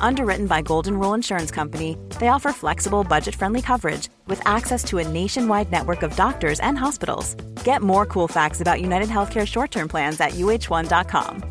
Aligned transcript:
Underwritten 0.00 0.46
by 0.46 0.62
Golden 0.62 0.98
Rule 0.98 1.14
Insurance 1.14 1.50
Company, 1.50 1.96
they 2.18 2.28
offer 2.28 2.52
flexible, 2.52 3.04
budget 3.04 3.34
friendly 3.34 3.62
coverage 3.62 4.08
with 4.26 4.40
access 4.46 4.82
to 4.84 4.98
a 4.98 5.08
nationwide 5.08 5.70
network 5.70 6.02
of 6.02 6.16
doctors 6.16 6.60
and 6.60 6.78
hospitals. 6.78 7.34
Get 7.64 7.82
more 7.82 8.06
cool 8.06 8.28
facts 8.28 8.60
about 8.60 8.80
United 8.80 9.08
Healthcare 9.08 9.46
short 9.46 9.70
term 9.70 9.88
plans 9.88 10.20
at 10.20 10.32
uh1.com. 10.32 11.42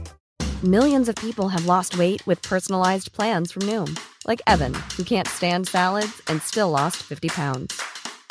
Millions 0.63 1.07
of 1.07 1.15
people 1.15 1.49
have 1.49 1.67
lost 1.67 1.99
weight 1.99 2.25
with 2.25 2.41
personalized 2.41 3.11
plans 3.11 3.51
from 3.51 3.63
Noom, 3.63 3.99
like 4.25 4.41
Evan, 4.47 4.73
who 4.95 5.03
can't 5.03 5.27
stand 5.27 5.67
salads 5.67 6.21
and 6.27 6.41
still 6.41 6.71
lost 6.71 6.97
50 6.97 7.29
pounds. 7.29 7.79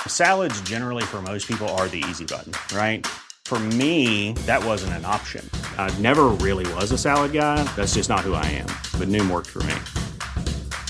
Salads, 0.08 0.60
generally, 0.62 1.04
for 1.04 1.22
most 1.22 1.46
people, 1.46 1.68
are 1.78 1.86
the 1.88 2.02
easy 2.08 2.24
button, 2.24 2.52
right? 2.76 3.06
For 3.44 3.60
me, 3.60 4.32
that 4.46 4.64
wasn't 4.64 4.94
an 4.94 5.04
option. 5.04 5.48
I 5.78 5.96
never 6.00 6.24
really 6.44 6.66
was 6.74 6.90
a 6.90 6.98
salad 6.98 7.32
guy. 7.32 7.62
That's 7.76 7.94
just 7.94 8.08
not 8.08 8.20
who 8.22 8.34
I 8.34 8.44
am. 8.46 8.66
But 8.98 9.06
Noom 9.06 9.30
worked 9.30 9.50
for 9.50 9.62
me. 9.62 9.74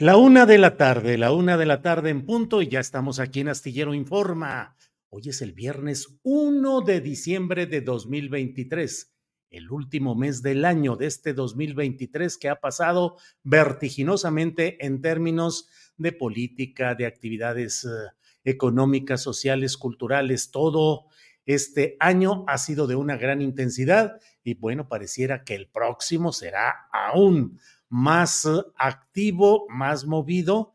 La 0.00 0.16
una 0.16 0.46
de 0.46 0.56
la 0.56 0.78
tarde, 0.78 1.18
la 1.18 1.30
una 1.30 1.58
de 1.58 1.66
la 1.66 1.82
tarde 1.82 2.08
en 2.08 2.24
punto 2.24 2.62
y 2.62 2.68
ya 2.68 2.80
estamos 2.80 3.20
aquí 3.20 3.40
en 3.40 3.48
Astillero 3.48 3.92
Informa. 3.92 4.74
Hoy 5.10 5.24
es 5.26 5.42
el 5.42 5.52
viernes 5.52 6.18
1 6.22 6.80
de 6.80 7.02
diciembre 7.02 7.66
de 7.66 7.82
2023, 7.82 9.12
el 9.50 9.70
último 9.70 10.14
mes 10.14 10.40
del 10.40 10.64
año 10.64 10.96
de 10.96 11.04
este 11.04 11.34
2023 11.34 12.38
que 12.38 12.48
ha 12.48 12.60
pasado 12.60 13.18
vertiginosamente 13.42 14.86
en 14.86 15.02
términos 15.02 15.68
de 15.98 16.12
política, 16.12 16.94
de 16.94 17.04
actividades 17.04 17.84
eh, 17.84 17.88
económicas, 18.42 19.22
sociales, 19.22 19.76
culturales, 19.76 20.50
todo 20.50 21.08
este 21.44 21.98
año 22.00 22.46
ha 22.48 22.56
sido 22.56 22.86
de 22.86 22.94
una 22.94 23.18
gran 23.18 23.42
intensidad 23.42 24.18
y 24.42 24.54
bueno, 24.54 24.88
pareciera 24.88 25.44
que 25.44 25.56
el 25.56 25.68
próximo 25.68 26.32
será 26.32 26.88
aún 26.90 27.58
más 27.90 28.46
eh, 28.46 28.62
activo, 28.76 29.66
más 29.68 30.06
movido, 30.06 30.72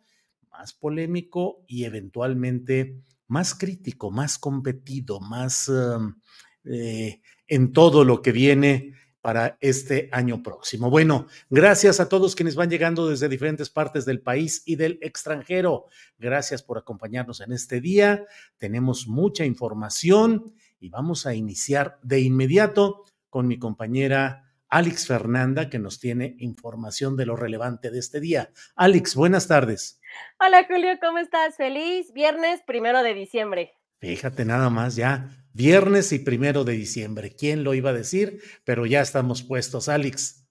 más 0.52 0.74
polémico 0.74 1.64
y 1.68 1.86
eventualmente 1.86 3.02
más 3.28 3.56
crítico, 3.56 4.12
más 4.12 4.38
competido, 4.38 5.20
más 5.20 5.68
em, 5.70 6.16
eh, 6.66 7.22
en 7.48 7.74
todo 7.74 8.04
lo 8.04 8.22
que 8.22 8.32
viene 8.32 8.94
para 9.22 9.58
este 9.60 10.08
año 10.12 10.44
próximo. 10.44 10.92
Bueno, 10.92 11.26
gracias 11.50 12.00
a 12.00 12.08
todos 12.08 12.36
quienes 12.36 12.54
van 12.54 12.70
llegando 12.70 13.10
desde 13.10 13.28
diferentes 13.28 13.72
partes 13.72 14.06
del 14.06 14.22
país 14.22 14.62
y 14.68 14.76
del 14.76 15.00
extranjero. 15.02 15.88
Gracias 16.20 16.62
por 16.62 16.78
acompañarnos 16.78 17.42
en 17.42 17.52
este 17.52 17.82
día. 17.82 18.24
Tenemos 18.58 19.08
mucha 19.08 19.44
información 19.44 20.54
y 20.80 20.90
vamos 20.90 21.26
a 21.26 21.34
iniciar 21.34 21.98
de 22.04 22.20
inmediato 22.20 23.04
con 23.32 23.48
mi 23.48 23.58
compañera 23.58 24.45
Alex 24.70 25.08
Fernanda, 25.08 25.70
que 25.70 25.80
nos 25.80 26.00
tiene 26.00 26.36
información 26.40 27.16
de 27.16 27.26
lo 27.26 27.36
relevante 27.36 27.92
de 27.92 28.00
este 28.00 28.20
día. 28.20 28.50
Alex, 28.76 29.16
buenas 29.16 29.48
tardes. 29.48 30.02
Hola 30.40 30.66
Julio, 30.68 30.98
¿cómo 31.02 31.20
estás? 31.20 31.56
Feliz 31.56 32.12
viernes 32.14 32.62
primero 32.66 33.04
de 33.04 33.14
diciembre. 33.14 33.74
Fíjate 34.00 34.46
nada 34.46 34.70
más 34.70 34.96
ya, 34.96 35.30
viernes 35.54 36.12
y 36.12 36.20
primero 36.20 36.64
de 36.64 36.74
diciembre. 36.74 37.36
¿Quién 37.36 37.64
lo 37.64 37.74
iba 37.74 37.92
a 37.92 37.94
decir? 37.94 38.42
Pero 38.64 38.86
ya 38.86 39.02
estamos 39.02 39.44
puestos, 39.44 39.90
Alex. 39.90 40.46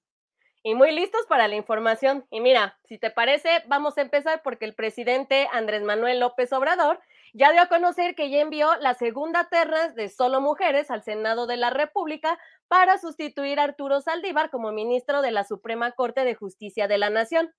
Y 0.63 0.75
muy 0.75 0.93
listos 0.93 1.21
para 1.29 1.47
la 1.47 1.57
información. 1.57 2.25
Y 2.31 2.41
mira, 2.41 2.79
si 2.89 2.99
te 2.99 3.11
parece, 3.11 3.63
vamos 3.69 3.99
a 3.99 4.01
empezar 4.01 4.41
porque 4.43 4.65
el 4.65 4.75
presidente 4.75 5.47
Andrés 5.53 5.83
Manuel 5.83 6.21
López 6.21 6.53
Obrador 6.55 7.01
ya 7.34 7.50
dio 7.50 7.62
a 7.62 7.67
conocer 7.67 8.15
que 8.15 8.31
ya 8.31 8.41
envió 8.41 8.77
la 8.77 8.95
segunda 8.95 9.49
terna 9.49 9.89
de 9.89 10.09
solo 10.09 10.41
mujeres 10.41 10.89
al 10.93 11.03
Senado 11.03 11.49
de 11.49 11.56
la 11.56 11.71
República 11.71 12.39
para 12.69 12.97
sustituir 12.99 13.59
a 13.59 13.65
Arturo 13.65 14.00
Saldívar 14.00 14.50
como 14.50 14.71
ministro 14.71 15.21
de 15.21 15.33
la 15.33 15.43
Suprema 15.43 15.91
Corte 15.93 16.25
de 16.25 16.37
Justicia 16.37 16.87
de 16.87 16.97
la 16.97 17.11
Nación. 17.11 17.53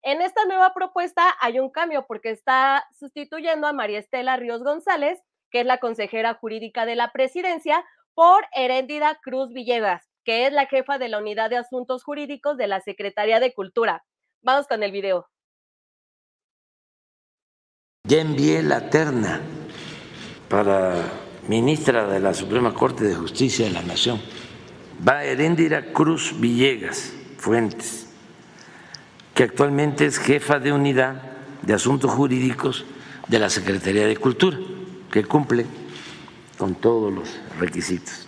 En 0.00 0.22
esta 0.22 0.46
nueva 0.46 0.72
propuesta 0.72 1.36
hay 1.40 1.60
un 1.60 1.68
cambio 1.68 2.06
porque 2.08 2.30
está 2.30 2.86
sustituyendo 2.98 3.66
a 3.66 3.74
María 3.74 3.98
Estela 3.98 4.36
Ríos 4.38 4.62
González, 4.62 5.20
que 5.50 5.60
es 5.60 5.66
la 5.66 5.76
consejera 5.76 6.32
jurídica 6.32 6.86
de 6.86 6.96
la 6.96 7.12
presidencia, 7.12 7.84
por 8.14 8.46
Heréndida 8.52 9.18
Cruz 9.22 9.52
Villegas, 9.52 10.08
que 10.24 10.46
es 10.46 10.52
la 10.54 10.66
jefa 10.66 10.96
de 10.96 11.08
la 11.08 11.18
Unidad 11.18 11.50
de 11.50 11.58
Asuntos 11.58 12.02
Jurídicos 12.02 12.56
de 12.56 12.66
la 12.66 12.80
Secretaría 12.80 13.40
de 13.40 13.52
Cultura. 13.52 14.04
Vamos 14.40 14.66
con 14.66 14.82
el 14.82 14.90
video. 14.90 15.28
Ya 18.08 18.22
envié 18.22 18.62
la 18.62 18.88
terna 18.88 19.38
para 20.48 20.94
ministra 21.46 22.06
de 22.06 22.20
la 22.20 22.32
Suprema 22.32 22.72
Corte 22.72 23.04
de 23.04 23.14
Justicia 23.14 23.66
de 23.66 23.72
la 23.72 23.82
Nación. 23.82 24.18
Va 25.06 25.24
Heréndira 25.24 25.92
Cruz 25.92 26.32
Villegas 26.40 27.12
Fuentes, 27.36 28.06
que 29.34 29.42
actualmente 29.42 30.06
es 30.06 30.16
jefa 30.16 30.58
de 30.58 30.72
unidad 30.72 31.20
de 31.60 31.74
asuntos 31.74 32.10
jurídicos 32.10 32.86
de 33.28 33.38
la 33.40 33.50
Secretaría 33.50 34.06
de 34.06 34.16
Cultura, 34.16 34.56
que 35.12 35.24
cumple 35.24 35.66
con 36.56 36.76
todos 36.76 37.12
los 37.12 37.38
requisitos, 37.60 38.26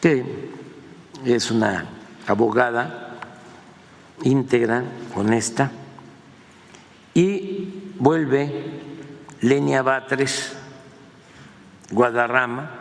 que 0.00 0.24
es 1.24 1.52
una 1.52 1.86
abogada 2.26 3.20
íntegra, 4.24 4.82
honesta, 5.14 5.70
y 7.14 7.92
vuelve 8.00 8.79
Lenia 9.40 9.82
Batres 9.82 10.56
Guadarrama, 11.90 12.80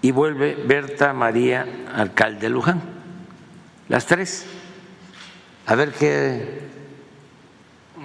y 0.00 0.12
vuelve 0.12 0.54
Berta 0.54 1.12
María, 1.12 1.66
alcalde 1.94 2.48
Luján. 2.48 2.80
Las 3.88 4.06
tres. 4.06 4.46
A 5.66 5.74
ver 5.74 5.92
qué 5.92 6.60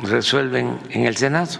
resuelven 0.02 0.80
en 0.90 1.06
el 1.06 1.16
Senado. 1.16 1.60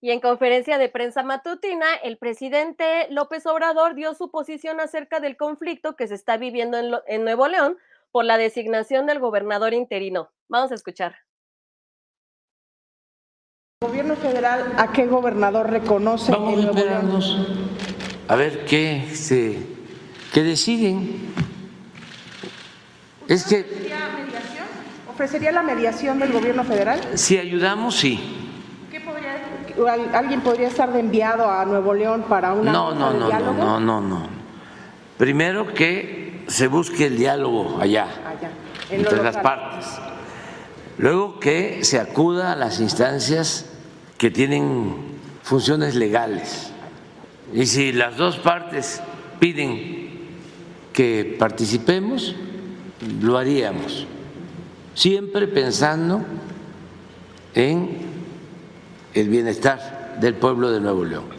Y 0.00 0.10
en 0.10 0.20
conferencia 0.20 0.78
de 0.78 0.88
prensa 0.88 1.22
matutina, 1.22 1.86
el 2.02 2.18
presidente 2.18 3.08
López 3.10 3.46
Obrador 3.46 3.94
dio 3.94 4.14
su 4.14 4.30
posición 4.30 4.80
acerca 4.80 5.20
del 5.20 5.36
conflicto 5.36 5.96
que 5.96 6.06
se 6.06 6.14
está 6.14 6.36
viviendo 6.36 6.78
en, 6.78 6.94
en 7.08 7.24
Nuevo 7.24 7.48
León 7.48 7.76
por 8.12 8.24
la 8.24 8.38
designación 8.38 9.06
del 9.06 9.18
gobernador 9.18 9.74
interino. 9.74 10.30
Vamos 10.48 10.70
a 10.70 10.76
escuchar. 10.76 11.27
¿El 13.80 13.90
gobierno 13.90 14.16
federal 14.16 14.72
a 14.76 14.90
qué 14.90 15.06
gobernador 15.06 15.70
reconoce 15.70 16.32
Vamos 16.32 16.64
a 16.64 16.68
esperarnos 16.68 17.38
a 18.26 18.34
ver 18.34 18.64
qué, 18.64 19.08
se, 19.14 19.56
qué 20.34 20.42
deciden. 20.42 21.32
Es 23.28 23.44
que... 23.44 23.58
Mediación? 23.58 24.66
¿Ofrecería 25.08 25.52
la 25.52 25.62
mediación 25.62 26.18
del 26.18 26.32
gobierno 26.32 26.64
federal? 26.64 27.00
Si 27.14 27.38
ayudamos, 27.38 27.94
sí. 27.94 28.18
¿Qué 28.90 29.00
podría, 29.00 30.18
¿Alguien 30.18 30.40
podría 30.40 30.66
estar 30.66 30.92
de 30.92 30.98
enviado 30.98 31.48
a 31.48 31.64
Nuevo 31.64 31.94
León 31.94 32.24
para 32.28 32.54
una 32.54 32.72
no, 32.72 32.92
no, 32.92 33.12
no, 33.12 33.28
diálogo? 33.28 33.52
No, 33.52 33.78
no, 33.78 34.00
no, 34.00 34.08
no. 34.08 34.28
Primero 35.18 35.72
que 35.72 36.42
se 36.48 36.66
busque 36.66 37.06
el 37.06 37.16
diálogo 37.16 37.78
allá, 37.80 38.08
entre 38.90 39.22
las 39.22 39.36
partes. 39.36 39.86
Luego 40.98 41.38
que 41.38 41.84
se 41.84 41.98
acuda 42.00 42.52
a 42.52 42.56
las 42.56 42.80
instancias 42.80 43.66
que 44.18 44.30
tienen 44.30 44.94
funciones 45.42 45.94
legales. 45.94 46.70
Y 47.54 47.66
si 47.66 47.92
las 47.92 48.16
dos 48.16 48.36
partes 48.38 49.00
piden 49.38 50.10
que 50.92 51.36
participemos, 51.38 52.34
lo 53.22 53.38
haríamos, 53.38 54.06
siempre 54.94 55.46
pensando 55.46 56.24
en 57.54 57.96
el 59.14 59.28
bienestar 59.28 60.18
del 60.20 60.34
pueblo 60.34 60.70
de 60.72 60.80
Nuevo 60.80 61.04
León 61.04 61.37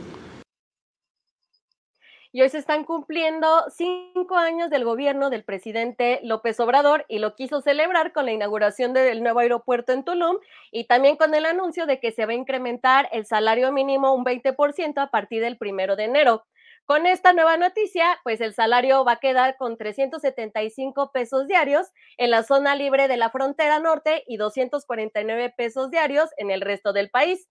y 2.32 2.42
hoy 2.42 2.50
se 2.50 2.60
están 2.60 2.84
cumpliendo 2.84 3.66
cinco 3.76 4.36
años 4.36 4.70
del 4.70 4.86
gobierno 4.86 5.30
del 5.32 5.44
presidente 5.44 6.20
López 6.24 6.60
Obrador 6.60 7.06
y 7.08 7.20
lo 7.20 7.34
quiso 7.34 7.62
celebrar 7.62 8.14
con 8.14 8.26
la 8.26 8.32
inauguración 8.32 8.94
del 8.94 9.24
nuevo 9.24 9.40
aeropuerto 9.40 9.94
en 9.94 10.04
Tulum 10.04 10.38
y 10.72 10.86
también 10.86 11.16
con 11.18 11.34
el 11.34 11.46
anuncio 11.46 11.88
de 11.88 12.00
que 12.00 12.12
se 12.12 12.28
va 12.28 12.34
a 12.34 12.36
incrementar 12.36 13.10
el 13.12 13.26
salario 13.26 13.72
mínimo 13.72 14.14
un 14.14 14.24
20% 14.24 15.02
a 15.02 15.10
partir 15.10 15.42
del 15.42 15.58
primero 15.58 15.96
de 15.96 16.04
enero. 16.04 16.46
Con 16.86 17.06
esta 17.06 17.34
nueva 17.34 17.58
noticia, 17.58 18.20
pues 18.24 18.42
el 18.42 18.54
salario 18.54 19.04
va 19.06 19.14
a 19.14 19.20
quedar 19.20 19.58
con 19.58 19.78
375 19.78 21.12
pesos 21.12 21.48
diarios 21.48 21.88
en 22.18 22.32
la 22.32 22.44
zona 22.44 22.76
libre 22.76 23.08
de 23.08 23.18
la 23.18 23.30
frontera 23.30 23.80
norte 23.80 24.24
y 24.28 24.38
249 24.38 25.54
pesos 25.56 25.92
diarios 25.92 26.30
en 26.38 26.52
el 26.52 26.62
resto 26.62 26.94
del 26.94 27.10
país. 27.10 27.48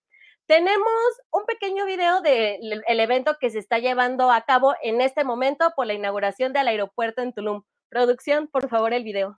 Tenemos 0.49 0.89
un 1.31 1.45
pequeño 1.45 1.85
video 1.85 2.23
del 2.23 3.01
evento 3.01 3.37
que 3.39 3.51
se 3.51 3.59
está 3.59 3.81
llevando 3.81 4.31
a 4.31 4.41
cabo 4.47 4.75
en 4.83 5.03
este 5.03 5.23
momento 5.23 5.75
por 5.77 5.87
la 5.87 5.93
inauguración 5.93 6.55
del 6.55 6.69
aeropuerto 6.69 7.21
en 7.21 7.35
Tulum. 7.35 7.65
Producción, 7.91 8.49
por 8.49 8.71
favor, 8.71 8.95
el 8.95 9.05
video. 9.05 9.35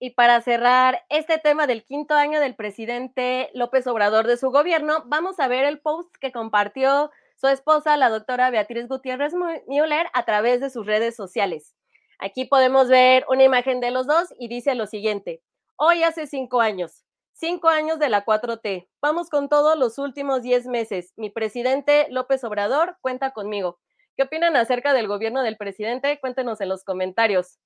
Y 0.00 0.10
para 0.10 0.40
cerrar 0.42 1.04
este 1.08 1.38
tema 1.38 1.66
del 1.66 1.84
quinto 1.84 2.14
año 2.14 2.38
del 2.38 2.54
presidente 2.54 3.50
López 3.52 3.86
Obrador 3.88 4.28
de 4.28 4.36
su 4.36 4.50
gobierno, 4.50 5.02
vamos 5.06 5.40
a 5.40 5.48
ver 5.48 5.64
el 5.64 5.80
post 5.80 6.14
que 6.20 6.30
compartió 6.30 7.10
su 7.34 7.48
esposa, 7.48 7.96
la 7.96 8.08
doctora 8.08 8.50
Beatriz 8.50 8.86
Gutiérrez 8.86 9.34
Müller, 9.66 10.06
a 10.12 10.24
través 10.24 10.60
de 10.60 10.70
sus 10.70 10.86
redes 10.86 11.16
sociales. 11.16 11.74
Aquí 12.20 12.44
podemos 12.44 12.88
ver 12.88 13.24
una 13.28 13.42
imagen 13.42 13.80
de 13.80 13.90
los 13.90 14.06
dos 14.06 14.32
y 14.38 14.48
dice 14.48 14.76
lo 14.76 14.86
siguiente. 14.86 15.42
Hoy 15.76 16.04
hace 16.04 16.28
cinco 16.28 16.60
años, 16.60 17.04
cinco 17.32 17.68
años 17.68 17.98
de 17.98 18.08
la 18.08 18.24
4T. 18.24 18.88
Vamos 19.02 19.30
con 19.30 19.48
todos 19.48 19.76
los 19.76 19.98
últimos 19.98 20.42
diez 20.42 20.66
meses. 20.66 21.12
Mi 21.16 21.30
presidente 21.30 22.06
López 22.10 22.44
Obrador 22.44 22.96
cuenta 23.00 23.32
conmigo. 23.32 23.80
¿Qué 24.16 24.24
opinan 24.24 24.56
acerca 24.56 24.92
del 24.92 25.08
gobierno 25.08 25.42
del 25.42 25.56
presidente? 25.56 26.18
Cuéntenos 26.20 26.60
en 26.60 26.68
los 26.68 26.84
comentarios. 26.84 27.58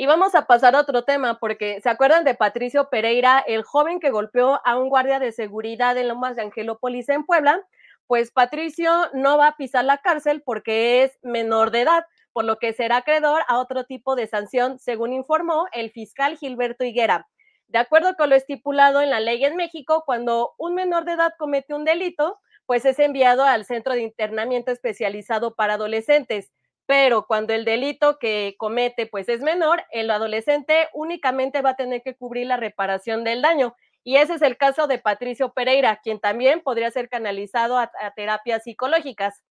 Y 0.00 0.06
vamos 0.06 0.36
a 0.36 0.46
pasar 0.46 0.76
a 0.76 0.80
otro 0.82 1.02
tema, 1.02 1.40
porque 1.40 1.80
¿se 1.80 1.88
acuerdan 1.88 2.22
de 2.22 2.36
Patricio 2.36 2.88
Pereira, 2.88 3.42
el 3.44 3.64
joven 3.64 3.98
que 3.98 4.12
golpeó 4.12 4.60
a 4.64 4.78
un 4.78 4.90
guardia 4.90 5.18
de 5.18 5.32
seguridad 5.32 5.98
en 5.98 6.06
Lomas 6.06 6.36
de 6.36 6.42
Angelópolis 6.42 7.08
en 7.08 7.26
Puebla? 7.26 7.66
Pues 8.06 8.30
Patricio 8.30 8.92
no 9.12 9.38
va 9.38 9.48
a 9.48 9.56
pisar 9.56 9.84
la 9.84 9.98
cárcel 9.98 10.40
porque 10.46 11.02
es 11.02 11.18
menor 11.24 11.72
de 11.72 11.80
edad, 11.80 12.04
por 12.32 12.44
lo 12.44 12.58
que 12.58 12.72
será 12.74 12.98
acreedor 12.98 13.42
a 13.48 13.58
otro 13.58 13.86
tipo 13.86 14.14
de 14.14 14.28
sanción, 14.28 14.78
según 14.78 15.12
informó 15.12 15.66
el 15.72 15.90
fiscal 15.90 16.36
Gilberto 16.38 16.84
Higuera. 16.84 17.26
De 17.66 17.78
acuerdo 17.78 18.14
con 18.14 18.30
lo 18.30 18.36
estipulado 18.36 19.00
en 19.00 19.10
la 19.10 19.18
ley 19.18 19.44
en 19.44 19.56
México, 19.56 20.04
cuando 20.06 20.54
un 20.58 20.76
menor 20.76 21.06
de 21.06 21.14
edad 21.14 21.32
comete 21.36 21.74
un 21.74 21.84
delito, 21.84 22.38
pues 22.66 22.84
es 22.84 23.00
enviado 23.00 23.42
al 23.42 23.64
centro 23.64 23.94
de 23.94 24.02
internamiento 24.02 24.70
especializado 24.70 25.56
para 25.56 25.74
adolescentes 25.74 26.52
pero 26.88 27.26
cuando 27.26 27.52
el 27.52 27.66
delito 27.66 28.18
que 28.18 28.54
comete 28.56 29.06
pues 29.06 29.28
es 29.28 29.42
menor, 29.42 29.84
el 29.90 30.10
adolescente 30.10 30.88
únicamente 30.94 31.60
va 31.60 31.70
a 31.70 31.76
tener 31.76 32.00
que 32.02 32.16
cubrir 32.16 32.46
la 32.46 32.56
reparación 32.56 33.24
del 33.24 33.42
daño. 33.42 33.76
Y 34.04 34.16
ese 34.16 34.36
es 34.36 34.42
el 34.42 34.56
caso 34.56 34.86
de 34.86 34.98
Patricio 34.98 35.52
Pereira, 35.52 36.00
quien 36.02 36.18
también 36.18 36.62
podría 36.62 36.90
ser 36.90 37.10
canalizado 37.10 37.76
a, 37.76 37.90
terapias 38.16 38.64
psicológicas. 38.64 39.44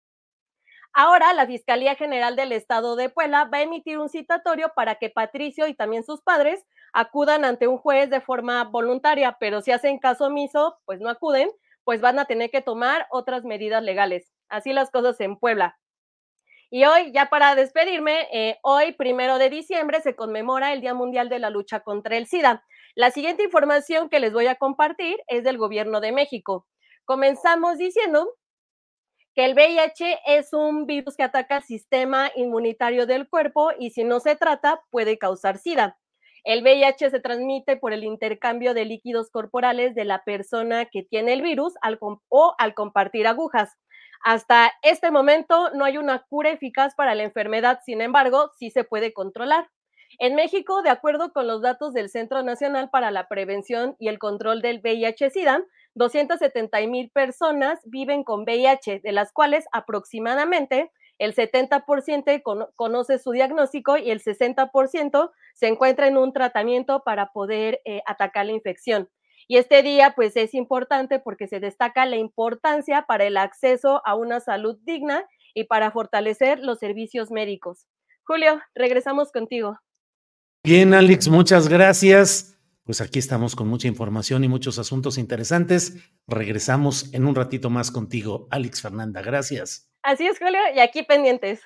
Ahora, 0.94 1.34
la 1.34 1.46
Fiscalía 1.46 1.94
General 1.94 2.36
del 2.36 2.52
Estado 2.52 2.96
de 2.96 3.10
Puebla 3.10 3.50
va 3.52 3.58
a 3.58 3.62
emitir 3.62 3.98
un 3.98 4.08
citatorio 4.08 4.72
para 4.74 4.94
que 4.94 5.10
Patricio 5.10 5.66
y 5.66 5.74
también 5.74 6.04
sus 6.04 6.22
padres 6.22 6.64
acudan 6.94 7.44
ante 7.44 7.68
un 7.68 7.76
juez 7.76 8.08
de 8.08 8.22
forma 8.22 8.64
voluntaria, 8.64 9.36
pero 9.38 9.60
si 9.60 9.72
hacen 9.72 9.98
caso 9.98 10.28
omiso, 10.28 10.78
pues 10.86 11.00
no 11.00 11.10
acuden, 11.10 11.50
pues 11.84 12.00
van 12.00 12.18
a 12.18 12.24
tener 12.24 12.50
que 12.50 12.62
tomar 12.62 13.06
otras 13.10 13.44
medidas 13.44 13.82
legales. 13.82 14.32
Así 14.48 14.72
las 14.72 14.90
cosas 14.90 15.20
en 15.20 15.36
Puebla. 15.36 15.76
Y 16.70 16.84
hoy, 16.84 17.12
ya 17.12 17.26
para 17.26 17.54
despedirme, 17.54 18.28
eh, 18.32 18.58
hoy, 18.62 18.92
primero 18.92 19.38
de 19.38 19.50
diciembre, 19.50 20.00
se 20.00 20.16
conmemora 20.16 20.72
el 20.72 20.80
Día 20.80 20.94
Mundial 20.94 21.28
de 21.28 21.38
la 21.38 21.50
Lucha 21.50 21.80
contra 21.80 22.16
el 22.16 22.26
SIDA. 22.26 22.64
La 22.96 23.10
siguiente 23.10 23.44
información 23.44 24.08
que 24.08 24.18
les 24.18 24.32
voy 24.32 24.46
a 24.48 24.56
compartir 24.56 25.16
es 25.28 25.44
del 25.44 25.58
Gobierno 25.58 26.00
de 26.00 26.10
México. 26.10 26.66
Comenzamos 27.04 27.78
diciendo 27.78 28.34
que 29.36 29.44
el 29.44 29.54
VIH 29.54 30.18
es 30.26 30.52
un 30.52 30.86
virus 30.86 31.16
que 31.16 31.22
ataca 31.22 31.58
el 31.58 31.62
sistema 31.62 32.32
inmunitario 32.34 33.06
del 33.06 33.28
cuerpo 33.28 33.70
y 33.78 33.90
si 33.90 34.02
no 34.02 34.18
se 34.18 34.34
trata 34.34 34.82
puede 34.90 35.18
causar 35.18 35.58
SIDA. 35.58 35.98
El 36.42 36.62
VIH 36.62 37.10
se 37.10 37.20
transmite 37.20 37.76
por 37.76 37.92
el 37.92 38.02
intercambio 38.02 38.72
de 38.72 38.86
líquidos 38.86 39.30
corporales 39.30 39.94
de 39.94 40.04
la 40.04 40.24
persona 40.24 40.86
que 40.86 41.02
tiene 41.02 41.32
el 41.32 41.42
virus 41.42 41.74
o 42.28 42.54
al 42.58 42.74
compartir 42.74 43.26
agujas. 43.26 43.76
Hasta 44.22 44.72
este 44.82 45.10
momento 45.10 45.70
no 45.74 45.84
hay 45.84 45.98
una 45.98 46.24
cura 46.28 46.50
eficaz 46.50 46.94
para 46.94 47.14
la 47.14 47.22
enfermedad, 47.22 47.80
sin 47.84 48.00
embargo, 48.00 48.50
sí 48.58 48.70
se 48.70 48.84
puede 48.84 49.12
controlar. 49.12 49.68
En 50.18 50.34
México, 50.34 50.82
de 50.82 50.90
acuerdo 50.90 51.32
con 51.32 51.46
los 51.46 51.62
datos 51.62 51.92
del 51.92 52.08
Centro 52.08 52.42
Nacional 52.42 52.88
para 52.90 53.10
la 53.10 53.28
Prevención 53.28 53.96
y 53.98 54.08
el 54.08 54.18
Control 54.18 54.62
del 54.62 54.80
VIH-Sida, 54.80 55.62
270 55.94 56.80
mil 56.86 57.10
personas 57.10 57.80
viven 57.84 58.24
con 58.24 58.42
VIH, 58.42 59.00
de 59.00 59.12
las 59.12 59.32
cuales 59.32 59.66
aproximadamente 59.72 60.90
el 61.18 61.34
70% 61.34 62.72
conoce 62.74 63.18
su 63.18 63.32
diagnóstico 63.32 63.96
y 63.96 64.10
el 64.10 64.22
60% 64.22 65.30
se 65.54 65.66
encuentra 65.66 66.06
en 66.06 66.16
un 66.18 66.32
tratamiento 66.32 67.02
para 67.04 67.32
poder 67.32 67.80
eh, 67.84 68.02
atacar 68.06 68.46
la 68.46 68.52
infección. 68.52 69.08
Y 69.48 69.58
este 69.58 69.82
día, 69.82 70.14
pues 70.16 70.36
es 70.36 70.54
importante 70.54 71.18
porque 71.18 71.46
se 71.46 71.60
destaca 71.60 72.04
la 72.06 72.16
importancia 72.16 73.04
para 73.06 73.24
el 73.24 73.36
acceso 73.36 74.02
a 74.04 74.14
una 74.14 74.40
salud 74.40 74.76
digna 74.82 75.24
y 75.54 75.64
para 75.64 75.90
fortalecer 75.90 76.58
los 76.60 76.78
servicios 76.78 77.30
médicos. 77.30 77.86
Julio, 78.24 78.60
regresamos 78.74 79.30
contigo. 79.30 79.78
Bien, 80.64 80.94
Alex, 80.94 81.28
muchas 81.28 81.68
gracias. 81.68 82.58
Pues 82.82 83.00
aquí 83.00 83.18
estamos 83.18 83.56
con 83.56 83.68
mucha 83.68 83.88
información 83.88 84.44
y 84.44 84.48
muchos 84.48 84.78
asuntos 84.78 85.18
interesantes. 85.18 85.96
Regresamos 86.26 87.12
en 87.14 87.24
un 87.24 87.34
ratito 87.34 87.70
más 87.70 87.90
contigo, 87.90 88.48
Alex 88.50 88.82
Fernanda. 88.82 89.22
Gracias. 89.22 89.90
Así 90.02 90.26
es, 90.26 90.38
Julio, 90.38 90.60
y 90.74 90.80
aquí 90.80 91.02
pendientes. 91.02 91.60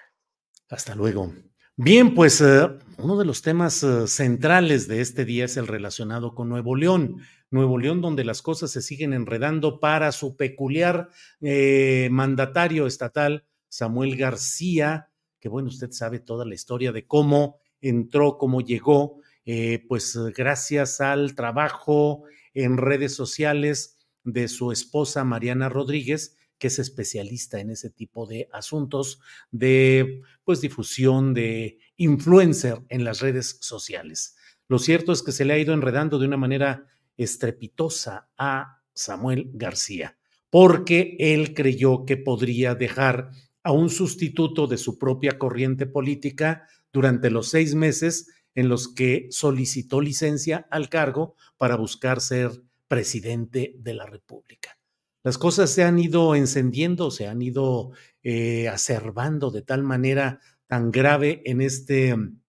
Hasta 0.69 0.95
luego. 0.95 1.33
Bien, 1.77 2.15
pues 2.15 2.41
eh, 2.43 2.69
uno 2.99 3.19
de 3.19 3.25
los 3.25 3.41
temas 3.43 3.83
eh, 3.83 4.07
centrales 4.07 4.87
de 4.87 5.01
este 5.01 5.25
día 5.25 5.47
es 5.47 5.57
el 5.57 5.67
relacionado 5.67 6.35
con 6.35 6.49
Nuevo 6.49 6.77
León. 6.77 7.23
Nuevo 7.51 7.79
León, 7.79 8.01
donde 8.01 8.25
las 8.25 8.43
cosas 8.43 8.71
se 8.71 8.83
siguen 8.83 9.13
enredando 9.13 9.81
para 9.81 10.13
su 10.13 10.37
peculiar 10.37 11.09
eh, 11.41 12.09
mandatario 12.11 12.87
estatal, 12.87 13.45
Samuel 13.69 14.17
García, 14.17 15.11
que 15.41 15.49
bueno, 15.49 15.69
usted 15.69 15.91
sabe 15.91 16.21
toda 16.21 16.45
la 16.45 16.55
historia 16.55 16.93
de 16.93 17.07
cómo 17.07 17.59
entró, 17.81 18.39
cómo 18.39 18.61
llegó, 18.61 19.21
eh, 19.45 19.85
pues 19.89 20.17
gracias 20.37 21.01
al 21.01 21.35
trabajo 21.35 22.25
en 22.55 22.77
redes 22.77 23.15
sociales 23.15 23.99
de 24.23 24.49
su 24.49 24.71
esposa 24.71 25.25
Mariana 25.25 25.69
Rodríguez, 25.69 26.37
que 26.59 26.67
es 26.67 26.79
especialista 26.79 27.59
en 27.59 27.71
ese 27.71 27.91
tipo 27.91 28.27
de 28.27 28.49
asuntos 28.53 29.21
de 29.51 30.21
pues 30.45 30.61
difusión 30.61 31.33
de 31.33 31.79
influencer 31.97 32.83
en 32.91 33.03
las 33.03 33.21
redes 33.21 33.57
sociales. 33.61 34.37
Lo 34.69 34.79
cierto 34.79 35.13
es 35.13 35.23
que 35.23 35.33
se 35.33 35.45
le 35.45 35.55
ha 35.55 35.59
ido 35.59 35.73
enredando 35.73 36.19
de 36.19 36.27
una 36.27 36.37
manera 36.37 36.87
estrepitosa 37.23 38.31
a 38.37 38.83
Samuel 38.95 39.51
García, 39.53 40.17
porque 40.49 41.17
él 41.19 41.55
creyó 41.55 42.05
que 42.05 42.17
podría 42.17 42.75
dejar 42.75 43.31
a 43.63 43.73
un 43.73 43.91
sustituto 43.91 44.67
de 44.67 44.79
su 44.79 44.99
propia 44.99 45.39
corriente 45.39 45.87
política 45.87 46.67
durante 46.93 47.31
los 47.31 47.51
seis 47.51 47.75
meses 47.75 48.29
en 48.55 48.69
los 48.69 48.89
que 48.89 49.29
solicitó 49.31 50.01
licencia 50.01 50.67
al 50.71 50.89
cargo 50.89 51.37
para 51.57 51.77
buscar 51.77 52.21
ser 52.21 52.63
presidente 52.89 53.77
de 53.79 53.95
la 53.95 54.07
República. 54.07 54.77
las 55.23 55.37
cosas 55.37 55.71
se 55.71 55.85
han 55.85 55.99
ido 55.99 56.35
encendiendo, 56.35 57.11
se 57.11 57.29
han 57.29 57.43
ido 57.43 57.93
eh, 58.23 58.69
acervando 58.69 59.51
de 59.51 59.63
tal 59.63 59.83
manera 59.83 60.41
tan 60.67 60.91
grave 60.91 61.43
en 61.45 61.61
este, 61.61 62.09
en 62.09 62.41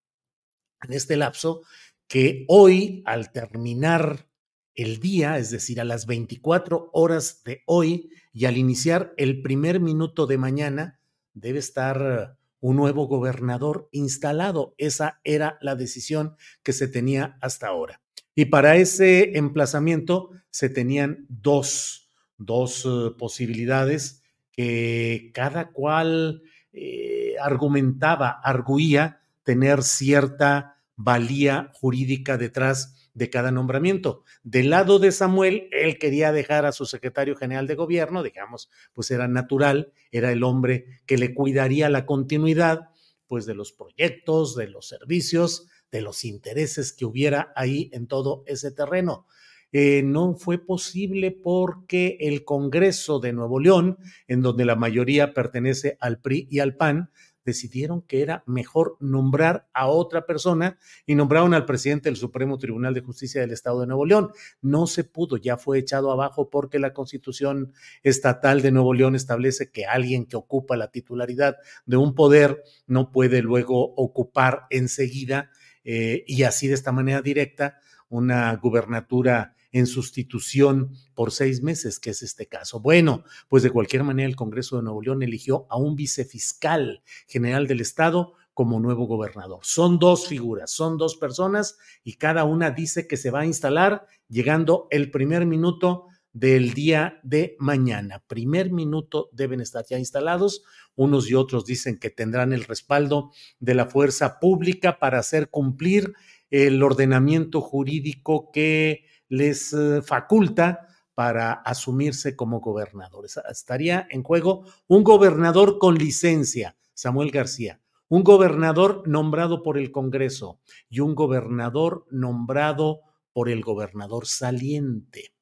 este 0.89 1.17
lapso 1.17 1.61
que 2.07 2.45
hoy, 2.47 3.03
al 3.05 3.31
terminar 3.31 4.30
el 4.75 4.99
día, 4.99 5.37
es 5.37 5.51
decir, 5.51 5.81
a 5.81 5.85
las 5.85 6.05
24 6.05 6.89
horas 6.93 7.43
de 7.43 7.61
hoy 7.65 8.09
y 8.33 8.45
al 8.45 8.57
iniciar 8.57 9.13
el 9.17 9.41
primer 9.41 9.79
minuto 9.79 10.27
de 10.27 10.37
mañana, 10.37 10.99
debe 11.33 11.59
estar 11.59 12.37
un 12.59 12.75
nuevo 12.75 13.07
gobernador 13.07 13.89
instalado. 13.91 14.75
Esa 14.77 15.19
era 15.23 15.57
la 15.61 15.75
decisión 15.75 16.35
que 16.63 16.73
se 16.73 16.87
tenía 16.87 17.37
hasta 17.41 17.67
ahora. 17.67 18.01
Y 18.35 18.45
para 18.45 18.77
ese 18.77 19.37
emplazamiento 19.37 20.29
se 20.49 20.69
tenían 20.69 21.25
dos, 21.27 22.09
dos 22.37 22.85
eh, 22.85 23.11
posibilidades 23.17 24.23
que 24.51 25.31
cada 25.33 25.71
cual 25.71 26.43
eh, 26.71 27.35
argumentaba, 27.41 28.29
arguía 28.29 29.21
tener 29.43 29.83
cierta 29.83 30.77
valía 30.95 31.71
jurídica 31.73 32.37
detrás 32.37 33.00
de 33.21 33.29
cada 33.29 33.51
nombramiento. 33.51 34.23
Del 34.41 34.71
lado 34.71 34.97
de 34.97 35.11
Samuel, 35.11 35.67
él 35.71 35.99
quería 35.99 36.31
dejar 36.31 36.65
a 36.65 36.71
su 36.71 36.87
secretario 36.87 37.35
general 37.35 37.67
de 37.67 37.75
gobierno, 37.75 38.23
digamos, 38.23 38.71
pues 38.93 39.11
era 39.11 39.27
natural, 39.27 39.93
era 40.09 40.31
el 40.31 40.43
hombre 40.43 41.01
que 41.05 41.19
le 41.19 41.35
cuidaría 41.35 41.87
la 41.89 42.07
continuidad, 42.07 42.89
pues 43.27 43.45
de 43.45 43.53
los 43.53 43.73
proyectos, 43.73 44.55
de 44.55 44.69
los 44.69 44.87
servicios, 44.87 45.67
de 45.91 46.01
los 46.01 46.25
intereses 46.25 46.93
que 46.93 47.05
hubiera 47.05 47.53
ahí 47.55 47.91
en 47.93 48.07
todo 48.07 48.43
ese 48.47 48.71
terreno. 48.71 49.27
Eh, 49.71 50.01
no 50.03 50.33
fue 50.33 50.57
posible 50.57 51.29
porque 51.29 52.17
el 52.21 52.43
Congreso 52.43 53.19
de 53.19 53.33
Nuevo 53.33 53.59
León, 53.59 53.99
en 54.27 54.41
donde 54.41 54.65
la 54.65 54.75
mayoría 54.75 55.35
pertenece 55.35 55.95
al 55.99 56.19
PRI 56.21 56.47
y 56.49 56.57
al 56.57 56.75
PAN, 56.75 57.11
decidieron 57.45 58.01
que 58.01 58.21
era 58.21 58.43
mejor 58.45 58.97
nombrar 58.99 59.67
a 59.73 59.87
otra 59.87 60.25
persona 60.25 60.77
y 61.05 61.15
nombraron 61.15 61.53
al 61.53 61.65
presidente 61.65 62.09
del 62.09 62.17
Supremo 62.17 62.57
Tribunal 62.57 62.93
de 62.93 63.01
Justicia 63.01 63.41
del 63.41 63.51
Estado 63.51 63.81
de 63.81 63.87
Nuevo 63.87 64.05
León. 64.05 64.31
No 64.61 64.87
se 64.87 65.03
pudo, 65.03 65.37
ya 65.37 65.57
fue 65.57 65.79
echado 65.79 66.11
abajo 66.11 66.49
porque 66.49 66.79
la 66.79 66.93
Constitución 66.93 67.73
Estatal 68.03 68.61
de 68.61 68.71
Nuevo 68.71 68.93
León 68.93 69.15
establece 69.15 69.71
que 69.71 69.85
alguien 69.85 70.25
que 70.25 70.37
ocupa 70.37 70.77
la 70.77 70.91
titularidad 70.91 71.57
de 71.85 71.97
un 71.97 72.15
poder 72.15 72.63
no 72.87 73.11
puede 73.11 73.41
luego 73.41 73.93
ocupar 73.95 74.65
enseguida 74.69 75.49
eh, 75.83 76.23
y 76.27 76.43
así 76.43 76.67
de 76.67 76.75
esta 76.75 76.91
manera 76.91 77.21
directa 77.21 77.79
una 78.09 78.55
gubernatura 78.55 79.55
en 79.71 79.87
sustitución 79.87 80.93
por 81.13 81.31
seis 81.31 81.61
meses, 81.61 81.99
que 81.99 82.11
es 82.11 82.21
este 82.21 82.47
caso. 82.47 82.79
Bueno, 82.79 83.23
pues 83.47 83.63
de 83.63 83.69
cualquier 83.69 84.03
manera 84.03 84.27
el 84.27 84.35
Congreso 84.35 84.77
de 84.77 84.83
Nuevo 84.83 85.01
León 85.01 85.23
eligió 85.23 85.65
a 85.69 85.77
un 85.77 85.95
vicefiscal 85.95 87.03
general 87.27 87.67
del 87.67 87.81
Estado 87.81 88.33
como 88.53 88.79
nuevo 88.79 89.05
gobernador. 89.05 89.59
Son 89.63 89.97
dos 89.97 90.27
figuras, 90.27 90.71
son 90.71 90.97
dos 90.97 91.15
personas 91.15 91.77
y 92.03 92.13
cada 92.15 92.43
una 92.43 92.71
dice 92.71 93.07
que 93.07 93.17
se 93.17 93.31
va 93.31 93.41
a 93.41 93.45
instalar 93.45 94.05
llegando 94.27 94.87
el 94.91 95.09
primer 95.09 95.45
minuto 95.45 96.07
del 96.33 96.73
día 96.73 97.19
de 97.23 97.55
mañana. 97.59 98.23
Primer 98.27 98.71
minuto 98.71 99.29
deben 99.33 99.61
estar 99.61 99.85
ya 99.89 99.97
instalados. 99.97 100.63
Unos 100.95 101.29
y 101.29 101.35
otros 101.35 101.65
dicen 101.65 101.97
que 101.97 102.09
tendrán 102.09 102.53
el 102.53 102.63
respaldo 102.63 103.31
de 103.59 103.75
la 103.75 103.85
fuerza 103.85 104.39
pública 104.39 104.99
para 104.99 105.19
hacer 105.19 105.49
cumplir 105.49 106.13
el 106.49 106.83
ordenamiento 106.83 107.61
jurídico 107.61 108.51
que 108.51 109.05
les 109.31 109.71
eh, 109.71 110.01
faculta 110.01 110.87
para 111.15 111.53
asumirse 111.53 112.35
como 112.35 112.59
gobernadores. 112.59 113.39
Estaría 113.49 114.05
en 114.09 114.23
juego 114.23 114.65
un 114.87 115.03
gobernador 115.03 115.79
con 115.79 115.95
licencia, 115.95 116.75
Samuel 116.93 117.31
García, 117.31 117.79
un 118.09 118.23
gobernador 118.25 119.07
nombrado 119.07 119.63
por 119.63 119.77
el 119.77 119.91
Congreso 119.91 120.59
y 120.89 120.99
un 120.99 121.15
gobernador 121.15 122.05
nombrado 122.11 123.01
por 123.31 123.47
el 123.47 123.61
gobernador 123.61 124.27
saliente, 124.27 125.33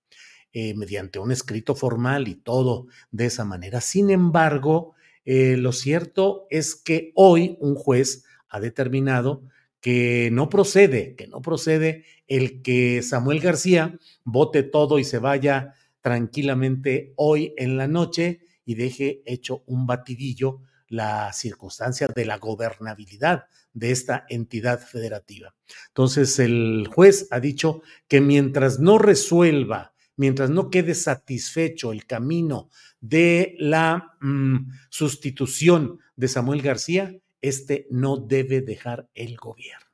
eh, 0.54 0.76
mediante 0.76 1.18
un 1.18 1.32
escrito 1.32 1.74
formal 1.74 2.28
y 2.28 2.36
todo 2.36 2.86
de 3.10 3.26
esa 3.26 3.44
manera. 3.44 3.82
Sin 3.82 4.12
embargo, 4.12 4.94
eh, 5.26 5.58
lo 5.58 5.72
cierto 5.72 6.46
es 6.52 6.76
que 6.76 7.12
hoy 7.16 7.58
un 7.60 7.74
juez 7.74 8.24
ha 8.50 8.60
determinado 8.60 9.42
que 9.82 10.30
no 10.32 10.50
procede, 10.50 11.16
que 11.16 11.28
no 11.28 11.42
procede 11.42 12.06
el 12.28 12.62
que 12.62 13.02
Samuel 13.02 13.40
García 13.40 13.98
vote 14.24 14.64
todo 14.64 15.00
y 15.00 15.04
se 15.04 15.20
vaya 15.20 15.74
tranquilamente 16.02 17.14
hoy 17.16 17.54
en 17.58 17.78
la 17.78 17.88
noche 17.88 18.42
y 18.66 18.76
deje 18.76 19.22
hecho 19.26 19.64
un 19.66 19.88
batidillo 19.88 20.62
la 20.90 21.32
circunstancia 21.34 22.08
de 22.08 22.26
la 22.26 22.38
gobernabilidad 22.38 23.46
de 23.74 23.92
esta 23.92 24.26
entidad 24.28 24.80
federativa. 24.80 25.56
Entonces, 25.88 26.40
el 26.40 26.88
juez 26.94 27.28
ha 27.32 27.40
dicho 27.40 27.82
que 28.08 28.20
mientras 28.20 28.80
no 28.80 28.98
resuelva, 28.98 29.94
mientras 30.16 30.50
no 30.50 30.70
quede 30.70 30.96
satisfecho 30.96 31.92
el 31.92 32.06
camino 32.06 32.70
de 33.00 33.56
la 33.60 34.16
mm, 34.20 34.72
sustitución 34.90 36.00
de 36.16 36.28
Samuel 36.28 36.62
García, 36.62 37.16
este 37.42 37.88
no 37.90 38.18
debe 38.18 38.62
dejar 38.62 39.10
el 39.14 39.38
gobierno. 39.38 39.90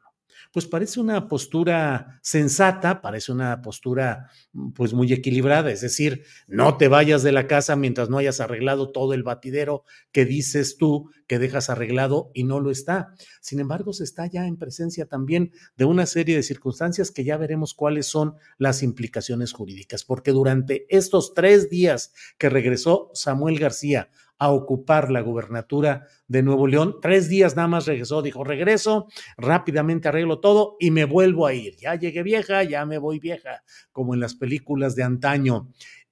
Pues 0.56 0.68
parece 0.68 1.02
una 1.02 1.28
postura 1.28 2.18
sensata, 2.22 3.02
parece 3.02 3.34
una 3.34 3.62
postura 3.62 4.30
mm, 4.54 4.72
pues 4.72 4.94
muy 4.94 5.12
equilibrada, 5.12 5.70
es 5.70 5.82
decir, 5.82 6.24
no 6.48 6.78
te 6.78 6.88
vayas 6.88 7.24
de 7.24 7.34
la 7.34 7.46
casa 7.46 7.76
mientras 7.76 8.10
no 8.10 8.20
hayas 8.20 8.40
arreglado 8.40 8.94
todo 8.94 9.14
el 9.14 9.24
batidero 9.24 9.84
que 10.14 10.24
dices 10.24 10.78
tú 10.78 11.10
que 11.28 11.40
dejas 11.40 11.70
arreglado 11.70 12.32
y 12.34 12.46
no 12.46 12.62
lo 12.62 12.72
está. 12.72 13.16
Sin 13.42 13.60
embargo, 13.60 13.92
se 13.92 14.06
está 14.06 14.28
ya 14.28 14.48
en 14.48 14.56
presencia 14.56 15.08
también 15.08 15.52
de 15.76 15.84
una 15.84 16.06
serie 16.06 16.38
de 16.38 16.44
circunstancias 16.44 17.12
que 17.12 17.26
ya 17.26 17.36
veremos 17.36 17.74
cuáles 17.74 18.06
son 18.06 18.36
las 18.58 18.82
implicaciones 18.82 19.52
jurídicas, 19.52 20.06
porque 20.06 20.32
durante 20.32 20.86
estos 20.88 21.34
tres 21.34 21.70
días 21.70 22.14
que 22.38 22.48
regresó 22.48 23.12
Samuel 23.14 23.60
García 23.60 24.10
a 24.38 24.52
ocupar 24.52 25.12
la 25.12 25.22
gubernatura 25.22 26.08
de 26.28 26.44
Nuevo 26.44 26.68
León. 26.68 26.98
Tres 27.02 27.30
días 27.30 27.56
nada 27.56 27.68
más 27.68 27.86
regresó, 27.86 28.22
dijo, 28.22 28.44
regreso, 28.44 29.08
rápidamente 29.38 30.08
arreglo 30.08 30.40
todo 30.40 30.76
y 30.80 30.92
me 30.92 31.06
vuelvo 31.06 31.48
a 31.48 31.54
ir. 31.54 31.76
Ya 31.78 31.96
llegué 31.96 32.24
vieja, 32.24 32.64
ya 32.64 32.86
me 32.86 32.98
voy 32.98 33.20
vieja, 33.20 33.64
como 33.92 34.14
en 34.14 34.20
las 34.20 34.36
películas 34.36 34.96
de 34.96 35.04
antaño. 35.04 35.70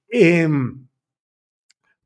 Em, 0.08 0.86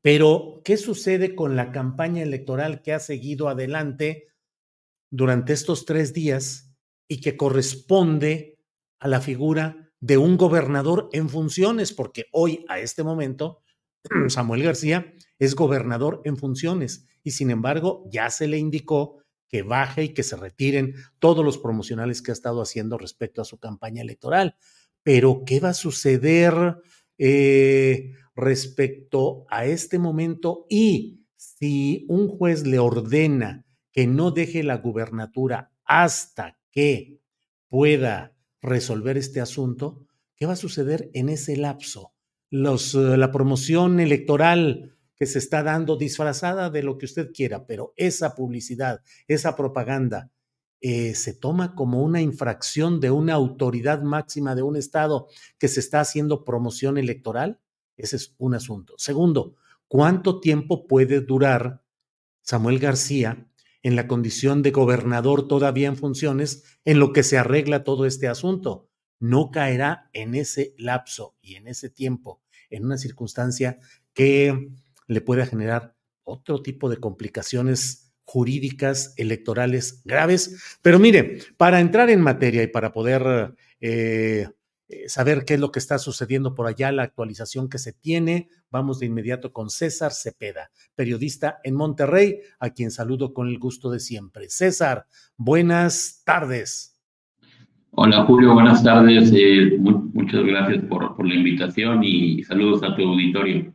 pero, 0.01 0.61
¿qué 0.63 0.77
sucede 0.77 1.35
con 1.35 1.55
la 1.55 1.71
campaña 1.71 2.23
electoral 2.23 2.81
que 2.81 2.93
ha 2.93 2.99
seguido 2.99 3.49
adelante 3.49 4.27
durante 5.09 5.53
estos 5.53 5.85
tres 5.85 6.13
días 6.13 6.73
y 7.07 7.21
que 7.21 7.37
corresponde 7.37 8.59
a 8.99 9.07
la 9.07 9.21
figura 9.21 9.91
de 9.99 10.17
un 10.17 10.37
gobernador 10.37 11.09
en 11.11 11.29
funciones? 11.29 11.93
Porque 11.93 12.25
hoy, 12.31 12.65
a 12.69 12.79
este 12.79 13.03
momento, 13.03 13.61
Samuel 14.27 14.63
García 14.63 15.13
es 15.37 15.55
gobernador 15.55 16.21
en 16.25 16.37
funciones 16.37 17.05
y 17.23 17.31
sin 17.31 17.51
embargo 17.51 18.05
ya 18.11 18.29
se 18.29 18.47
le 18.47 18.57
indicó 18.57 19.23
que 19.49 19.63
baje 19.63 20.03
y 20.03 20.09
que 20.13 20.23
se 20.23 20.37
retiren 20.37 20.93
todos 21.17 21.43
los 21.43 21.57
promocionales 21.57 22.21
que 22.21 22.31
ha 22.31 22.33
estado 22.33 22.61
haciendo 22.61 22.97
respecto 22.97 23.41
a 23.41 23.45
su 23.45 23.57
campaña 23.57 24.01
electoral. 24.01 24.55
Pero, 25.03 25.43
¿qué 25.45 25.59
va 25.59 25.69
a 25.69 25.73
suceder 25.73 26.77
eh, 27.17 28.11
respecto 28.35 29.45
a 29.49 29.65
este 29.65 29.97
momento? 29.97 30.67
Y 30.69 31.25
si 31.35 32.05
un 32.09 32.27
juez 32.27 32.65
le 32.67 32.79
ordena 32.79 33.65
que 33.91 34.05
no 34.05 34.31
deje 34.31 34.61
la 34.61 34.77
gubernatura 34.77 35.71
hasta 35.83 36.59
que 36.71 37.19
pueda 37.69 38.35
resolver 38.61 39.17
este 39.17 39.41
asunto, 39.41 40.05
¿qué 40.35 40.45
va 40.45 40.53
a 40.53 40.57
suceder 40.57 41.09
en 41.13 41.29
ese 41.29 41.57
lapso? 41.57 42.13
Los, 42.49 42.95
eh, 42.95 43.17
la 43.17 43.31
promoción 43.31 43.99
electoral 43.99 44.95
que 45.15 45.25
se 45.25 45.39
está 45.39 45.63
dando 45.63 45.97
disfrazada 45.97 46.69
de 46.69 46.81
lo 46.81 46.97
que 46.97 47.05
usted 47.05 47.31
quiera, 47.33 47.67
pero 47.67 47.93
esa 47.97 48.35
publicidad, 48.35 49.01
esa 49.27 49.55
propaganda, 49.55 50.31
eh, 50.81 51.13
se 51.13 51.33
toma 51.33 51.75
como 51.75 52.01
una 52.01 52.21
infracción 52.21 53.01
de 53.01 53.11
una 53.11 53.33
autoridad 53.33 54.01
máxima 54.01 54.55
de 54.55 54.61
un 54.61 54.77
Estado 54.77 55.27
que 55.57 55.67
se 55.67 55.81
está 55.81 55.99
haciendo 55.99 56.45
promoción 56.45 56.97
electoral? 56.97 57.59
Ese 57.97 58.15
es 58.15 58.33
un 58.37 58.55
asunto. 58.55 58.93
Segundo, 58.97 59.55
¿cuánto 59.89 60.39
tiempo 60.39 60.87
puede 60.87 61.19
durar 61.19 61.83
Samuel 62.41 62.79
García 62.79 63.45
en 63.83 63.97
la 63.97 64.07
condición 64.07 64.61
de 64.61 64.71
gobernador 64.71 65.49
todavía 65.49 65.89
en 65.89 65.97
funciones 65.97 66.63
en 66.85 66.99
lo 66.99 67.11
que 67.11 67.23
se 67.23 67.37
arregla 67.37 67.83
todo 67.83 68.05
este 68.05 68.29
asunto? 68.29 68.88
No 69.19 69.51
caerá 69.51 70.09
en 70.13 70.35
ese 70.35 70.73
lapso 70.77 71.35
y 71.41 71.55
en 71.55 71.67
ese 71.67 71.89
tiempo, 71.89 72.41
en 72.69 72.85
una 72.85 72.97
circunstancia 72.97 73.79
que 74.13 74.71
le 75.07 75.21
pueda 75.21 75.45
generar 75.45 75.95
otro 76.23 76.61
tipo 76.61 76.89
de 76.89 76.97
complicaciones 76.97 78.13
jurídicas, 78.23 79.13
electorales 79.17 80.01
graves. 80.05 80.77
Pero 80.81 80.99
mire, 80.99 81.39
para 81.57 81.79
entrar 81.79 82.09
en 82.11 82.21
materia 82.21 82.61
y 82.61 82.67
para 82.67 82.93
poder 82.93 83.55
eh, 83.81 84.47
eh, 84.87 85.07
saber 85.07 85.45
qué 85.45 85.55
es 85.55 85.59
lo 85.59 85.71
que 85.71 85.79
está 85.79 85.99
sucediendo 85.99 86.55
por 86.55 86.67
allá, 86.67 86.91
la 86.91 87.03
actualización 87.03 87.69
que 87.69 87.77
se 87.77 87.93
tiene. 87.93 88.49
Vamos 88.71 88.99
de 88.99 89.05
inmediato 89.05 89.51
con 89.51 89.69
César 89.69 90.13
Cepeda, 90.13 90.71
periodista 90.95 91.59
en 91.63 91.75
Monterrey, 91.75 92.41
a 92.59 92.71
quien 92.71 92.91
saludo 92.91 93.33
con 93.33 93.47
el 93.47 93.57
gusto 93.57 93.89
de 93.89 93.99
siempre. 93.99 94.49
César, 94.49 95.07
buenas 95.35 96.21
tardes. 96.23 96.88
Hola 97.91 98.23
Julio, 98.25 98.53
buenas 98.53 98.83
tardes. 98.83 99.31
Eh, 99.35 99.77
muchas 99.79 100.43
gracias 100.45 100.83
por, 100.85 101.15
por 101.15 101.27
la 101.27 101.35
invitación 101.35 102.03
y 102.03 102.43
saludos 102.43 102.83
a 102.83 102.95
tu 102.95 103.03
auditorio. 103.03 103.73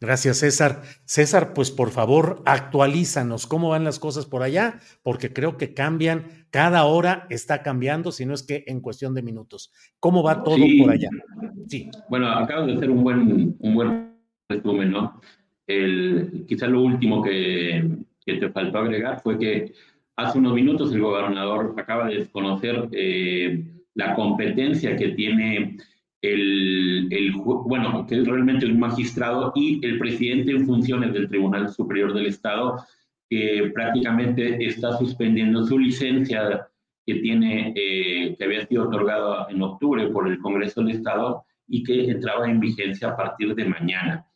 Gracias, 0.00 0.38
César. 0.38 0.82
César, 1.06 1.54
pues 1.54 1.72
por 1.72 1.90
favor, 1.90 2.42
actualízanos 2.46 3.48
cómo 3.48 3.70
van 3.70 3.82
las 3.82 3.98
cosas 3.98 4.26
por 4.26 4.42
allá, 4.42 4.78
porque 5.02 5.32
creo 5.32 5.56
que 5.56 5.74
cambian, 5.74 6.26
cada 6.50 6.84
hora 6.84 7.26
está 7.30 7.62
cambiando, 7.62 8.12
si 8.12 8.24
no 8.24 8.34
es 8.34 8.44
que 8.44 8.62
en 8.68 8.80
cuestión 8.80 9.14
de 9.14 9.22
minutos. 9.22 9.72
¿Cómo 9.98 10.22
va 10.22 10.44
todo 10.44 10.64
por 10.80 10.92
allá? 10.92 11.08
Sí. 11.66 11.90
Bueno, 12.08 12.28
acabo 12.28 12.66
de 12.66 12.74
hacer 12.74 12.90
un 12.90 13.02
buen, 13.02 13.56
un 13.58 13.74
buen 13.74 14.14
resumen, 14.48 14.92
¿no? 14.92 15.20
El, 15.66 16.44
quizá 16.46 16.68
lo 16.68 16.82
último 16.82 17.20
que, 17.22 17.88
que 18.24 18.34
te 18.34 18.50
faltó 18.50 18.78
agregar 18.78 19.20
fue 19.20 19.36
que 19.36 19.72
hace 20.18 20.38
unos 20.38 20.52
minutos 20.52 20.92
el 20.92 21.00
gobernador 21.00 21.74
acaba 21.78 22.08
de 22.08 22.16
desconocer 22.16 22.88
eh, 22.92 23.64
la 23.94 24.14
competencia 24.16 24.96
que 24.96 25.10
tiene 25.10 25.78
el, 26.20 27.06
el, 27.10 27.32
bueno, 27.36 28.04
que 28.04 28.16
es 28.16 28.26
realmente 28.26 28.66
un 28.66 28.80
magistrado 28.80 29.52
y 29.54 29.84
el 29.86 29.96
presidente 29.98 30.50
en 30.50 30.66
funciones 30.66 31.12
del 31.12 31.28
Tribunal 31.28 31.68
Superior 31.68 32.12
del 32.12 32.26
Estado, 32.26 32.84
que 33.30 33.70
prácticamente 33.72 34.64
está 34.66 34.98
suspendiendo 34.98 35.64
su 35.64 35.78
licencia 35.78 36.66
que 37.06 37.14
tiene, 37.16 37.72
eh, 37.76 38.34
que 38.36 38.44
había 38.44 38.66
sido 38.66 38.88
otorgada 38.88 39.46
en 39.50 39.62
octubre 39.62 40.08
por 40.08 40.26
el 40.26 40.40
Congreso 40.40 40.82
del 40.82 40.96
Estado 40.96 41.44
y 41.68 41.84
que 41.84 42.10
entraba 42.10 42.50
en 42.50 42.58
vigencia 42.58 43.10
a 43.10 43.16
partir 43.16 43.54
de 43.54 43.64
mañana. 43.66 44.26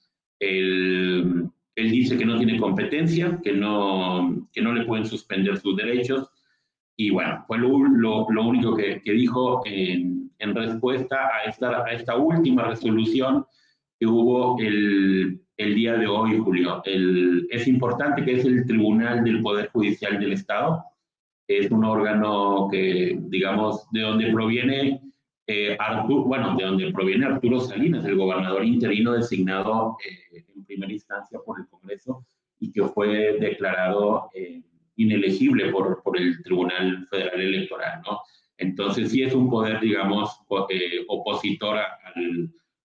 Él 1.75 1.91
dice 1.91 2.19
que 2.19 2.27
no 2.27 2.39
tiene 2.39 2.59
competencia, 2.59 3.41
que 3.43 3.53
no, 3.53 4.49
que 4.53 4.61
no 4.61 4.73
le 4.73 4.85
pueden 4.85 5.07
suspender 5.07 5.59
sus 5.59 5.77
derechos 5.77 6.29
y 6.97 7.11
bueno, 7.11 7.43
fue 7.47 7.59
lo, 7.59 7.89
lo, 8.29 8.47
único 8.47 8.77
que, 8.77 9.01
que 9.03 9.13
dijo 9.13 9.63
en, 9.65 10.31
en, 10.39 10.55
respuesta 10.55 11.17
a 11.35 11.49
esta, 11.49 11.85
a 11.85 11.93
esta 11.93 12.17
última 12.17 12.65
resolución 12.65 13.47
que 13.99 14.07
hubo 14.07 14.59
el, 14.61 15.41
el 15.57 15.75
día 15.75 15.95
de 15.95 16.07
hoy, 16.07 16.39
Julio. 16.39 16.83
Es 16.85 17.67
importante 17.67 18.25
que 18.25 18.35
es 18.35 18.45
el 18.45 18.67
Tribunal 18.67 19.25
del 19.25 19.43
Poder 19.43 19.71
Judicial 19.71 20.21
del 20.21 20.33
Estado. 20.33 20.85
Es 21.49 21.71
un 21.71 21.85
órgano 21.85 22.69
que, 22.71 23.19
digamos, 23.21 23.91
de 23.91 24.03
donde 24.03 24.31
proviene 24.33 25.01
eh, 25.47 25.77
Arturo, 25.79 26.25
bueno, 26.25 26.57
de 26.57 26.65
donde 26.65 26.93
proviene 26.93 27.27
Arturo 27.27 27.61
Salinas, 27.61 28.05
el 28.05 28.17
gobernador 28.17 28.65
interino 28.65 29.13
designado 29.13 29.97
eh, 30.07 30.45
primera 30.73 30.93
instancia 30.93 31.39
por 31.45 31.61
el 31.61 31.67
Congreso 31.69 32.25
y 32.59 32.73
que 32.73 32.83
fue 32.85 33.39
declarado 33.39 34.31
eh, 34.35 34.63
inelegible 34.97 35.71
por, 35.71 36.03
por 36.03 36.19
el 36.19 36.43
Tribunal 36.43 37.07
Federal 37.09 37.41
Electoral, 37.41 38.03
¿no? 38.07 38.21
Entonces 38.57 39.11
sí 39.11 39.23
es 39.23 39.35
un 39.35 39.51
poder, 39.51 39.81
digamos, 39.81 40.41
eh, 40.71 41.05
opositor 41.09 41.79
a, 41.79 41.99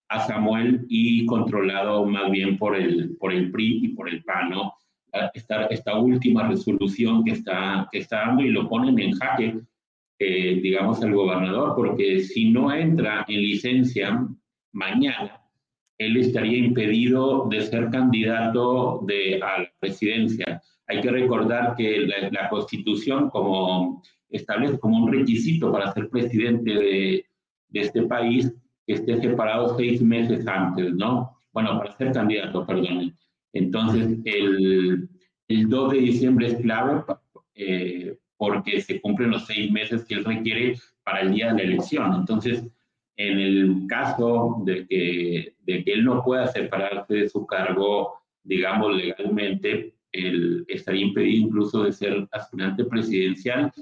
a, 0.08 0.20
Samuel 0.26 0.84
y 0.88 1.24
controlado 1.26 2.04
más 2.04 2.30
bien 2.30 2.58
por 2.58 2.74
el, 2.74 3.16
por 3.18 3.32
el 3.32 3.52
PRI 3.52 3.80
y 3.84 3.88
por 3.88 4.08
el 4.08 4.24
PAN, 4.24 4.50
¿no? 4.50 4.74
Esta, 5.34 5.66
esta 5.66 5.96
última 5.98 6.48
resolución 6.48 7.24
que 7.24 7.32
está, 7.32 7.88
que 7.92 7.98
está 7.98 8.26
dando 8.26 8.42
y 8.42 8.50
lo 8.50 8.68
ponen 8.68 8.98
en 8.98 9.12
jaque, 9.12 9.60
eh, 10.18 10.60
digamos, 10.60 11.00
al 11.02 11.14
gobernador, 11.14 11.74
porque 11.76 12.20
si 12.20 12.50
no 12.50 12.72
entra 12.72 13.24
en 13.28 13.40
licencia 13.40 14.26
mañana, 14.72 15.40
él 15.98 16.16
estaría 16.16 16.58
impedido 16.58 17.48
de 17.48 17.60
ser 17.62 17.90
candidato 17.90 19.02
de, 19.06 19.40
a 19.42 19.62
la 19.62 19.72
presidencia 19.80 20.62
hay 20.88 21.00
que 21.02 21.10
recordar 21.10 21.76
que 21.76 22.06
la, 22.30 22.48
Constitución 22.48 23.28
como 23.28 24.02
establece 24.30 24.78
como 24.78 25.04
un 25.04 25.12
requisito 25.12 25.70
para 25.70 25.92
ser 25.92 26.08
presidente 26.08 26.70
de, 26.72 27.26
de, 27.68 27.80
este 27.80 28.02
país 28.02 28.52
que 28.86 28.94
esté 28.94 29.20
separado 29.20 29.76
seis 29.76 30.00
meses 30.00 30.46
antes, 30.46 30.94
¿no? 30.94 31.36
Bueno, 31.52 31.78
para 31.78 31.96
ser 31.96 32.12
candidato, 32.12 32.66
perdón. 32.66 33.14
Entonces, 33.52 34.18
el, 34.24 35.08
el 35.48 35.68
2 35.68 35.92
de 35.92 35.98
diciembre 35.98 36.46
es 36.46 36.56
clave 36.56 37.02
eh, 37.54 38.16
porque 38.36 38.80
se 38.80 39.00
cumplen 39.00 39.30
los 39.30 39.46
seis 39.46 39.70
meses 39.70 40.04
que 40.04 40.14
él 40.14 40.24
requiere 40.24 40.78
para 41.04 41.20
el 41.20 41.32
día 41.32 41.52
de 41.52 41.58
la 41.58 41.62
elección. 41.62 42.14
Entonces, 42.14 42.64
en 43.18 43.38
el 43.40 43.86
caso 43.88 44.62
de 44.64 44.86
que, 44.86 45.54
de 45.64 45.84
que 45.84 45.92
él 45.92 46.04
no 46.04 46.22
pueda 46.22 46.46
separarse 46.46 47.14
de 47.14 47.28
su 47.28 47.44
cargo, 47.46 48.14
digamos, 48.44 48.96
legalmente, 48.96 49.92
él 50.12 50.64
estaría 50.68 51.02
impedido 51.02 51.48
incluso 51.48 51.82
de 51.82 51.92
ser 51.92 52.28
aspirante 52.30 52.84
presidencial, 52.84 53.72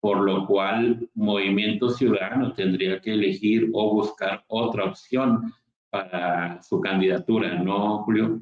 por 0.00 0.22
lo 0.22 0.46
cual 0.46 1.08
Movimiento 1.14 1.90
Ciudadano 1.90 2.54
tendría 2.54 2.98
que 3.00 3.12
elegir 3.12 3.68
o 3.74 3.92
buscar 3.92 4.42
otra 4.48 4.84
opción 4.84 5.52
para 5.90 6.62
su 6.62 6.80
candidatura, 6.80 7.62
¿no, 7.62 7.98
Julio? 7.98 8.40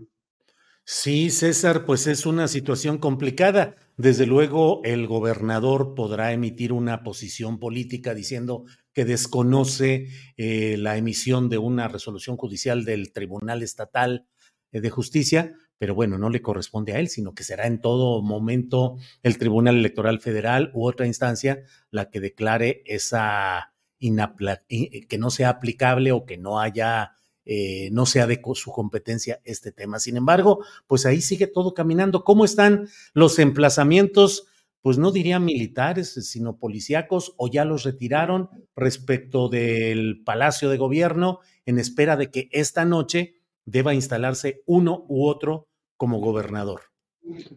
Sí, 0.87 1.31
César, 1.31 1.87
pues 1.87 2.07
es 2.07 2.27
una 2.27 2.47
situación 2.47 2.99
complicada. 2.99 3.77
Desde 3.97 4.27
luego, 4.27 4.83
el 4.85 5.07
gobernador 5.07 5.95
podrá 5.95 6.33
emitir 6.33 6.73
una 6.73 7.03
posición 7.03 7.59
política 7.59 8.13
diciendo 8.15 8.65
que 8.93 9.07
desconoce 9.07 10.09
eh, 10.37 10.77
la 10.79 10.97
emisión 10.99 11.49
de 11.49 11.59
una 11.59 11.89
resolución 11.89 12.37
judicial 12.37 12.85
del 12.85 13.13
Tribunal 13.13 13.63
Estatal 13.63 14.27
de 14.73 14.91
Justicia, 14.91 15.55
pero 15.79 15.95
bueno, 15.95 16.19
no 16.19 16.29
le 16.31 16.43
corresponde 16.43 16.93
a 16.93 16.99
él, 16.99 17.09
sino 17.09 17.35
que 17.35 17.45
será 17.45 17.67
en 17.67 17.81
todo 17.81 18.23
momento 18.23 18.97
el 19.23 19.39
Tribunal 19.39 19.77
Electoral 19.77 20.21
Federal 20.21 20.71
u 20.75 20.87
otra 20.87 21.07
instancia 21.07 21.63
la 21.91 22.11
que 22.11 22.21
declare 22.21 22.83
esa 22.87 23.73
que 23.99 25.19
no 25.19 25.31
sea 25.31 25.49
aplicable 25.49 26.13
o 26.13 26.27
que 26.27 26.37
no 26.37 26.61
haya, 26.61 27.13
eh, 27.47 27.91
no 27.93 28.07
sea 28.07 28.27
de 28.27 28.41
su 28.55 28.73
competencia 28.73 29.41
este 29.45 29.73
tema. 29.73 29.99
Sin 29.99 30.17
embargo, 30.17 30.65
pues 30.87 31.07
ahí 31.07 31.21
sigue 31.21 31.47
todo 31.47 31.75
caminando. 31.75 32.25
¿Cómo 32.25 32.45
están 32.45 32.89
los 33.13 33.39
emplazamientos? 33.39 34.47
Pues 34.81 34.99
no 34.99 35.13
diría 35.13 35.39
militares, 35.39 36.13
sino 36.29 36.59
policíacos, 36.59 37.35
o 37.37 37.49
ya 37.51 37.65
los 37.65 37.85
retiraron 37.85 38.51
respecto 38.77 39.49
del 39.49 40.23
Palacio 40.25 40.69
de 40.69 40.77
Gobierno 40.77 41.41
en 41.67 41.79
espera 41.79 42.17
de 42.17 42.31
que 42.31 42.49
esta 42.53 42.85
noche 42.85 43.37
deba 43.65 43.95
instalarse 43.95 44.63
uno 44.67 45.05
u 45.09 45.27
otro 45.27 45.69
como 45.97 46.21
gobernador. 46.21 46.83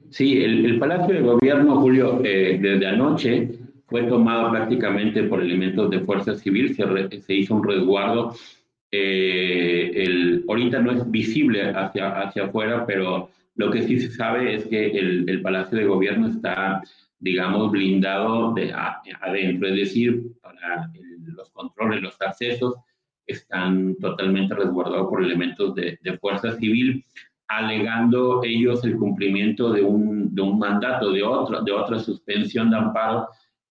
Sí, 0.09 0.41
el, 0.41 0.79
Palacio 0.79 1.13
de 1.13 1.21
Gobierno, 1.21 1.81
Julio, 1.81 2.21
eh, 2.23 2.57
desde 2.61 2.87
anoche 2.87 3.51
fue 3.87 4.03
tomado 4.03 4.51
prácticamente 4.51 5.23
por 5.23 5.41
elementos 5.41 5.89
de 5.89 5.99
fuerza 6.01 6.35
civil, 6.35 6.75
se, 6.75 7.21
se 7.21 7.33
hizo 7.33 7.55
un 7.55 7.63
resguardo. 7.63 8.33
Eh, 8.91 9.91
el, 9.95 10.45
ahorita 10.47 10.79
no 10.79 10.91
es 10.91 11.09
visible 11.11 11.69
hacia, 11.69 12.19
hacia 12.21 12.45
afuera, 12.45 12.85
pero 12.85 13.29
lo 13.55 13.71
que 13.71 13.83
sí 13.83 13.99
se 13.99 14.11
sabe 14.11 14.55
es 14.55 14.65
que 14.65 14.91
el, 14.91 15.29
el 15.29 15.41
Palacio 15.41 15.77
de 15.77 15.85
Gobierno 15.85 16.27
está, 16.27 16.81
digamos, 17.19 17.71
blindado 17.71 18.53
de 18.53 18.73
adentro, 18.73 19.67
es 19.67 19.75
decir, 19.75 20.23
para 20.41 20.89
los 21.35 21.49
controles, 21.51 22.01
los 22.01 22.21
accesos 22.21 22.75
están 23.27 23.95
totalmente 23.97 24.55
resguardados 24.55 25.07
por 25.09 25.23
elementos 25.23 25.75
de, 25.75 25.97
fuerza 26.19 26.53
civil, 26.53 27.03
alegando 27.47 28.41
ellos 28.43 28.83
el 28.83 28.97
cumplimiento 28.97 29.71
de 29.71 29.81
un, 29.81 30.33
de 30.33 30.41
un 30.41 30.57
mandato, 30.57 31.11
de, 31.11 31.23
otro, 31.23 31.61
de 31.61 31.71
otra 31.71 31.99
suspensión 31.99 32.69
de 32.69 32.77
amparo, 32.77 33.27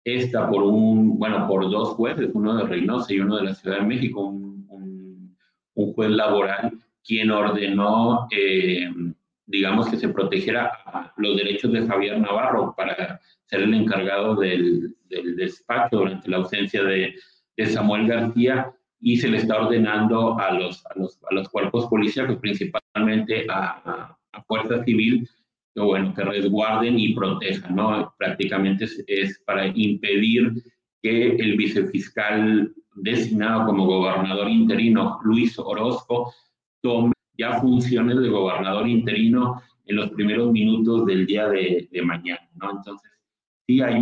esta 0.04 0.48
por 0.48 0.62
un, 0.62 1.18
bueno, 1.18 1.46
por 1.46 1.70
dos 1.70 1.90
jueces, 1.90 2.30
uno 2.34 2.56
de 2.56 2.64
Reynosa 2.64 3.12
y 3.12 3.20
uno 3.20 3.36
de 3.36 3.44
la 3.44 3.54
Ciudad 3.54 3.78
de 3.78 3.86
México, 3.86 4.22
un, 4.22 4.61
juez 5.94 6.10
laboral, 6.10 6.72
quien 7.04 7.30
ordenó, 7.30 8.28
eh, 8.30 8.88
digamos, 9.46 9.88
que 9.88 9.96
se 9.96 10.08
protegiera 10.08 10.72
los 11.16 11.36
derechos 11.36 11.72
de 11.72 11.86
Javier 11.86 12.18
Navarro 12.20 12.74
para 12.76 13.20
ser 13.46 13.62
el 13.62 13.74
encargado 13.74 14.36
del, 14.36 14.94
del 15.08 15.36
despacho 15.36 15.98
durante 15.98 16.30
la 16.30 16.38
ausencia 16.38 16.82
de, 16.84 17.14
de 17.56 17.66
Samuel 17.66 18.06
García 18.06 18.72
y 19.00 19.16
se 19.16 19.28
le 19.28 19.38
está 19.38 19.60
ordenando 19.60 20.38
a 20.38 20.52
los, 20.52 20.84
a 20.86 20.98
los, 20.98 21.18
a 21.28 21.34
los 21.34 21.48
cuerpos 21.48 21.86
policíacos, 21.86 22.38
principalmente 22.38 23.46
a, 23.50 24.16
a, 24.32 24.42
Fuerza 24.44 24.82
Civil, 24.84 25.28
que, 25.74 25.80
bueno, 25.80 26.14
que 26.14 26.24
resguarden 26.24 26.98
y 26.98 27.14
protejan, 27.14 27.74
¿no? 27.74 28.14
Prácticamente 28.18 28.86
es, 29.06 29.42
para 29.44 29.66
impedir 29.66 30.52
que 31.02 31.36
el 31.36 31.56
vicefiscal 31.56 32.72
designado 32.94 33.66
como 33.66 33.86
gobernador 33.86 34.48
interino, 34.48 35.20
Luis 35.24 35.58
Orozco, 35.58 36.32
tome 36.80 37.12
ya 37.38 37.60
funciones 37.60 38.20
de 38.20 38.28
gobernador 38.28 38.88
interino 38.88 39.62
en 39.86 39.96
los 39.96 40.10
primeros 40.10 40.52
minutos 40.52 41.06
del 41.06 41.26
día 41.26 41.48
de, 41.48 41.88
mañana, 42.04 42.48
¿no? 42.54 42.70
Entonces, 42.70 43.10
sí 43.66 43.80
hay 43.80 44.00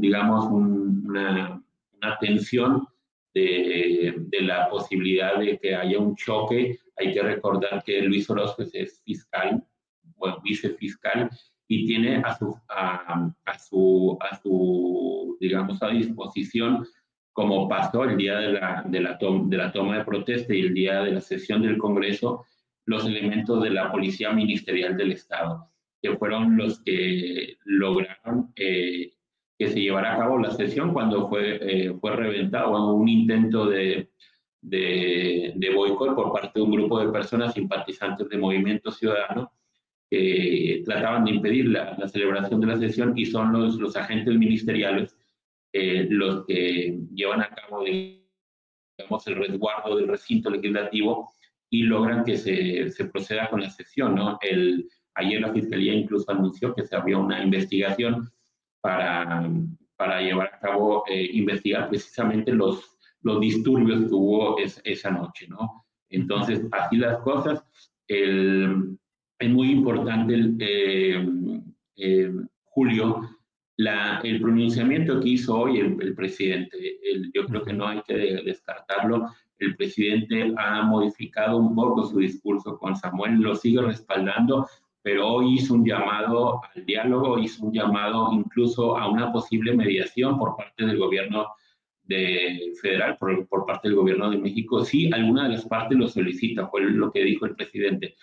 digamos, 0.00 0.46
una, 0.46 1.62
una 1.96 2.18
tensión 2.18 2.86
de, 3.34 4.14
de, 4.16 4.42
la 4.42 4.68
posibilidad 4.68 5.38
de 5.38 5.58
que 5.58 5.74
haya 5.74 5.98
un 5.98 6.14
choque. 6.16 6.78
Hay 6.96 7.12
que 7.12 7.22
recordar 7.22 7.82
que 7.84 8.00
Luis 8.02 8.28
Orozco 8.30 8.62
es 8.72 9.02
fiscal, 9.04 9.62
bueno, 10.16 10.40
vicefiscal, 10.42 11.30
y 11.68 11.86
tiene 11.86 12.16
a 12.16 12.36
su, 12.36 12.56
a, 12.68 13.58
su, 13.58 14.18
a 14.20 14.36
su, 14.40 15.36
digamos, 15.40 15.82
a 15.82 15.88
disposición, 15.88 16.86
como 17.34 17.68
pasó 17.68 18.04
el 18.04 18.16
día 18.16 18.38
de 18.38 18.52
la, 18.52 18.84
de, 18.86 19.00
la 19.00 19.18
de 19.20 19.56
la 19.56 19.72
toma 19.72 19.98
de 19.98 20.04
protesta 20.04 20.54
y 20.54 20.60
el 20.60 20.72
día 20.72 21.02
de 21.02 21.10
la 21.10 21.20
sesión 21.20 21.62
del 21.62 21.78
Congreso, 21.78 22.46
los 22.86 23.04
elementos 23.06 23.60
de 23.62 23.70
la 23.70 23.90
Policía 23.90 24.32
Ministerial 24.32 24.96
del 24.96 25.12
Estado, 25.12 25.68
que 26.00 26.16
fueron 26.16 26.56
los 26.56 26.80
que 26.84 27.56
lograron 27.64 28.52
eh, 28.54 29.12
que 29.58 29.68
se 29.68 29.80
llevara 29.80 30.14
a 30.14 30.18
cabo 30.18 30.38
la 30.38 30.52
sesión 30.52 30.92
cuando 30.92 31.28
fue, 31.28 31.58
eh, 31.60 31.94
fue 32.00 32.14
reventado 32.14 32.94
un 32.94 33.08
intento 33.08 33.66
de, 33.66 34.10
de, 34.60 35.52
de 35.56 35.74
boicot 35.74 36.14
por 36.14 36.32
parte 36.32 36.52
de 36.54 36.62
un 36.62 36.70
grupo 36.70 37.00
de 37.00 37.12
personas 37.12 37.54
simpatizantes 37.54 38.28
de 38.28 38.38
Movimiento 38.38 38.92
Ciudadano 38.92 39.50
que 40.08 40.82
trataban 40.84 41.24
de 41.24 41.32
impedir 41.32 41.68
la, 41.68 41.96
la, 41.98 42.06
celebración 42.06 42.60
de 42.60 42.66
la 42.68 42.78
sesión 42.78 43.12
y 43.16 43.26
son 43.26 43.52
los, 43.52 43.76
los 43.76 43.96
agentes 43.96 44.36
ministeriales 44.36 45.16
eh, 45.76 46.06
los 46.08 46.46
que 46.46 46.96
llevan 47.12 47.42
a 47.42 47.50
cabo 47.50 47.82
digamos, 47.82 49.26
el 49.26 49.34
resguardo 49.34 49.96
del 49.96 50.06
recinto 50.06 50.48
legislativo 50.48 51.32
y 51.68 51.82
logran 51.82 52.24
que 52.24 52.36
se, 52.36 52.88
se 52.90 53.06
proceda 53.06 53.50
con 53.50 53.60
la 53.60 53.70
sesión. 53.70 54.14
¿no? 54.14 54.38
El, 54.40 54.88
ayer 55.16 55.40
la 55.40 55.52
Fiscalía 55.52 55.92
incluso 55.92 56.30
anunció 56.30 56.72
que 56.76 56.86
se 56.86 56.94
abrió 56.94 57.18
una 57.18 57.42
investigación 57.42 58.30
para, 58.80 59.50
para 59.96 60.20
llevar 60.20 60.54
a 60.54 60.60
cabo, 60.60 61.02
eh, 61.08 61.28
investigar 61.32 61.88
precisamente 61.88 62.52
los, 62.52 62.96
los 63.22 63.40
disturbios 63.40 64.04
que 64.04 64.14
hubo 64.14 64.56
es, 64.58 64.80
esa 64.84 65.10
noche. 65.10 65.48
¿no? 65.48 65.84
Entonces, 66.08 66.64
así 66.70 66.98
las 66.98 67.18
cosas. 67.18 67.64
El, 68.06 68.96
es 69.40 69.50
muy 69.50 69.72
importante, 69.72 70.34
el, 70.34 70.56
eh, 70.60 71.26
eh, 71.96 72.32
Julio, 72.62 73.22
la, 73.76 74.20
el 74.22 74.40
pronunciamiento 74.40 75.20
que 75.20 75.30
hizo 75.30 75.58
hoy 75.58 75.78
el, 75.78 75.96
el 76.00 76.14
presidente. 76.14 76.76
El, 77.02 77.32
yo 77.32 77.46
creo 77.46 77.62
que 77.62 77.72
no 77.72 77.88
hay 77.88 78.02
que 78.02 78.14
descartarlo 78.14 79.28
el 79.58 79.76
presidente 79.76 80.52
ha 80.56 80.82
modificado 80.82 81.56
un 81.56 81.74
poco 81.74 82.04
su 82.04 82.18
discurso 82.18 82.78
con 82.78 82.96
Samuel, 82.96 83.40
lo 83.40 83.54
sigue 83.54 83.82
respaldando, 83.82 84.66
pero 85.02 85.28
hoy 85.28 85.54
hizo 85.54 85.74
un 85.74 85.84
llamado 85.84 86.60
al 86.74 86.84
diálogo, 86.84 87.38
hizo 87.38 87.66
un 87.66 87.72
llamado 87.72 88.30
incluso 88.32 88.96
a 88.96 89.08
una 89.08 89.32
posible 89.32 89.74
mediación 89.74 90.38
por 90.38 90.56
parte 90.56 90.86
del 90.86 90.98
gobierno 90.98 91.46
de 92.02 92.72
federal, 92.80 93.16
por, 93.18 93.46
por 93.48 93.64
parte 93.64 93.88
del 93.88 93.96
gobierno 93.96 94.30
de 94.30 94.38
México, 94.38 94.84
si 94.84 95.12
alguna 95.12 95.44
de 95.44 95.50
las 95.50 95.66
partes 95.66 95.96
lo 95.96 96.08
solicita, 96.08 96.66
fue 96.68 96.82
lo 96.82 97.10
que 97.10 97.24
dijo 97.24 97.46
el 97.46 97.54
presidente. 97.54 98.14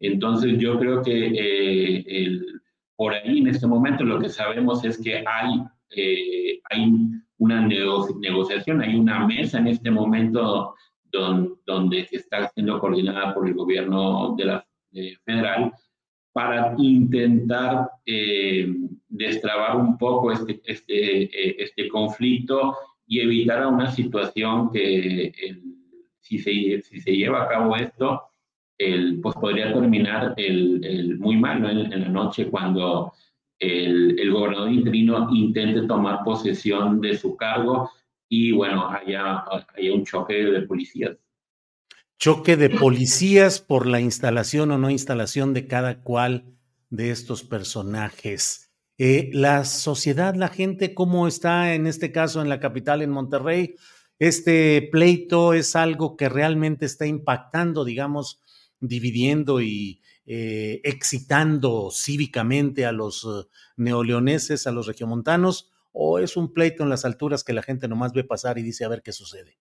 Entonces 0.00 0.58
yo 0.58 0.78
creo 0.78 1.02
que 1.02 1.26
eh, 1.26 2.04
el, 2.06 2.60
por 2.98 3.14
ahí 3.14 3.38
en 3.38 3.46
este 3.46 3.68
momento 3.68 4.02
lo 4.02 4.18
que 4.18 4.28
sabemos 4.28 4.84
es 4.84 4.98
que 5.00 5.22
hay, 5.24 5.62
eh, 5.90 6.60
hay 6.68 6.92
una 7.38 7.64
negociación, 7.64 8.82
hay 8.82 8.96
una 8.96 9.24
mesa 9.24 9.58
en 9.58 9.68
este 9.68 9.88
momento 9.88 10.74
don, 11.04 11.60
donde 11.64 12.08
está 12.10 12.48
siendo 12.48 12.80
coordinada 12.80 13.32
por 13.32 13.46
el 13.46 13.54
gobierno 13.54 14.34
de 14.36 14.44
la 14.46 14.66
federal 15.24 15.72
para 16.32 16.74
intentar 16.76 17.88
eh, 18.04 18.74
destrabar 19.06 19.76
un 19.76 19.96
poco 19.96 20.32
este, 20.32 20.60
este, 20.64 21.22
eh, 21.22 21.56
este 21.56 21.88
conflicto 21.88 22.76
y 23.06 23.20
evitar 23.20 23.64
una 23.68 23.92
situación 23.92 24.72
que 24.72 25.32
si, 26.18 26.38
se, 26.38 26.82
si 26.82 27.00
se 27.00 27.12
lleva 27.12 27.44
a 27.44 27.48
cabo 27.48 27.76
esto, 27.76 28.27
el, 28.78 29.20
pues 29.20 29.34
podría 29.34 29.72
terminar 29.72 30.34
el, 30.36 30.84
el 30.84 31.18
muy 31.18 31.36
mal 31.36 31.64
en, 31.68 31.92
en, 31.92 32.00
la 32.00 32.08
noche 32.08 32.48
cuando 32.48 33.12
el, 33.58 34.18
el, 34.18 34.30
gobernador 34.30 34.72
interino 34.72 35.28
intente 35.34 35.82
tomar 35.82 36.22
posesión 36.24 37.00
de 37.00 37.18
su 37.18 37.36
cargo 37.36 37.90
y 38.28 38.52
bueno, 38.52 38.88
haya, 38.88 39.44
haya 39.76 39.92
un 39.92 40.04
choque 40.04 40.34
de 40.34 40.62
policías. 40.62 41.16
Choque 42.18 42.56
de 42.56 42.70
policías 42.70 43.60
por 43.60 43.86
la 43.86 44.00
instalación 44.00 44.70
o 44.70 44.78
no 44.78 44.90
instalación 44.90 45.54
de 45.54 45.66
cada 45.66 46.02
cual 46.02 46.44
de 46.90 47.10
estos 47.10 47.42
personajes. 47.42 48.72
Eh, 48.98 49.30
la 49.32 49.64
sociedad, 49.64 50.34
la 50.34 50.48
gente, 50.48 50.94
¿cómo 50.94 51.28
está 51.28 51.74
en 51.74 51.86
este 51.86 52.10
caso 52.10 52.42
en 52.42 52.48
la 52.48 52.58
capital, 52.58 53.02
en 53.02 53.10
Monterrey? 53.10 53.76
Este 54.18 54.88
pleito 54.90 55.54
es 55.54 55.76
algo 55.76 56.16
que 56.16 56.28
realmente 56.28 56.86
está 56.86 57.06
impactando, 57.06 57.84
digamos, 57.84 58.42
dividiendo 58.80 59.60
y 59.60 60.00
eh, 60.26 60.80
excitando 60.84 61.90
cívicamente 61.90 62.86
a 62.86 62.92
los 62.92 63.24
uh, 63.24 63.46
neoleoneses, 63.76 64.66
a 64.66 64.72
los 64.72 64.86
regiomontanos, 64.86 65.70
o 65.92 66.18
es 66.18 66.36
un 66.36 66.52
pleito 66.52 66.82
en 66.82 66.90
las 66.90 67.04
alturas 67.04 67.42
que 67.42 67.52
la 67.52 67.62
gente 67.62 67.88
nomás 67.88 68.12
ve 68.12 68.24
pasar 68.24 68.58
y 68.58 68.62
dice 68.62 68.84
a 68.84 68.88
ver 68.88 69.02
qué 69.02 69.12
sucede? 69.12 69.58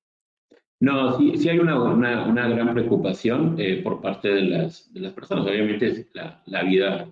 No, 0.79 1.17
sí, 1.17 1.49
hay 1.49 1.57
una, 1.57 1.81
una, 1.81 2.47
gran 2.47 2.73
preocupación 2.73 3.55
eh, 3.57 3.81
por 3.83 3.99
parte 3.99 4.27
de 4.27 4.41
las, 4.43 4.91
personas. 5.15 5.47
Obviamente 5.47 6.07
la, 6.13 6.63
vida 6.63 7.07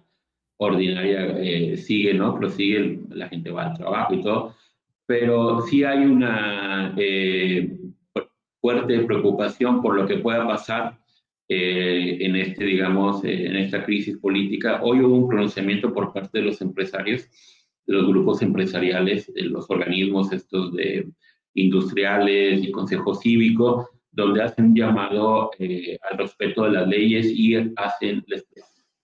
ordinaria 0.58 1.36
eh, 1.39 1.76
sigue, 1.76 2.13
¿no? 2.13 2.38
Prosigue, 2.38 3.00
la 3.10 3.28
gente 3.28 3.50
va 3.50 3.72
al 3.72 3.78
trabajo 3.78 4.13
y 4.13 4.22
todo, 4.22 4.56
pero 5.08 5.62
sí 5.62 5.84
hay 5.84 6.06
una 6.06 6.94
eh, 6.96 7.76
fuerte 8.62 9.00
preocupación 9.00 9.82
por 9.82 9.96
lo 9.96 10.06
que 10.06 10.18
pueda 10.18 10.46
pasar 10.46 11.00
eh, 11.47 12.17
en 12.21 12.36
este, 12.36 12.63
digamos, 12.63 13.23
eh, 13.23 13.45
en 13.45 13.55
esta 13.55 13.86
crisis 13.86 14.17
política. 14.17 14.81
Hoy 14.81 15.01
hubo 15.01 15.15
un 15.15 15.27
pronunciamiento 15.27 15.93
por 15.93 16.12
parte 16.12 16.39
de 16.39 16.45
los 16.45 16.60
empresarios, 16.62 17.29
de 17.86 17.93
los 17.93 18.08
grupos 18.08 18.41
empresariales, 18.41 19.31
de 19.34 19.43
los 19.43 19.69
organismos 19.69 20.31
estos 20.31 20.73
de 20.73 21.08
industriales 21.53 22.63
y 22.63 22.71
consejo 22.71 23.13
cívico, 23.13 23.89
donde 24.12 24.41
hacen 24.41 24.65
un 24.65 24.75
llamado 24.75 25.51
eh, 25.60 25.97
al 26.10 26.17
respeto 26.17 26.63
de 26.63 26.71
las 26.71 26.88
leyes 26.88 27.27
y 27.27 27.55
hacen 27.75 28.25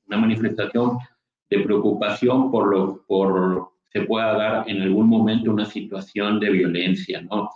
una 0.07 0.17
manifestación 0.17 0.97
de 1.49 1.59
preocupación 1.59 2.49
por 2.49 2.71
lo 2.71 3.05
por 3.05 3.71
se 3.89 4.01
pueda 4.01 4.33
dar 4.33 4.69
en 4.69 4.81
algún 4.81 5.07
momento 5.07 5.51
una 5.51 5.65
situación 5.65 6.39
de 6.39 6.49
violencia, 6.49 7.21
¿no? 7.21 7.49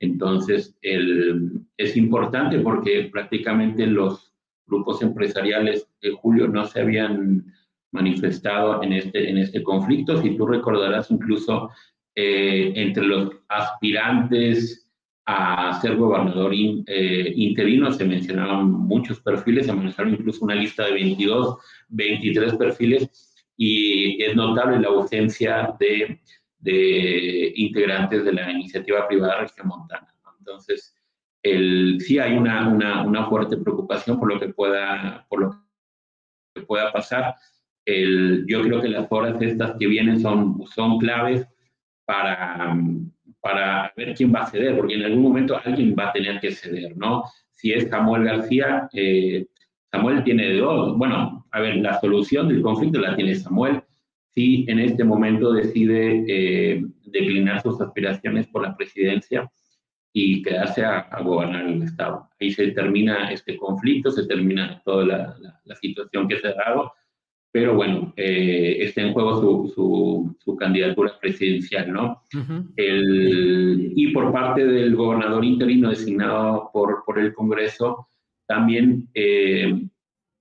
Entonces, 0.00 0.74
el, 0.80 1.60
es 1.76 1.96
importante 1.96 2.58
porque 2.58 3.10
prácticamente 3.12 3.86
los 3.86 4.31
grupos 4.72 5.02
empresariales 5.02 5.86
de 6.00 6.12
Julio 6.12 6.48
no 6.48 6.64
se 6.64 6.80
habían 6.80 7.44
manifestado 7.92 8.82
en 8.82 8.94
este, 8.94 9.28
en 9.28 9.38
este 9.38 9.62
conflicto. 9.62 10.20
Si 10.20 10.36
tú 10.36 10.46
recordarás, 10.46 11.10
incluso 11.10 11.70
eh, 12.14 12.72
entre 12.74 13.04
los 13.04 13.30
aspirantes 13.48 14.88
a 15.26 15.78
ser 15.80 15.96
gobernador 15.96 16.52
in, 16.52 16.82
eh, 16.86 17.32
interino 17.36 17.92
se 17.92 18.04
mencionaban 18.04 18.70
muchos 18.70 19.20
perfiles, 19.20 19.66
se 19.66 19.72
mencionaron 19.72 20.18
incluso 20.18 20.44
una 20.44 20.54
lista 20.54 20.86
de 20.86 20.94
22, 20.94 21.58
23 21.88 22.54
perfiles 22.54 23.32
y 23.56 24.20
es 24.22 24.34
notable 24.34 24.80
la 24.80 24.88
ausencia 24.88 25.74
de, 25.78 26.20
de 26.58 27.52
integrantes 27.56 28.24
de 28.24 28.32
la 28.32 28.50
iniciativa 28.50 29.06
privada 29.06 29.42
regiomontana. 29.42 30.08
Entonces, 30.38 30.96
el, 31.42 32.00
sí 32.00 32.18
hay 32.18 32.36
una, 32.36 32.68
una, 32.68 33.02
una, 33.02 33.26
fuerte 33.26 33.56
preocupación 33.56 34.18
por 34.18 34.32
lo 34.32 34.40
que 34.40 34.48
pueda, 34.48 35.26
por 35.28 35.40
lo 35.40 35.50
que 36.54 36.62
pueda 36.62 36.92
pasar. 36.92 37.34
El, 37.84 38.44
yo 38.46 38.62
creo 38.62 38.80
que 38.80 38.88
las 38.88 39.10
horas 39.10 39.40
estas 39.42 39.76
que 39.78 39.86
vienen 39.86 40.20
son, 40.20 40.64
son 40.66 40.98
claves 40.98 41.46
para, 42.04 42.76
para 43.40 43.92
ver 43.96 44.14
quién 44.14 44.32
va 44.32 44.40
a 44.40 44.46
ceder, 44.46 44.76
porque 44.76 44.94
en 44.94 45.04
algún 45.04 45.22
momento 45.22 45.60
alguien 45.64 45.96
va 45.98 46.08
a 46.08 46.12
tener 46.12 46.40
que 46.40 46.52
ceder, 46.52 46.96
¿no? 46.96 47.24
Si 47.50 47.72
es 47.72 47.88
Samuel 47.88 48.24
García, 48.24 48.88
eh, 48.92 49.46
Samuel 49.90 50.24
tiene 50.24 50.56
dos. 50.56 50.96
Bueno, 50.96 51.46
a 51.50 51.60
ver, 51.60 51.76
la 51.76 52.00
solución 52.00 52.48
del 52.48 52.62
conflicto 52.62 52.98
la 52.98 53.14
tiene 53.14 53.34
Samuel. 53.34 53.82
Si 54.30 54.64
en 54.68 54.78
este 54.78 55.04
momento 55.04 55.52
decide 55.52 56.24
eh, 56.26 56.82
declinar 57.04 57.60
sus 57.60 57.80
aspiraciones 57.80 58.46
por 58.46 58.62
la 58.62 58.76
presidencia, 58.76 59.50
y 60.12 60.42
quedarse 60.42 60.84
a, 60.84 61.00
a, 61.00 61.22
gobernar 61.22 61.66
el 61.66 61.82
Estado. 61.82 62.28
Ahí 62.40 62.50
se 62.50 62.68
termina 62.72 63.30
este 63.32 63.56
conflicto, 63.56 64.10
se 64.10 64.26
termina 64.26 64.82
toda 64.84 65.06
la, 65.06 65.36
la, 65.40 65.60
la 65.64 65.74
situación 65.76 66.28
que 66.28 66.38
se 66.38 66.48
ha 66.48 66.54
dado, 66.54 66.92
pero 67.50 67.74
bueno, 67.74 68.12
eh, 68.16 68.78
está 68.80 69.02
en 69.02 69.12
juego 69.12 69.40
su, 69.40 69.72
su, 69.74 70.36
su, 70.42 70.56
candidatura 70.56 71.12
presidencial, 71.20 71.92
¿no? 71.92 72.22
Uh 72.34 72.38
-huh. 72.38 72.72
el, 72.76 73.92
y 73.94 74.08
por 74.12 74.32
parte 74.32 74.66
del 74.66 74.96
gobernador 74.96 75.44
interino 75.44 75.90
designado 75.90 76.70
por, 76.72 77.04
por 77.04 77.18
el 77.18 77.34
Congreso, 77.34 78.08
también 78.46 79.08
eh, 79.14 79.80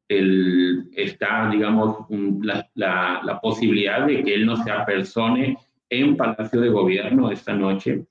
el, 0.09 0.89
está, 0.93 1.49
digamos, 1.49 2.05
la, 2.09 2.69
la, 2.75 3.21
la 3.23 3.39
posibilidad 3.39 4.05
de 4.07 4.23
que 4.23 4.33
él 4.33 4.45
no 4.45 4.57
se 4.57 4.71
apersone 4.71 5.57
en 5.89 6.15
Palacio 6.17 6.61
de 6.61 6.69
Gobierno 6.69 7.31
esta 7.31 7.53
noche 7.53 8.05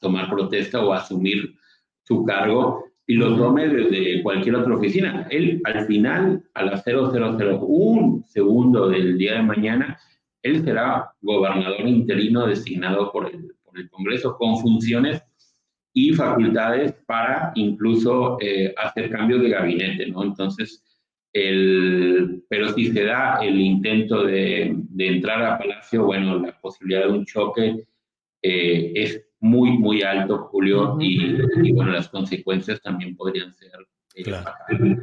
tomar 0.00 0.28
protesta 0.30 0.84
o 0.84 0.92
asumir 0.92 1.54
su 2.02 2.24
cargo 2.24 2.84
y 3.06 3.14
lo 3.14 3.36
tome 3.36 3.68
desde 3.68 4.22
cualquier 4.22 4.56
otra 4.56 4.74
oficina. 4.74 5.26
Él 5.30 5.60
al 5.64 5.86
final, 5.86 6.42
a 6.54 6.64
las 6.64 6.84
0001 6.84 8.24
segundo 8.26 8.88
del 8.88 9.16
día 9.16 9.34
de 9.34 9.42
mañana, 9.42 9.98
él 10.42 10.64
será 10.64 11.10
gobernador 11.20 11.86
interino 11.86 12.46
designado 12.46 13.12
por 13.12 13.26
el, 13.26 13.52
por 13.64 13.78
el 13.78 13.88
Congreso 13.90 14.36
con 14.36 14.58
funciones 14.58 15.22
y 15.92 16.12
facultades 16.12 16.92
para 17.06 17.52
incluso 17.54 18.36
eh, 18.40 18.74
hacer 18.76 19.10
cambios 19.10 19.40
de 19.40 19.48
gabinete, 19.48 20.06
¿no? 20.06 20.22
Entonces, 20.22 20.84
el, 21.32 22.44
pero 22.48 22.68
si 22.74 22.92
se 22.92 23.04
da 23.04 23.38
el 23.42 23.60
intento 23.60 24.24
de, 24.24 24.74
de 24.76 25.06
entrar 25.06 25.42
a 25.42 25.58
Palacio, 25.58 26.04
bueno, 26.04 26.38
la 26.38 26.58
posibilidad 26.60 27.06
de 27.06 27.12
un 27.12 27.24
choque 27.24 27.86
eh, 28.42 28.92
es 28.94 29.26
muy, 29.46 29.78
muy 29.78 30.02
alto, 30.02 30.48
Julio, 30.50 30.96
y, 31.00 31.72
bueno, 31.72 31.92
las 31.92 32.08
consecuencias 32.08 32.80
también 32.80 33.16
podrían 33.16 33.54
ser. 33.54 33.70
Eh, 34.14 34.96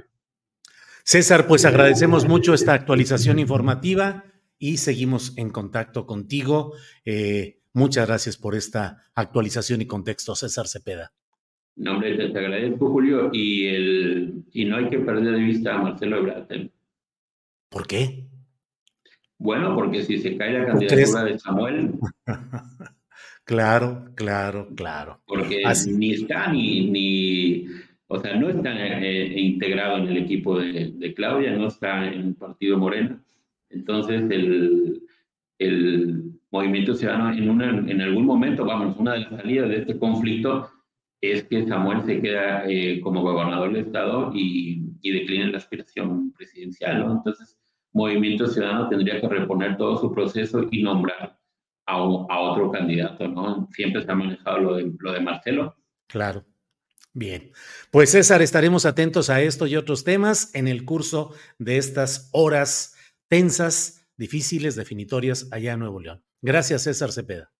César, 1.03 1.47
pues 1.47 1.65
agradecemos 1.65 2.27
mucho 2.27 2.53
esta 2.53 2.73
actualización 2.73 3.39
informativa 3.39 4.23
y 4.57 4.77
seguimos 4.77 5.37
en 5.37 5.49
contacto 5.49 6.05
contigo. 6.05 6.73
Eh, 7.05 7.59
muchas 7.73 8.07
gracias 8.07 8.37
por 8.37 8.55
esta 8.55 9.03
actualización 9.13 9.81
y 9.81 9.85
contexto, 9.85 10.35
César 10.35 10.67
Cepeda. 10.67 11.11
No, 11.75 11.93
hombre, 11.93 12.15
te, 12.15 12.37
agradezco, 12.37 12.89
Julio, 12.89 13.29
y, 13.33 13.65
el, 13.65 14.43
y 14.51 14.65
no 14.65 14.77
hay 14.77 14.89
que 14.89 14.99
perder 14.99 15.33
de 15.33 15.39
vista 15.39 15.75
a 15.75 15.81
Marcelo 15.81 16.17
Ebrard. 16.17 16.51
¿eh? 16.51 16.71
¿Por 17.69 17.87
qué? 17.87 18.27
Bueno, 19.39 19.75
porque 19.75 20.03
si 20.03 20.19
se 20.19 20.37
cae 20.37 20.59
la 20.59 20.67
candidatura 20.67 21.23
de 21.25 21.39
Samuel, 21.39 21.93
Claro, 23.45 24.05
claro, 24.15 24.69
claro. 24.75 25.19
Porque 25.25 25.63
ni 25.87 26.11
está 26.11 26.51
ni, 26.51 26.89
ni, 26.89 27.67
o 28.07 28.17
sea, 28.17 28.35
no 28.35 28.49
está 28.49 28.71
eh, 28.99 29.39
integrado 29.39 29.97
en 29.97 30.07
el 30.07 30.17
equipo 30.17 30.59
de, 30.59 31.13
Claudia, 31.13 31.51
no 31.51 31.67
está 31.67 32.07
en 32.07 32.21
el 32.21 32.35
partido 32.35 32.77
Morena. 32.77 33.21
Entonces, 33.69 34.21
el, 34.29 35.01
el 35.59 36.23
Movimiento 36.51 36.93
Ciudadano, 36.93 37.33
en, 37.33 37.49
una, 37.49 37.69
en 37.69 38.01
algún 38.01 38.25
momento, 38.25 38.63
vamos, 38.63 38.95
una 38.97 39.13
de 39.13 39.19
las 39.21 39.41
salidas 39.41 39.69
de 39.69 39.77
este 39.77 39.99
conflicto 39.99 40.69
es 41.19 41.43
que 41.43 41.65
Samuel 41.65 42.03
se 42.03 42.21
queda 42.21 42.63
eh, 42.67 43.01
como 43.01 43.21
gobernador 43.21 43.73
del 43.73 43.87
Estado 43.87 44.31
y, 44.33 44.83
y 45.01 45.11
declina 45.11 45.47
la 45.47 45.57
aspiración 45.57 46.31
presidencial, 46.33 46.99
¿no? 46.99 47.13
Entonces, 47.13 47.57
Movimiento 47.91 48.47
Ciudadano 48.47 48.89
tendría 48.89 49.19
que 49.19 49.27
reponer 49.27 49.77
todo 49.77 49.97
su 49.97 50.11
proceso 50.13 50.67
y 50.71 50.81
nombrar 50.81 51.37
a, 51.85 51.93
a, 51.95 52.39
otro 52.39 52.71
candidato, 52.71 53.27
¿no? 53.27 53.67
Siempre 53.71 54.03
se 54.03 54.11
ha 54.11 54.15
manejado 54.15 54.59
lo 54.59 54.75
de, 54.75 54.91
lo 54.99 55.11
de 55.11 55.19
Marcelo. 55.19 55.75
Claro. 56.07 56.45
Bien, 57.15 57.51
pues 57.91 58.11
César, 58.11 58.41
estaremos 58.41 58.87
atentos 58.87 59.29
a 59.29 59.41
esto 59.41 59.67
y 59.67 59.75
otros 59.75 60.03
temas 60.03 60.53
en 60.55 60.67
el 60.67 60.83
curso 60.83 61.35
de 61.59 61.77
estas 61.77 62.29
horas 62.33 62.95
tensas, 63.27 64.07
difíciles, 64.17 64.75
definitorias 64.75 65.47
allá 65.51 65.73
en 65.73 65.79
Nuevo 65.79 65.99
León. 65.99 66.23
Gracias, 66.41 66.83
César 66.83 67.11
Cepeda. 67.11 67.51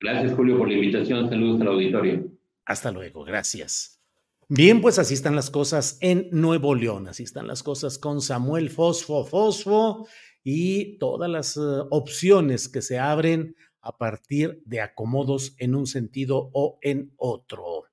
Gracias, 0.00 0.34
Julio, 0.34 0.58
por 0.58 0.68
la 0.68 0.74
invitación. 0.74 1.28
Saludos 1.28 1.60
al 1.60 1.68
auditorio. 1.68 2.26
Hasta 2.64 2.90
luego, 2.90 3.24
gracias. 3.24 4.02
Bien, 4.48 4.80
pues 4.80 4.98
así 4.98 5.14
están 5.14 5.34
las 5.34 5.50
cosas 5.50 5.98
en 6.00 6.28
Nuevo 6.30 6.74
León, 6.74 7.08
así 7.08 7.22
están 7.22 7.46
las 7.46 7.62
cosas 7.62 7.98
con 7.98 8.20
Samuel 8.20 8.70
Fosfo 8.70 9.24
Fosfo 9.24 10.06
y 10.44 10.98
todas 10.98 11.28
las 11.28 11.56
uh, 11.56 11.88
opciones 11.90 12.68
que 12.68 12.82
se 12.82 12.98
abren 12.98 13.56
a 13.86 13.96
partir 13.96 14.60
de 14.64 14.80
acomodos 14.80 15.54
en 15.58 15.76
un 15.76 15.86
sentido 15.86 16.50
o 16.52 16.78
en 16.82 17.12
otro. 17.16 17.84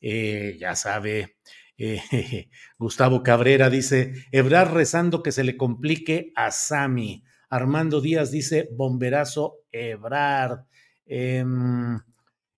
Eh, 0.00 0.56
ya 0.60 0.76
sabe, 0.76 1.36
eh, 1.76 2.48
Gustavo 2.78 3.24
Cabrera 3.24 3.68
dice, 3.68 4.14
Ebrar 4.30 4.72
rezando 4.72 5.20
que 5.20 5.32
se 5.32 5.42
le 5.42 5.56
complique 5.56 6.32
a 6.36 6.52
Sami. 6.52 7.24
Armando 7.50 8.00
Díaz 8.00 8.30
dice, 8.30 8.68
bomberazo 8.72 9.64
Ebrard. 9.72 10.60
Em, 11.04 11.98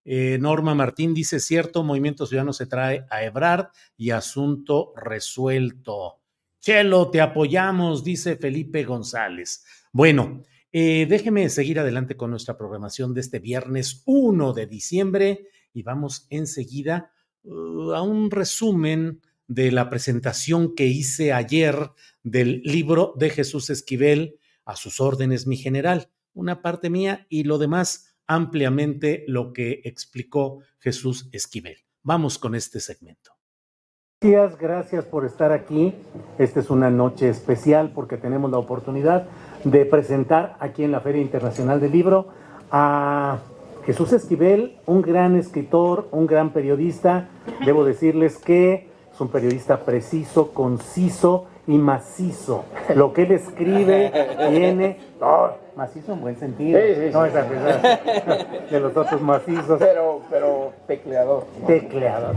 eh, 0.04 0.36
Norma 0.38 0.74
Martín 0.74 1.14
dice, 1.14 1.40
cierto, 1.40 1.84
Movimiento 1.84 2.26
Ciudadano 2.26 2.52
se 2.52 2.66
trae 2.66 3.06
a 3.10 3.24
Ebrard 3.24 3.68
y 3.96 4.10
asunto 4.10 4.92
resuelto. 4.94 6.20
Chelo, 6.60 7.10
te 7.10 7.22
apoyamos, 7.22 8.04
dice 8.04 8.36
Felipe 8.36 8.84
González. 8.84 9.64
Bueno, 9.90 10.42
eh, 10.76 11.06
déjeme 11.08 11.48
seguir 11.50 11.78
adelante 11.78 12.16
con 12.16 12.30
nuestra 12.30 12.58
programación 12.58 13.14
de 13.14 13.20
este 13.20 13.38
viernes 13.38 14.02
1 14.06 14.54
de 14.54 14.66
diciembre 14.66 15.46
y 15.72 15.84
vamos 15.84 16.26
enseguida 16.30 17.12
uh, 17.44 17.92
a 17.92 18.02
un 18.02 18.28
resumen 18.32 19.20
de 19.46 19.70
la 19.70 19.88
presentación 19.88 20.74
que 20.74 20.86
hice 20.86 21.32
ayer 21.32 21.92
del 22.24 22.60
libro 22.64 23.14
de 23.16 23.30
Jesús 23.30 23.70
Esquivel, 23.70 24.40
A 24.64 24.74
sus 24.74 25.00
órdenes, 25.00 25.46
mi 25.46 25.56
general. 25.56 26.10
Una 26.32 26.60
parte 26.60 26.90
mía 26.90 27.24
y 27.28 27.44
lo 27.44 27.58
demás 27.58 28.16
ampliamente 28.26 29.24
lo 29.28 29.52
que 29.52 29.80
explicó 29.84 30.58
Jesús 30.80 31.28
Esquivel. 31.30 31.84
Vamos 32.02 32.36
con 32.36 32.56
este 32.56 32.80
segmento. 32.80 33.30
Gracias, 34.20 34.58
gracias 34.58 35.04
por 35.04 35.24
estar 35.24 35.52
aquí. 35.52 35.94
Esta 36.38 36.58
es 36.58 36.70
una 36.70 36.90
noche 36.90 37.28
especial 37.28 37.92
porque 37.94 38.16
tenemos 38.16 38.50
la 38.50 38.58
oportunidad 38.58 39.28
de 39.64 39.84
presentar 39.86 40.56
aquí 40.60 40.84
en 40.84 40.92
la 40.92 41.00
Feria 41.00 41.22
Internacional 41.22 41.80
del 41.80 41.92
Libro 41.92 42.28
a 42.70 43.38
Jesús 43.86 44.12
Esquivel, 44.12 44.76
un 44.86 45.02
gran 45.02 45.36
escritor, 45.36 46.08
un 46.10 46.26
gran 46.26 46.50
periodista. 46.50 47.28
Debo 47.64 47.84
decirles 47.84 48.38
que 48.38 48.88
es 49.12 49.20
un 49.20 49.28
periodista 49.28 49.80
preciso, 49.80 50.52
conciso 50.52 51.46
y 51.66 51.78
macizo. 51.78 52.64
Lo 52.94 53.12
que 53.12 53.22
él 53.22 53.32
escribe 53.32 54.12
tiene 54.50 54.98
macizo 55.76 56.12
en 56.12 56.20
buen 56.20 56.36
sentido. 56.36 56.78
No 57.12 57.24
es 57.24 57.34
de 58.70 58.80
los 58.80 58.96
otros 58.96 59.20
macizos. 59.20 59.78
Pero, 59.78 60.20
pero 60.30 60.72
tecleador. 60.86 61.44
Tecleador. 61.66 62.36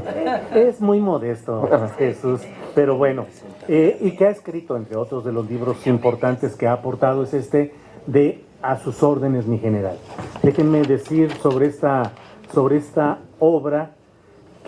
Es 0.53 0.81
muy 0.81 0.99
modesto, 0.99 1.69
Jesús. 1.97 2.41
Pero 2.73 2.97
bueno, 2.97 3.25
eh, 3.67 3.97
y 4.01 4.11
que 4.11 4.27
ha 4.27 4.29
escrito, 4.29 4.75
entre 4.77 4.95
otros 4.95 5.25
de 5.25 5.31
los 5.31 5.49
libros 5.49 5.85
importantes 5.87 6.55
que 6.55 6.67
ha 6.67 6.73
aportado, 6.73 7.23
es 7.23 7.33
este 7.33 7.73
de 8.05 8.43
A 8.61 8.77
sus 8.77 9.03
órdenes, 9.03 9.45
mi 9.45 9.59
general. 9.59 9.97
Déjenme 10.41 10.81
decir 10.81 11.31
sobre 11.31 11.67
esta, 11.67 12.11
sobre 12.51 12.77
esta 12.77 13.19
obra 13.39 13.91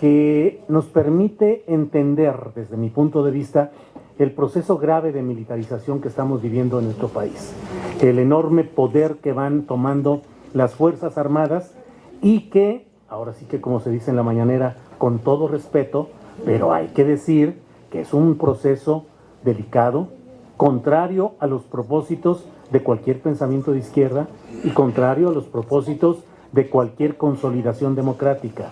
que 0.00 0.62
nos 0.68 0.86
permite 0.86 1.64
entender, 1.66 2.34
desde 2.54 2.78
mi 2.78 2.88
punto 2.88 3.22
de 3.22 3.30
vista, 3.30 3.70
el 4.20 4.32
proceso 4.32 4.76
grave 4.76 5.12
de 5.12 5.22
militarización 5.22 6.02
que 6.02 6.08
estamos 6.08 6.42
viviendo 6.42 6.78
en 6.78 6.84
nuestro 6.84 7.08
país, 7.08 7.54
el 8.02 8.18
enorme 8.18 8.64
poder 8.64 9.16
que 9.16 9.32
van 9.32 9.62
tomando 9.62 10.20
las 10.52 10.74
Fuerzas 10.74 11.16
Armadas 11.16 11.72
y 12.20 12.50
que, 12.50 12.86
ahora 13.08 13.32
sí 13.32 13.46
que 13.46 13.62
como 13.62 13.80
se 13.80 13.88
dice 13.88 14.10
en 14.10 14.16
la 14.16 14.22
mañanera, 14.22 14.76
con 14.98 15.20
todo 15.20 15.48
respeto, 15.48 16.10
pero 16.44 16.74
hay 16.74 16.88
que 16.88 17.04
decir 17.04 17.62
que 17.90 18.02
es 18.02 18.12
un 18.12 18.36
proceso 18.36 19.06
delicado, 19.42 20.08
contrario 20.58 21.32
a 21.38 21.46
los 21.46 21.62
propósitos 21.62 22.44
de 22.70 22.82
cualquier 22.82 23.22
pensamiento 23.22 23.72
de 23.72 23.78
izquierda 23.78 24.28
y 24.64 24.68
contrario 24.70 25.30
a 25.30 25.32
los 25.32 25.44
propósitos 25.44 26.18
de 26.52 26.68
cualquier 26.68 27.16
consolidación 27.16 27.94
democrática. 27.94 28.70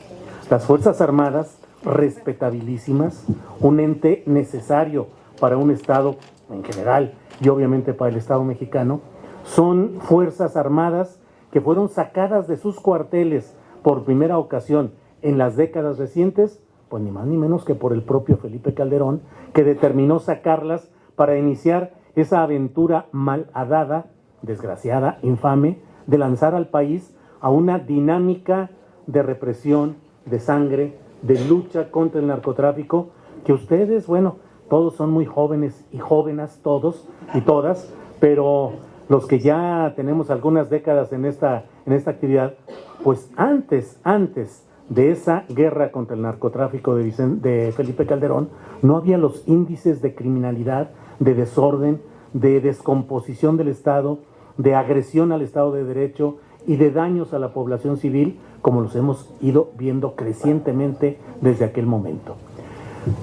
Las 0.51 0.67
Fuerzas 0.67 1.01
Armadas, 1.01 1.57
respetabilísimas, 1.85 3.25
un 3.61 3.81
ente 3.81 4.25
necesario 4.27 5.07
para 5.39 5.57
un 5.57 5.71
Estado 5.71 6.17
en 6.51 6.65
general 6.65 7.15
y 7.41 7.49
obviamente 7.49 7.95
para 7.95 8.11
el 8.11 8.17
Estado 8.17 8.45
mexicano, 8.45 9.01
son 9.45 10.01
fuerzas 10.01 10.57
armadas 10.57 11.21
que 11.53 11.61
fueron 11.61 11.89
sacadas 11.89 12.49
de 12.49 12.57
sus 12.57 12.81
cuarteles 12.81 13.57
por 13.83 14.05
primera 14.05 14.39
ocasión 14.39 14.93
en 15.23 15.39
las 15.39 15.57
décadas 15.57 15.99
recientes, 15.99 16.61
pues 16.89 17.03
ni 17.03 17.11
más 17.11 17.27
ni 17.27 17.37
menos 17.37 17.65
que 17.65 17.75
por 17.75 17.93
el 17.93 18.03
propio 18.03 18.37
Felipe 18.37 18.75
Calderón, 18.75 19.23
que 19.53 19.65
determinó 19.65 20.19
sacarlas 20.19 20.91
para 21.17 21.39
iniciar 21.39 21.93
esa 22.15 22.43
aventura 22.43 23.07
malhadada, 23.13 24.07
desgraciada, 24.43 25.19
infame, 25.23 25.79
de 26.07 26.19
lanzar 26.19 26.55
al 26.55 26.69
país 26.69 27.15
a 27.41 27.51
una 27.51 27.79
dinámica 27.79 28.71
de 29.07 29.23
represión, 29.23 29.97
de 30.27 30.41
sangre, 30.41 30.99
de 31.23 31.45
lucha 31.47 31.91
contra 31.91 32.21
el 32.21 32.27
narcotráfico, 32.27 33.11
que 33.45 33.53
ustedes, 33.53 34.07
bueno, 34.07 34.37
todos 34.69 34.95
son 34.95 35.11
muy 35.11 35.25
jóvenes 35.25 35.85
y 35.93 35.99
jóvenes, 35.99 36.61
todos 36.63 37.07
y 37.35 37.41
todas, 37.41 37.93
pero 38.21 38.73
los 39.09 39.27
que 39.27 39.39
ya 39.39 39.95
tenemos 39.97 40.31
algunas 40.31 40.71
décadas 40.71 41.13
en 41.13 41.25
esta, 41.25 41.65
en 41.87 41.93
esta 41.93 42.11
actividad, 42.11 42.55
pues 43.03 43.31
antes, 43.37 43.99
antes 44.05 44.67
de 44.89 45.11
esa 45.11 45.45
guerra 45.49 45.91
contra 45.91 46.17
el 46.17 46.23
narcotráfico 46.23 46.95
de, 46.95 47.11
de 47.11 47.73
Felipe 47.73 48.07
Calderón, 48.07 48.51
no 48.83 48.97
había 48.97 49.19
los 49.19 49.47
índices 49.47 50.03
de 50.03 50.15
criminalidad, 50.15 50.91
de 51.19 51.35
desorden, 51.35 52.01
de 52.33 52.61
descomposición 52.61 53.57
del 53.57 53.69
Estado, 53.69 54.19
de 54.57 54.75
agresión 54.75 55.33
al 55.33 55.43
Estado 55.43 55.73
de 55.73 55.85
Derecho 55.85 56.37
y 56.67 56.77
de 56.77 56.91
daños 56.91 57.33
a 57.33 57.39
la 57.39 57.53
población 57.53 57.97
civil 57.97 58.39
como 58.61 58.81
los 58.83 58.95
hemos 58.97 59.33
ido 59.41 59.71
viendo 59.79 60.15
crecientemente 60.15 61.19
desde 61.41 61.65
aquel 61.65 61.87
momento. 61.87 62.37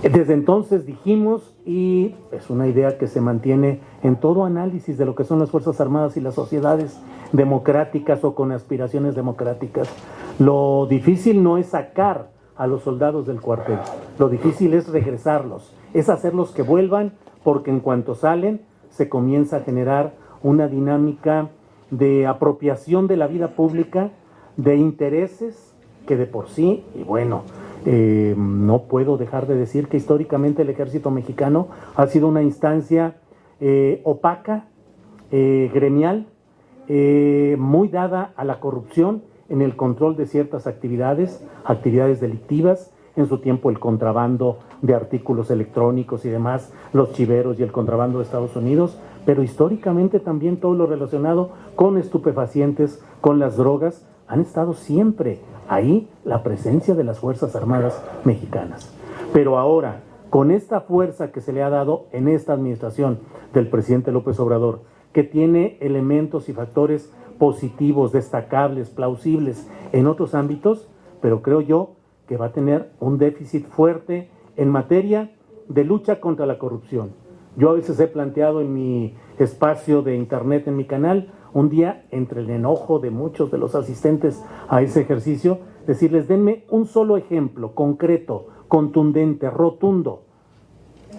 Desde 0.02 0.34
entonces 0.34 0.86
dijimos, 0.86 1.54
y 1.66 2.16
es 2.32 2.50
una 2.50 2.68
idea 2.68 2.98
que 2.98 3.08
se 3.08 3.22
mantiene 3.22 3.80
en 4.04 4.16
todo 4.16 4.46
análisis 4.46 4.98
de 4.98 5.06
lo 5.06 5.16
que 5.16 5.24
son 5.24 5.40
las 5.40 5.50
Fuerzas 5.50 5.82
Armadas 5.82 6.18
y 6.18 6.22
las 6.22 6.36
sociedades 6.36 7.00
democráticas 7.32 8.24
o 8.24 8.36
con 8.36 8.52
aspiraciones 8.52 9.16
democráticas, 9.16 9.90
lo 10.40 10.86
difícil 10.90 11.44
no 11.44 11.58
es 11.58 11.68
sacar 11.68 12.30
a 12.56 12.68
los 12.68 12.84
soldados 12.84 13.26
del 13.28 13.42
cuartel, 13.42 13.80
lo 14.18 14.30
difícil 14.30 14.74
es 14.74 14.88
regresarlos, 14.88 15.74
es 15.94 16.10
hacerlos 16.10 16.52
que 16.52 16.62
vuelvan 16.62 17.14
porque 17.44 17.72
en 17.72 17.80
cuanto 17.80 18.16
salen 18.16 18.62
se 18.90 19.10
comienza 19.10 19.58
a 19.58 19.62
generar 19.62 20.14
una 20.42 20.68
dinámica 20.68 21.50
de 21.92 22.28
apropiación 22.28 23.08
de 23.08 23.18
la 23.18 23.28
vida 23.28 23.50
pública, 23.50 24.12
de 24.58 24.78
intereses 24.78 25.74
que 26.08 26.16
de 26.16 26.26
por 26.28 26.50
sí, 26.50 26.86
y 26.96 27.04
bueno, 27.04 27.44
eh, 27.86 28.34
no 28.36 28.84
puedo 28.84 29.18
dejar 29.18 29.46
de 29.46 29.56
decir 29.56 29.88
que 29.88 29.98
históricamente 29.98 30.64
el 30.64 30.70
ejército 30.70 31.12
mexicano 31.12 31.68
ha 31.96 32.08
sido 32.08 32.28
una 32.28 32.42
instancia 32.42 33.18
eh, 33.60 34.02
opaca, 34.04 34.66
eh, 35.32 35.70
gremial, 35.74 36.28
muy 36.88 37.88
dada 37.88 38.34
a 38.36 38.46
la 38.46 38.60
corrupción 38.60 39.24
en 39.50 39.64
el 39.64 39.76
control 39.76 40.16
de 40.16 40.28
ciertas 40.28 40.68
actividades, 40.68 41.44
actividades 41.64 42.20
delictivas, 42.22 42.94
en 43.16 43.28
su 43.28 43.40
tiempo 43.40 43.70
el 43.70 43.80
contrabando 43.80 44.60
de 44.82 44.94
artículos 44.94 45.50
electrónicos 45.50 46.26
y 46.26 46.30
demás, 46.30 46.72
los 46.94 47.14
chiveros 47.14 47.60
y 47.60 47.64
el 47.64 47.72
contrabando 47.72 48.20
de 48.20 48.26
Estados 48.26 48.56
Unidos, 48.56 49.00
pero 49.26 49.42
históricamente 49.42 50.20
también 50.20 50.58
todo 50.58 50.76
lo 50.76 50.86
relacionado 50.86 51.52
con 51.76 51.98
estupefacientes, 51.98 53.04
con 53.22 53.40
las 53.40 53.58
drogas, 53.58 54.06
han 54.28 54.42
estado 54.42 54.74
siempre 54.74 55.40
ahí 55.68 56.10
la 56.24 56.44
presencia 56.44 56.96
de 56.96 57.04
las 57.04 57.20
Fuerzas 57.20 57.56
Armadas 57.56 58.02
mexicanas. 58.24 58.94
Pero 59.34 59.58
ahora, 59.58 60.02
con 60.30 60.52
esta 60.52 60.82
fuerza 60.82 61.32
que 61.32 61.42
se 61.42 61.54
le 61.54 61.64
ha 61.64 61.70
dado 61.70 62.08
en 62.12 62.28
esta 62.28 62.54
administración 62.54 63.20
del 63.54 63.70
presidente 63.70 64.12
López 64.12 64.40
Obrador, 64.40 64.82
que 65.14 65.24
tiene 65.24 65.78
elementos 65.82 66.50
y 66.50 66.54
factores 66.54 67.14
positivos, 67.38 68.12
destacables, 68.12 68.90
plausibles 68.90 69.70
en 69.92 70.08
otros 70.08 70.36
ámbitos, 70.36 70.90
pero 71.22 71.42
creo 71.42 71.62
yo 71.62 71.96
que 72.28 72.38
va 72.38 72.48
a 72.48 72.52
tener 72.52 72.92
un 73.00 73.18
déficit 73.18 73.68
fuerte 73.68 74.30
en 74.58 74.70
materia 74.70 75.32
de 75.68 75.84
lucha 75.84 76.20
contra 76.20 76.46
la 76.46 76.58
corrupción. 76.58 77.12
Yo 77.58 77.70
a 77.70 77.74
veces 77.74 78.00
he 78.00 78.08
planteado 78.08 78.62
en 78.62 78.74
mi 78.74 79.16
espacio 79.40 80.02
de 80.02 80.16
internet, 80.16 80.68
en 80.68 80.76
mi 80.76 80.86
canal, 80.86 81.32
un 81.56 81.70
día 81.70 82.04
entre 82.12 82.42
el 82.42 82.50
enojo 82.50 83.00
de 83.00 83.10
muchos 83.12 83.50
de 83.50 83.58
los 83.58 83.76
asistentes 83.76 84.44
a 84.68 84.82
ese 84.82 85.02
ejercicio, 85.02 85.60
decirles, 85.88 86.28
denme 86.28 86.66
un 86.70 86.86
solo 86.86 87.16
ejemplo 87.16 87.74
concreto, 87.74 88.48
contundente, 88.68 89.50
rotundo 89.50 90.24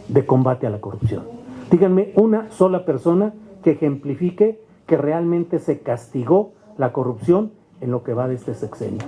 de 0.09 0.27
combate 0.27 0.67
a 0.67 0.71
la 0.71 0.81
corrupción. 0.81 1.25
Díganme 1.71 2.13
una 2.17 2.51
sola 2.51 2.85
persona 2.85 3.33
que 3.65 3.73
ejemplifique 3.73 4.61
que 4.87 4.99
realmente 4.99 5.59
se 5.59 5.81
castigó 5.81 6.53
la 6.77 6.93
corrupción 6.93 7.53
en 7.81 7.91
lo 7.91 8.03
que 8.03 8.13
va 8.13 8.29
de 8.29 8.35
este 8.35 8.53
sexenio. 8.53 9.07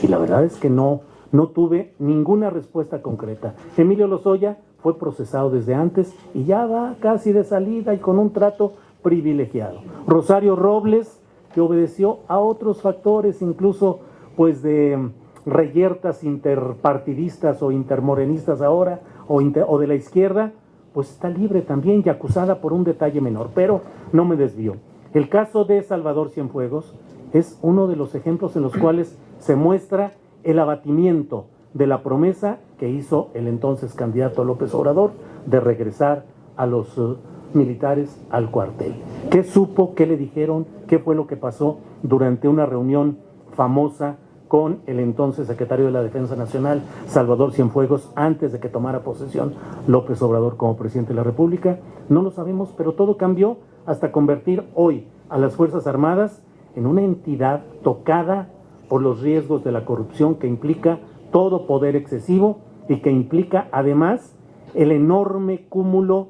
Y 0.00 0.06
la 0.06 0.18
verdad 0.18 0.44
es 0.44 0.56
que 0.56 0.70
no, 0.70 1.00
no 1.32 1.48
tuve 1.48 1.94
ninguna 1.98 2.48
respuesta 2.48 3.02
concreta. 3.02 3.54
Emilio 3.76 4.06
Lozoya 4.06 4.58
fue 4.78 4.96
procesado 4.98 5.50
desde 5.50 5.74
antes 5.74 6.14
y 6.32 6.44
ya 6.44 6.64
va 6.66 6.94
casi 7.00 7.32
de 7.32 7.42
salida 7.42 7.92
y 7.92 7.98
con 7.98 8.20
un 8.20 8.32
trato 8.32 8.74
privilegiado. 9.02 9.80
Rosario 10.06 10.56
Robles, 10.56 11.20
que 11.54 11.60
obedeció 11.60 12.20
a 12.28 12.38
otros 12.38 12.82
factores, 12.82 13.42
incluso 13.42 14.00
pues 14.36 14.62
de 14.62 15.10
reyertas 15.46 16.22
interpartidistas 16.22 17.62
o 17.62 17.72
intermorenistas 17.72 18.62
ahora, 18.62 19.00
o, 19.26 19.36
o 19.40 19.78
de 19.78 19.86
la 19.86 19.94
izquierda, 19.94 20.52
pues 20.92 21.10
está 21.10 21.28
libre 21.28 21.62
también 21.62 22.02
y 22.04 22.08
acusada 22.08 22.60
por 22.60 22.72
un 22.72 22.84
detalle 22.84 23.20
menor, 23.20 23.50
pero 23.54 23.82
no 24.12 24.24
me 24.24 24.36
desvío. 24.36 24.76
El 25.12 25.28
caso 25.28 25.64
de 25.64 25.82
Salvador 25.82 26.30
Cienfuegos 26.30 26.94
es 27.32 27.58
uno 27.62 27.86
de 27.86 27.96
los 27.96 28.14
ejemplos 28.14 28.56
en 28.56 28.62
los 28.62 28.76
cuales 28.76 29.16
se 29.38 29.56
muestra 29.56 30.12
el 30.42 30.58
abatimiento 30.58 31.46
de 31.74 31.86
la 31.86 32.02
promesa 32.02 32.58
que 32.78 32.88
hizo 32.88 33.30
el 33.34 33.46
entonces 33.46 33.94
candidato 33.94 34.44
López 34.44 34.74
Obrador 34.74 35.12
de 35.46 35.60
regresar 35.60 36.24
a 36.56 36.66
los 36.66 36.98
eh, 36.98 37.16
militares 37.54 38.20
al 38.30 38.50
cuartel. 38.50 38.94
¿Qué 39.30 39.42
supo? 39.44 39.94
¿Qué 39.94 40.06
le 40.06 40.16
dijeron? 40.16 40.66
¿Qué 40.86 40.98
fue 40.98 41.14
lo 41.14 41.26
que 41.26 41.36
pasó 41.36 41.78
durante 42.02 42.48
una 42.48 42.66
reunión 42.66 43.18
famosa 43.52 44.16
con 44.48 44.80
el 44.86 44.98
entonces 44.98 45.46
secretario 45.46 45.86
de 45.86 45.92
la 45.92 46.02
Defensa 46.02 46.34
Nacional, 46.34 46.82
Salvador 47.06 47.52
Cienfuegos, 47.52 48.10
antes 48.16 48.50
de 48.50 48.58
que 48.58 48.68
tomara 48.68 49.04
posesión 49.04 49.54
López 49.86 50.20
Obrador 50.22 50.56
como 50.56 50.76
presidente 50.76 51.10
de 51.10 51.16
la 51.16 51.22
República? 51.22 51.78
No 52.08 52.22
lo 52.22 52.32
sabemos, 52.32 52.74
pero 52.76 52.94
todo 52.94 53.16
cambió 53.16 53.58
hasta 53.86 54.10
convertir 54.10 54.64
hoy 54.74 55.06
a 55.28 55.38
las 55.38 55.54
Fuerzas 55.54 55.86
Armadas 55.86 56.42
en 56.74 56.86
una 56.86 57.02
entidad 57.02 57.62
tocada 57.82 58.48
por 58.88 59.02
los 59.02 59.20
riesgos 59.20 59.62
de 59.62 59.72
la 59.72 59.84
corrupción 59.84 60.34
que 60.34 60.48
implica 60.48 60.98
todo 61.30 61.66
poder 61.66 61.94
excesivo 61.94 62.58
y 62.88 62.96
que 62.96 63.10
implica 63.12 63.68
además 63.70 64.34
el 64.74 64.90
enorme 64.90 65.66
cúmulo 65.68 66.28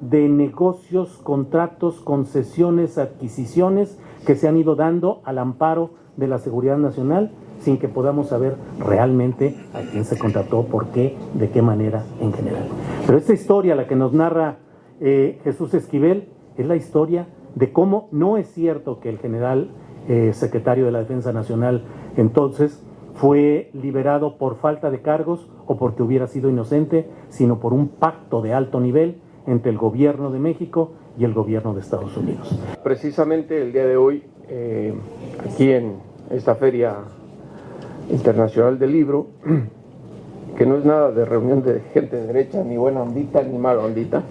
de 0.00 0.28
negocios, 0.28 1.18
contratos, 1.22 2.00
concesiones, 2.00 2.98
adquisiciones 2.98 3.98
que 4.26 4.34
se 4.34 4.48
han 4.48 4.56
ido 4.56 4.76
dando 4.76 5.20
al 5.24 5.38
amparo 5.38 5.90
de 6.16 6.28
la 6.28 6.38
seguridad 6.38 6.78
nacional 6.78 7.32
sin 7.60 7.78
que 7.78 7.88
podamos 7.88 8.28
saber 8.28 8.56
realmente 8.78 9.56
a 9.74 9.80
quién 9.80 10.04
se 10.04 10.18
contrató, 10.18 10.64
por 10.66 10.86
qué, 10.88 11.16
de 11.34 11.50
qué 11.50 11.62
manera 11.62 12.04
en 12.20 12.32
general. 12.32 12.64
Pero 13.06 13.18
esta 13.18 13.32
historia, 13.32 13.74
la 13.74 13.86
que 13.86 13.96
nos 13.96 14.12
narra 14.12 14.58
eh, 15.00 15.40
Jesús 15.44 15.74
Esquivel, 15.74 16.28
es 16.56 16.66
la 16.66 16.76
historia 16.76 17.26
de 17.54 17.72
cómo 17.72 18.08
no 18.12 18.36
es 18.36 18.48
cierto 18.48 19.00
que 19.00 19.08
el 19.08 19.18
general 19.18 19.70
eh, 20.08 20.32
secretario 20.32 20.86
de 20.86 20.92
la 20.92 21.00
Defensa 21.00 21.32
Nacional 21.32 21.84
entonces 22.16 22.82
fue 23.14 23.70
liberado 23.72 24.38
por 24.38 24.56
falta 24.56 24.90
de 24.90 25.02
cargos 25.02 25.48
o 25.66 25.76
porque 25.76 26.02
hubiera 26.02 26.28
sido 26.28 26.48
inocente, 26.48 27.08
sino 27.28 27.58
por 27.58 27.72
un 27.72 27.88
pacto 27.88 28.42
de 28.42 28.54
alto 28.54 28.80
nivel 28.80 29.20
entre 29.48 29.70
el 29.70 29.78
gobierno 29.78 30.30
de 30.30 30.38
México 30.38 30.92
y 31.18 31.24
el 31.24 31.32
gobierno 31.32 31.74
de 31.74 31.80
Estados 31.80 32.16
Unidos. 32.16 32.58
Precisamente 32.82 33.60
el 33.60 33.72
día 33.72 33.86
de 33.86 33.96
hoy, 33.96 34.22
eh, 34.48 34.92
aquí 35.44 35.72
en 35.72 35.96
esta 36.30 36.54
Feria 36.54 36.96
Internacional 38.10 38.78
del 38.78 38.92
Libro, 38.92 39.28
que 40.56 40.66
no 40.66 40.76
es 40.76 40.84
nada 40.84 41.12
de 41.12 41.24
reunión 41.24 41.62
de 41.62 41.80
gente 41.94 42.16
de 42.16 42.26
derecha, 42.26 42.62
ni 42.62 42.76
buena 42.76 43.02
ondita, 43.02 43.42
ni 43.42 43.56
mala 43.58 43.82
ondita. 43.82 44.22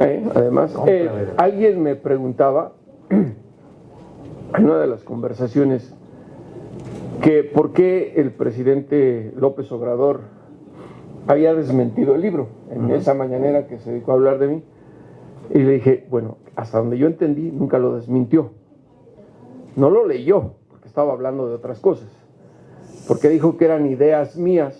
Eh, 0.00 0.24
además, 0.34 0.76
eh, 0.86 1.32
alguien 1.36 1.82
me 1.82 1.96
preguntaba 1.96 2.74
en 3.10 3.34
una 4.64 4.78
de 4.78 4.86
las 4.86 5.02
conversaciones 5.02 5.94
que 7.22 7.42
por 7.42 7.72
qué 7.72 8.14
el 8.16 8.30
presidente 8.30 9.32
López 9.36 9.72
Obrador 9.72 10.35
había 11.26 11.54
desmentido 11.54 12.14
el 12.14 12.22
libro 12.22 12.48
en 12.70 12.90
esa 12.90 13.14
mañanera 13.14 13.66
que 13.66 13.78
se 13.78 13.90
dedicó 13.90 14.12
a 14.12 14.14
hablar 14.14 14.38
de 14.38 14.48
mí. 14.48 14.62
Y 15.50 15.58
le 15.58 15.72
dije, 15.72 16.06
bueno, 16.10 16.38
hasta 16.54 16.78
donde 16.78 16.98
yo 16.98 17.06
entendí, 17.06 17.50
nunca 17.50 17.78
lo 17.78 17.96
desmintió. 17.96 18.50
No 19.76 19.90
lo 19.90 20.06
leyó, 20.06 20.54
porque 20.68 20.88
estaba 20.88 21.12
hablando 21.12 21.48
de 21.48 21.54
otras 21.54 21.80
cosas. 21.80 22.08
Porque 23.06 23.28
dijo 23.28 23.56
que 23.56 23.66
eran 23.66 23.86
ideas 23.86 24.36
mías. 24.36 24.76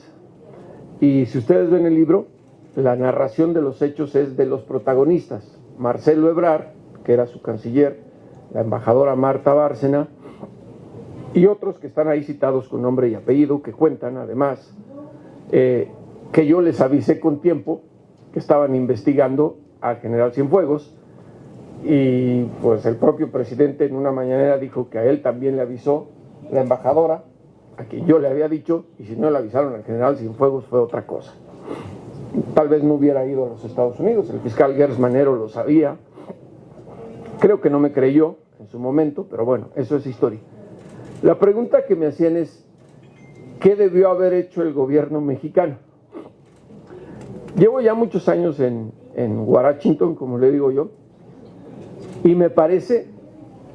Y 1.01 1.27
si 1.27 1.39
ustedes 1.39 1.71
ven 1.71 1.87
el 1.87 1.95
libro, 1.95 2.27
la 2.75 2.97
narración 2.97 3.55
de 3.55 3.63
los 3.63 3.83
hechos 3.83 4.15
es 4.15 4.37
de 4.37 4.47
los 4.47 4.63
protagonistas. 4.63 5.59
Marcelo 5.79 6.31
Ebrard, 6.31 6.69
que 7.05 7.13
era 7.13 7.27
su 7.27 7.43
canciller, 7.43 8.01
la 8.53 8.63
embajadora 8.63 9.15
Marta 9.15 9.53
Bárcena, 9.55 10.09
y 11.35 11.47
otros 11.47 11.79
que 11.79 11.87
están 11.87 12.09
ahí 12.09 12.23
citados 12.23 12.69
con 12.69 12.83
nombre 12.83 13.09
y 13.09 13.15
apellido, 13.15 13.63
que 13.63 13.73
cuentan 13.73 14.17
además 14.17 14.75
eh, 15.53 15.91
que 16.37 16.47
yo 16.47 16.61
les 16.61 16.83
avisé 16.83 17.19
con 17.19 17.41
tiempo 17.41 17.81
que 18.35 18.41
estaban 18.41 18.75
investigando 18.75 19.57
al 19.81 19.97
general 20.01 20.35
Cienfuegos 20.35 20.95
y 21.83 22.43
pues 22.61 22.85
el 22.85 22.97
propio 22.97 23.33
presidente 23.33 23.87
en 23.87 23.97
una 23.97 24.13
mañanera 24.13 24.59
dijo 24.59 24.91
que 24.91 24.99
a 24.99 25.05
él 25.07 25.23
también 25.23 25.57
le 25.57 25.63
avisó 25.63 26.09
la 26.53 26.61
embajadora, 26.61 27.25
a 27.79 27.85
quien 27.85 28.05
yo 28.05 28.19
le 28.19 28.29
había 28.29 28.51
dicho, 28.51 28.85
y 28.99 29.05
si 29.05 29.17
no 29.17 29.31
le 29.31 29.39
avisaron 29.39 29.77
al 29.77 29.85
general 29.85 30.19
Cienfuegos 30.19 30.67
fue 30.67 30.79
otra 30.79 31.07
cosa. 31.07 31.33
Tal 32.53 32.69
vez 32.69 32.85
no 32.85 32.93
hubiera 32.93 33.25
ido 33.25 33.47
a 33.47 33.49
los 33.49 33.65
Estados 33.65 33.99
Unidos, 33.99 34.29
el 34.29 34.41
fiscal 34.41 34.75
Gers 34.75 34.99
Manero 34.99 35.37
lo 35.37 35.49
sabía, 35.49 35.97
creo 37.41 37.63
que 37.63 37.71
no 37.71 37.81
me 37.81 37.93
creyó 37.93 38.37
en 38.61 38.69
su 38.69 38.79
momento, 38.79 39.27
pero 39.31 39.47
bueno, 39.47 39.69
eso 39.75 39.97
es 39.97 40.07
historia. 40.07 40.41
La 41.23 41.39
pregunta 41.39 41.87
que 41.87 41.97
me 41.97 42.05
hacían 42.05 42.37
es, 42.37 42.63
¿qué 43.59 43.75
debió 43.75 44.11
haber 44.11 44.35
hecho 44.35 44.61
el 44.61 44.75
gobierno 44.75 45.23
mexicano? 45.23 45.87
Llevo 47.57 47.81
ya 47.81 47.95
muchos 47.95 48.29
años 48.29 48.61
en, 48.61 48.93
en 49.15 49.41
Washington, 49.41 50.15
como 50.15 50.37
le 50.37 50.53
digo 50.53 50.71
yo, 50.71 50.91
y 52.23 52.35
me 52.35 52.51
parece 52.51 53.09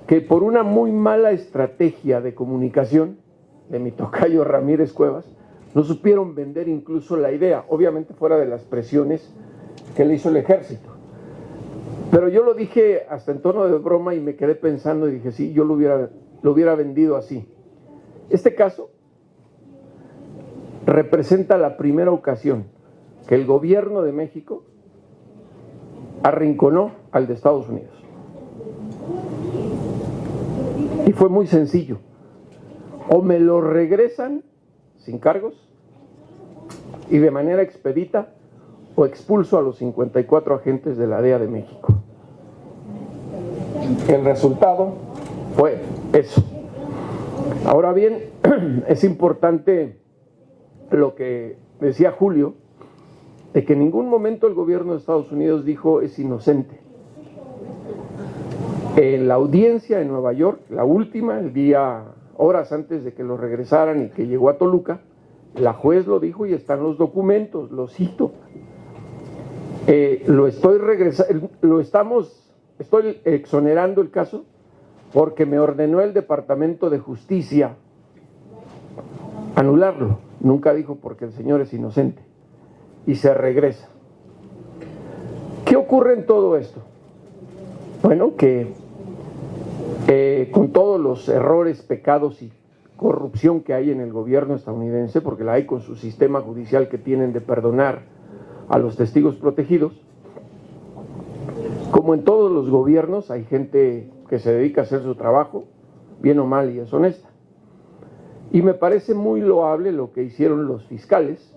que 0.05 0.21
por 0.21 0.43
una 0.43 0.61
muy 0.61 0.91
mala 0.91 1.31
estrategia 1.31 2.21
de 2.21 2.35
comunicación 2.35 3.17
de 3.69 3.79
mi 3.79 3.91
tocayo 3.91 4.43
Ramírez 4.43 4.93
Cuevas, 4.93 5.25
no 5.73 5.83
supieron 5.83 6.35
vender 6.35 6.67
incluso 6.67 7.15
la 7.15 7.31
idea, 7.31 7.65
obviamente 7.69 8.13
fuera 8.13 8.37
de 8.37 8.45
las 8.45 8.63
presiones 8.63 9.33
que 9.95 10.05
le 10.05 10.15
hizo 10.15 10.29
el 10.29 10.37
ejército. 10.37 10.89
Pero 12.11 12.27
yo 12.27 12.43
lo 12.43 12.53
dije 12.53 13.05
hasta 13.09 13.31
en 13.31 13.41
tono 13.41 13.65
de 13.65 13.77
broma 13.77 14.13
y 14.13 14.19
me 14.19 14.35
quedé 14.35 14.55
pensando 14.55 15.07
y 15.07 15.13
dije, 15.13 15.31
sí, 15.31 15.53
yo 15.53 15.63
lo 15.63 15.75
hubiera, 15.75 16.09
lo 16.41 16.51
hubiera 16.51 16.75
vendido 16.75 17.15
así. 17.15 17.47
Este 18.29 18.53
caso 18.53 18.91
representa 20.85 21.57
la 21.57 21.77
primera 21.77 22.11
ocasión 22.11 22.65
que 23.27 23.35
el 23.35 23.45
gobierno 23.45 24.01
de 24.01 24.11
México 24.11 24.63
arrinconó 26.23 26.91
al 27.11 27.27
de 27.27 27.33
Estados 27.33 27.67
Unidos. 27.69 27.91
Y 31.05 31.13
fue 31.13 31.29
muy 31.29 31.47
sencillo. 31.47 31.97
O 33.09 33.21
me 33.21 33.39
lo 33.39 33.61
regresan 33.61 34.43
sin 34.97 35.17
cargos 35.17 35.67
y 37.09 37.17
de 37.17 37.31
manera 37.31 37.61
expedita 37.61 38.33
o 38.95 39.05
expulso 39.05 39.57
a 39.57 39.61
los 39.61 39.77
54 39.77 40.55
agentes 40.55 40.97
de 40.97 41.07
la 41.07 41.21
DEA 41.21 41.39
de 41.39 41.47
México. 41.47 41.93
El 44.07 44.23
resultado 44.23 44.93
fue 45.55 45.81
eso. 46.13 46.43
Ahora 47.65 47.93
bien, 47.93 48.29
es 48.87 49.03
importante 49.03 49.99
lo 50.89 51.15
que 51.15 51.57
decía 51.79 52.11
Julio, 52.11 52.55
de 53.53 53.65
que 53.65 53.73
en 53.73 53.79
ningún 53.79 54.09
momento 54.09 54.47
el 54.47 54.53
gobierno 54.53 54.93
de 54.93 54.99
Estados 54.99 55.31
Unidos 55.31 55.65
dijo 55.65 56.01
es 56.01 56.17
inocente. 56.19 56.79
En 58.95 59.27
la 59.27 59.35
audiencia 59.35 60.01
en 60.01 60.09
Nueva 60.09 60.33
York, 60.33 60.61
la 60.69 60.83
última, 60.83 61.39
el 61.39 61.53
día, 61.53 62.03
horas 62.37 62.71
antes 62.71 63.03
de 63.03 63.13
que 63.13 63.23
lo 63.23 63.37
regresaran 63.37 64.03
y 64.03 64.09
que 64.09 64.27
llegó 64.27 64.49
a 64.49 64.57
Toluca, 64.57 65.01
la 65.55 65.73
juez 65.73 66.07
lo 66.07 66.19
dijo 66.19 66.45
y 66.45 66.53
están 66.53 66.81
los 66.81 66.97
documentos, 66.97 67.71
lo 67.71 67.87
cito. 67.87 68.33
Eh, 69.87 70.23
lo 70.27 70.47
estoy 70.47 70.77
regresando, 70.77 71.49
lo 71.61 71.79
estamos, 71.79 72.53
estoy 72.79 73.19
exonerando 73.25 74.01
el 74.01 74.11
caso 74.11 74.45
porque 75.11 75.45
me 75.45 75.59
ordenó 75.59 76.01
el 76.01 76.13
Departamento 76.13 76.89
de 76.89 76.99
Justicia 76.99 77.75
anularlo. 79.55 80.19
Nunca 80.39 80.73
dijo 80.73 80.95
porque 80.95 81.25
el 81.25 81.31
señor 81.33 81.61
es 81.61 81.73
inocente. 81.73 82.30
Y 83.05 83.15
se 83.15 83.33
regresa. 83.33 83.89
¿Qué 85.65 85.75
ocurre 85.75 86.13
en 86.13 86.25
todo 86.25 86.57
esto? 86.57 86.81
Bueno, 88.03 88.35
que 88.35 88.67
eh, 90.07 90.49
con 90.51 90.71
todos 90.71 90.99
los 90.99 91.29
errores, 91.29 91.81
pecados 91.81 92.41
y 92.41 92.51
corrupción 92.97 93.61
que 93.61 93.73
hay 93.73 93.91
en 93.91 94.01
el 94.01 94.11
gobierno 94.11 94.55
estadounidense, 94.55 95.21
porque 95.21 95.43
la 95.43 95.53
hay 95.53 95.65
con 95.65 95.81
su 95.81 95.95
sistema 95.95 96.41
judicial 96.41 96.89
que 96.89 96.97
tienen 96.97 97.33
de 97.33 97.41
perdonar 97.41 98.03
a 98.69 98.77
los 98.77 98.95
testigos 98.95 99.35
protegidos, 99.35 99.93
como 101.91 102.13
en 102.13 102.23
todos 102.23 102.51
los 102.51 102.69
gobiernos 102.69 103.31
hay 103.31 103.43
gente 103.43 104.09
que 104.29 104.39
se 104.39 104.53
dedica 104.53 104.81
a 104.81 104.83
hacer 104.83 105.03
su 105.03 105.15
trabajo, 105.15 105.65
bien 106.21 106.39
o 106.39 106.45
mal 106.45 106.73
y 106.73 106.79
es 106.79 106.93
honesta. 106.93 107.29
Y 108.51 108.61
me 108.61 108.73
parece 108.73 109.13
muy 109.13 109.41
loable 109.41 109.91
lo 109.91 110.11
que 110.13 110.23
hicieron 110.23 110.67
los 110.67 110.85
fiscales, 110.85 111.50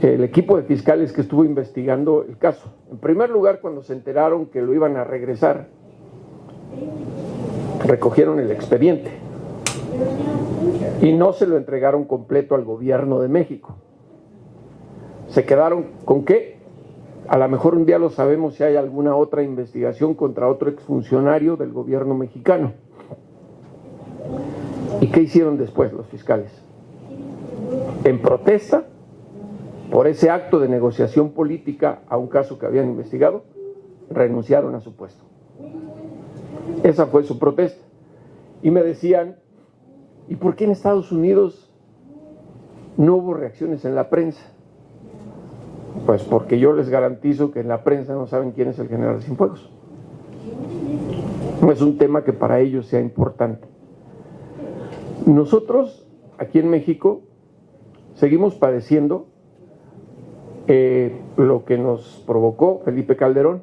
el 0.00 0.24
equipo 0.24 0.56
de 0.56 0.64
fiscales 0.64 1.12
que 1.12 1.20
estuvo 1.20 1.44
investigando 1.44 2.24
el 2.28 2.36
caso. 2.38 2.72
En 2.90 2.98
primer 2.98 3.30
lugar, 3.30 3.60
cuando 3.60 3.82
se 3.82 3.92
enteraron 3.92 4.46
que 4.46 4.60
lo 4.60 4.74
iban 4.74 4.96
a 4.96 5.04
regresar, 5.04 5.68
recogieron 7.84 8.40
el 8.40 8.50
expediente 8.50 9.10
y 11.00 11.12
no 11.12 11.32
se 11.32 11.46
lo 11.46 11.56
entregaron 11.56 12.04
completo 12.04 12.54
al 12.54 12.64
gobierno 12.64 13.20
de 13.20 13.28
México. 13.28 13.76
Se 15.28 15.44
quedaron 15.44 15.86
con 16.04 16.24
qué? 16.24 16.58
A 17.28 17.38
lo 17.38 17.48
mejor 17.48 17.74
un 17.74 17.86
día 17.86 17.98
lo 17.98 18.10
sabemos 18.10 18.54
si 18.54 18.64
hay 18.64 18.76
alguna 18.76 19.16
otra 19.16 19.42
investigación 19.42 20.14
contra 20.14 20.48
otro 20.48 20.68
exfuncionario 20.68 21.56
del 21.56 21.72
gobierno 21.72 22.14
mexicano. 22.14 22.72
¿Y 25.00 25.08
qué 25.08 25.22
hicieron 25.22 25.56
después 25.56 25.92
los 25.92 26.06
fiscales? 26.06 26.52
En 28.04 28.20
protesta 28.20 28.84
por 29.92 30.06
ese 30.06 30.30
acto 30.30 30.58
de 30.58 30.70
negociación 30.70 31.32
política 31.32 32.00
a 32.08 32.16
un 32.16 32.28
caso 32.28 32.58
que 32.58 32.64
habían 32.64 32.88
investigado, 32.88 33.44
renunciaron 34.08 34.74
a 34.74 34.80
su 34.80 34.96
puesto. 34.96 35.22
Esa 36.82 37.06
fue 37.06 37.24
su 37.24 37.38
protesta. 37.38 37.84
Y 38.62 38.70
me 38.70 38.82
decían, 38.82 39.36
¿y 40.28 40.36
por 40.36 40.56
qué 40.56 40.64
en 40.64 40.70
Estados 40.70 41.12
Unidos 41.12 41.70
no 42.96 43.16
hubo 43.16 43.34
reacciones 43.34 43.84
en 43.84 43.94
la 43.94 44.08
prensa? 44.08 44.42
Pues 46.06 46.22
porque 46.22 46.58
yo 46.58 46.72
les 46.72 46.88
garantizo 46.88 47.50
que 47.50 47.60
en 47.60 47.68
la 47.68 47.84
prensa 47.84 48.14
no 48.14 48.26
saben 48.26 48.52
quién 48.52 48.68
es 48.68 48.78
el 48.78 48.88
general 48.88 49.20
Cienfuegos. 49.20 49.70
No 51.60 51.70
es 51.70 51.82
un 51.82 51.98
tema 51.98 52.24
que 52.24 52.32
para 52.32 52.60
ellos 52.60 52.86
sea 52.86 53.00
importante. 53.00 53.68
Nosotros, 55.26 56.08
aquí 56.38 56.60
en 56.60 56.70
México, 56.70 57.20
seguimos 58.14 58.54
padeciendo 58.54 59.31
eh, 60.68 61.20
lo 61.36 61.64
que 61.64 61.78
nos 61.78 62.22
provocó 62.26 62.80
Felipe 62.84 63.16
Calderón, 63.16 63.62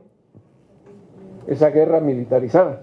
esa 1.48 1.70
guerra 1.70 2.00
militarizada. 2.00 2.82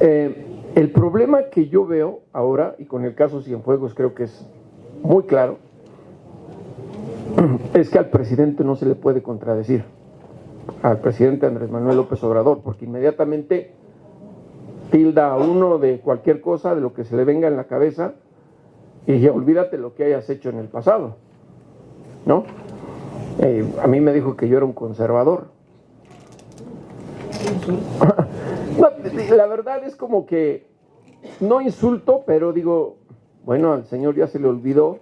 Eh, 0.00 0.46
el 0.74 0.90
problema 0.90 1.50
que 1.50 1.68
yo 1.68 1.86
veo 1.86 2.20
ahora, 2.32 2.74
y 2.78 2.86
con 2.86 3.04
el 3.04 3.14
caso 3.14 3.42
Cienfuegos 3.42 3.94
creo 3.94 4.14
que 4.14 4.24
es 4.24 4.48
muy 5.02 5.24
claro, 5.24 5.58
es 7.74 7.90
que 7.90 7.98
al 7.98 8.10
presidente 8.10 8.64
no 8.64 8.74
se 8.74 8.86
le 8.86 8.94
puede 8.94 9.22
contradecir, 9.22 9.84
al 10.82 10.98
presidente 10.98 11.46
Andrés 11.46 11.70
Manuel 11.70 11.96
López 11.96 12.22
Obrador, 12.24 12.60
porque 12.64 12.86
inmediatamente 12.86 13.72
tilda 14.90 15.32
a 15.32 15.36
uno 15.36 15.78
de 15.78 16.00
cualquier 16.00 16.40
cosa, 16.40 16.74
de 16.74 16.80
lo 16.80 16.92
que 16.92 17.04
se 17.04 17.16
le 17.16 17.24
venga 17.24 17.48
en 17.48 17.56
la 17.56 17.64
cabeza, 17.64 18.14
y 19.06 19.20
ya 19.20 19.32
olvídate 19.32 19.78
lo 19.78 19.94
que 19.94 20.04
hayas 20.04 20.28
hecho 20.30 20.48
en 20.48 20.58
el 20.58 20.68
pasado, 20.68 21.16
¿no? 22.26 22.44
Eh, 23.40 23.64
a 23.82 23.86
mí 23.86 24.00
me 24.00 24.12
dijo 24.12 24.36
que 24.36 24.48
yo 24.48 24.56
era 24.56 24.66
un 24.66 24.72
conservador. 24.72 25.48
la 29.36 29.46
verdad 29.46 29.84
es 29.84 29.96
como 29.96 30.26
que 30.26 30.66
no 31.40 31.60
insulto, 31.60 32.22
pero 32.26 32.52
digo, 32.52 32.96
bueno, 33.44 33.72
al 33.72 33.84
señor 33.84 34.14
ya 34.14 34.26
se 34.26 34.38
le 34.38 34.48
olvidó 34.48 34.98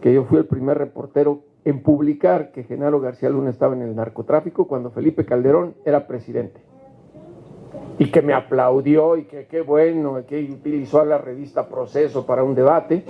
que 0.00 0.12
yo 0.12 0.24
fui 0.24 0.38
el 0.38 0.46
primer 0.46 0.78
reportero 0.78 1.40
en 1.64 1.82
publicar 1.82 2.52
que 2.52 2.64
Genaro 2.64 3.00
García 3.00 3.28
Luna 3.28 3.50
estaba 3.50 3.74
en 3.74 3.82
el 3.82 3.96
narcotráfico 3.96 4.68
cuando 4.68 4.90
Felipe 4.90 5.24
Calderón 5.24 5.74
era 5.84 6.06
presidente 6.06 6.60
y 7.98 8.10
que 8.10 8.22
me 8.22 8.34
aplaudió 8.34 9.16
y 9.16 9.24
que 9.24 9.46
qué 9.46 9.62
bueno, 9.62 10.24
que 10.26 10.42
utilizó 10.44 11.00
a 11.00 11.04
la 11.04 11.18
revista 11.18 11.68
Proceso 11.68 12.26
para 12.26 12.44
un 12.44 12.54
debate. 12.54 13.04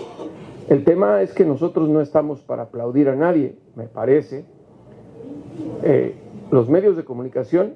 El 0.68 0.82
tema 0.82 1.22
es 1.22 1.32
que 1.32 1.44
nosotros 1.44 1.88
no 1.88 2.00
estamos 2.00 2.40
para 2.40 2.64
aplaudir 2.64 3.08
a 3.08 3.14
nadie, 3.14 3.56
me 3.76 3.84
parece. 3.84 4.44
Eh, 5.84 6.16
los 6.50 6.68
medios 6.68 6.96
de 6.96 7.04
comunicación, 7.04 7.74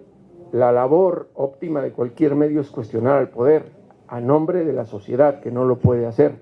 la 0.50 0.72
labor 0.72 1.30
óptima 1.34 1.82
de 1.82 1.92
cualquier 1.92 2.34
medio 2.34 2.60
es 2.60 2.70
cuestionar 2.70 3.16
al 3.18 3.28
poder 3.28 3.66
a 4.08 4.20
nombre 4.20 4.64
de 4.64 4.72
la 4.72 4.86
sociedad 4.86 5.40
que 5.40 5.52
no 5.52 5.64
lo 5.64 5.78
puede 5.78 6.06
hacer. 6.06 6.32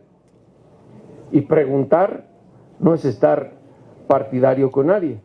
Y 1.33 1.43
preguntar 1.43 2.27
no 2.81 2.95
es 2.95 3.05
estar 3.05 3.53
partidario 4.07 4.71
con 4.71 4.87
nadie. 4.87 5.21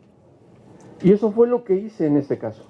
Y 1.02 1.12
eso 1.12 1.32
fue 1.32 1.48
lo 1.48 1.64
que 1.64 1.74
hice 1.74 2.06
en 2.06 2.18
este 2.18 2.36
caso. 2.36 2.66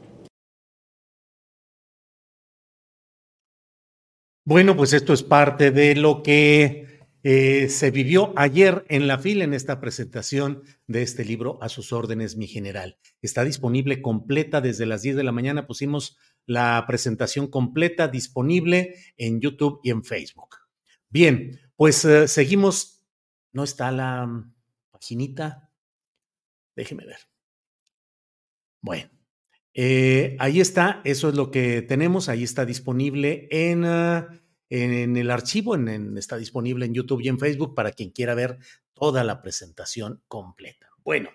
Bueno, 4.47 4.77
pues 4.77 4.93
esto 4.93 5.13
es 5.13 5.25
parte 5.25 5.73
de 5.73 5.97
lo 5.97 6.23
que 6.23 6.94
eh, 7.27 7.71
se 7.71 7.91
vivió 7.91 8.35
ayer 8.37 8.85
en 8.91 9.07
la 9.07 9.19
fila 9.19 9.45
en 9.45 9.55
esta 9.55 9.81
presentación 9.81 10.63
de 10.87 11.01
este 11.01 11.25
libro 11.25 11.59
A 11.63 11.71
sus 11.71 11.91
órdenes, 11.91 12.37
mi 12.37 12.47
general. 12.47 12.99
Está 13.23 13.45
disponible 13.45 14.03
completa 14.03 14.61
desde 14.61 14.85
las 14.85 15.01
10 15.01 15.17
de 15.17 15.25
la 15.25 15.33
mañana. 15.33 15.67
Pusimos 15.67 16.19
la 16.45 16.85
presentación 16.87 17.47
completa 17.47 18.09
disponible 18.09 18.95
en 19.17 19.41
YouTube 19.41 19.81
y 19.83 19.89
en 19.89 20.05
Facebook. 20.05 20.57
Bien, 21.09 21.59
pues 21.77 22.05
eh, 22.05 22.29
seguimos. 22.29 23.07
¿No 23.53 23.65
está 23.65 23.91
la 23.91 24.27
mm, 24.27 24.55
paginita? 24.91 25.71
Déjeme 26.77 27.07
ver. 27.07 27.21
Bueno, 28.83 29.09
eh, 29.73 30.37
ahí 30.39 30.61
está, 30.61 31.01
eso 31.05 31.31
es 31.31 31.37
lo 31.37 31.51
que 31.51 31.81
tenemos, 31.81 32.29
ahí 32.29 32.43
está 32.43 32.67
disponible 32.67 33.49
en, 33.51 33.85
en 34.71 35.17
el 35.17 35.31
archivo, 35.31 35.75
en, 35.75 36.17
está 36.17 36.37
disponible 36.37 36.87
en 36.87 36.95
YouTube 36.95 37.21
y 37.21 37.29
en 37.29 37.39
Facebook 37.39 37.75
para 37.75 37.93
quien 37.93 38.11
quiera 38.11 38.35
ver 38.35 38.59
toda 38.95 39.25
la 39.25 39.43
presentación 39.43 40.23
completa. 40.29 40.89
Bueno, 41.05 41.31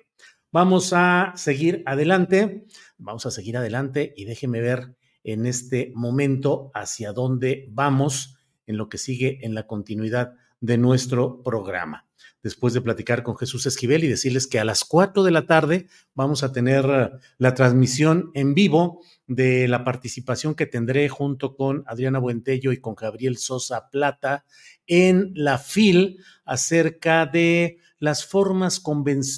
vamos 0.51 0.93
a 0.93 1.33
seguir 1.35 1.83
adelante, 1.85 2.65
vamos 2.97 3.25
a 3.25 3.31
seguir 3.31 3.57
adelante 3.57 4.13
y 4.15 4.25
déjeme 4.25 4.61
ver 4.61 4.95
en 5.23 5.45
este 5.45 5.91
momento 5.95 6.71
hacia 6.73 7.13
dónde 7.13 7.67
vamos 7.71 8.37
en 8.65 8.77
lo 8.77 8.89
que 8.89 8.97
sigue 8.97 9.39
en 9.41 9.53
la 9.53 9.67
continuidad 9.67 10.33
de 10.59 10.77
nuestro 10.77 11.43
programa. 11.43 12.08
Después 12.41 12.73
de 12.73 12.81
platicar 12.81 13.23
con 13.23 13.35
Jesús 13.35 13.65
Esquivel 13.65 14.03
y 14.03 14.07
decirles 14.07 14.47
que 14.47 14.59
a 14.59 14.65
las 14.65 14.85
4 14.85 15.23
de 15.23 15.31
la 15.31 15.45
tarde 15.45 15.87
vamos 16.13 16.43
a 16.43 16.53
tener 16.53 16.85
eh, 16.85 17.09
la 17.37 17.53
transmisión 17.53 18.31
en 18.33 18.53
vivo 18.53 19.01
de 19.27 19.67
la 19.67 19.83
participación 19.83 20.55
que 20.55 20.65
tendré 20.65 21.09
junto 21.09 21.55
con 21.55 21.83
Adriana 21.85 22.19
Buentello 22.19 22.71
y 22.71 22.79
con 22.79 22.95
Gabriel 22.95 23.37
Sosa 23.37 23.89
Plata 23.89 24.45
en 24.87 25.31
la 25.35 25.57
FIL 25.57 26.19
acerca 26.45 27.25
de 27.25 27.77
las 27.99 28.25
formas, 28.25 28.81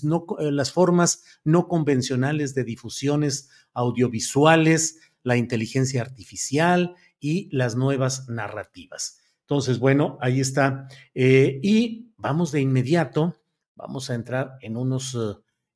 no, 0.04 0.26
eh, 0.39 0.52
las 0.52 0.72
formas 0.72 1.24
no 1.43 1.68
convencionales 1.68 2.54
de 2.54 2.64
difusiones 2.64 3.49
audiovisuales, 3.74 4.99
la 5.24 5.38
inteligencia 5.38 6.02
artificial 6.02 6.95
y 7.20 7.49
las 7.56 7.76
nuevas 7.76 8.30
narrativas. 8.30 9.20
Entonces, 9.41 9.80
bueno, 9.80 10.18
ahí 10.22 10.39
está. 10.39 10.88
Eh, 11.14 11.60
y 11.62 12.11
vamos 12.22 12.51
de 12.51 12.61
inmediato, 12.61 13.36
vamos 13.76 14.09
a 14.09 14.15
entrar 14.15 14.57
en 14.61 14.78
unos 14.78 15.17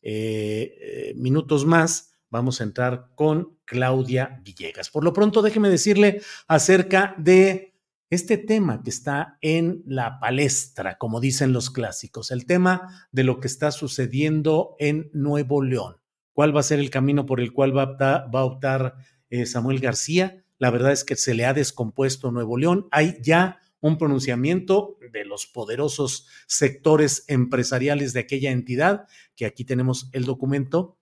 eh, 0.01 1.13
minutos 1.17 1.65
más, 1.65 2.13
vamos 2.29 2.61
a 2.61 2.63
entrar 2.63 3.09
con 3.15 3.57
Claudia 3.65 4.39
Villegas. 4.43 4.89
Por 4.89 5.03
lo 5.03 5.13
pronto, 5.13 5.41
déjeme 5.41 5.69
decirle 5.69 6.21
acerca 6.47 7.15
de 7.17 7.73
este 8.09 8.37
tema 8.37 8.83
que 8.83 8.91
está 8.91 9.37
en 9.41 9.83
la 9.87 10.19
palestra, 10.19 10.97
como 10.97 11.19
dicen 11.19 11.53
los 11.53 11.71
clásicos, 11.71 12.29
el 12.31 12.45
tema 12.45 13.07
de 13.11 13.23
lo 13.23 13.39
que 13.39 13.47
está 13.47 13.71
sucediendo 13.71 14.75
en 14.79 15.09
Nuevo 15.13 15.63
León. 15.63 15.97
¿Cuál 16.33 16.55
va 16.55 16.59
a 16.59 16.63
ser 16.63 16.79
el 16.79 16.89
camino 16.89 17.25
por 17.25 17.39
el 17.39 17.51
cual 17.51 17.75
va 17.75 18.27
a 18.31 18.45
optar, 18.45 18.95
eh, 19.29 19.45
Samuel 19.45 19.79
García? 19.79 20.43
La 20.57 20.69
verdad 20.69 20.91
es 20.91 21.03
que 21.03 21.15
se 21.15 21.33
le 21.33 21.45
ha 21.45 21.53
descompuesto 21.53 22.31
Nuevo 22.31 22.57
León. 22.57 22.87
Hay 22.91 23.17
ya 23.21 23.59
un 23.85 23.99
pronunciamiento 23.99 24.97
de 25.11 25.25
los 25.25 25.45
poderosos 25.45 26.27
sectores 26.47 27.23
empresariales 27.27 28.13
de 28.13 28.21
aquella 28.21 28.49
entidad, 28.49 29.07
que 29.35 29.45
aquí 29.45 29.63
tenemos 29.63 30.09
el 30.11 30.25
documento, 30.25 30.97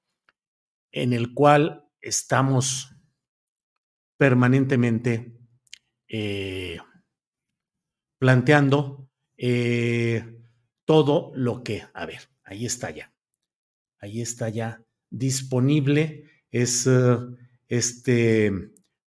en 0.91 1.13
el 1.13 1.33
cual 1.33 1.87
estamos 2.01 2.93
permanentemente 4.17 5.33
eh, 6.09 6.77
planteando 8.19 9.09
eh, 9.37 10.41
todo 10.83 11.31
lo 11.35 11.63
que, 11.63 11.85
a 11.93 12.05
ver, 12.05 12.29
ahí 12.43 12.65
está 12.65 12.91
ya, 12.91 13.13
ahí 13.97 14.21
está 14.21 14.49
ya 14.49 14.83
disponible, 15.09 16.25
es 16.51 16.85
eh, 16.87 17.17
este 17.69 18.51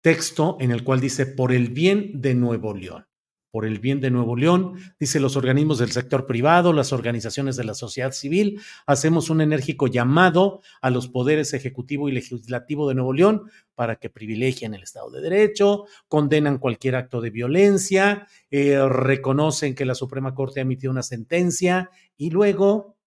texto 0.02 0.58
en 0.60 0.70
el 0.70 0.84
cual 0.84 1.02
dice, 1.02 1.26
por 1.26 1.52
el 1.52 1.70
bien 1.70 2.22
de 2.22 2.36
Nuevo 2.36 2.76
León 2.76 3.08
por 3.54 3.68
el 3.68 3.78
bien 3.78 4.02
de 4.02 4.10
Nuevo 4.10 4.36
León, 4.36 4.80
dice 5.00 5.20
los 5.20 5.36
organismos 5.36 5.78
del 5.78 5.92
sector 5.92 6.26
privado, 6.26 6.74
las 6.74 6.92
organizaciones 6.92 7.56
de 7.56 7.64
la 7.64 7.76
sociedad 7.76 8.12
civil, 8.12 8.60
hacemos 8.88 9.30
un 9.30 9.42
enérgico 9.42 9.86
llamado 9.86 10.62
a 10.82 10.90
los 10.90 11.08
poderes 11.08 11.54
ejecutivo 11.54 12.10
y 12.10 12.14
legislativo 12.14 12.90
de 12.90 12.96
Nuevo 12.96 13.14
León 13.14 13.44
para 13.76 13.98
que 13.98 14.10
privilegien 14.10 14.74
el 14.74 14.82
Estado 14.82 15.12
de 15.12 15.22
Derecho, 15.22 15.86
condenan 16.08 16.58
cualquier 16.58 16.96
acto 16.96 17.22
de 17.22 17.30
violencia, 17.30 18.26
eh, 18.50 18.84
reconocen 18.90 19.76
que 19.76 19.86
la 19.86 19.94
Suprema 19.94 20.34
Corte 20.34 20.60
ha 20.60 20.64
emitido 20.64 20.92
una 20.92 21.04
sentencia 21.04 21.92
y 22.18 22.32
luego, 22.32 22.98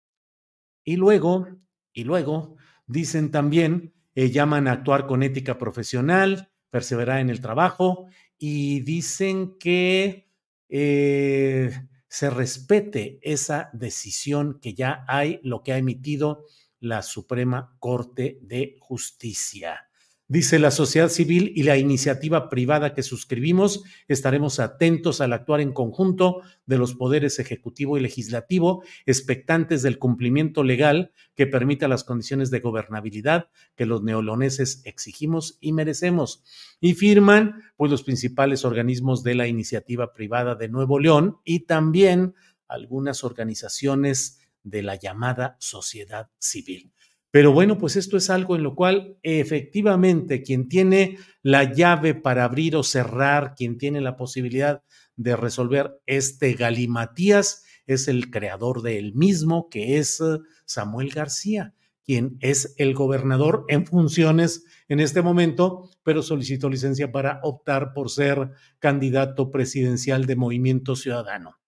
y 0.84 0.94
luego, 0.94 1.48
y 1.92 2.04
luego, 2.04 2.54
dicen 2.86 3.32
también, 3.32 3.94
eh, 4.14 4.30
llaman 4.30 4.68
a 4.68 4.72
actuar 4.74 5.08
con 5.08 5.24
ética 5.24 5.58
profesional, 5.58 6.52
perseverar 6.70 7.18
en 7.18 7.30
el 7.30 7.40
trabajo 7.40 8.06
y 8.38 8.78
dicen 8.82 9.56
que 9.58 10.25
eh, 10.68 11.70
se 12.08 12.30
respete 12.30 13.18
esa 13.22 13.70
decisión 13.72 14.58
que 14.60 14.74
ya 14.74 15.04
hay, 15.08 15.40
lo 15.42 15.62
que 15.62 15.72
ha 15.72 15.78
emitido 15.78 16.44
la 16.80 17.02
Suprema 17.02 17.76
Corte 17.78 18.38
de 18.42 18.76
Justicia. 18.80 19.85
Dice 20.28 20.58
la 20.58 20.72
sociedad 20.72 21.08
civil 21.08 21.52
y 21.54 21.62
la 21.62 21.76
iniciativa 21.76 22.48
privada 22.48 22.94
que 22.94 23.04
suscribimos, 23.04 23.84
estaremos 24.08 24.58
atentos 24.58 25.20
al 25.20 25.32
actuar 25.32 25.60
en 25.60 25.72
conjunto 25.72 26.42
de 26.66 26.78
los 26.78 26.96
poderes 26.96 27.38
ejecutivo 27.38 27.96
y 27.96 28.00
legislativo, 28.00 28.82
expectantes 29.06 29.82
del 29.82 30.00
cumplimiento 30.00 30.64
legal 30.64 31.12
que 31.36 31.46
permita 31.46 31.86
las 31.86 32.02
condiciones 32.02 32.50
de 32.50 32.58
gobernabilidad 32.58 33.50
que 33.76 33.86
los 33.86 34.02
neoloneses 34.02 34.82
exigimos 34.84 35.58
y 35.60 35.72
merecemos. 35.72 36.42
Y 36.80 36.94
firman 36.94 37.62
pues 37.76 37.92
los 37.92 38.02
principales 38.02 38.64
organismos 38.64 39.22
de 39.22 39.36
la 39.36 39.46
iniciativa 39.46 40.12
privada 40.12 40.56
de 40.56 40.68
Nuevo 40.68 40.98
León 40.98 41.38
y 41.44 41.66
también 41.66 42.34
algunas 42.66 43.22
organizaciones 43.22 44.40
de 44.64 44.82
la 44.82 44.96
llamada 44.96 45.56
sociedad 45.60 46.30
civil. 46.40 46.92
Pero 47.36 47.52
bueno, 47.52 47.76
pues 47.76 47.96
esto 47.96 48.16
es 48.16 48.30
algo 48.30 48.56
en 48.56 48.62
lo 48.62 48.74
cual 48.74 49.18
efectivamente 49.22 50.40
quien 50.40 50.70
tiene 50.70 51.18
la 51.42 51.70
llave 51.70 52.14
para 52.14 52.44
abrir 52.44 52.74
o 52.76 52.82
cerrar, 52.82 53.54
quien 53.54 53.76
tiene 53.76 54.00
la 54.00 54.16
posibilidad 54.16 54.82
de 55.16 55.36
resolver 55.36 56.00
este 56.06 56.54
galimatías, 56.54 57.62
es 57.86 58.08
el 58.08 58.30
creador 58.30 58.80
de 58.80 58.98
él 58.98 59.12
mismo, 59.14 59.68
que 59.68 59.98
es 59.98 60.18
eh, 60.22 60.38
Samuel 60.64 61.10
García, 61.10 61.74
quien 62.02 62.38
es 62.40 62.74
el 62.78 62.94
gobernador 62.94 63.66
en 63.68 63.84
funciones 63.84 64.64
en 64.88 65.00
este 65.00 65.20
momento, 65.20 65.90
pero 66.02 66.22
solicitó 66.22 66.70
licencia 66.70 67.12
para 67.12 67.40
optar 67.42 67.92
por 67.92 68.08
ser 68.08 68.52
candidato 68.78 69.50
presidencial 69.50 70.24
de 70.24 70.36
Movimiento 70.36 70.96
Ciudadano. 70.96 71.58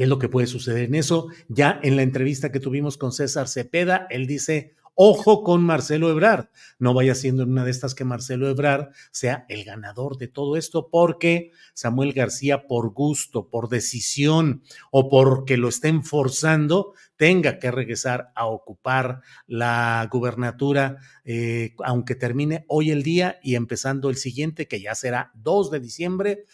¿Qué 0.00 0.04
es 0.04 0.08
lo 0.08 0.18
que 0.18 0.30
puede 0.30 0.46
suceder 0.46 0.84
en 0.84 0.94
eso? 0.94 1.28
Ya 1.48 1.78
en 1.82 1.94
la 1.94 2.00
entrevista 2.00 2.50
que 2.50 2.58
tuvimos 2.58 2.96
con 2.96 3.12
César 3.12 3.48
Cepeda, 3.48 4.06
él 4.08 4.26
dice, 4.26 4.74
ojo 4.94 5.44
con 5.44 5.62
Marcelo 5.62 6.08
Ebrard, 6.10 6.46
no 6.78 6.94
vaya 6.94 7.14
siendo 7.14 7.42
una 7.42 7.66
de 7.66 7.70
estas 7.70 7.94
que 7.94 8.06
Marcelo 8.06 8.48
Ebrard 8.48 8.92
sea 9.10 9.44
el 9.50 9.62
ganador 9.62 10.16
de 10.16 10.28
todo 10.28 10.56
esto, 10.56 10.88
porque 10.88 11.50
Samuel 11.74 12.14
García, 12.14 12.66
por 12.66 12.94
gusto, 12.94 13.50
por 13.50 13.68
decisión 13.68 14.62
o 14.90 15.10
porque 15.10 15.58
lo 15.58 15.68
estén 15.68 16.02
forzando, 16.02 16.94
tenga 17.16 17.58
que 17.58 17.70
regresar 17.70 18.32
a 18.34 18.46
ocupar 18.46 19.20
la 19.46 20.08
gubernatura, 20.10 20.96
eh, 21.26 21.74
aunque 21.84 22.14
termine 22.14 22.64
hoy 22.68 22.90
el 22.90 23.02
día 23.02 23.38
y 23.42 23.54
empezando 23.54 24.08
el 24.08 24.16
siguiente, 24.16 24.66
que 24.66 24.80
ya 24.80 24.94
será 24.94 25.30
2 25.34 25.70
de 25.70 25.80
diciembre 25.80 26.46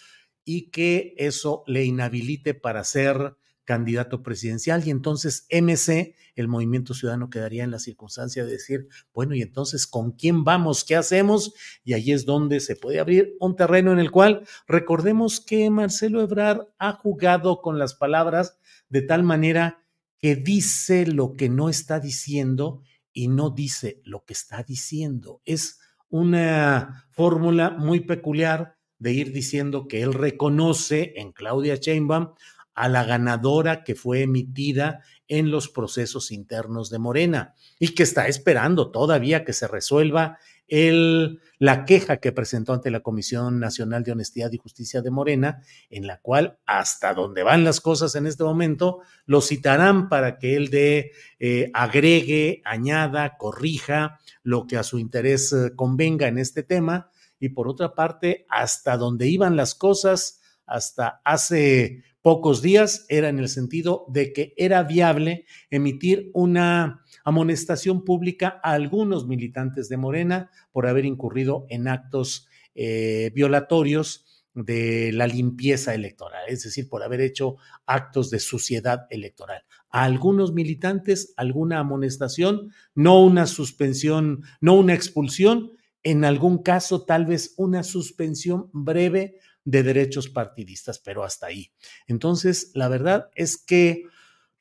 y 0.47 0.70
que 0.70 1.14
eso 1.18 1.64
le 1.66 1.84
inhabilite 1.84 2.55
para 2.55 2.84
ser 2.84 3.36
candidato 3.64 4.22
presidencial 4.22 4.86
y 4.86 4.90
entonces 4.90 5.47
MC, 5.51 6.14
el 6.36 6.47
movimiento 6.47 6.94
ciudadano, 6.94 7.28
quedaría 7.28 7.64
en 7.64 7.72
la 7.72 7.80
circunstancia 7.80 8.44
de 8.44 8.53
decir, 8.53 8.88
bueno, 9.12 9.34
y 9.34 9.42
entonces, 9.42 9.88
¿con 9.88 10.12
quién 10.12 10.44
vamos? 10.44 10.84
¿Qué 10.84 10.94
hacemos? 10.94 11.53
Y 11.82 11.94
ahí 11.94 12.12
es 12.12 12.24
donde 12.24 12.61
se 12.61 12.76
puede 12.76 13.01
abrir 13.01 13.36
un 13.40 13.57
terreno 13.57 13.92
en 13.92 13.99
el 13.99 14.12
cual 14.12 14.47
recordemos 14.68 15.40
que 15.40 15.68
Marcelo 15.68 16.22
Ebrard 16.22 16.68
ha 16.78 16.92
jugado 16.92 17.61
con 17.61 17.78
las 17.78 17.94
palabras 17.94 18.57
de 18.88 19.03
tal 19.03 19.24
manera 19.24 19.82
que 20.18 20.36
dice 20.36 21.07
lo 21.07 21.34
que 21.34 21.49
no 21.49 21.68
está 21.68 21.99
diciendo 21.99 22.82
y 23.12 23.26
no 23.26 23.51
dice 23.51 24.01
lo 24.05 24.24
que 24.24 24.34
está 24.34 24.62
diciendo. 24.62 25.42
Es 25.44 25.80
una 26.09 27.09
fórmula 27.11 27.70
muy 27.70 28.01
peculiar 28.01 28.76
de 28.99 29.12
ir 29.12 29.32
diciendo 29.32 29.88
que 29.88 30.03
él 30.03 30.14
reconoce 30.14 31.14
en 31.16 31.32
Claudia 31.32 31.76
Sheinbaum 31.76 32.34
a 32.74 32.88
la 32.88 33.05
ganadora 33.05 33.84
que 33.84 33.94
fue 33.94 34.22
emitida 34.22 35.03
en 35.28 35.51
los 35.51 35.68
procesos 35.68 36.30
internos 36.30 36.90
de 36.90 36.99
Morena 36.99 37.55
y 37.78 37.94
que 37.94 38.03
está 38.03 38.28
esperando 38.28 38.90
todavía 38.90 39.44
que 39.44 39.55
se 39.55 39.66
resuelva 39.66 40.38
el, 40.68 41.40
la 41.59 41.84
queja 41.84 42.18
que 42.18 42.32
presentó 42.32 42.72
ante 42.72 42.90
la 42.90 43.01
Comisión 43.01 43.61
Nacional 43.61 44.03
de 44.03 44.12
Honestidad 44.12 44.53
y 44.53 44.59
Justicia 44.59 45.01
de 45.01 45.11
Morena, 45.11 45.62
en 45.90 46.07
la 46.07 46.18
cual, 46.18 46.59
hasta 46.66 47.14
donde 47.14 47.42
van 47.42 47.64
las 47.64 47.80
cosas 47.80 48.14
en 48.14 48.26
este 48.26 48.44
momento, 48.44 49.01
lo 49.26 49.40
citarán 49.40 50.09
para 50.09 50.38
que 50.38 50.57
él 50.57 50.68
de 50.68 51.12
eh, 51.38 51.70
agregue, 51.72 52.62
añada, 52.64 53.36
corrija 53.38 54.18
lo 54.42 54.66
que 54.66 54.76
a 54.76 54.82
su 54.82 54.99
interés 54.99 55.53
eh, 55.53 55.72
convenga 55.76 56.26
en 56.28 56.38
este 56.38 56.62
tema 56.62 57.11
y 57.39 57.51
por 57.51 57.68
otra 57.68 57.95
parte, 57.95 58.47
hasta 58.49 58.97
donde 58.97 59.28
iban 59.28 59.57
las 59.57 59.74
cosas, 59.74 60.41
hasta 60.66 61.20
hace 61.24 62.03
pocos 62.22 62.61
días, 62.61 63.07
era 63.09 63.28
en 63.28 63.39
el 63.39 63.49
sentido 63.49 64.05
de 64.09 64.32
que 64.32 64.53
era 64.57 64.82
viable 64.82 65.47
emitir 65.70 66.30
una 66.34 67.05
amonestación 67.24 68.05
pública 68.05 68.61
a 68.64 68.72
algunos 68.72 69.28
militantes 69.28 69.89
de 69.89 69.97
Morena 69.97 70.51
por 70.72 70.87
haber 70.87 71.05
incurrido 71.05 71.66
en 71.68 71.87
actos 71.87 72.49
eh, 72.74 73.30
violatorios 73.34 74.26
de 74.57 75.12
la 75.12 75.26
limpieza 75.26 75.95
electoral, 75.95 76.45
es 76.49 76.64
decir, 76.64 76.89
por 76.89 77.03
haber 77.03 77.20
hecho 77.20 77.57
actos 77.84 78.30
de 78.30 78.39
suciedad 78.39 79.07
electoral. 79.11 79.62
A 79.91 80.05
algunos 80.05 80.53
militantes, 80.53 81.34
alguna 81.37 81.78
amonestación, 81.78 82.72
no 82.95 83.22
una 83.22 83.47
suspensión, 83.47 84.43
no 84.61 84.74
una 84.74 84.95
expulsión, 84.95 85.72
en 86.07 86.25
algún 86.25 86.63
caso 86.63 87.05
tal 87.05 87.27
vez 87.27 87.53
una 87.57 87.83
suspensión 87.83 88.71
breve 88.73 89.41
de 89.65 89.83
derechos 89.83 90.29
partidistas, 90.29 91.01
pero 91.01 91.25
hasta 91.25 91.49
ahí. 91.49 91.73
Entonces, 92.07 92.71
la 92.75 92.87
verdad 92.87 93.29
es 93.35 93.59
que 93.59 94.05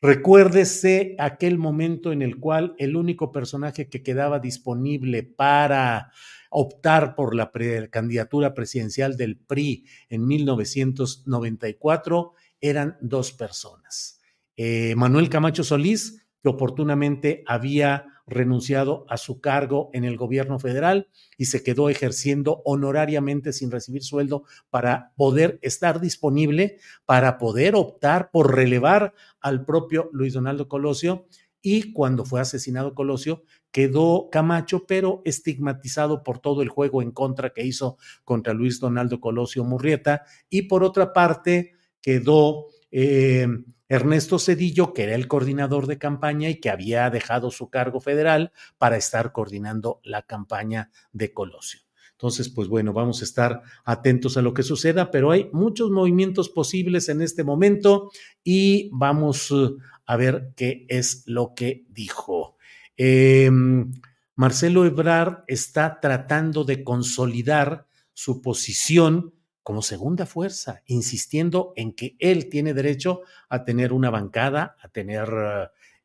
recuérdese 0.02 1.16
aquel 1.20 1.60
momento 1.60 2.12
en 2.12 2.24
el 2.24 2.40
cual 2.40 2.74
el 2.80 2.96
único 2.96 3.32
personaje 3.32 3.90
que 3.90 4.02
quedaba 4.02 4.40
disponible 4.40 5.22
para 5.22 6.12
optar 6.50 7.14
por 7.14 7.36
la 7.36 7.52
candidatura 7.92 8.56
presidencial 8.56 9.16
del 9.16 9.38
PRI 9.38 9.86
en 10.10 10.26
1994 10.26 12.34
eran 12.60 12.98
dos 13.02 13.34
personas. 13.34 14.20
Eh, 14.58 14.96
Manuel 14.96 15.30
Camacho 15.30 15.64
Solís, 15.64 16.26
que 16.42 16.50
oportunamente 16.50 17.44
había 17.46 18.15
renunciado 18.28 19.06
a 19.10 19.18
su 19.18 19.40
cargo 19.40 19.90
en 19.94 20.04
el 20.04 20.18
gobierno 20.18 20.60
federal 20.60 21.10
y 21.38 21.46
se 21.46 21.64
quedó 21.64 21.90
ejerciendo 21.90 22.62
honorariamente 22.66 23.54
sin 23.54 23.72
recibir 23.72 24.04
sueldo 24.04 24.44
para 24.70 25.14
poder 25.16 25.60
estar 25.62 26.00
disponible, 26.00 26.78
para 27.06 27.38
poder 27.38 27.76
optar 27.76 28.32
por 28.32 28.56
relevar 28.56 29.14
al 29.40 29.66
propio 29.66 30.10
Luis 30.12 30.34
Donaldo 30.34 30.68
Colosio. 30.68 31.28
Y 31.62 31.94
cuando 31.94 32.26
fue 32.26 32.42
asesinado 32.42 32.94
Colosio, 32.94 33.44
quedó 33.72 34.30
Camacho, 34.32 34.86
pero 34.86 35.22
estigmatizado 35.26 36.24
por 36.24 36.40
todo 36.40 36.62
el 36.62 36.70
juego 36.70 37.02
en 37.02 37.12
contra 37.12 37.52
que 37.52 37.66
hizo 37.66 37.98
contra 38.24 38.54
Luis 38.54 38.80
Donaldo 38.80 39.20
Colosio 39.20 39.64
Murrieta. 39.64 40.24
Y 40.48 40.64
por 40.64 40.84
otra 40.84 41.12
parte, 41.12 41.74
quedó 42.02 42.68
eh, 42.92 43.48
Ernesto 43.88 44.40
Cedillo, 44.40 44.94
que 44.94 45.04
era 45.04 45.16
el 45.16 45.28
coordinador 45.28 45.88
de 45.88 45.98
campaña 45.98 46.50
y 46.50 46.60
que 46.60 46.70
había 46.70 47.10
dejado 47.10 47.52
su 47.52 47.70
cargo 47.70 48.00
federal 48.00 48.52
para 48.78 48.98
estar 48.98 49.32
coordinando 49.32 50.00
la 50.04 50.24
campaña 50.24 50.90
de 51.12 51.34
Colosio. 51.34 51.82
Entonces, 52.14 52.48
pues 52.50 52.70
bueno, 52.70 52.94
vamos 52.94 53.22
a 53.22 53.26
estar 53.26 53.62
atentos 53.84 54.38
a 54.38 54.42
lo 54.42 54.54
que 54.54 54.64
suceda, 54.64 55.12
pero 55.12 55.32
hay 55.32 55.50
muchos 55.52 55.92
movimientos 55.92 56.50
posibles 56.50 57.10
en 57.10 57.22
este 57.22 57.44
momento 57.44 58.10
y 58.44 58.90
vamos 58.94 59.52
uh, 59.52 59.78
a 60.06 60.16
ver 60.16 60.54
qué 60.56 60.86
es 60.88 61.24
lo 61.26 61.54
que 61.54 61.86
dijo. 61.90 62.56
Em, 62.96 63.92
Marcelo 64.36 64.86
Ebrard 64.86 65.44
está 65.48 66.00
tratando 66.00 66.64
de 66.64 66.86
consolidar 66.86 67.86
su 68.14 68.42
posición 68.42 69.34
como 69.66 69.82
segunda 69.82 70.28
fuerza, 70.28 70.84
insistiendo 70.86 71.74
en 71.76 71.94
que 71.94 72.16
él 72.20 72.50
tiene 72.50 72.76
derecho 72.76 73.22
a 73.50 73.64
tener 73.64 73.94
una 73.94 74.12
bancada, 74.12 74.78
a 74.80 74.90
tener 74.90 75.28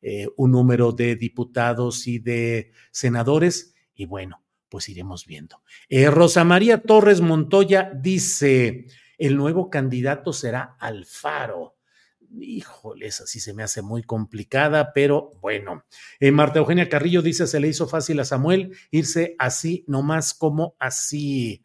eh, 0.01 0.25
un 0.35 0.49
número 0.49 0.93
de 0.93 1.15
diputados 1.15 2.07
y 2.07 2.17
de 2.17 2.71
senadores. 2.89 3.75
Y 3.93 4.05
bueno, 4.05 4.43
pues 4.67 4.89
iremos 4.89 5.27
viendo. 5.27 5.61
Eh, 5.89 6.09
Rosa 6.09 6.43
María 6.43 6.81
Torres 6.81 7.21
Montoya 7.21 7.91
dice, 7.93 8.87
el 9.19 9.37
nuevo 9.37 9.69
candidato 9.69 10.33
será 10.33 10.75
Alfaro. 10.79 11.75
Híjole, 12.39 13.05
esa 13.05 13.27
sí 13.27 13.39
se 13.39 13.53
me 13.53 13.61
hace 13.61 13.83
muy 13.83 14.01
complicada, 14.01 14.91
pero 14.91 15.33
bueno. 15.39 15.85
Eh, 16.19 16.31
Marta 16.31 16.57
Eugenia 16.57 16.89
Carrillo 16.89 17.21
dice, 17.21 17.45
se 17.45 17.59
le 17.59 17.67
hizo 17.67 17.87
fácil 17.87 18.19
a 18.21 18.25
Samuel 18.25 18.75
irse 18.89 19.35
así, 19.37 19.85
nomás 19.87 20.33
como 20.33 20.75
así. 20.79 21.63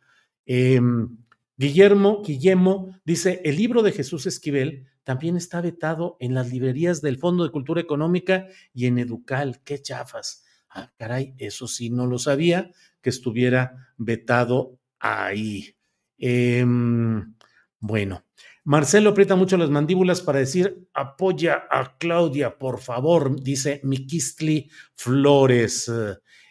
Guillermo, 1.56 2.22
Guillermo 2.22 2.98
dice, 3.04 3.40
el 3.44 3.56
libro 3.56 3.82
de 3.82 3.92
Jesús 3.92 4.26
Esquivel 4.26 4.86
también 5.04 5.36
está 5.36 5.60
vetado 5.60 6.16
en 6.20 6.34
las 6.34 6.50
librerías 6.50 7.00
del 7.00 7.18
Fondo 7.18 7.44
de 7.44 7.50
Cultura 7.50 7.80
Económica 7.80 8.46
y 8.74 8.86
en 8.86 8.98
Educal. 8.98 9.62
Qué 9.64 9.80
chafas. 9.80 10.44
Ah, 10.68 10.92
caray, 10.98 11.34
eso 11.38 11.66
sí 11.66 11.90
no 11.90 12.06
lo 12.06 12.18
sabía, 12.18 12.70
que 13.00 13.10
estuviera 13.10 13.92
vetado 13.96 14.78
ahí. 14.98 15.76
Em, 16.18 17.34
bueno, 17.78 18.24
Marcelo 18.64 19.10
aprieta 19.10 19.36
mucho 19.36 19.56
las 19.56 19.70
mandíbulas 19.70 20.20
para 20.20 20.40
decir, 20.40 20.88
apoya 20.92 21.66
a 21.70 21.96
Claudia, 21.98 22.58
por 22.58 22.80
favor, 22.80 23.40
dice 23.40 23.80
Mikistli 23.84 24.68
Flores. 24.94 25.90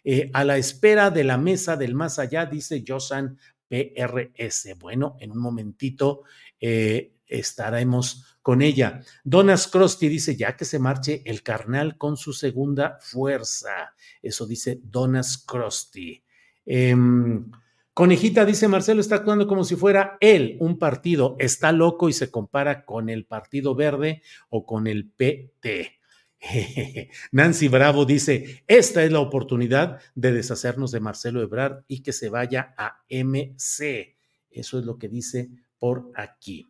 Eh, 0.08 0.30
a 0.34 0.43
la 0.43 0.58
espera 0.58 1.10
de 1.10 1.24
la 1.24 1.38
mesa 1.38 1.76
del 1.76 1.93
más 1.93 2.20
allá, 2.20 2.45
dice 2.45 2.84
Josan 2.88 3.38
PRS. 3.68 4.78
Bueno, 4.80 5.18
en 5.20 5.32
un 5.32 5.39
momentito 5.39 6.24
eh, 6.59 7.13
estaremos 7.28 8.38
con 8.41 8.61
ella. 8.61 9.01
Donas 9.24 9.68
Crosti 9.68 10.07
dice, 10.07 10.36
ya 10.36 10.55
que 10.55 10.66
se 10.66 10.80
marche 10.80 11.24
el 11.26 11.41
carnal 11.41 11.97
con 11.97 12.18
su 12.18 12.34
segunda 12.34 12.99
fuerza. 13.01 13.95
Eso 14.22 14.45
dice 14.45 14.80
Donas 14.84 15.38
Crosti. 15.38 16.24
Em, 16.66 17.49
Conejita 17.93 18.43
dice, 18.43 18.68
Marcelo 18.68 18.99
está 18.99 19.16
actuando 19.16 19.47
como 19.47 19.63
si 19.63 19.76
fuera 19.78 20.18
él, 20.20 20.57
un 20.59 20.78
partido. 20.78 21.38
Está 21.39 21.72
loco 21.72 22.09
y 22.09 22.13
se 22.13 22.30
compara 22.30 22.84
con 22.84 23.09
el 23.09 23.26
Partido 23.26 23.74
Verde 23.74 24.22
o 24.49 24.66
con 24.66 24.86
el 24.88 25.09
PT. 25.09 25.99
Nancy 27.32 27.68
Bravo 27.68 28.06
dice, 28.06 28.64
esta 28.68 29.04
es 29.04 29.12
la 29.12 29.20
oportunidad 29.20 30.00
de 30.14 30.32
deshacernos 30.32 30.92
de 30.92 31.00
Marcelo 31.00 31.42
Ebrard 31.42 31.84
y 31.88 32.02
que 32.02 32.14
se 32.14 32.30
vaya 32.30 32.74
a 32.78 33.04
MC. 33.10 34.16
Eso 34.52 34.80
es 34.80 34.86
lo 34.86 34.98
que 34.98 35.10
dice 35.10 35.50
por 35.80 36.12
aquí. 36.16 36.68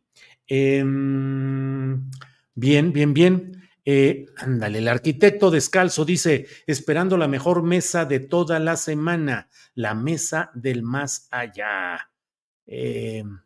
Em, 0.47 2.09
bien, 2.53 2.93
bien, 2.93 3.13
bien. 3.13 3.61
Eh, 3.88 4.26
ándale, 4.38 4.80
el 4.80 4.88
arquitecto 4.88 5.51
descalzo 5.51 6.05
dice, 6.05 6.47
esperando 6.66 7.18
la 7.18 7.28
mejor 7.28 7.61
mesa 7.61 8.05
de 8.05 8.20
toda 8.20 8.57
la 8.59 8.78
semana, 8.78 9.47
la 9.76 9.93
mesa 9.93 10.49
del 10.55 10.82
más 10.82 11.28
allá. 11.30 12.09
Em, 12.66 13.41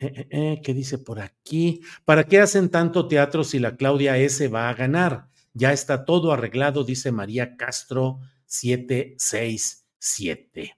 eh, 0.00 0.28
eh, 0.30 0.60
¿Qué 0.62 0.74
dice 0.74 0.98
por 0.98 1.20
aquí? 1.20 1.80
¿Para 2.04 2.24
qué 2.24 2.40
hacen 2.40 2.68
tanto 2.68 3.08
teatro 3.08 3.42
si 3.44 3.58
la 3.58 3.76
Claudia 3.76 4.16
S 4.16 4.46
va 4.48 4.68
a 4.68 4.74
ganar? 4.74 5.28
Ya 5.54 5.72
está 5.72 6.04
todo 6.04 6.32
arreglado, 6.32 6.84
dice 6.84 7.10
María 7.10 7.56
Castro 7.56 8.20
767. 8.46 10.76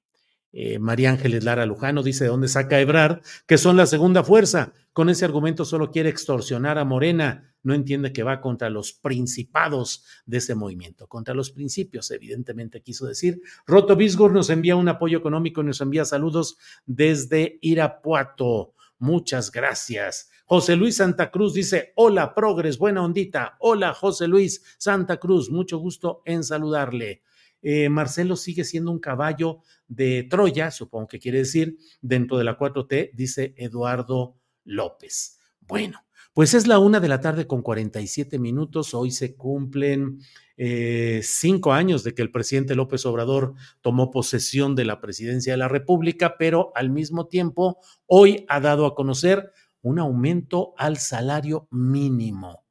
Eh, 0.52 0.80
María 0.80 1.10
Ángeles 1.10 1.44
Lara 1.44 1.64
Lujano 1.66 2.02
dice 2.02 2.24
de 2.24 2.30
dónde 2.30 2.48
saca 2.48 2.80
Ebrard, 2.80 3.20
que 3.46 3.58
son 3.58 3.76
la 3.76 3.86
segunda 3.86 4.24
fuerza. 4.24 4.72
Con 4.92 5.08
ese 5.08 5.24
argumento 5.24 5.64
solo 5.64 5.90
quiere 5.90 6.08
extorsionar 6.08 6.78
a 6.78 6.84
Morena. 6.84 7.54
No 7.62 7.74
entiende 7.74 8.12
que 8.12 8.22
va 8.22 8.40
contra 8.40 8.70
los 8.70 8.94
principados 8.94 10.04
de 10.24 10.38
ese 10.38 10.54
movimiento, 10.54 11.06
contra 11.06 11.34
los 11.34 11.50
principios, 11.50 12.10
evidentemente 12.10 12.80
quiso 12.80 13.06
decir. 13.06 13.42
Roto 13.66 13.96
Bisgur 13.96 14.32
nos 14.32 14.48
envía 14.50 14.76
un 14.76 14.88
apoyo 14.88 15.18
económico 15.18 15.60
y 15.60 15.64
nos 15.64 15.80
envía 15.82 16.04
saludos 16.04 16.56
desde 16.86 17.58
Irapuato. 17.60 18.74
Muchas 19.00 19.50
gracias. 19.50 20.30
José 20.44 20.76
Luis 20.76 20.96
Santa 20.96 21.30
Cruz 21.30 21.54
dice, 21.54 21.94
hola, 21.96 22.34
progres, 22.34 22.76
buena 22.76 23.02
ondita. 23.02 23.56
Hola, 23.60 23.94
José 23.94 24.28
Luis 24.28 24.62
Santa 24.76 25.16
Cruz, 25.16 25.50
mucho 25.50 25.78
gusto 25.78 26.20
en 26.26 26.44
saludarle. 26.44 27.22
Eh, 27.62 27.88
Marcelo 27.88 28.36
sigue 28.36 28.62
siendo 28.62 28.90
un 28.90 28.98
caballo 28.98 29.60
de 29.88 30.24
Troya, 30.24 30.70
supongo 30.70 31.08
que 31.08 31.18
quiere 31.18 31.38
decir, 31.38 31.78
dentro 32.02 32.36
de 32.36 32.44
la 32.44 32.58
4T, 32.58 33.12
dice 33.14 33.54
Eduardo 33.56 34.36
López. 34.64 35.38
Bueno, 35.60 36.04
pues 36.40 36.54
es 36.54 36.66
la 36.66 36.78
una 36.78 37.00
de 37.00 37.08
la 37.08 37.20
tarde 37.20 37.46
con 37.46 37.60
47 37.60 38.38
minutos. 38.38 38.94
Hoy 38.94 39.10
se 39.10 39.36
cumplen 39.36 40.20
eh, 40.56 41.20
cinco 41.22 41.74
años 41.74 42.02
de 42.02 42.14
que 42.14 42.22
el 42.22 42.30
presidente 42.30 42.74
López 42.74 43.04
Obrador 43.04 43.52
tomó 43.82 44.10
posesión 44.10 44.74
de 44.74 44.86
la 44.86 45.02
presidencia 45.02 45.52
de 45.52 45.58
la 45.58 45.68
República, 45.68 46.36
pero 46.38 46.72
al 46.74 46.88
mismo 46.88 47.26
tiempo 47.26 47.76
hoy 48.06 48.46
ha 48.48 48.58
dado 48.58 48.86
a 48.86 48.94
conocer 48.94 49.52
un 49.82 49.98
aumento 49.98 50.72
al 50.78 50.96
salario 50.96 51.68
mínimo. 51.70 52.64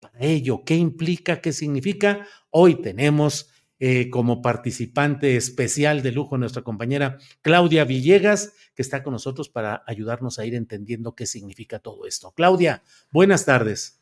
Para 0.00 0.20
ello, 0.20 0.62
¿qué 0.64 0.76
implica? 0.76 1.42
¿Qué 1.42 1.52
significa? 1.52 2.26
Hoy 2.48 2.76
tenemos 2.80 3.51
eh, 3.84 4.10
como 4.10 4.42
participante 4.42 5.34
especial 5.34 6.02
de 6.02 6.12
lujo 6.12 6.38
nuestra 6.38 6.62
compañera 6.62 7.18
Claudia 7.40 7.84
Villegas, 7.84 8.52
que 8.76 8.82
está 8.82 9.02
con 9.02 9.12
nosotros 9.12 9.48
para 9.48 9.82
ayudarnos 9.88 10.38
a 10.38 10.46
ir 10.46 10.54
entendiendo 10.54 11.16
qué 11.16 11.26
significa 11.26 11.80
todo 11.80 12.06
esto. 12.06 12.30
Claudia, 12.30 12.84
buenas 13.10 13.44
tardes. 13.44 14.00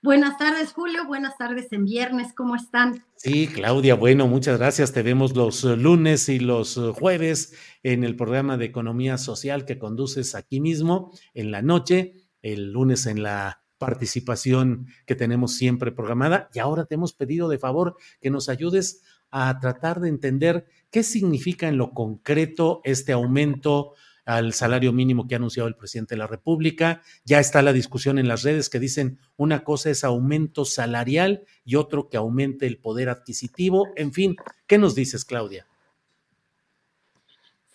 Buenas 0.00 0.38
tardes, 0.38 0.72
Julio. 0.72 1.06
Buenas 1.06 1.36
tardes 1.36 1.70
en 1.70 1.84
viernes. 1.84 2.32
¿Cómo 2.32 2.56
están? 2.56 3.04
Sí, 3.14 3.46
Claudia, 3.46 3.94
bueno, 3.94 4.26
muchas 4.26 4.58
gracias. 4.58 4.94
Te 4.94 5.02
vemos 5.02 5.36
los 5.36 5.64
lunes 5.64 6.30
y 6.30 6.40
los 6.40 6.80
jueves 6.98 7.52
en 7.82 8.04
el 8.04 8.16
programa 8.16 8.56
de 8.56 8.64
Economía 8.64 9.18
Social 9.18 9.66
que 9.66 9.78
conduces 9.78 10.34
aquí 10.34 10.62
mismo 10.62 11.12
en 11.34 11.50
la 11.50 11.60
noche, 11.60 12.14
el 12.40 12.72
lunes 12.72 13.04
en 13.04 13.22
la 13.22 13.60
participación 13.80 14.88
que 15.06 15.14
tenemos 15.14 15.54
siempre 15.54 15.90
programada. 15.90 16.50
Y 16.52 16.58
ahora 16.58 16.84
te 16.84 16.94
hemos 16.94 17.14
pedido 17.14 17.48
de 17.48 17.58
favor 17.58 17.96
que 18.20 18.30
nos 18.30 18.50
ayudes 18.50 19.02
a 19.30 19.58
tratar 19.60 20.00
de 20.00 20.08
entender 20.08 20.66
qué 20.90 21.02
significa 21.02 21.68
en 21.68 21.78
lo 21.78 21.92
concreto 21.92 22.80
este 22.84 23.12
aumento 23.12 23.94
al 24.24 24.52
salario 24.52 24.92
mínimo 24.92 25.26
que 25.26 25.34
ha 25.34 25.38
anunciado 25.38 25.68
el 25.68 25.76
presidente 25.76 26.14
de 26.14 26.18
la 26.18 26.26
República. 26.26 27.02
Ya 27.24 27.40
está 27.40 27.62
la 27.62 27.72
discusión 27.72 28.18
en 28.18 28.28
las 28.28 28.42
redes 28.42 28.68
que 28.68 28.78
dicen 28.78 29.18
una 29.36 29.64
cosa 29.64 29.90
es 29.90 30.04
aumento 30.04 30.64
salarial 30.64 31.44
y 31.64 31.76
otro 31.76 32.08
que 32.08 32.16
aumente 32.16 32.66
el 32.66 32.78
poder 32.78 33.08
adquisitivo. 33.08 33.88
En 33.96 34.12
fin, 34.12 34.36
¿qué 34.66 34.78
nos 34.78 34.94
dices, 34.94 35.24
Claudia? 35.24 35.69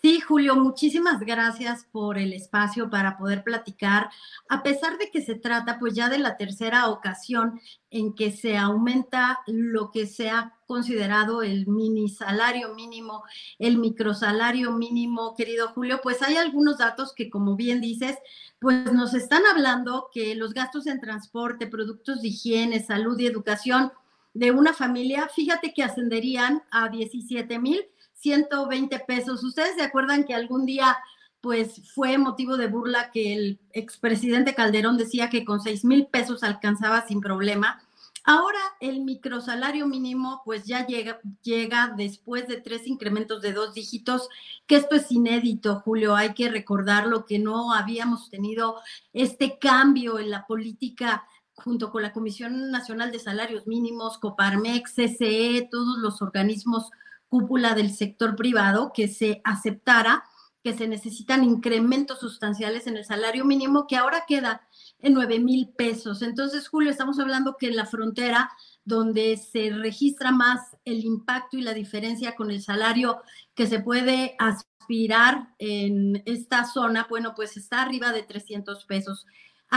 Sí, 0.06 0.20
Julio, 0.20 0.56
muchísimas 0.56 1.22
gracias 1.22 1.88
por 1.92 2.20
el 2.20 2.32
espacio 2.32 2.92
para 2.92 3.18
poder 3.18 3.44
platicar. 3.44 4.12
A 4.48 4.62
pesar 4.62 5.00
de 5.00 5.10
que 5.10 5.24
se 5.24 5.34
trata 5.34 5.80
pues 5.80 5.96
ya 5.96 6.10
de 6.10 6.20
la 6.20 6.38
tercera 6.38 6.90
ocasión 6.90 7.60
en 7.90 8.14
que 8.14 8.32
se 8.32 8.56
aumenta 8.56 9.40
lo 9.48 9.90
que 9.90 10.06
se 10.06 10.30
ha 10.30 10.54
considerado 10.68 11.42
el 11.42 11.66
mini 11.66 12.08
salario 12.08 12.76
mínimo, 12.76 13.24
el 13.58 13.80
microsalario 13.80 14.74
mínimo, 14.74 15.34
querido 15.36 15.70
Julio, 15.70 16.00
pues 16.04 16.22
hay 16.22 16.36
algunos 16.36 16.78
datos 16.78 17.12
que 17.12 17.32
como 17.32 17.56
bien 17.56 17.82
dices, 17.82 18.16
pues 18.60 18.94
nos 18.94 19.16
están 19.16 19.44
hablando 19.48 20.12
que 20.14 20.36
los 20.36 20.54
gastos 20.54 20.86
en 20.86 21.02
transporte, 21.02 21.66
productos 21.66 22.22
de 22.22 22.28
higiene, 22.28 22.80
salud 22.80 23.20
y 23.20 23.26
educación 23.26 23.92
de 24.36 24.52
una 24.52 24.74
familia, 24.74 25.30
fíjate 25.34 25.74
que 25.74 25.82
ascenderían 25.82 26.62
a 26.70 26.90
17 26.90 27.58
mil 27.58 27.88
120 28.26 29.00
pesos. 29.02 29.44
¿Ustedes 29.44 29.76
se 29.76 29.84
acuerdan 29.84 30.24
que 30.24 30.34
algún 30.34 30.66
día 30.66 30.98
pues 31.42 31.94
fue 31.94 32.18
motivo 32.18 32.58
de 32.58 32.66
burla 32.66 33.12
que 33.12 33.36
el 33.36 33.60
expresidente 33.72 34.56
Calderón 34.56 34.98
decía 34.98 35.30
que 35.30 35.46
con 35.46 35.62
6 35.62 35.86
mil 35.86 36.08
pesos 36.08 36.42
alcanzaba 36.42 37.06
sin 37.08 37.22
problema? 37.22 37.84
Ahora 38.24 38.58
el 38.80 39.02
microsalario 39.02 39.86
mínimo 39.86 40.42
pues 40.44 40.66
ya 40.66 40.88
llega, 40.88 41.20
llega 41.44 41.94
después 41.96 42.48
de 42.48 42.60
tres 42.60 42.88
incrementos 42.88 43.44
de 43.44 43.54
dos 43.54 43.76
dígitos, 43.76 44.28
que 44.66 44.78
esto 44.78 44.96
es 44.96 45.12
inédito, 45.12 45.82
Julio, 45.82 46.16
hay 46.16 46.34
que 46.34 46.50
recordarlo 46.50 47.28
que 47.28 47.38
no 47.38 47.74
habíamos 47.74 48.32
tenido 48.32 48.82
este 49.14 49.60
cambio 49.60 50.18
en 50.18 50.32
la 50.32 50.48
política 50.48 51.28
junto 51.54 51.92
con 51.92 52.02
la 52.02 52.12
Comisión 52.12 52.72
Nacional 52.72 53.12
de 53.12 53.20
Salarios 53.20 53.68
Mínimos, 53.68 54.18
Coparmex, 54.18 54.94
CCE, 54.96 55.68
todos 55.70 56.00
los 56.00 56.24
organismos 56.24 56.90
cúpula 57.30 57.74
del 57.74 57.92
sector 57.92 58.36
privado 58.36 58.92
que 58.94 59.08
se 59.08 59.42
aceptara 59.44 60.24
que 60.66 60.74
se 60.74 60.88
necesitan 60.88 61.44
incrementos 61.44 62.20
sustanciales 62.20 62.88
en 62.88 62.98
el 62.98 63.06
salario 63.06 63.46
mínimo 63.46 63.86
que 63.86 63.98
ahora 63.98 64.24
queda 64.28 64.68
en 64.98 65.14
9 65.14 65.38
mil 65.40 65.70
pesos. 65.78 66.24
Entonces, 66.24 66.68
Julio, 66.68 66.90
estamos 66.90 67.20
hablando 67.20 67.56
que 67.56 67.68
en 67.68 67.76
la 67.76 67.86
frontera, 67.86 68.50
donde 68.84 69.38
se 69.38 69.70
registra 69.70 70.32
más 70.32 70.76
el 70.84 71.06
impacto 71.06 71.56
y 71.56 71.62
la 71.62 71.76
diferencia 71.76 72.34
con 72.36 72.50
el 72.50 72.64
salario 72.64 73.22
que 73.54 73.68
se 73.68 73.80
puede 73.80 74.36
aspirar 74.40 75.50
en 75.60 76.24
esta 76.26 76.66
zona, 76.66 77.06
bueno, 77.08 77.34
pues 77.36 77.58
está 77.58 77.84
arriba 77.84 78.12
de 78.12 78.24
300 78.24 78.86
pesos. 78.86 79.28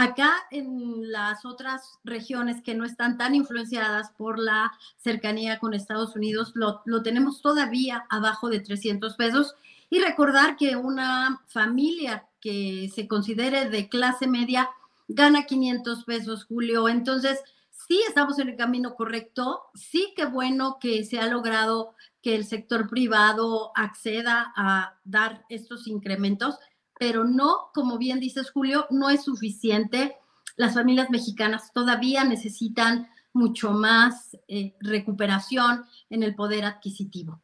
Acá 0.01 0.47
en 0.49 1.11
las 1.11 1.43
otras 1.43 1.99
regiones 2.05 2.61
que 2.63 2.73
no 2.73 2.85
están 2.85 3.17
tan 3.17 3.35
influenciadas 3.35 4.11
por 4.11 4.39
la 4.39 4.71
cercanía 4.95 5.59
con 5.59 5.73
Estados 5.73 6.15
Unidos, 6.15 6.53
lo, 6.55 7.03
tenemos 7.03 7.41
todavía 7.41 8.05
abajo 8.09 8.47
de 8.47 8.61
300 8.61 9.17
pesos. 9.17 9.55
Y 9.89 9.99
recordar 9.99 10.55
que 10.55 10.77
una 10.77 11.41
familia 11.47 12.25
que 12.39 12.89
se 12.95 13.09
considere 13.09 13.69
de 13.69 13.89
clase 13.89 14.25
media 14.25 14.69
gana 15.09 15.43
500 15.43 16.05
pesos, 16.05 16.45
Julio. 16.45 16.87
Entonces, 16.87 17.43
sí 17.69 18.01
estamos 18.07 18.39
en 18.39 18.47
el 18.47 18.55
camino 18.55 18.95
correcto. 18.95 19.63
Sí 19.73 20.13
que 20.15 20.23
bueno 20.23 20.77
que 20.79 21.03
se 21.03 21.19
ha 21.19 21.27
logrado 21.27 21.93
que 22.21 22.35
el 22.35 22.45
sector 22.45 22.89
privado 22.89 23.73
acceda 23.75 24.53
a 24.55 24.97
dar 25.03 25.43
estos 25.49 25.87
incrementos 25.87 26.55
pero 26.99 27.23
no, 27.23 27.71
como 27.73 27.97
bien 27.97 28.19
dices 28.19 28.51
Julio, 28.51 28.85
no 28.91 29.09
es 29.09 29.23
suficiente. 29.23 30.17
Las 30.57 30.75
familias 30.75 31.09
mexicanas 31.09 31.71
todavía 31.73 32.25
necesitan 32.25 33.07
mucho 33.31 33.71
más 33.71 34.37
eh, 34.49 34.75
recuperación 34.81 35.85
en 36.09 36.23
el 36.23 36.35
poder 36.35 36.65
adquisitivo. 36.65 37.41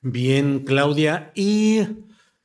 Bien, 0.00 0.60
Claudia, 0.64 1.32
¿y 1.34 1.80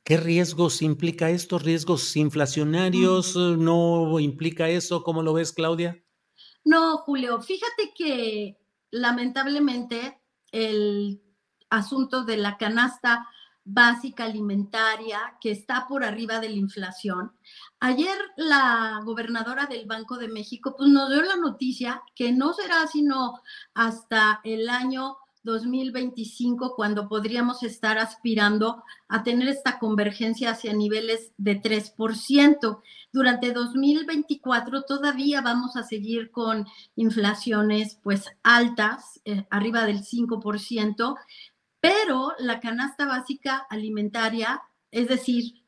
qué 0.03 0.17
riesgos 0.17 0.81
implica 0.81 1.29
esto? 1.29 1.59
¿Riesgos 1.59 2.15
inflacionarios? 2.17 3.35
Mm. 3.35 3.63
¿No 3.63 4.19
implica 4.19 4.67
eso? 4.67 5.03
¿Cómo 5.03 5.21
lo 5.21 5.33
ves, 5.33 5.53
Claudia? 5.53 6.03
No, 6.63 6.97
Julio, 6.97 7.39
fíjate 7.39 7.93
que 7.95 8.57
lamentablemente 8.89 10.19
el 10.51 11.21
asunto 11.69 12.25
de 12.25 12.37
la 12.37 12.57
canasta 12.57 13.27
básica 13.65 14.25
alimentaria 14.25 15.19
que 15.41 15.51
está 15.51 15.87
por 15.87 16.03
arriba 16.03 16.39
de 16.39 16.49
la 16.49 16.55
inflación. 16.55 17.33
Ayer 17.79 18.15
la 18.37 19.01
gobernadora 19.03 19.65
del 19.65 19.87
Banco 19.87 20.17
de 20.17 20.27
México 20.27 20.75
pues, 20.77 20.89
nos 20.89 21.09
dio 21.09 21.23
la 21.23 21.35
noticia 21.35 22.01
que 22.15 22.31
no 22.31 22.53
será 22.53 22.87
sino 22.87 23.41
hasta 23.73 24.39
el 24.43 24.69
año 24.69 25.17
2025 25.45 26.75
cuando 26.75 27.07
podríamos 27.07 27.63
estar 27.63 27.97
aspirando 27.99 28.83
a 29.07 29.23
tener 29.23 29.47
esta 29.47 29.77
convergencia 29.79 30.51
hacia 30.51 30.73
niveles 30.73 31.31
de 31.37 31.61
3%. 31.61 32.81
Durante 33.13 33.53
2024 33.53 34.83
todavía 34.83 35.41
vamos 35.41 35.77
a 35.77 35.83
seguir 35.83 36.31
con 36.31 36.67
inflaciones 36.95 37.99
pues 38.03 38.25
altas, 38.43 39.21
eh, 39.23 39.45
arriba 39.51 39.85
del 39.85 40.03
5%, 40.03 41.15
pero 41.85 42.33
la 42.39 42.59
canasta 42.59 43.05
básica 43.05 43.65
alimentaria, 43.69 44.61
es 44.91 45.07
decir, 45.07 45.63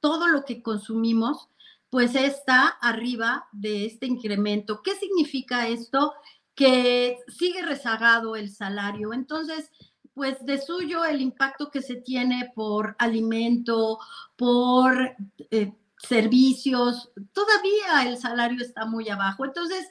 todo 0.00 0.26
lo 0.26 0.44
que 0.44 0.62
consumimos, 0.62 1.48
pues 1.90 2.14
está 2.14 2.66
arriba 2.66 3.48
de 3.52 3.86
este 3.86 4.06
incremento. 4.06 4.82
¿Qué 4.82 4.94
significa 4.96 5.68
esto? 5.68 6.14
Que 6.54 7.18
sigue 7.28 7.62
rezagado 7.62 8.36
el 8.36 8.50
salario. 8.50 9.12
Entonces, 9.12 9.70
pues 10.14 10.44
de 10.44 10.60
suyo 10.60 11.04
el 11.04 11.20
impacto 11.20 11.70
que 11.70 11.82
se 11.82 11.96
tiene 11.96 12.50
por 12.54 12.96
alimento, 12.98 13.98
por 14.36 15.16
eh, 15.50 15.72
servicios, 15.98 17.10
todavía 17.32 18.08
el 18.08 18.16
salario 18.16 18.62
está 18.62 18.86
muy 18.86 19.08
abajo. 19.08 19.44
Entonces, 19.44 19.86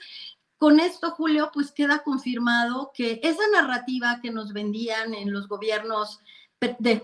con 0.59 0.79
esto, 0.81 1.11
Julio, 1.11 1.49
pues 1.53 1.71
queda 1.71 2.03
confirmado 2.03 2.91
que 2.93 3.21
esa 3.23 3.43
narrativa 3.53 4.19
que 4.21 4.29
nos 4.29 4.51
vendían 4.51 5.13
en 5.13 5.31
los 5.31 5.47
gobiernos 5.47 6.19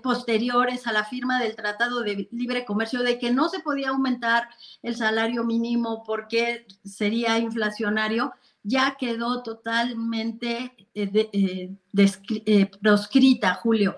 posteriores 0.03 0.85
a 0.85 0.91
la 0.91 1.05
firma 1.05 1.39
del 1.39 1.55
Tratado 1.55 2.01
de 2.01 2.27
Libre 2.31 2.65
Comercio 2.65 3.01
de 3.01 3.17
que 3.17 3.31
no 3.31 3.47
se 3.47 3.61
podía 3.61 3.89
aumentar 3.89 4.49
el 4.83 4.97
salario 4.97 5.45
mínimo 5.45 6.03
porque 6.05 6.67
sería 6.83 7.39
inflacionario, 7.39 8.33
ya 8.63 8.97
quedó 8.99 9.41
totalmente 9.41 10.75
eh, 10.93 11.29
eh, 11.31 11.71
eh, 12.45 12.71
proscrita, 12.81 13.53
Julio. 13.53 13.97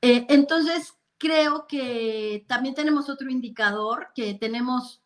entonces, 0.00 0.94
creo 1.18 1.66
que 1.66 2.44
también 2.46 2.76
tenemos 2.76 3.08
otro 3.08 3.28
indicador, 3.30 4.08
que 4.14 4.34
tenemos 4.34 5.02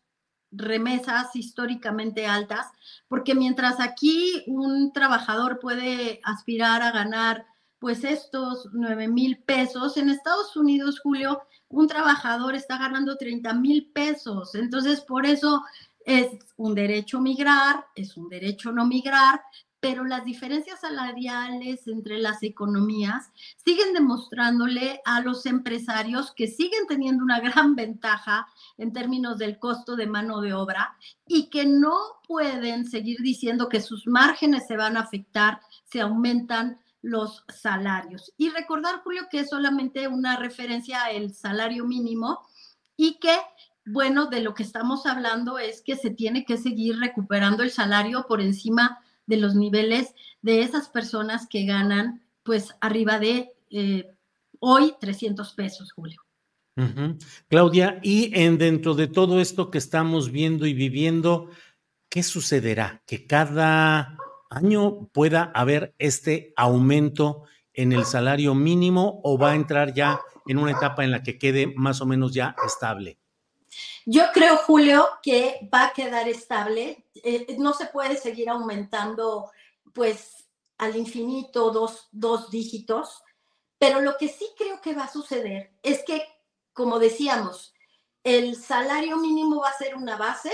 remesas 0.51 1.35
históricamente 1.35 2.27
altas, 2.27 2.67
porque 3.07 3.35
mientras 3.35 3.79
aquí 3.79 4.43
un 4.47 4.91
trabajador 4.93 5.59
puede 5.59 6.19
aspirar 6.23 6.81
a 6.81 6.91
ganar 6.91 7.45
pues 7.79 8.03
estos 8.03 8.69
9 8.73 9.07
mil 9.07 9.39
pesos, 9.39 9.97
en 9.97 10.09
Estados 10.09 10.55
Unidos, 10.55 10.99
Julio, 10.99 11.41
un 11.67 11.87
trabajador 11.87 12.53
está 12.53 12.77
ganando 12.77 13.17
30 13.17 13.53
mil 13.55 13.91
pesos. 13.91 14.53
Entonces, 14.53 15.01
por 15.01 15.25
eso 15.25 15.63
es 16.05 16.27
un 16.57 16.75
derecho 16.75 17.19
migrar, 17.19 17.85
es 17.95 18.17
un 18.17 18.29
derecho 18.29 18.71
no 18.71 18.85
migrar, 18.85 19.41
pero 19.81 20.05
las 20.05 20.23
diferencias 20.23 20.81
salariales 20.81 21.87
entre 21.87 22.19
las 22.19 22.43
economías 22.43 23.31
siguen 23.65 23.93
demostrándole 23.93 25.01
a 25.05 25.21
los 25.21 25.45
empresarios 25.47 26.31
que 26.33 26.47
siguen 26.47 26.85
teniendo 26.87 27.23
una 27.23 27.39
gran 27.39 27.75
ventaja 27.75 28.47
en 28.77 28.93
términos 28.93 29.39
del 29.39 29.57
costo 29.57 29.95
de 29.95 30.05
mano 30.05 30.39
de 30.39 30.53
obra 30.53 30.95
y 31.27 31.49
que 31.49 31.65
no 31.65 31.97
pueden 32.27 32.85
seguir 32.85 33.17
diciendo 33.21 33.67
que 33.67 33.81
sus 33.81 34.07
márgenes 34.07 34.67
se 34.67 34.77
van 34.77 34.95
a 34.95 35.01
afectar 35.01 35.59
si 35.83 35.99
aumentan 35.99 36.79
los 37.01 37.43
salarios. 37.49 38.31
Y 38.37 38.49
recordar, 38.51 39.01
Julio, 39.03 39.23
que 39.31 39.39
es 39.39 39.49
solamente 39.49 40.07
una 40.07 40.37
referencia 40.37 41.05
al 41.05 41.33
salario 41.33 41.85
mínimo 41.85 42.41
y 42.95 43.15
que 43.15 43.35
bueno, 43.83 44.27
de 44.27 44.41
lo 44.41 44.53
que 44.53 44.61
estamos 44.61 45.07
hablando 45.07 45.57
es 45.57 45.81
que 45.81 45.95
se 45.95 46.11
tiene 46.11 46.45
que 46.45 46.57
seguir 46.57 46.99
recuperando 46.99 47.63
el 47.63 47.71
salario 47.71 48.27
por 48.27 48.39
encima 48.39 49.01
de 49.31 49.37
los 49.37 49.55
niveles 49.55 50.13
de 50.41 50.61
esas 50.61 50.89
personas 50.89 51.47
que 51.47 51.65
ganan 51.65 52.21
pues 52.43 52.75
arriba 52.81 53.17
de 53.17 53.53
eh, 53.69 54.11
hoy 54.59 54.93
300 54.99 55.53
pesos, 55.53 55.93
Julio. 55.93 56.21
Claudia, 57.47 57.99
y 58.03 58.31
en 58.37 58.57
dentro 58.57 58.93
de 58.93 59.07
todo 59.07 59.39
esto 59.39 59.71
que 59.71 59.77
estamos 59.77 60.31
viendo 60.31 60.65
y 60.65 60.73
viviendo, 60.73 61.49
¿qué 62.09 62.23
sucederá? 62.23 63.03
¿Que 63.05 63.25
cada 63.25 64.17
año 64.49 65.07
pueda 65.13 65.43
haber 65.55 65.93
este 65.97 66.53
aumento 66.57 67.43
en 67.73 67.93
el 67.93 68.03
salario 68.03 68.53
mínimo 68.53 69.21
o 69.23 69.37
va 69.37 69.51
a 69.51 69.55
entrar 69.55 69.93
ya 69.93 70.19
en 70.45 70.57
una 70.57 70.71
etapa 70.71 71.05
en 71.05 71.11
la 71.11 71.23
que 71.23 71.37
quede 71.37 71.71
más 71.77 72.01
o 72.01 72.05
menos 72.05 72.33
ya 72.33 72.53
estable? 72.65 73.20
Yo 74.05 74.23
creo, 74.33 74.57
Julio, 74.57 75.07
que 75.21 75.67
va 75.73 75.87
a 75.87 75.93
quedar 75.93 76.27
estable. 76.27 77.05
Eh, 77.15 77.55
no 77.59 77.73
se 77.73 77.87
puede 77.87 78.17
seguir 78.17 78.49
aumentando, 78.49 79.51
pues, 79.93 80.49
al 80.77 80.95
infinito 80.95 81.71
dos, 81.71 82.07
dos 82.11 82.49
dígitos, 82.49 83.23
pero 83.77 84.01
lo 84.01 84.17
que 84.17 84.27
sí 84.27 84.47
creo 84.57 84.81
que 84.81 84.95
va 84.95 85.03
a 85.03 85.11
suceder 85.11 85.71
es 85.83 86.03
que 86.03 86.25
como 86.73 86.99
decíamos, 86.99 87.73
el 88.23 88.55
salario 88.55 89.17
mínimo 89.17 89.61
va 89.61 89.69
a 89.69 89.77
ser 89.77 89.95
una 89.95 90.17
base 90.17 90.51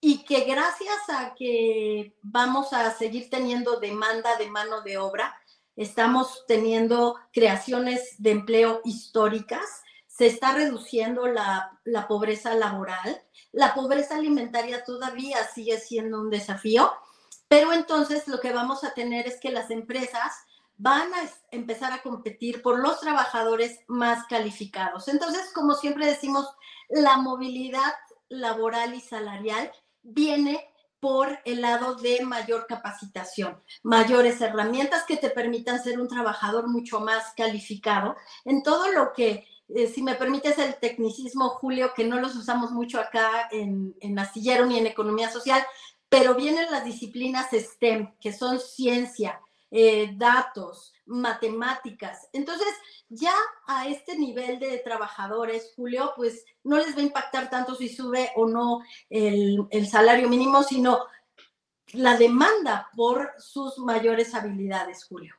y 0.00 0.24
que 0.24 0.40
gracias 0.44 1.08
a 1.08 1.34
que 1.34 2.16
vamos 2.22 2.72
a 2.72 2.90
seguir 2.92 3.30
teniendo 3.30 3.78
demanda 3.80 4.36
de 4.36 4.50
mano 4.50 4.82
de 4.82 4.98
obra, 4.98 5.34
estamos 5.76 6.44
teniendo 6.46 7.18
creaciones 7.32 8.16
de 8.18 8.32
empleo 8.32 8.80
históricas, 8.84 9.82
se 10.16 10.26
está 10.26 10.52
reduciendo 10.52 11.26
la, 11.26 11.80
la, 11.84 12.06
pobreza 12.06 12.54
laboral, 12.54 13.20
la 13.50 13.74
pobreza 13.74 14.14
alimentaria 14.14 14.84
todavía 14.84 15.44
sigue 15.52 15.78
siendo 15.78 16.20
un 16.20 16.30
desafío, 16.30 16.92
pero 17.48 17.72
entonces 17.72 18.28
lo 18.28 18.38
que 18.38 18.52
vamos 18.52 18.84
a 18.84 18.94
tener 18.94 19.26
es 19.26 19.40
que 19.40 19.50
las 19.50 19.70
empresas 19.70 20.32
van 20.76 21.12
a 21.14 21.30
empezar 21.50 21.92
a 21.92 22.02
competir 22.02 22.62
por 22.62 22.78
los 22.78 23.00
trabajadores 23.00 23.80
más 23.88 24.26
calificados. 24.28 25.08
Entonces, 25.08 25.50
como 25.52 25.74
siempre 25.74 26.06
decimos, 26.06 26.48
la 26.88 27.16
movilidad 27.16 27.92
laboral 28.28 28.94
y 28.94 29.00
salarial 29.00 29.72
viene 30.02 30.68
por 31.00 31.38
el 31.44 31.60
lado 31.60 31.96
de 31.96 32.24
mayor 32.24 32.66
capacitación, 32.66 33.62
mayores 33.82 34.40
herramientas 34.40 35.04
que 35.04 35.18
te 35.18 35.28
permitan 35.28 35.82
ser 35.82 36.00
un 36.00 36.08
trabajador 36.08 36.66
mucho 36.68 37.00
más 37.00 37.34
calificado 37.36 38.16
en 38.44 38.62
todo 38.62 38.90
lo 38.90 39.12
que, 39.12 39.46
eh, 39.68 39.88
si 39.88 40.02
me 40.02 40.14
permites 40.14 40.58
el 40.58 40.74
tecnicismo, 40.76 41.48
Julio, 41.50 41.92
que 41.94 42.04
no 42.04 42.20
los 42.20 42.36
usamos 42.36 42.70
mucho 42.72 43.00
acá 43.00 43.48
en, 43.50 43.94
en 44.00 44.18
Astillero 44.18 44.66
ni 44.66 44.78
en 44.78 44.86
economía 44.86 45.30
social, 45.30 45.64
pero 46.08 46.34
vienen 46.34 46.70
las 46.70 46.84
disciplinas 46.84 47.48
STEM, 47.52 48.14
que 48.20 48.32
son 48.32 48.60
ciencia, 48.60 49.40
eh, 49.70 50.12
datos, 50.16 50.92
matemáticas. 51.06 52.28
Entonces, 52.32 52.68
ya 53.08 53.34
a 53.66 53.88
este 53.88 54.16
nivel 54.16 54.58
de 54.58 54.78
trabajadores, 54.78 55.72
Julio, 55.74 56.12
pues 56.14 56.44
no 56.62 56.76
les 56.76 56.96
va 56.96 57.00
a 57.00 57.04
impactar 57.04 57.50
tanto 57.50 57.74
si 57.74 57.88
sube 57.88 58.30
o 58.36 58.46
no 58.46 58.82
el, 59.10 59.66
el 59.70 59.88
salario 59.88 60.28
mínimo, 60.28 60.62
sino 60.62 61.00
la 61.92 62.16
demanda 62.16 62.88
por 62.94 63.32
sus 63.38 63.78
mayores 63.78 64.34
habilidades, 64.34 65.04
Julio. 65.04 65.34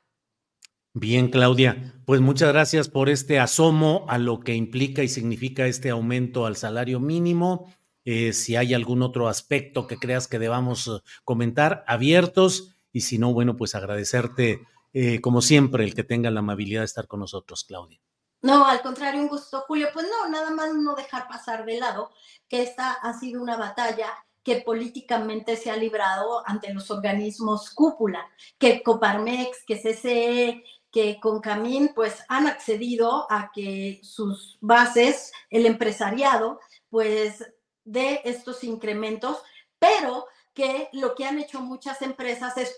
Bien, 0.98 1.30
Claudia, 1.30 1.94
pues 2.06 2.22
muchas 2.22 2.54
gracias 2.54 2.88
por 2.88 3.10
este 3.10 3.38
asomo 3.38 4.06
a 4.08 4.18
lo 4.18 4.40
que 4.40 4.56
implica 4.56 5.04
y 5.04 5.10
significa 5.10 5.66
este 5.66 5.90
aumento 5.90 6.46
al 6.46 6.56
salario 6.56 7.02
mínimo. 7.02 7.70
Eh, 8.06 8.32
si 8.32 8.56
hay 8.56 8.74
algún 8.74 9.02
otro 9.02 9.28
aspecto 9.28 9.88
que 9.88 9.98
creas 9.98 10.30
que 10.30 10.40
debamos 10.40 10.88
eh, 10.88 10.92
comentar, 11.26 11.84
abiertos. 11.86 12.78
Y 12.94 13.02
si 13.02 13.18
no, 13.18 13.34
bueno, 13.34 13.58
pues 13.58 13.76
agradecerte, 13.76 14.62
eh, 14.94 15.20
como 15.20 15.42
siempre, 15.42 15.84
el 15.84 15.94
que 15.94 16.06
tenga 16.06 16.32
la 16.32 16.40
amabilidad 16.40 16.80
de 16.80 16.86
estar 16.86 17.08
con 17.08 17.20
nosotros, 17.20 17.66
Claudia. 17.66 18.00
No, 18.42 18.66
al 18.66 18.82
contrario, 18.82 19.20
un 19.20 19.28
gusto, 19.28 19.66
Julio. 19.68 19.90
Pues 19.94 20.06
no, 20.10 20.30
nada 20.30 20.50
más 20.52 20.74
no 20.76 20.96
dejar 20.96 21.28
pasar 21.28 21.66
de 21.66 21.78
lado 21.78 22.10
que 22.48 22.64
esta 22.64 22.94
ha 22.94 23.20
sido 23.20 23.42
una 23.42 23.58
batalla 23.58 24.14
que 24.46 24.62
políticamente 24.62 25.58
se 25.58 25.72
ha 25.72 25.76
librado 25.76 26.48
ante 26.48 26.72
los 26.72 26.92
organismos 26.92 27.72
cúpula, 27.72 28.30
que 28.60 28.84
Coparmex, 28.84 29.66
que 29.66 29.76
CCE, 29.82 30.64
que 30.96 31.20
Concamín, 31.20 31.92
pues 31.94 32.24
han 32.30 32.48
accedido 32.48 33.28
a 33.30 33.52
que 33.54 34.00
sus 34.02 34.58
bases, 34.62 35.34
el 35.50 35.66
empresariado, 35.66 36.62
pues 36.90 37.44
de 37.84 38.22
estos 38.24 38.64
incrementos, 38.64 39.44
pero 39.78 40.26
que 40.54 40.88
lo 40.94 41.14
que 41.14 41.26
han 41.26 41.38
hecho 41.38 41.60
muchas 41.60 42.02
empresas 42.02 42.56
es 42.56 42.78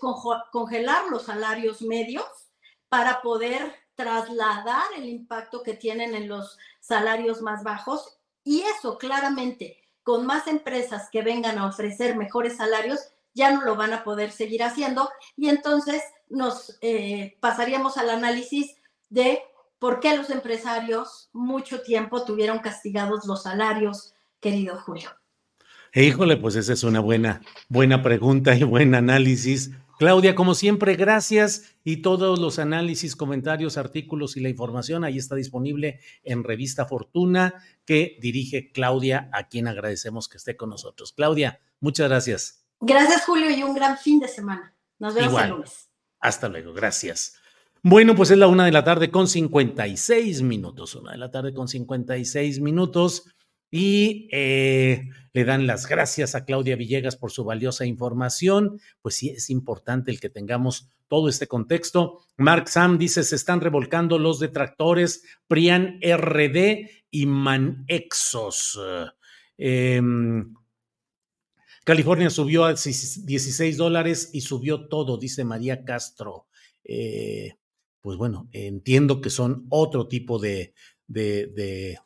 congelar 0.50 1.06
los 1.10 1.26
salarios 1.26 1.80
medios 1.80 2.26
para 2.88 3.22
poder 3.22 3.72
trasladar 3.94 4.82
el 4.96 5.08
impacto 5.08 5.62
que 5.62 5.74
tienen 5.74 6.16
en 6.16 6.26
los 6.26 6.58
salarios 6.80 7.40
más 7.40 7.62
bajos. 7.62 8.18
Y 8.42 8.62
eso 8.62 8.98
claramente 8.98 9.80
con 10.02 10.26
más 10.26 10.48
empresas 10.48 11.08
que 11.12 11.22
vengan 11.22 11.56
a 11.56 11.66
ofrecer 11.66 12.16
mejores 12.16 12.56
salarios 12.56 12.98
ya 13.32 13.52
no 13.52 13.62
lo 13.62 13.76
van 13.76 13.92
a 13.92 14.02
poder 14.02 14.32
seguir 14.32 14.64
haciendo. 14.64 15.08
Y 15.36 15.48
entonces 15.50 16.02
nos 16.30 16.78
eh, 16.80 17.36
pasaríamos 17.40 17.96
al 17.96 18.10
análisis 18.10 18.76
de 19.08 19.40
por 19.78 20.00
qué 20.00 20.16
los 20.16 20.30
empresarios 20.30 21.30
mucho 21.32 21.82
tiempo 21.82 22.24
tuvieron 22.24 22.58
castigados 22.58 23.26
los 23.26 23.44
salarios, 23.44 24.14
querido 24.40 24.76
Julio. 24.80 25.10
Híjole, 25.94 26.36
pues 26.36 26.56
esa 26.56 26.72
es 26.72 26.84
una 26.84 27.00
buena, 27.00 27.40
buena 27.68 28.02
pregunta 28.02 28.54
y 28.54 28.62
buen 28.62 28.94
análisis. 28.94 29.70
Claudia, 29.98 30.36
como 30.36 30.54
siempre, 30.54 30.94
gracias 30.94 31.76
y 31.82 32.02
todos 32.02 32.38
los 32.38 32.60
análisis, 32.60 33.16
comentarios, 33.16 33.76
artículos 33.76 34.36
y 34.36 34.40
la 34.40 34.48
información 34.48 35.02
ahí 35.02 35.18
está 35.18 35.34
disponible 35.34 35.98
en 36.22 36.44
Revista 36.44 36.86
Fortuna 36.86 37.54
que 37.84 38.16
dirige 38.20 38.70
Claudia, 38.70 39.28
a 39.32 39.48
quien 39.48 39.66
agradecemos 39.66 40.28
que 40.28 40.36
esté 40.36 40.56
con 40.56 40.70
nosotros. 40.70 41.12
Claudia, 41.12 41.60
muchas 41.80 42.08
gracias. 42.08 42.64
Gracias, 42.80 43.24
Julio, 43.24 43.50
y 43.50 43.64
un 43.64 43.74
gran 43.74 43.98
fin 43.98 44.20
de 44.20 44.28
semana. 44.28 44.72
Nos 45.00 45.14
vemos 45.14 45.42
el 45.42 45.50
lunes. 45.50 45.87
Hasta 46.20 46.48
luego, 46.48 46.72
gracias. 46.72 47.34
Bueno, 47.82 48.14
pues 48.16 48.30
es 48.30 48.38
la 48.38 48.48
una 48.48 48.64
de 48.64 48.72
la 48.72 48.84
tarde 48.84 49.10
con 49.10 49.28
56 49.28 50.42
minutos, 50.42 50.94
una 50.96 51.12
de 51.12 51.18
la 51.18 51.30
tarde 51.30 51.54
con 51.54 51.68
56 51.68 52.60
minutos 52.60 53.24
y 53.70 54.28
eh, 54.32 55.08
le 55.32 55.44
dan 55.44 55.66
las 55.66 55.86
gracias 55.86 56.34
a 56.34 56.44
Claudia 56.44 56.76
Villegas 56.76 57.16
por 57.16 57.30
su 57.30 57.44
valiosa 57.44 57.84
información. 57.86 58.80
Pues 59.00 59.16
sí, 59.16 59.30
es 59.30 59.50
importante 59.50 60.10
el 60.10 60.20
que 60.20 60.30
tengamos 60.30 60.90
todo 61.06 61.28
este 61.28 61.46
contexto. 61.46 62.20
Mark 62.36 62.68
Sam 62.68 62.98
dice, 62.98 63.22
se 63.22 63.36
están 63.36 63.60
revolcando 63.60 64.18
los 64.18 64.40
detractores 64.40 65.22
Prian 65.46 66.00
RD 66.02 66.88
y 67.10 67.26
Manexos. 67.26 68.80
Em, 69.56 70.54
California 71.88 72.28
subió 72.28 72.66
a 72.66 72.74
16 72.74 73.78
dólares 73.78 74.28
y 74.34 74.42
subió 74.42 74.88
todo, 74.88 75.16
dice 75.16 75.42
María 75.42 75.86
Castro. 75.86 76.46
Eh, 76.84 77.54
pues 78.02 78.18
bueno, 78.18 78.46
entiendo 78.52 79.22
que 79.22 79.30
son 79.30 79.64
otro 79.70 80.06
tipo 80.06 80.38
de, 80.38 80.74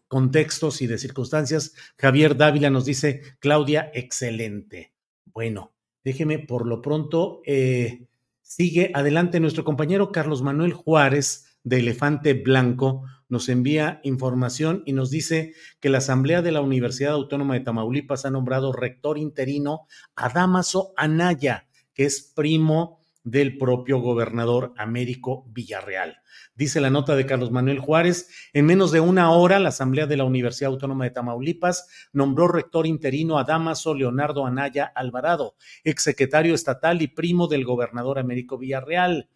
contextos 0.06 0.82
y 0.82 0.86
de 0.86 0.98
circunstancias. 0.98 1.74
Javier 1.98 2.36
Dávila 2.36 2.70
nos 2.70 2.84
dice, 2.84 3.22
Claudia, 3.40 3.90
excelente. 3.92 4.92
Bueno, 5.24 5.72
déjeme 6.04 6.38
por 6.38 6.64
lo 6.64 6.80
pronto, 6.80 7.42
eh, 7.44 8.06
sigue 8.40 8.92
adelante 8.94 9.40
nuestro 9.40 9.64
compañero 9.64 10.12
Carlos 10.12 10.42
Manuel 10.42 10.74
Juárez 10.74 11.58
de 11.64 11.80
Elefante 11.80 12.34
Blanco, 12.34 13.02
nos 13.32 13.48
envía 13.48 13.98
información 14.04 14.82
y 14.84 14.92
nos 14.92 15.08
dice 15.08 15.54
que 15.80 15.88
la 15.88 15.98
Asamblea 15.98 16.42
de 16.42 16.52
la 16.52 16.60
Universidad 16.60 17.14
Autónoma 17.14 17.54
de 17.54 17.60
Tamaulipas 17.60 18.26
ha 18.26 18.30
nombrado 18.30 18.74
rector 18.74 19.16
interino 19.16 19.86
a 20.14 20.28
Damaso 20.28 20.92
Anaya, 20.98 21.66
que 21.94 22.04
es 22.04 22.20
primo 22.36 23.00
del 23.24 23.56
propio 23.56 24.00
gobernador 24.00 24.74
Américo 24.76 25.46
Villarreal. 25.48 26.18
Dice 26.54 26.82
la 26.82 26.90
nota 26.90 27.16
de 27.16 27.24
Carlos 27.24 27.50
Manuel 27.50 27.78
Juárez, 27.78 28.28
en 28.52 28.66
menos 28.66 28.92
de 28.92 29.00
una 29.00 29.30
hora 29.30 29.58
la 29.60 29.70
Asamblea 29.70 30.06
de 30.06 30.18
la 30.18 30.24
Universidad 30.24 30.70
Autónoma 30.70 31.04
de 31.04 31.12
Tamaulipas 31.12 31.88
nombró 32.12 32.48
rector 32.48 32.86
interino 32.86 33.38
a 33.38 33.44
Damaso 33.44 33.94
Leonardo 33.94 34.44
Anaya 34.44 34.92
Alvarado, 34.94 35.56
exsecretario 35.84 36.54
estatal 36.54 37.00
y 37.00 37.06
primo 37.06 37.48
del 37.48 37.64
gobernador 37.64 38.18
Américo 38.18 38.58
Villarreal. 38.58 39.30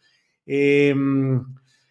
Em, 0.45 1.43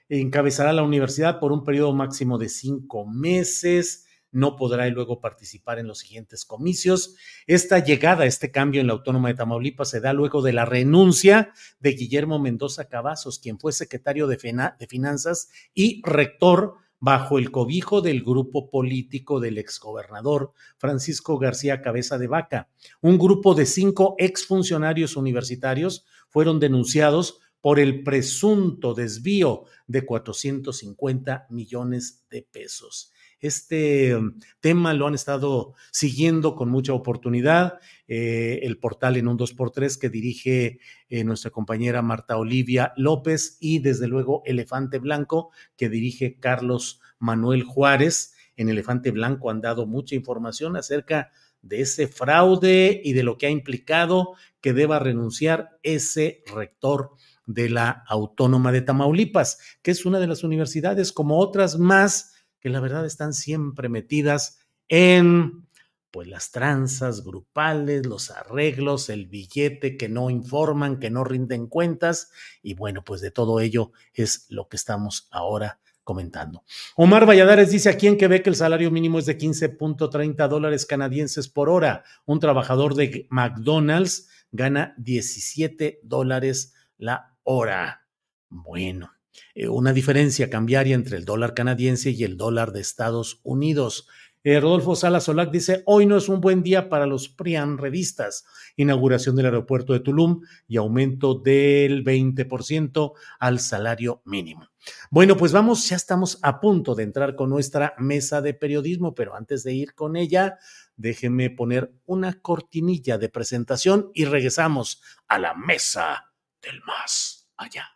encabezará 0.09 0.73
la 0.73 0.83
universidad 0.83 1.39
por 1.39 1.51
un 1.51 1.63
periodo 1.63 1.93
máximo 1.93 2.37
de 2.37 2.49
cinco 2.49 3.05
meses 3.05 4.05
no 4.35 4.57
podrá 4.57 4.85
luego 4.89 5.21
participar 5.21 5.79
en 5.79 5.87
los 5.87 5.99
siguientes 5.99 6.43
comicios. 6.43 7.15
Esta 7.47 7.79
llegada, 7.79 8.25
este 8.25 8.51
cambio 8.51 8.81
en 8.81 8.87
la 8.87 8.93
Autónoma 8.93 9.29
de 9.29 9.35
Tamaulipas 9.35 9.89
se 9.89 10.01
da 10.01 10.11
luego 10.11 10.41
de 10.41 10.51
la 10.51 10.65
renuncia 10.65 11.53
de 11.79 11.91
Guillermo 11.91 12.37
Mendoza 12.37 12.89
Cavazos, 12.89 13.39
quien 13.39 13.57
fue 13.57 13.71
secretario 13.71 14.27
de, 14.27 14.35
de 14.35 14.87
Finanzas 14.87 15.49
y 15.73 16.01
rector 16.03 16.73
bajo 16.99 17.37
el 17.37 17.49
cobijo 17.49 18.01
del 18.01 18.23
grupo 18.23 18.69
político 18.69 19.39
del 19.39 19.57
exgobernador 19.57 20.51
Francisco 20.77 21.37
García 21.37 21.81
Cabeza 21.81 22.17
de 22.17 22.27
Vaca. 22.27 22.67
Un 22.99 23.17
grupo 23.17 23.55
de 23.55 23.65
cinco 23.65 24.15
exfuncionarios 24.17 25.15
universitarios 25.15 26.05
fueron 26.29 26.59
denunciados 26.59 27.39
por 27.65 27.79
el 27.79 28.03
presunto 28.03 28.93
desvío 28.93 29.63
de 29.87 30.05
450 30.05 31.47
millones 31.49 32.23
de 32.29 32.43
pesos. 32.43 33.11
Este 33.39 34.15
um, 34.15 34.37
tema 34.59 34.93
lo 34.93 35.07
han 35.07 35.15
estado 35.15 35.73
siguiendo 35.89 36.53
con 36.53 36.69
mucha 36.69 36.93
oportunidad. 36.93 37.79
Eh, 38.07 38.59
el 38.61 38.77
portal 38.77 39.17
en 39.17 39.27
un 39.27 39.39
2x3 39.39 39.97
que 39.99 40.09
dirige 40.09 40.77
eh, 41.09 41.23
nuestra 41.23 41.49
compañera 41.49 42.03
Marta 42.03 42.37
Olivia 42.37 42.93
López 42.97 43.57
y 43.59 43.79
desde 43.79 44.07
luego 44.07 44.43
Elefante 44.45 44.99
Blanco 44.99 45.49
que 45.75 45.89
dirige 45.89 46.37
Carlos 46.39 47.01
Manuel 47.17 47.63
Juárez. 47.63 48.35
En 48.57 48.69
Elefante 48.69 49.09
Blanco 49.09 49.49
han 49.49 49.61
dado 49.61 49.87
mucha 49.87 50.13
información 50.13 50.77
acerca 50.77 51.31
de 51.63 51.81
ese 51.81 52.07
fraude 52.07 53.01
y 53.03 53.13
de 53.13 53.23
lo 53.23 53.39
que 53.39 53.47
ha 53.47 53.49
implicado 53.49 54.35
que 54.61 54.73
deba 54.73 54.99
renunciar 54.99 55.79
ese 55.81 56.43
rector 56.53 57.13
de 57.45 57.69
la 57.69 58.03
Autónoma 58.07 58.71
de 58.71 58.81
Tamaulipas, 58.81 59.59
que 59.81 59.91
es 59.91 60.05
una 60.05 60.19
de 60.19 60.27
las 60.27 60.43
universidades 60.43 61.11
como 61.11 61.39
otras 61.39 61.77
más 61.77 62.33
que 62.59 62.69
la 62.69 62.79
verdad 62.79 63.05
están 63.05 63.33
siempre 63.33 63.89
metidas 63.89 64.59
en 64.87 65.67
pues 66.09 66.27
las 66.29 66.49
tranzas 66.51 67.25
grupales, 67.25 68.05
los 68.05 68.31
arreglos, 68.31 69.09
el 69.09 69.27
billete 69.27 69.97
que 69.97 70.07
no 70.07 70.29
informan, 70.29 70.97
que 70.97 71.09
no 71.09 71.25
rinden 71.25 71.67
cuentas 71.67 72.31
y 72.63 72.73
bueno, 72.73 73.03
pues 73.03 73.19
de 73.19 73.31
todo 73.31 73.59
ello 73.59 73.91
es 74.13 74.45
lo 74.49 74.69
que 74.69 74.77
estamos 74.77 75.27
ahora 75.29 75.79
comentando. 76.05 76.63
Omar 76.95 77.27
Valladares 77.27 77.69
dice 77.69 77.89
aquí 77.89 78.07
en 78.07 78.17
Quebec 78.17 78.47
el 78.47 78.55
salario 78.55 78.91
mínimo 78.91 79.19
es 79.19 79.25
de 79.25 79.37
15.30 79.37 80.47
dólares 80.47 80.85
canadienses 80.85 81.49
por 81.49 81.67
hora. 81.67 82.05
Un 82.25 82.39
trabajador 82.39 82.95
de 82.95 83.27
McDonald's 83.29 84.29
gana 84.51 84.95
17 84.97 85.99
dólares 86.03 86.73
la 86.97 87.34
hora. 87.45 88.05
Bueno, 88.49 89.11
eh, 89.53 89.69
una 89.69 89.93
diferencia 89.93 90.49
cambiaria 90.49 90.95
entre 90.95 91.17
el 91.17 91.25
dólar 91.25 91.53
canadiense 91.53 92.11
y 92.11 92.23
el 92.23 92.37
dólar 92.37 92.71
de 92.73 92.81
Estados 92.81 93.39
Unidos. 93.43 94.07
Eh, 94.43 94.59
Rodolfo 94.59 94.95
Sala 94.95 95.21
Solac 95.21 95.49
dice, 95.49 95.81
hoy 95.87 96.05
no 96.05 96.17
es 96.17 96.29
un 96.29 96.39
buen 96.39 96.61
día 96.61 96.87
para 96.87 97.07
los 97.07 97.29
PRIAN 97.29 97.79
revistas. 97.79 98.45
Inauguración 98.75 99.35
del 99.35 99.47
aeropuerto 99.47 99.93
de 99.93 100.01
Tulum 100.01 100.41
y 100.67 100.77
aumento 100.77 101.33
del 101.33 102.03
20% 102.03 103.13
al 103.39 103.59
salario 103.59 104.21
mínimo. 104.25 104.67
Bueno, 105.09 105.35
pues 105.35 105.51
vamos, 105.51 105.89
ya 105.89 105.95
estamos 105.95 106.37
a 106.43 106.59
punto 106.59 106.93
de 106.93 107.03
entrar 107.03 107.35
con 107.35 107.49
nuestra 107.49 107.95
mesa 107.97 108.41
de 108.43 108.53
periodismo, 108.53 109.15
pero 109.15 109.35
antes 109.35 109.63
de 109.63 109.73
ir 109.73 109.95
con 109.95 110.15
ella, 110.15 110.59
déjenme 110.95 111.49
poner 111.49 111.91
una 112.05 112.39
cortinilla 112.39 113.17
de 113.17 113.29
presentación 113.29 114.11
y 114.13 114.25
regresamos 114.25 115.01
a 115.27 115.39
la 115.39 115.55
mesa 115.55 116.33
del 116.61 116.81
más 116.83 117.34
allá. 117.57 117.87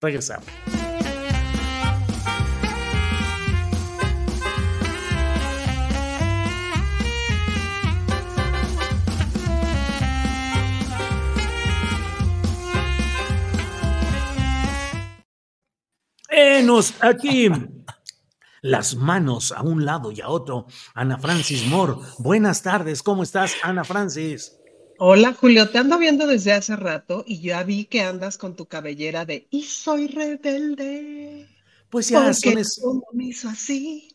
Regresamos. 0.00 0.46
Enos 16.30 16.94
aquí 17.00 17.50
las 18.60 18.94
manos 18.96 19.52
a 19.52 19.62
un 19.62 19.84
lado 19.84 20.12
y 20.12 20.20
a 20.20 20.28
otro. 20.28 20.66
Ana 20.94 21.18
Francis 21.18 21.66
Moore, 21.66 21.94
buenas 22.18 22.62
tardes, 22.62 23.02
¿cómo 23.02 23.22
estás, 23.22 23.54
Ana 23.62 23.84
Francis? 23.84 24.57
Hola, 25.00 25.32
Julio, 25.32 25.70
te 25.70 25.78
ando 25.78 25.96
viendo 25.96 26.26
desde 26.26 26.52
hace 26.52 26.74
rato 26.74 27.22
y 27.24 27.40
ya 27.40 27.62
vi 27.62 27.84
que 27.84 28.00
andas 28.00 28.36
con 28.36 28.56
tu 28.56 28.66
cabellera 28.66 29.24
de 29.24 29.46
y 29.48 29.62
soy 29.62 30.08
rebelde. 30.08 31.46
Pues 31.88 32.08
ya 32.08 32.34
son, 32.34 32.58
así. 33.48 34.08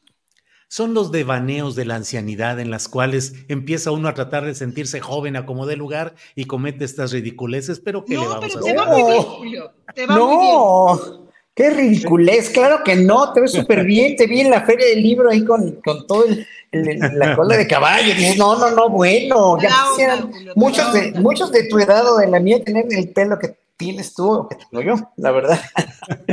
son 0.68 0.94
los 0.94 1.10
devaneos 1.14 1.76
de 1.76 1.86
la 1.86 1.96
ancianidad 1.96 2.60
en 2.60 2.70
las 2.70 2.90
cuales 2.90 3.34
empieza 3.48 3.92
uno 3.92 4.10
a 4.10 4.14
tratar 4.14 4.44
de 4.44 4.56
sentirse 4.56 5.00
joven 5.00 5.38
a 5.38 5.46
como 5.46 5.66
de 5.66 5.78
lugar 5.78 6.16
y 6.36 6.46
comete 6.46 6.84
estas 6.84 7.14
ridiculeces, 7.14 7.80
pero 7.80 8.04
¿qué 8.04 8.18
le 8.18 8.28
vamos 8.28 8.54
a 8.54 8.60
hacer? 8.60 8.76
Te 8.76 8.82
va 8.82 8.86
muy 8.88 9.04
bien, 9.04 9.24
Julio. 9.24 9.72
Te 9.96 10.06
va 10.06 10.18
muy 10.18 10.38
bien. 10.38 11.22
Qué 11.56 11.70
ridiculez, 11.70 12.49
claro 12.49 12.84
que 12.84 12.95
no, 12.95 13.32
te 13.32 13.41
ves 13.41 13.51
súper 13.51 13.84
bien, 13.84 14.16
te 14.16 14.26
vi 14.26 14.41
en 14.41 14.49
la 14.49 14.62
feria 14.62 14.88
del 14.88 15.04
libro 15.04 15.30
ahí 15.30 15.45
con, 15.45 15.74
con 15.86 16.08
todo 16.08 16.26
el, 16.26 16.47
la 16.72 17.36
cola 17.36 17.56
de 17.56 17.68
caballo. 17.68 18.12
no, 18.38 18.58
no, 18.58 18.72
no, 18.72 18.89
bueno, 18.89 19.62
ya 19.62 19.70
quisieran 19.89 20.32
muchos 20.56 20.91
de, 20.93 21.12
muchos 21.20 21.51
de 21.51 21.66
tu 21.66 21.78
edad 21.78 22.12
o 22.12 22.18
de 22.18 22.28
la 22.28 22.39
mía 22.39 22.64
tener 22.64 22.88
el 22.89 23.10
pelo 23.10 23.38
que 23.38 23.56
tienes 23.78 24.16
tú 24.16 24.32
o 24.32 24.49
que 24.49 24.56
tengo 24.56 24.84
yo, 24.84 25.12
la 25.18 25.32
verdad. 25.32 25.60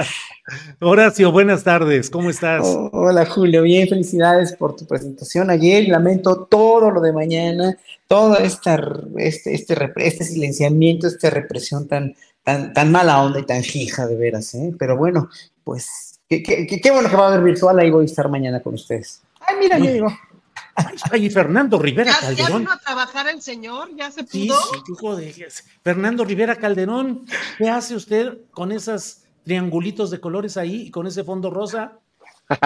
Horacio, 0.80 1.30
buenas 1.32 1.64
tardes, 1.64 2.08
¿cómo 2.08 2.30
estás? 2.30 2.62
hola 2.64 3.26
Julio, 3.26 3.62
bien, 3.62 3.88
felicidades 3.88 4.54
por 4.54 4.74
tu 4.74 4.86
presentación 4.86 5.50
ayer, 5.50 5.86
lamento 5.88 6.46
todo 6.46 6.90
lo 6.90 7.00
de 7.02 7.12
mañana, 7.12 7.76
todo 8.08 8.38
esta, 8.38 8.80
este, 9.18 9.54
este, 9.54 9.92
este 9.96 10.24
silenciamiento, 10.24 11.06
esta 11.06 11.28
represión 11.28 11.86
tan 11.86 12.14
tan, 12.42 12.72
tan 12.72 12.92
mala 12.92 13.22
onda 13.22 13.40
y 13.40 13.46
tan 13.46 13.62
fija 13.62 14.06
de 14.06 14.16
veras, 14.16 14.54
¿eh? 14.54 14.72
Pero 14.78 14.96
bueno, 14.96 15.28
pues 15.64 16.20
qué, 16.28 16.42
qué, 16.42 16.90
bueno 16.90 17.08
que 17.08 17.16
va 17.16 17.26
a 17.26 17.28
haber 17.28 17.42
virtual, 17.42 17.78
ahí 17.78 17.90
voy 17.90 18.04
a 18.04 18.06
estar 18.06 18.28
mañana 18.28 18.60
con 18.60 18.74
ustedes. 18.74 19.22
Ay, 19.40 19.56
mira, 19.58 19.78
ya 19.78 19.90
digo. 19.90 20.08
Ay, 21.10 21.28
Fernando 21.30 21.78
Rivera 21.78 22.12
Calderón. 22.18 22.52
¿Ya 22.52 22.58
vino 22.58 22.72
a 22.72 22.78
trabajar 22.78 23.28
el 23.28 23.42
señor? 23.42 23.90
¿Ya 23.96 24.10
se 24.10 24.24
pudo? 24.24 24.56
Sí, 25.18 25.32
sí, 25.32 25.62
Fernando 25.82 26.24
Rivera 26.24 26.56
Calderón, 26.56 27.26
¿qué 27.58 27.68
hace 27.68 27.94
usted 27.94 28.38
con 28.52 28.72
esos 28.72 29.22
triangulitos 29.44 30.10
de 30.10 30.20
colores 30.20 30.56
ahí 30.56 30.82
y 30.82 30.90
con 30.90 31.06
ese 31.06 31.24
fondo 31.24 31.50
rosa? 31.50 31.98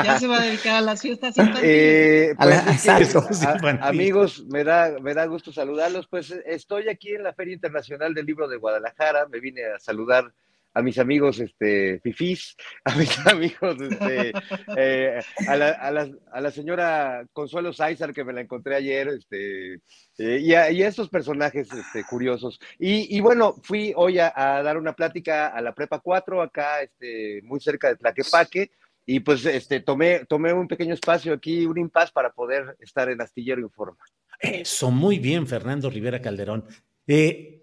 Ya 0.03 0.19
se 0.19 0.27
va 0.27 0.39
a 0.39 0.45
dedicar 0.45 0.77
a 0.77 0.81
las 0.81 1.03
fiestas 1.03 1.35
eh, 1.63 2.35
pues, 2.37 3.79
amigos, 3.81 4.45
me 4.47 4.65
da, 4.65 4.97
me 5.01 5.15
da 5.15 5.27
gusto 5.27 5.53
saludarlos. 5.53 6.07
Pues 6.09 6.31
estoy 6.47 6.89
aquí 6.89 7.15
en 7.15 7.23
la 7.23 7.35
Feria 7.35 7.55
Internacional 7.55 8.15
del 8.15 8.27
Libro 8.27 8.49
de 8.49 8.57
Guadalajara. 8.57 9.27
Me 9.29 9.41
vine 9.41 9.65
a 9.65 9.79
saludar 9.79 10.33
a 10.75 10.83
mis 10.83 10.99
amigos 10.99 11.39
este, 11.39 12.01
fifís, 12.01 12.57
a 12.85 12.97
mis 12.97 13.17
amigos, 13.27 13.77
este, 13.81 14.33
eh, 14.77 15.21
a, 15.47 15.57
la, 15.57 15.71
a, 15.71 15.91
la, 15.91 16.11
a, 16.33 16.41
la, 16.41 16.51
señora 16.51 17.25
Consuelo 17.33 17.73
Sáizar, 17.73 18.13
que 18.13 18.25
me 18.25 18.33
la 18.33 18.41
encontré 18.41 18.75
ayer, 18.75 19.09
este, 19.09 19.75
eh, 20.19 20.39
y, 20.41 20.53
a, 20.55 20.71
y, 20.73 20.83
a, 20.83 20.89
estos 20.89 21.09
personajes 21.09 21.73
este, 21.73 22.05
curiosos. 22.05 22.59
Y, 22.79 23.17
y, 23.17 23.21
bueno, 23.21 23.55
fui 23.63 23.93
hoy 23.95 24.19
a, 24.19 24.33
dar 24.35 24.77
una 24.77 24.95
plática 24.95 25.47
a 25.49 25.61
la 25.61 25.75
Prepa 25.75 26.01
4, 26.01 26.43
acá 26.43 26.83
este, 26.83 27.41
muy 27.45 27.61
cerca 27.61 27.89
de 27.89 27.97
Tlaquepaque, 27.97 28.73
y 29.07 29.21
pues 29.21 29.45
este, 29.45 29.81
tomé, 29.81 30.25
tomé 30.27 30.53
un 30.53 30.69
pequeño 30.69 30.95
espacio 30.95 31.35
aquí, 31.35 31.67
un 31.67 31.79
impas 31.79 32.11
para 32.11 32.33
poder 32.33 32.77
estar 32.81 33.09
en 33.09 33.21
Astillero 33.21 33.61
Informa. 33.61 34.05
Eso, 34.41 34.91
muy 34.91 35.19
bien, 35.19 35.47
Fernando 35.47 35.91
Rivera 35.91 36.21
Calderón. 36.21 36.65
Eh, 37.07 37.63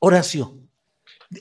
Horacio, 0.00 0.58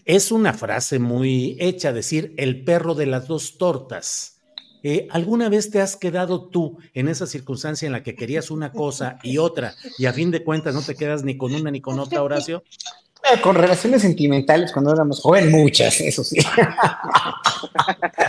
es 0.05 0.32
una 0.32 0.53
frase 0.53 0.99
muy 0.99 1.57
hecha, 1.59 1.93
decir 1.93 2.34
el 2.38 2.63
perro 2.63 2.93
de 2.93 3.07
las 3.07 3.28
dos 3.28 3.57
tortas. 3.57 4.39
Eh, 4.82 5.07
¿Alguna 5.11 5.49
vez 5.49 5.72
te 5.72 5.82
has 5.82 5.97
quedado 5.97 6.47
tú 6.49 6.78
en 6.93 7.09
esa 7.09 7.28
circunstancia 7.28 7.86
en 7.86 7.91
la 7.91 8.03
que 8.03 8.15
querías 8.15 8.49
una 8.49 8.72
cosa 8.72 9.20
y 9.24 9.38
otra 9.38 9.76
y 9.97 10.05
a 10.05 10.13
fin 10.13 10.32
de 10.32 10.43
cuentas 10.43 10.74
no 10.74 10.82
te 10.82 10.95
quedas 10.95 11.24
ni 11.24 11.38
con 11.38 11.53
una 11.53 11.70
ni 11.70 11.82
con 11.82 11.99
otra, 11.99 12.24
Horacio? 12.24 12.63
Eh, 13.32 13.41
con 13.41 13.55
relaciones 13.55 14.01
sentimentales 14.01 14.71
cuando 14.71 14.93
éramos 14.93 15.21
jóvenes, 15.21 15.51
muchas, 15.51 15.99
eso 15.99 16.23
sí. 16.23 16.38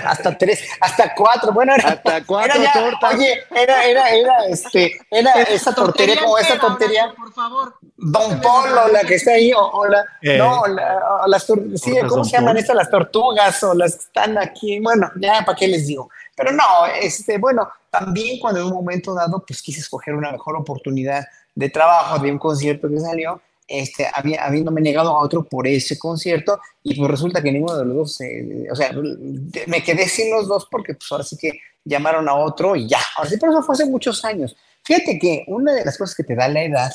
hasta 0.04 0.36
tres, 0.36 0.64
hasta 0.80 1.14
cuatro, 1.14 1.52
bueno, 1.52 1.74
era, 1.74 1.90
hasta 1.90 2.24
cuatro 2.24 2.60
tortas. 2.72 3.14
Oye, 3.14 3.42
era, 3.50 3.84
era, 3.84 4.10
era, 4.10 4.46
este, 4.48 4.98
era 5.10 5.42
esa 5.42 5.74
tortería, 5.74 6.20
como 6.20 6.38
esa 6.38 6.58
tortería. 6.58 7.12
Por 7.16 7.32
favor. 7.32 7.74
Don 7.96 8.40
Polo, 8.40 8.88
la 8.88 9.00
que 9.02 9.14
está 9.16 9.32
ahí, 9.32 9.52
o, 9.54 9.86
la, 9.86 10.04
eh, 10.22 10.38
no, 10.38 10.66
la, 10.66 11.26
las, 11.26 11.44
sí, 11.44 11.94
¿cómo 12.08 12.24
se 12.24 12.32
llaman 12.32 12.56
estas? 12.56 12.76
Las 12.76 12.90
tortugas, 12.90 13.62
o 13.62 13.74
las 13.74 13.94
que 13.94 14.02
están 14.02 14.38
aquí, 14.38 14.80
bueno, 14.80 15.10
ya, 15.16 15.44
¿para 15.44 15.56
qué 15.56 15.68
les 15.68 15.86
digo? 15.86 16.10
Pero 16.34 16.52
no, 16.52 16.86
este, 17.00 17.38
bueno, 17.38 17.68
también 17.90 18.38
cuando 18.38 18.60
en 18.60 18.66
un 18.66 18.72
momento 18.72 19.14
dado, 19.14 19.44
pues 19.46 19.62
quise 19.62 19.80
escoger 19.80 20.14
una 20.14 20.32
mejor 20.32 20.56
oportunidad 20.56 21.26
de 21.54 21.68
trabajo 21.68 22.18
de 22.18 22.32
un 22.32 22.38
concierto 22.38 22.88
que 22.88 23.00
salió, 23.00 23.42
este, 23.70 24.06
había, 24.12 24.44
habiéndome 24.44 24.80
negado 24.80 25.10
a 25.10 25.22
otro 25.22 25.44
por 25.44 25.68
ese 25.68 25.96
concierto 25.96 26.60
y 26.82 26.96
pues 26.96 27.08
resulta 27.08 27.40
que 27.40 27.52
ninguno 27.52 27.78
de 27.78 27.84
los 27.84 27.96
dos, 27.96 28.20
eh, 28.22 28.66
o 28.70 28.74
sea, 28.74 28.90
me 29.66 29.82
quedé 29.82 30.08
sin 30.08 30.32
los 30.32 30.48
dos 30.48 30.66
porque 30.68 30.94
pues 30.94 31.10
ahora 31.12 31.22
sí 31.22 31.36
que 31.36 31.60
llamaron 31.84 32.28
a 32.28 32.34
otro 32.34 32.74
y 32.74 32.88
ya, 32.88 32.98
ahora 33.16 33.30
sí, 33.30 33.36
pero 33.38 33.52
eso 33.52 33.62
fue 33.62 33.74
hace 33.74 33.86
muchos 33.86 34.24
años. 34.24 34.56
Fíjate 34.84 35.18
que 35.20 35.44
una 35.46 35.72
de 35.72 35.84
las 35.84 35.96
cosas 35.96 36.16
que 36.16 36.24
te 36.24 36.34
da 36.34 36.48
la 36.48 36.64
edad 36.64 36.90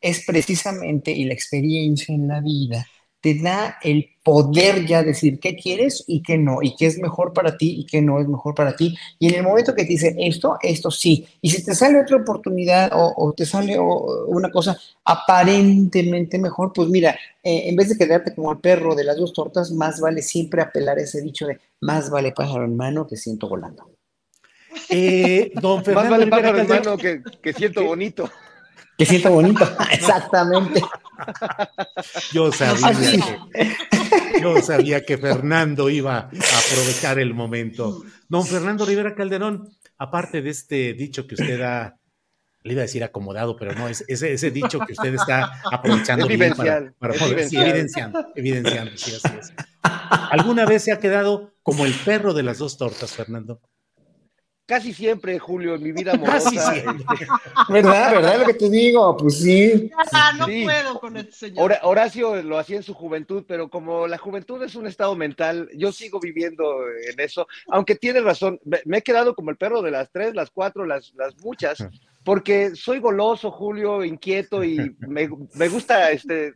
es 0.00 0.24
precisamente 0.24 1.10
y 1.10 1.24
la 1.24 1.34
experiencia 1.34 2.14
en 2.14 2.28
la 2.28 2.40
vida 2.40 2.86
te 3.20 3.34
da 3.34 3.78
el 3.82 4.08
poder 4.22 4.86
ya 4.86 5.02
decir 5.02 5.40
qué 5.40 5.56
quieres 5.56 6.04
y 6.06 6.22
qué 6.22 6.38
no, 6.38 6.62
y 6.62 6.74
qué 6.76 6.86
es 6.86 6.98
mejor 6.98 7.32
para 7.32 7.56
ti 7.56 7.80
y 7.80 7.86
qué 7.86 8.00
no 8.00 8.20
es 8.20 8.28
mejor 8.28 8.54
para 8.54 8.76
ti. 8.76 8.96
Y 9.18 9.28
en 9.28 9.34
el 9.34 9.42
momento 9.42 9.74
que 9.74 9.84
te 9.84 9.90
dicen 9.90 10.16
esto, 10.18 10.56
esto 10.62 10.90
sí. 10.90 11.26
Y 11.40 11.50
si 11.50 11.64
te 11.64 11.74
sale 11.74 12.00
otra 12.00 12.16
oportunidad 12.16 12.90
o, 12.94 13.32
te 13.36 13.46
sale 13.46 13.78
una 13.78 14.50
cosa 14.50 14.78
aparentemente 15.04 16.38
mejor, 16.38 16.72
pues 16.72 16.88
mira, 16.88 17.18
eh, 17.42 17.64
en 17.66 17.76
vez 17.76 17.88
de 17.88 17.98
quedarte 17.98 18.34
como 18.34 18.52
el 18.52 18.58
perro 18.58 18.94
de 18.94 19.04
las 19.04 19.16
dos 19.16 19.32
tortas, 19.32 19.70
más 19.70 20.00
vale 20.00 20.22
siempre 20.22 20.62
apelar 20.62 20.98
a 20.98 21.02
ese 21.02 21.20
dicho 21.20 21.46
de 21.46 21.58
más 21.80 22.10
vale 22.10 22.32
pájaro 22.32 22.64
en 22.64 22.76
mano 22.76 23.06
que 23.06 23.16
siento 23.16 23.48
volando. 23.48 23.90
Eh, 24.88 25.50
don 25.60 25.82
más 25.94 26.10
vale 26.10 26.26
pájaro 26.26 26.58
en 26.58 26.68
mano 26.68 26.96
que, 26.96 27.22
que 27.42 27.52
siento 27.52 27.84
bonito 27.84 28.30
que 29.00 29.06
siento 29.06 29.30
bonito. 29.30 29.66
Exactamente. 29.92 30.82
Yo 32.32 32.52
sabía, 32.52 32.92
que, 32.92 34.42
yo 34.42 34.60
sabía 34.60 35.06
que 35.06 35.16
Fernando 35.16 35.88
iba 35.88 36.18
a 36.18 36.28
aprovechar 36.28 37.18
el 37.18 37.32
momento. 37.32 38.02
Don 38.28 38.46
Fernando 38.46 38.84
Rivera 38.84 39.14
Calderón, 39.14 39.70
aparte 39.96 40.42
de 40.42 40.50
este 40.50 40.92
dicho 40.92 41.26
que 41.26 41.34
usted 41.34 41.62
ha, 41.62 41.96
le 42.62 42.72
iba 42.74 42.82
a 42.82 42.82
decir 42.82 43.02
acomodado, 43.02 43.56
pero 43.56 43.72
no, 43.72 43.88
es 43.88 44.04
ese, 44.06 44.34
ese 44.34 44.50
dicho 44.50 44.78
que 44.80 44.92
usted 44.92 45.14
está 45.14 45.62
aprovechando 45.72 46.26
bien 46.26 46.52
para, 46.54 46.92
para 46.98 47.14
evidenciando, 47.14 48.26
evidenciando, 48.36 48.98
sí, 48.98 49.12
así 49.14 49.34
es. 49.40 49.54
¿Alguna 49.82 50.66
vez 50.66 50.84
se 50.84 50.92
ha 50.92 50.98
quedado 50.98 51.54
como 51.62 51.86
el 51.86 51.94
perro 51.94 52.34
de 52.34 52.42
las 52.42 52.58
dos 52.58 52.76
tortas, 52.76 53.12
Fernando? 53.12 53.62
Casi 54.70 54.92
siempre, 54.92 55.36
Julio, 55.40 55.74
en 55.74 55.82
mi 55.82 55.90
vida 55.90 56.12
amorosa. 56.14 56.76
Este, 56.76 56.86
¿Verdad? 57.68 58.14
¿Verdad 58.14 58.38
lo 58.38 58.46
que 58.46 58.54
te 58.54 58.70
digo? 58.70 59.16
Pues 59.16 59.40
sí. 59.40 59.90
no 60.38 60.46
puedo 60.46 61.00
con 61.00 61.16
este 61.16 61.32
señor. 61.32 61.74
Horacio 61.82 62.40
lo 62.42 62.56
hacía 62.56 62.76
en 62.76 62.84
su 62.84 62.94
juventud, 62.94 63.44
pero 63.48 63.68
como 63.68 64.06
la 64.06 64.16
juventud 64.16 64.62
es 64.62 64.76
un 64.76 64.86
estado 64.86 65.16
mental, 65.16 65.68
yo 65.74 65.90
sigo 65.90 66.20
viviendo 66.20 66.62
en 66.88 67.18
eso, 67.18 67.48
aunque 67.66 67.96
tiene 67.96 68.20
razón, 68.20 68.60
me, 68.64 68.98
he 68.98 69.02
quedado 69.02 69.34
como 69.34 69.50
el 69.50 69.56
perro 69.56 69.82
de 69.82 69.90
las 69.90 70.12
tres, 70.12 70.36
las 70.36 70.50
cuatro, 70.50 70.86
las, 70.86 71.12
las 71.16 71.36
muchas, 71.38 71.84
porque 72.24 72.76
soy 72.76 73.00
goloso, 73.00 73.50
Julio, 73.50 74.04
inquieto 74.04 74.62
y 74.62 74.94
me, 75.00 75.28
me 75.54 75.68
gusta 75.68 76.12
este 76.12 76.54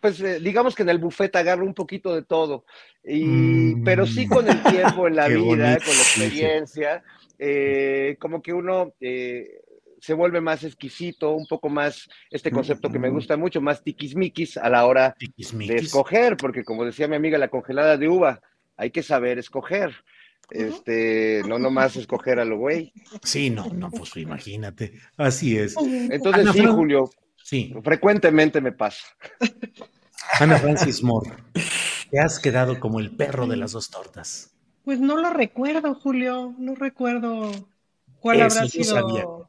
pues 0.00 0.20
eh, 0.20 0.40
digamos 0.40 0.74
que 0.74 0.82
en 0.82 0.90
el 0.90 0.98
buffet 0.98 1.34
agarro 1.34 1.64
un 1.64 1.74
poquito 1.74 2.14
de 2.14 2.22
todo, 2.22 2.64
y, 3.02 3.76
pero 3.76 4.06
sí 4.06 4.28
con 4.28 4.46
el 4.48 4.62
tiempo 4.62 5.08
en 5.08 5.16
la 5.16 5.26
vida, 5.26 5.78
con 5.78 5.96
la 5.96 6.02
experiencia, 6.02 7.02
eh, 7.40 8.16
como 8.20 8.42
que 8.42 8.52
uno 8.52 8.92
eh, 9.00 9.62
se 10.00 10.14
vuelve 10.14 10.40
más 10.40 10.64
exquisito, 10.64 11.32
un 11.32 11.46
poco 11.46 11.68
más, 11.68 12.08
este 12.30 12.50
concepto 12.50 12.90
que 12.90 12.98
me 12.98 13.10
gusta 13.10 13.36
mucho, 13.36 13.60
más 13.60 13.82
tiquismiquis 13.82 14.56
a 14.56 14.68
la 14.68 14.86
hora 14.86 15.16
de 15.18 15.76
escoger, 15.76 16.36
porque 16.36 16.64
como 16.64 16.84
decía 16.84 17.08
mi 17.08 17.16
amiga, 17.16 17.38
la 17.38 17.48
congelada 17.48 17.96
de 17.96 18.08
uva, 18.08 18.40
hay 18.76 18.90
que 18.90 19.02
saber 19.02 19.38
escoger. 19.38 19.94
Este, 20.50 21.42
no 21.46 21.60
nomás 21.60 21.94
escoger 21.94 22.40
a 22.40 22.44
lo 22.44 22.58
güey. 22.58 22.92
Sí, 23.22 23.50
no, 23.50 23.68
no, 23.68 23.88
pues 23.88 24.16
imagínate, 24.16 24.94
así 25.16 25.56
es. 25.56 25.76
Entonces, 25.78 26.48
sí, 26.52 26.66
Julio, 26.66 27.08
Sí. 27.50 27.74
Frecuentemente 27.82 28.60
me 28.60 28.70
pasa. 28.70 29.04
Ana 30.38 30.56
Francis 30.58 31.02
Moore, 31.02 31.32
te 32.10 32.20
has 32.20 32.38
quedado 32.38 32.78
como 32.78 33.00
el 33.00 33.16
perro 33.16 33.46
de 33.48 33.56
las 33.56 33.72
dos 33.72 33.90
tortas. 33.90 34.54
Pues 34.90 34.98
no 34.98 35.16
lo 35.16 35.30
recuerdo, 35.30 35.94
Julio. 35.94 36.52
No 36.58 36.74
recuerdo 36.74 37.52
cuál 38.18 38.42
habrá 38.42 38.66
sido 38.66 39.48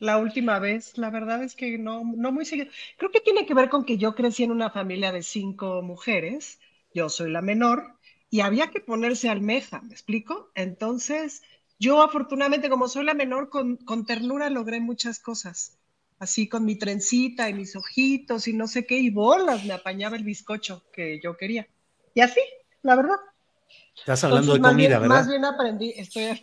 la 0.00 0.18
última 0.18 0.58
vez. 0.58 0.98
La 0.98 1.10
verdad 1.10 1.44
es 1.44 1.54
que 1.54 1.78
no, 1.78 2.02
no 2.04 2.32
muy 2.32 2.44
seguido. 2.44 2.68
Creo 2.98 3.12
que 3.12 3.20
tiene 3.20 3.46
que 3.46 3.54
ver 3.54 3.68
con 3.68 3.84
que 3.84 3.96
yo 3.96 4.16
crecí 4.16 4.42
en 4.42 4.50
una 4.50 4.70
familia 4.70 5.12
de 5.12 5.22
cinco 5.22 5.82
mujeres. 5.82 6.58
Yo 6.94 7.08
soy 7.10 7.30
la 7.30 7.42
menor 7.42 7.96
y 8.28 8.40
había 8.40 8.70
que 8.72 8.80
ponerse 8.80 9.28
almeja, 9.28 9.82
¿me 9.82 9.92
explico? 9.92 10.50
Entonces, 10.56 11.42
yo 11.78 12.02
afortunadamente, 12.02 12.68
como 12.68 12.88
soy 12.88 13.04
la 13.04 13.14
menor, 13.14 13.50
con, 13.50 13.76
con 13.76 14.04
ternura 14.04 14.50
logré 14.50 14.80
muchas 14.80 15.20
cosas 15.20 15.78
así 16.18 16.48
con 16.48 16.64
mi 16.64 16.76
trencita 16.76 17.48
y 17.50 17.54
mis 17.54 17.76
ojitos 17.76 18.48
y 18.48 18.52
no 18.54 18.66
sé 18.66 18.86
qué, 18.86 18.98
y 18.98 19.10
bolas 19.10 19.64
me 19.64 19.74
apañaba 19.74 20.16
el 20.16 20.24
bizcocho 20.24 20.84
que 20.92 21.20
yo 21.22 21.36
quería. 21.36 21.68
Y 22.14 22.20
así, 22.22 22.40
la 22.82 22.96
verdad. 22.96 23.16
Estás 23.96 24.24
hablando 24.24 24.54
de 24.54 24.60
comida, 24.60 24.98
¿verdad? 24.98 25.16
Más 25.16 25.28
bien 25.28 25.44
aprendí, 25.44 25.94
estoy 25.96 26.24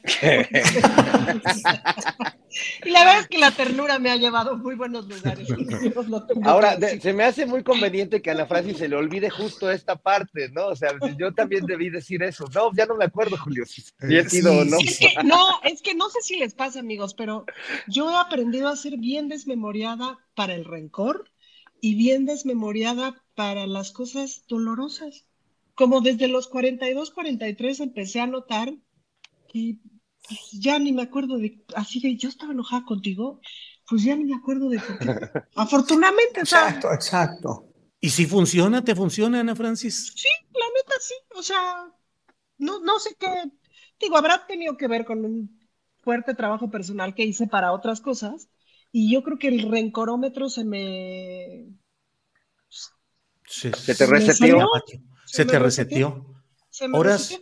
Y 2.84 2.90
la 2.90 3.04
verdad 3.04 3.22
es 3.22 3.28
que 3.28 3.38
la 3.38 3.52
ternura 3.52 4.00
me 4.00 4.10
ha 4.10 4.16
llevado 4.16 4.52
a 4.52 4.56
muy 4.56 4.76
buenos 4.76 5.08
lugares. 5.08 5.48
Ahora, 6.44 6.78
se 7.00 7.14
me 7.14 7.24
hace 7.24 7.46
muy 7.46 7.64
conveniente 7.64 8.22
que 8.22 8.32
a 8.32 8.34
la 8.34 8.48
Francis 8.48 8.78
se 8.78 8.88
le 8.88 8.96
olvide 8.96 9.30
justo 9.30 9.70
esta 9.70 9.96
parte, 9.96 10.50
¿no? 10.50 10.68
O 10.68 10.76
sea, 10.76 10.94
yo 11.18 11.34
también 11.34 11.66
debí 11.66 11.90
decir 11.90 12.24
eso. 12.24 12.46
No, 12.54 12.72
ya 12.74 12.86
no 12.86 12.96
me 12.96 13.06
acuerdo, 13.06 13.38
Julio, 13.38 13.66
si 13.66 13.84
he 14.02 14.30
sido 14.30 14.60
o 14.60 14.66
no. 14.66 14.78
Es 14.80 15.00
que, 15.00 15.14
no, 15.24 15.62
es 15.64 15.82
que 15.82 15.96
no 15.96 16.10
sé 16.10 16.22
si 16.22 16.38
les 16.38 16.54
pasa, 16.54 16.80
amigos, 16.80 17.14
pero 17.14 17.46
yo 17.88 18.10
he 18.10 18.16
aprendido 18.16 18.70
a 18.70 18.76
ser 18.76 18.98
bien 18.98 19.28
desmemoriada 19.28 20.18
para 20.36 20.56
el 20.56 20.66
rencor 20.66 21.30
y 21.82 21.96
bien 21.96 22.26
desmemoriada 22.26 23.16
para 23.36 23.68
las 23.68 23.92
cosas 23.92 24.44
dolorosas. 24.48 25.26
Como 25.80 26.02
desde 26.02 26.28
los 26.28 26.50
42, 26.50 27.12
43 27.12 27.80
empecé 27.80 28.20
a 28.20 28.28
notar 28.28 28.74
que 29.48 29.78
pues, 30.28 30.52
ya 30.52 30.78
ni 30.78 30.92
me 30.92 31.04
acuerdo 31.04 31.38
de, 31.38 31.64
así 31.74 32.02
de, 32.02 32.18
yo 32.18 32.28
estaba 32.28 32.52
enojada 32.52 32.84
contigo, 32.84 33.40
pues 33.88 34.04
ya 34.04 34.14
ni 34.18 34.26
me 34.26 34.36
acuerdo 34.36 34.68
de 34.68 34.78
por 34.78 35.00
qué. 35.00 35.06
Afortunadamente, 35.56 36.42
Exacto, 36.42 36.92
exacto. 36.92 37.66
¿Y 38.02 38.10
si 38.10 38.26
funciona, 38.26 38.84
te 38.84 38.94
funciona, 38.94 39.40
Ana 39.40 39.56
Francis? 39.56 40.12
Sí, 40.18 40.28
la 40.52 40.66
neta 40.66 40.96
sí, 41.00 41.14
o 41.34 41.42
sea, 41.42 41.90
no, 42.58 42.82
no 42.82 43.00
sé 43.00 43.16
qué, 43.18 43.30
digo, 44.02 44.18
habrá 44.18 44.46
tenido 44.48 44.76
que 44.76 44.90
ver 44.90 45.06
con 45.06 45.24
un 45.24 45.62
fuerte 46.04 46.36
trabajo 46.36 46.70
personal 46.70 47.16
que 47.16 47.24
hice 47.24 47.48
para 47.48 47.72
otras 47.72 48.02
cosas, 48.02 48.50
y 48.92 49.10
yo 49.14 49.24
creo 49.24 49.40
que 49.40 49.48
el 49.48 49.72
rencorómetro 49.72 50.50
se 50.50 50.66
me... 50.66 51.70
Se, 53.46 53.72
te 53.72 54.06
reseteó. 54.06 54.68
Se, 55.32 55.46
te 55.46 55.60
reseteó. 55.60 56.26
Se 56.70 56.88
me 56.88 56.98
Horas, 56.98 57.40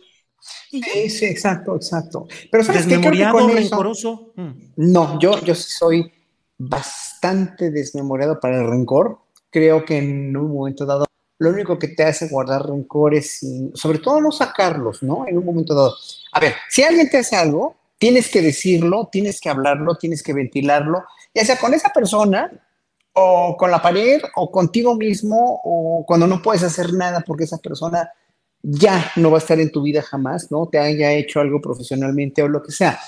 Sí, 0.70 1.10
sí, 1.10 1.24
exacto, 1.24 1.76
exacto. 1.76 2.26
Pero 2.50 2.64
¿sabes 2.64 2.86
¿Desmemoriado, 2.86 3.48
rencoroso? 3.48 4.32
Mm. 4.36 4.50
No, 4.76 5.18
yo, 5.18 5.40
yo 5.40 5.54
soy 5.54 6.12
bastante 6.56 7.70
desmemoriado 7.70 8.38
para 8.38 8.58
el 8.58 8.68
rencor. 8.68 9.18
Creo 9.50 9.84
que 9.84 9.98
en 9.98 10.36
un 10.36 10.52
momento 10.52 10.84
dado, 10.84 11.06
lo 11.38 11.50
único 11.50 11.78
que 11.78 11.88
te 11.88 12.04
hace 12.04 12.28
guardar 12.28 12.66
rencores 12.66 13.42
y 13.42 13.70
sobre 13.74 13.98
todo 13.98 14.20
no 14.20 14.30
sacarlos, 14.30 15.02
¿no? 15.02 15.26
En 15.26 15.38
un 15.38 15.44
momento 15.44 15.74
dado. 15.74 15.96
A 16.32 16.40
ver, 16.40 16.54
si 16.68 16.82
alguien 16.82 17.08
te 17.08 17.18
hace 17.18 17.36
algo, 17.36 17.76
tienes 17.98 18.28
que 18.28 18.42
decirlo, 18.42 19.08
tienes 19.10 19.40
que 19.40 19.48
hablarlo, 19.48 19.96
tienes 19.96 20.22
que 20.22 20.32
ventilarlo, 20.32 21.04
ya 21.34 21.44
sea 21.44 21.58
con 21.58 21.74
esa 21.74 21.90
persona 21.90 22.50
o 23.20 23.56
con 23.56 23.70
la 23.70 23.82
pared 23.82 24.22
o 24.36 24.50
contigo 24.50 24.94
mismo 24.94 25.60
o 25.64 26.04
cuando 26.06 26.26
no 26.26 26.40
puedes 26.40 26.62
hacer 26.62 26.92
nada 26.92 27.24
porque 27.26 27.44
esa 27.44 27.58
persona 27.58 28.10
ya 28.62 29.10
no 29.16 29.30
va 29.30 29.38
a 29.38 29.40
estar 29.40 29.58
en 29.58 29.72
tu 29.72 29.82
vida 29.82 30.02
jamás, 30.02 30.50
¿no? 30.50 30.68
Te 30.68 30.78
haya 30.78 31.12
hecho 31.12 31.40
algo 31.40 31.60
profesionalmente 31.60 32.42
o 32.42 32.48
lo 32.48 32.62
que 32.62 32.72
sea. 32.72 32.98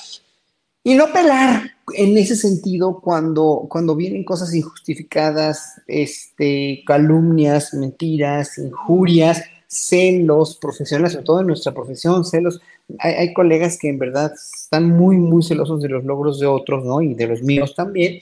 Y 0.82 0.94
no 0.94 1.12
pelar 1.12 1.62
en 1.94 2.16
ese 2.16 2.34
sentido 2.36 3.00
cuando, 3.00 3.66
cuando 3.68 3.94
vienen 3.94 4.24
cosas 4.24 4.54
injustificadas, 4.54 5.80
este, 5.86 6.82
calumnias, 6.86 7.74
mentiras, 7.74 8.58
injurias, 8.58 9.42
celos 9.66 10.56
profesionales, 10.56 11.12
sobre 11.12 11.24
todo 11.24 11.40
en 11.40 11.46
nuestra 11.48 11.72
profesión, 11.72 12.24
celos. 12.24 12.60
Hay, 12.98 13.14
hay, 13.14 13.34
colegas 13.34 13.78
que 13.78 13.88
en 13.88 13.98
verdad 13.98 14.32
están 14.32 14.88
muy, 14.88 15.16
muy 15.16 15.42
celosos 15.42 15.82
de 15.82 15.88
los 15.88 16.04
logros 16.04 16.40
de 16.40 16.46
otros, 16.46 16.84
¿no? 16.84 17.02
Y 17.02 17.14
de 17.14 17.26
los 17.26 17.42
míos 17.42 17.74
también. 17.76 18.18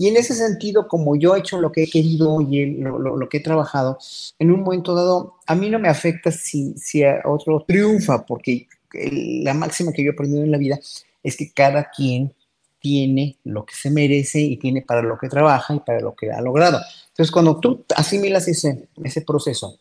Y 0.00 0.08
en 0.08 0.16
ese 0.16 0.34
sentido, 0.34 0.88
como 0.88 1.14
yo 1.14 1.36
he 1.36 1.40
hecho 1.40 1.60
lo 1.60 1.72
que 1.72 1.82
he 1.82 1.86
querido 1.86 2.40
y 2.40 2.64
lo, 2.76 3.28
que 3.28 3.36
he 3.36 3.42
trabajado, 3.42 3.98
en 4.38 4.50
un 4.50 4.62
momento 4.62 4.94
dado, 4.94 5.34
a 5.46 5.54
mí 5.54 5.68
no 5.68 5.78
me 5.78 5.90
afecta 5.90 6.32
si, 6.32 6.72
si 6.78 7.02
otro 7.26 7.66
triunfa, 7.68 8.24
porque 8.24 8.66
la 8.94 9.52
máxima 9.52 9.92
que 9.92 10.02
yo 10.02 10.12
he 10.12 10.14
aprendido 10.14 10.42
en 10.42 10.52
la 10.52 10.56
vida 10.56 10.80
es 11.22 11.36
que 11.36 11.52
cada 11.52 11.90
quien 11.90 12.32
tiene 12.78 13.36
lo 13.44 13.66
que 13.66 13.74
se 13.74 13.90
merece 13.90 14.40
y 14.40 14.56
tiene 14.56 14.80
para 14.80 15.02
lo 15.02 15.18
que 15.18 15.28
trabaja 15.28 15.74
y 15.74 15.80
para 15.80 16.00
lo 16.00 16.14
que 16.14 16.32
ha 16.32 16.40
logrado. 16.40 16.80
Entonces, 17.08 17.30
cuando 17.30 17.60
tú 17.60 17.84
asimilas 17.94 18.48
ese, 18.48 18.88
ese 19.04 19.20
proceso, 19.20 19.78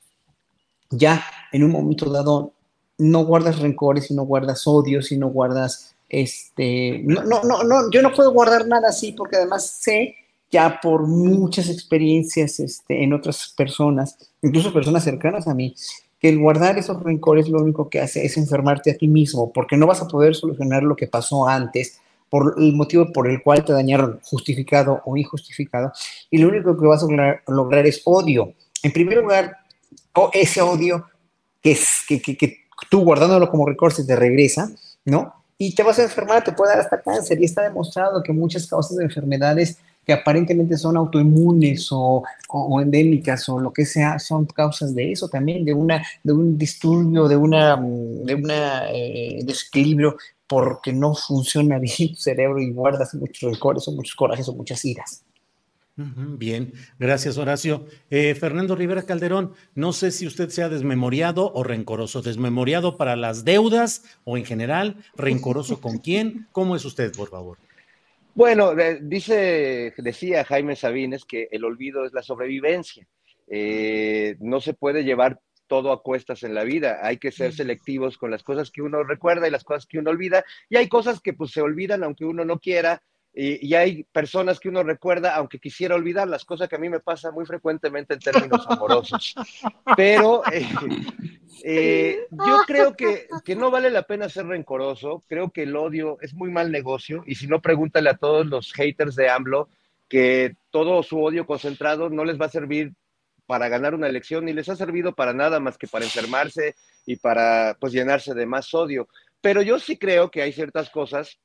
ya 0.89 1.23
en 1.53 1.63
un 1.63 1.71
momento 1.71 2.09
dado 2.09 2.51
no 2.97 3.23
guardas 3.23 3.59
rencores 3.59 4.11
y 4.11 4.15
no 4.15 4.23
guardas 4.23 4.67
odios 4.67 5.13
y 5.13 5.17
no 5.17 5.29
guardas 5.29 5.95
este, 6.09 7.01
no, 7.05 7.23
no, 7.23 7.63
no, 7.63 7.91
yo 7.91 8.01
no 8.01 8.11
puedo 8.11 8.31
guardar 8.31 8.67
nada 8.67 8.89
así 8.89 9.11
porque 9.11 9.37
además 9.37 9.69
sé 9.69 10.15
ya 10.51 10.79
por 10.81 11.05
muchas 11.05 11.69
experiencias 11.69 12.59
este, 12.59 13.03
en 13.03 13.13
otras 13.13 13.53
personas, 13.55 14.17
incluso 14.41 14.73
personas 14.73 15.03
cercanas 15.03 15.47
a 15.47 15.53
mí, 15.53 15.75
que 16.19 16.29
el 16.29 16.39
guardar 16.39 16.77
esos 16.77 17.01
rencores 17.01 17.47
lo 17.47 17.61
único 17.61 17.89
que 17.89 17.99
hace 17.99 18.25
es 18.25 18.35
enfermarte 18.37 18.91
a 18.91 18.97
ti 18.97 19.07
mismo, 19.07 19.53
porque 19.53 19.77
no 19.77 19.87
vas 19.87 20.01
a 20.01 20.07
poder 20.07 20.35
solucionar 20.35 20.83
lo 20.83 20.95
que 20.95 21.07
pasó 21.07 21.47
antes 21.47 21.99
por 22.29 22.55
el 22.57 22.73
motivo 22.73 23.11
por 23.13 23.29
el 23.29 23.41
cual 23.41 23.63
te 23.63 23.73
dañaron, 23.73 24.19
justificado 24.23 25.01
o 25.05 25.17
injustificado, 25.17 25.91
y 26.29 26.39
lo 26.39 26.49
único 26.49 26.77
que 26.77 26.85
vas 26.85 27.03
a 27.03 27.05
lograr, 27.05 27.43
lograr 27.47 27.87
es 27.87 28.01
odio. 28.05 28.53
En 28.83 28.91
primer 28.91 29.19
lugar, 29.19 29.57
o 30.13 30.29
ese 30.33 30.61
odio 30.61 31.05
que, 31.61 31.71
es, 31.71 32.01
que 32.07 32.57
tú 32.89 33.03
guardándolo 33.03 33.49
como 33.49 33.65
rencor 33.65 33.93
se 33.93 34.03
te 34.03 34.15
regresa, 34.15 34.69
¿no? 35.05 35.38
Y 35.61 35.75
te 35.75 35.83
vas 35.83 35.99
a 35.99 36.03
enfermar, 36.03 36.41
te 36.41 36.53
puede 36.53 36.71
dar 36.71 36.79
hasta 36.79 37.01
cáncer. 37.01 37.39
Y 37.39 37.45
está 37.45 37.63
demostrado 37.63 38.23
que 38.23 38.31
muchas 38.31 38.65
causas 38.65 38.95
de 38.95 39.03
enfermedades 39.03 39.77
que 40.05 40.13
aparentemente 40.13 40.77
son 40.77 40.95
autoinmunes 40.95 41.89
o, 41.91 42.23
o, 42.47 42.81
endémicas 42.81 43.47
o 43.49 43.59
lo 43.59 43.73
que 43.73 43.85
sea, 43.85 44.17
son 44.19 44.45
causas 44.45 44.95
de 44.95 45.11
eso 45.11 45.27
también, 45.27 45.65
de, 45.65 45.73
una, 45.73 46.01
de 46.23 46.31
un 46.31 46.57
disturbio, 46.57 47.27
de 47.27 47.35
una, 47.35 47.75
de 47.75 48.35
una 48.35 48.89
eh, 48.89 49.41
desequilibrio 49.43 50.15
porque 50.47 50.93
no 50.93 51.13
funciona 51.13 51.77
bien 51.77 52.15
tu 52.15 52.15
cerebro 52.15 52.59
y 52.59 52.71
guardas 52.71 53.13
muchos 53.15 53.51
rencores 53.51 53.85
o 53.87 53.91
muchos 53.91 54.15
corajes 54.15 54.47
o 54.47 54.55
muchas 54.55 54.83
iras. 54.85 55.23
Bien, 56.37 56.73
gracias 56.97 57.37
Horacio. 57.37 57.85
Eh, 58.09 58.33
Fernando 58.35 58.75
Rivera 58.75 59.03
Calderón, 59.03 59.53
no 59.75 59.91
sé 59.91 60.11
si 60.11 60.25
usted 60.25 60.49
sea 60.49 60.69
desmemoriado 60.69 61.51
o 61.53 61.63
rencoroso. 61.63 62.21
¿Desmemoriado 62.21 62.95
para 62.95 63.15
las 63.15 63.43
deudas 63.43 64.03
o 64.23 64.37
en 64.37 64.45
general? 64.45 65.03
¿Rencoroso 65.15 65.81
con 65.81 65.97
quién? 65.97 66.47
¿Cómo 66.51 66.75
es 66.75 66.85
usted, 66.85 67.11
por 67.11 67.29
favor? 67.29 67.57
Bueno, 68.33 68.73
dice, 69.01 69.93
decía 69.97 70.45
Jaime 70.45 70.75
Sabines 70.75 71.25
que 71.25 71.49
el 71.51 71.65
olvido 71.65 72.05
es 72.05 72.13
la 72.13 72.23
sobrevivencia. 72.23 73.05
Eh, 73.47 74.37
no 74.39 74.61
se 74.61 74.73
puede 74.73 75.03
llevar 75.03 75.41
todo 75.67 75.91
a 75.91 76.01
cuestas 76.01 76.43
en 76.43 76.53
la 76.53 76.63
vida. 76.63 76.99
Hay 77.03 77.17
que 77.17 77.31
ser 77.31 77.53
selectivos 77.53 78.17
con 78.17 78.31
las 78.31 78.43
cosas 78.43 78.71
que 78.71 78.81
uno 78.81 79.03
recuerda 79.03 79.47
y 79.47 79.51
las 79.51 79.63
cosas 79.63 79.85
que 79.85 79.99
uno 79.99 80.11
olvida. 80.11 80.45
Y 80.69 80.77
hay 80.77 80.87
cosas 80.87 81.19
que 81.19 81.33
pues 81.33 81.51
se 81.51 81.61
olvidan 81.61 82.03
aunque 82.03 82.25
uno 82.25 82.45
no 82.45 82.59
quiera. 82.59 83.01
Y, 83.33 83.73
hay 83.75 84.03
personas 84.05 84.59
que 84.59 84.69
uno 84.69 84.83
recuerda 84.83 85.35
aunque 85.35 85.59
quisiera 85.59 85.95
olvidar, 85.95 86.27
las 86.27 86.45
cosas 86.45 86.67
que 86.67 86.75
a 86.75 86.79
mí 86.79 86.89
me 86.89 86.99
pasa 86.99 87.31
muy 87.31 87.45
frecuentemente 87.45 88.15
en 88.15 88.19
términos 88.19 88.65
amorosos. 88.69 89.35
Pero 89.95 90.41
eh, 90.51 90.67
eh, 91.63 92.27
yo 92.31 92.57
creo 92.65 92.95
que, 92.95 93.27
que, 93.45 93.55
no 93.55 93.71
vale 93.71 93.91
la 93.91 94.03
pena 94.03 94.29
ser 94.29 94.47
rencoroso. 94.47 95.23
Creo 95.27 95.51
que 95.51 95.63
el 95.63 95.75
odio 95.75 96.17
es 96.21 96.33
muy 96.33 96.49
mal 96.49 96.71
negocio. 96.71 97.23
Y 97.25 97.35
si 97.35 97.47
no, 97.47 97.61
pregúntale 97.61 98.09
a 98.09 98.17
todos 98.17 98.45
los 98.47 98.73
haters 98.73 99.15
de 99.15 99.29
AMLO 99.29 99.69
que 100.09 100.55
todo 100.71 101.03
su 101.03 101.23
odio 101.23 101.45
concentrado 101.45 102.09
no 102.09 102.25
les 102.25 102.41
va 102.41 102.47
a 102.47 102.49
servir 102.49 102.93
para 103.45 103.69
ganar 103.69 103.95
una 103.95 104.07
elección 104.07 104.45
ni 104.45 104.53
les 104.53 104.69
ha 104.69 104.75
servido 104.75 105.15
para 105.15 105.33
nada 105.33 105.59
más 105.59 105.77
que 105.77 105.87
para 105.87 106.05
enfermarse 106.05 106.75
y 107.05 107.15
para 107.15 107.77
pues 107.79 107.93
llenarse 107.93 108.33
de 108.33 108.45
más 108.45 108.73
odio. 108.73 109.07
Pero 109.41 109.61
yo 109.61 109.79
sí 109.79 109.97
creo 109.97 110.29
que 110.29 110.41
hay 110.41 110.51
ciertas 110.51 110.89
cosas 110.89 111.39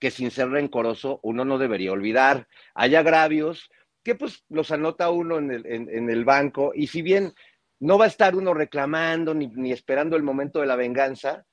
que 0.00 0.10
sin 0.10 0.30
ser 0.30 0.50
rencoroso 0.50 1.20
uno 1.22 1.44
no 1.44 1.58
debería 1.58 1.92
olvidar. 1.92 2.48
Hay 2.74 2.94
agravios 2.94 3.70
que 4.02 4.14
pues 4.14 4.44
los 4.48 4.70
anota 4.70 5.10
uno 5.10 5.38
en 5.38 5.50
el, 5.50 5.66
en, 5.66 6.10
el 6.10 6.24
banco 6.24 6.72
y 6.74 6.86
si 6.86 7.02
bien 7.02 7.34
no 7.80 7.98
va 7.98 8.06
a 8.06 8.08
estar 8.08 8.36
uno 8.36 8.54
reclamando 8.54 9.34
ni, 9.34 9.48
ni 9.48 9.72
esperando 9.72 10.16
el 10.16 10.22
momento 10.22 10.60
de 10.60 10.66
la 10.66 10.76
venganza, 10.76 11.44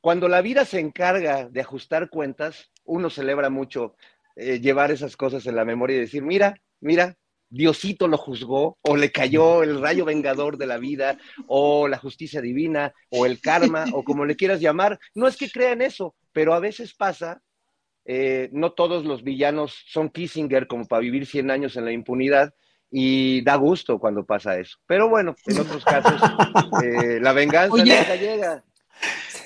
cuando 0.00 0.28
la 0.28 0.40
vida 0.42 0.64
se 0.64 0.80
encarga 0.80 1.48
de 1.48 1.60
ajustar 1.60 2.08
cuentas, 2.08 2.70
uno 2.84 3.10
celebra 3.10 3.50
mucho 3.50 3.96
eh, 4.36 4.60
llevar 4.60 4.90
esas 4.90 5.16
cosas 5.16 5.46
en 5.46 5.56
la 5.56 5.64
memoria 5.64 5.96
y 5.96 6.00
decir, 6.00 6.22
mira, 6.22 6.54
mira, 6.80 7.16
Diosito 7.50 8.08
lo 8.08 8.18
juzgó, 8.18 8.78
o 8.82 8.96
le 8.96 9.10
cayó 9.10 9.62
el 9.62 9.80
rayo 9.80 10.04
vengador 10.04 10.58
de 10.58 10.66
la 10.66 10.78
vida, 10.78 11.18
o 11.46 11.88
la 11.88 11.98
justicia 11.98 12.40
divina, 12.40 12.92
o 13.10 13.26
el 13.26 13.40
karma, 13.40 13.86
o 13.92 14.04
como 14.04 14.24
le 14.24 14.36
quieras 14.36 14.60
llamar. 14.60 14.98
No 15.14 15.26
es 15.26 15.36
que 15.36 15.50
crean 15.50 15.82
eso, 15.82 16.14
pero 16.32 16.54
a 16.54 16.60
veces 16.60 16.94
pasa, 16.94 17.40
eh, 18.10 18.48
no 18.52 18.72
todos 18.72 19.04
los 19.04 19.22
villanos 19.22 19.84
son 19.86 20.08
Kissinger 20.08 20.66
como 20.66 20.86
para 20.86 21.00
vivir 21.00 21.26
100 21.26 21.50
años 21.50 21.76
en 21.76 21.84
la 21.84 21.92
impunidad, 21.92 22.54
y 22.90 23.42
da 23.42 23.56
gusto 23.56 23.98
cuando 23.98 24.24
pasa 24.24 24.58
eso. 24.58 24.78
Pero 24.86 25.10
bueno, 25.10 25.36
en 25.44 25.60
otros 25.60 25.84
casos, 25.84 26.14
eh, 26.82 27.20
la 27.20 27.34
venganza 27.34 27.76
nunca 27.76 28.16
llega. 28.16 28.64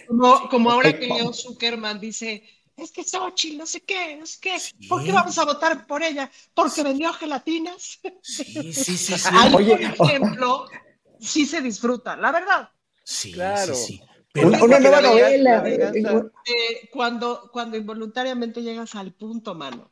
Como, 0.07 0.49
como 0.49 0.71
ahora 0.71 0.97
que 0.97 1.09
Leo 1.09 1.33
Zuckerman 1.33 1.99
dice, 1.99 2.45
es 2.77 2.93
que 2.93 3.03
Xochitl, 3.03 3.59
no 3.59 3.67
sé 3.67 3.81
qué, 3.81 4.17
no 4.17 4.27
sé 4.27 4.39
qué. 4.41 4.57
¿Por 4.89 5.03
qué 5.03 5.11
vamos 5.11 5.37
a 5.39 5.45
votar 5.45 5.85
por 5.85 6.05
ella? 6.05 6.31
¿Porque 6.55 6.85
vendió 6.85 7.13
gelatinas? 7.15 7.99
Sí, 8.23 8.73
sí, 8.73 8.97
sí. 8.97 8.97
sí. 9.19 9.29
Ahí, 9.33 9.51
por 9.51 10.09
ejemplo, 10.09 10.67
sí 11.19 11.47
se 11.47 11.61
disfruta, 11.61 12.17
la 12.17 12.31
verdad. 12.31 12.71
Sí, 13.03 13.33
claro. 13.33 13.75
Sí, 13.75 14.01
una, 14.35 14.79
nueva 14.79 15.01
novela. 15.01 15.65
Eh, 15.67 16.89
cuando, 16.91 17.51
cuando 17.53 17.77
involuntariamente 17.77 18.63
llegas 18.63 18.95
al 18.95 19.13
punto, 19.13 19.55
mano. 19.55 19.91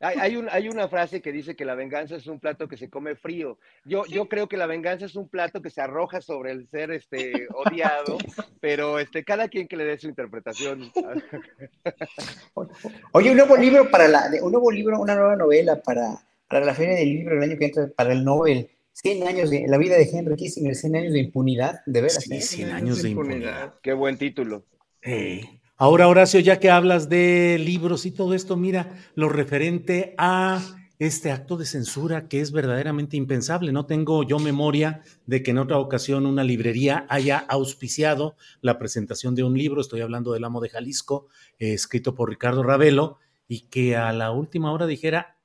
Hay, 0.00 0.36
hay, 0.50 0.68
una 0.68 0.88
frase 0.88 1.22
que 1.22 1.30
dice 1.30 1.54
que 1.54 1.64
la 1.64 1.76
venganza 1.76 2.16
es 2.16 2.26
un 2.26 2.40
plato 2.40 2.66
que 2.66 2.76
se 2.76 2.90
come 2.90 3.14
frío. 3.14 3.58
Yo, 3.84 4.04
yo 4.06 4.28
creo 4.28 4.48
que 4.48 4.56
la 4.56 4.66
venganza 4.66 5.06
es 5.06 5.14
un 5.14 5.28
plato 5.28 5.62
que 5.62 5.70
se 5.70 5.80
arroja 5.80 6.20
sobre 6.20 6.50
el 6.50 6.68
ser 6.68 6.90
este, 6.90 7.46
odiado, 7.54 8.18
pero 8.60 8.98
este, 8.98 9.24
cada 9.24 9.48
quien 9.48 9.68
que 9.68 9.76
le 9.76 9.84
dé 9.84 9.98
su 9.98 10.08
interpretación. 10.08 10.90
Oye, 13.12 13.30
un 13.30 13.36
nuevo 13.36 13.56
libro 13.56 13.88
para 13.88 14.08
la, 14.08 14.28
un 14.42 14.50
nuevo 14.50 14.72
libro, 14.72 15.00
una 15.00 15.14
nueva 15.14 15.36
novela 15.36 15.80
para, 15.80 16.18
para 16.48 16.66
la 16.66 16.74
Feria 16.74 16.96
del 16.96 17.08
Libro 17.08 17.36
el 17.36 17.42
año 17.44 17.56
que 17.56 17.66
entra, 17.66 17.86
para 17.94 18.12
el 18.12 18.24
Nobel. 18.24 18.68
100 18.92 19.26
años 19.26 19.50
de 19.50 19.66
la 19.68 19.78
vida 19.78 19.96
de 19.96 20.08
Henry 20.12 20.36
Kissinger, 20.36 20.74
100 20.74 20.96
años 20.96 21.12
de 21.12 21.18
impunidad, 21.20 21.80
de 21.86 22.00
veras. 22.00 22.24
Sí, 22.24 22.40
100 22.40 22.68
¿eh? 22.68 22.72
años 22.72 23.02
de 23.02 23.10
impunidad. 23.10 23.74
Qué 23.82 23.92
buen 23.92 24.18
título. 24.18 24.64
Ahora, 25.76 26.08
Horacio, 26.08 26.38
ya 26.40 26.60
que 26.60 26.70
hablas 26.70 27.08
de 27.08 27.58
libros 27.58 28.06
y 28.06 28.12
todo 28.12 28.34
esto, 28.34 28.56
mira, 28.56 28.96
lo 29.14 29.28
referente 29.28 30.14
a 30.18 30.62
este 30.98 31.32
acto 31.32 31.56
de 31.56 31.66
censura 31.66 32.28
que 32.28 32.40
es 32.40 32.52
verdaderamente 32.52 33.16
impensable. 33.16 33.72
No 33.72 33.86
tengo 33.86 34.22
yo 34.22 34.38
memoria 34.38 35.02
de 35.26 35.42
que 35.42 35.50
en 35.50 35.58
otra 35.58 35.78
ocasión 35.78 36.26
una 36.26 36.44
librería 36.44 37.06
haya 37.08 37.38
auspiciado 37.38 38.36
la 38.60 38.78
presentación 38.78 39.34
de 39.34 39.42
un 39.42 39.58
libro, 39.58 39.80
estoy 39.80 40.00
hablando 40.00 40.32
del 40.32 40.44
Amo 40.44 40.60
de 40.60 40.68
Jalisco, 40.68 41.26
eh, 41.58 41.72
escrito 41.72 42.14
por 42.14 42.30
Ricardo 42.30 42.62
Ravelo, 42.62 43.18
y 43.48 43.62
que 43.62 43.96
a 43.96 44.12
la 44.12 44.30
última 44.30 44.70
hora 44.72 44.86
dijera, 44.86 45.38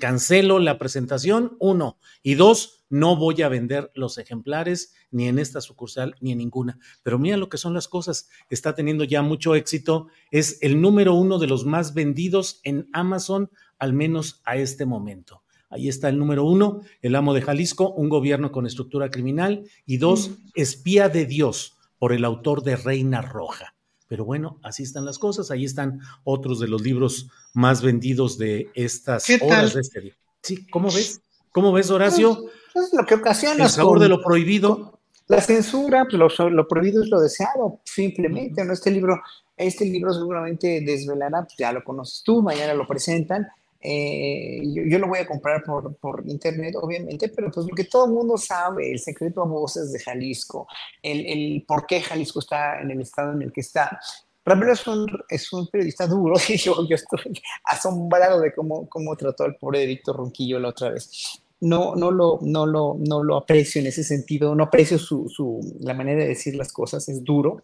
cancelo 0.00 0.58
la 0.58 0.78
presentación, 0.78 1.56
uno, 1.58 1.98
y 2.22 2.34
dos, 2.34 2.81
no 2.92 3.16
voy 3.16 3.40
a 3.40 3.48
vender 3.48 3.90
los 3.94 4.18
ejemplares 4.18 4.92
ni 5.10 5.26
en 5.26 5.38
esta 5.38 5.62
sucursal 5.62 6.14
ni 6.20 6.32
en 6.32 6.38
ninguna. 6.38 6.78
Pero 7.02 7.18
mira 7.18 7.38
lo 7.38 7.48
que 7.48 7.56
son 7.56 7.72
las 7.72 7.88
cosas, 7.88 8.28
está 8.50 8.74
teniendo 8.74 9.04
ya 9.04 9.22
mucho 9.22 9.54
éxito, 9.54 10.08
es 10.30 10.58
el 10.60 10.78
número 10.78 11.14
uno 11.14 11.38
de 11.38 11.46
los 11.46 11.64
más 11.64 11.94
vendidos 11.94 12.60
en 12.64 12.90
Amazon, 12.92 13.50
al 13.78 13.94
menos 13.94 14.42
a 14.44 14.56
este 14.56 14.84
momento. 14.84 15.42
Ahí 15.70 15.88
está 15.88 16.10
el 16.10 16.18
número 16.18 16.44
uno, 16.44 16.82
El 17.00 17.16
Amo 17.16 17.32
de 17.32 17.40
Jalisco, 17.40 17.90
un 17.94 18.10
gobierno 18.10 18.52
con 18.52 18.66
estructura 18.66 19.10
criminal, 19.10 19.64
y 19.86 19.96
dos. 19.96 20.32
Espía 20.54 21.08
de 21.08 21.24
Dios, 21.24 21.78
por 21.98 22.12
el 22.12 22.26
autor 22.26 22.62
de 22.62 22.76
Reina 22.76 23.22
Roja. 23.22 23.74
Pero 24.06 24.26
bueno, 24.26 24.60
así 24.62 24.82
están 24.82 25.06
las 25.06 25.18
cosas. 25.18 25.50
Ahí 25.50 25.64
están 25.64 26.00
otros 26.24 26.60
de 26.60 26.68
los 26.68 26.82
libros 26.82 27.30
más 27.54 27.80
vendidos 27.80 28.36
de 28.36 28.70
estas 28.74 29.26
horas 29.40 29.72
de 29.72 29.80
este 29.80 30.00
día. 30.02 30.16
Sí, 30.42 30.66
¿cómo 30.66 30.92
ves? 30.92 31.22
¿Cómo 31.52 31.72
ves, 31.72 31.90
Horacio? 31.90 32.34
Pues, 32.34 32.52
pues, 32.72 32.92
lo 32.94 33.04
que 33.04 33.14
ocasiona. 33.14 33.64
El 33.64 33.70
sabor 33.70 34.00
de 34.00 34.08
lo 34.08 34.22
prohibido. 34.22 34.98
La 35.28 35.40
censura, 35.40 36.04
pues 36.10 36.18
lo, 36.18 36.68
prohibido 36.68 37.02
es 37.02 37.08
lo 37.08 37.20
deseado, 37.20 37.80
simplemente. 37.84 38.64
¿no? 38.64 38.72
Este 38.72 38.90
libro, 38.90 39.20
este 39.56 39.84
libro 39.84 40.12
seguramente 40.12 40.80
desvelará, 40.80 41.42
pues 41.42 41.54
ya 41.56 41.72
lo 41.72 41.84
conoces 41.84 42.22
tú, 42.24 42.42
mañana 42.42 42.74
lo 42.74 42.86
presentan. 42.86 43.46
Eh, 43.80 44.60
yo, 44.88 44.98
lo 44.98 45.08
voy 45.08 45.20
a 45.20 45.26
comprar 45.26 45.62
por, 45.64 45.96
por, 45.96 46.22
internet, 46.26 46.74
obviamente, 46.80 47.28
pero 47.28 47.50
pues 47.50 47.66
lo 47.66 47.74
que 47.74 47.84
todo 47.84 48.06
el 48.06 48.12
mundo 48.12 48.36
sabe, 48.36 48.92
el 48.92 48.98
secreto 48.98 49.42
a 49.42 49.46
voces 49.46 49.90
de 49.90 49.98
Jalisco, 49.98 50.68
el, 51.02 51.26
el, 51.26 51.64
por 51.66 51.86
qué 51.86 52.00
Jalisco 52.00 52.38
está 52.38 52.80
en 52.80 52.92
el 52.92 53.00
estado 53.00 53.32
en 53.32 53.42
el 53.42 53.52
que 53.52 53.62
está. 53.62 53.98
Ramiro 54.44 54.72
es 54.72 54.86
un, 54.86 55.06
es 55.28 55.52
un 55.52 55.66
periodista 55.68 56.06
duro 56.06 56.34
y 56.48 56.56
yo, 56.56 56.86
yo, 56.88 56.94
estoy 56.94 57.40
asombrado 57.64 58.40
de 58.40 58.52
cómo, 58.52 58.88
cómo 58.88 59.16
trató 59.16 59.44
al 59.44 59.56
pobre 59.56 59.86
Víctor 59.86 60.16
Ronquillo 60.16 60.58
la 60.58 60.68
otra 60.68 60.90
vez. 60.90 61.41
No, 61.62 61.94
no, 61.96 62.10
lo, 62.10 62.38
no, 62.42 62.66
lo, 62.66 62.96
no 62.98 63.22
lo 63.22 63.36
aprecio 63.36 63.80
en 63.80 63.86
ese 63.86 64.04
sentido, 64.04 64.54
no 64.54 64.64
aprecio 64.64 64.98
su, 64.98 65.28
su, 65.28 65.60
la 65.80 65.94
manera 65.94 66.22
de 66.22 66.28
decir 66.28 66.54
las 66.54 66.72
cosas, 66.72 67.08
es 67.08 67.24
duro 67.24 67.62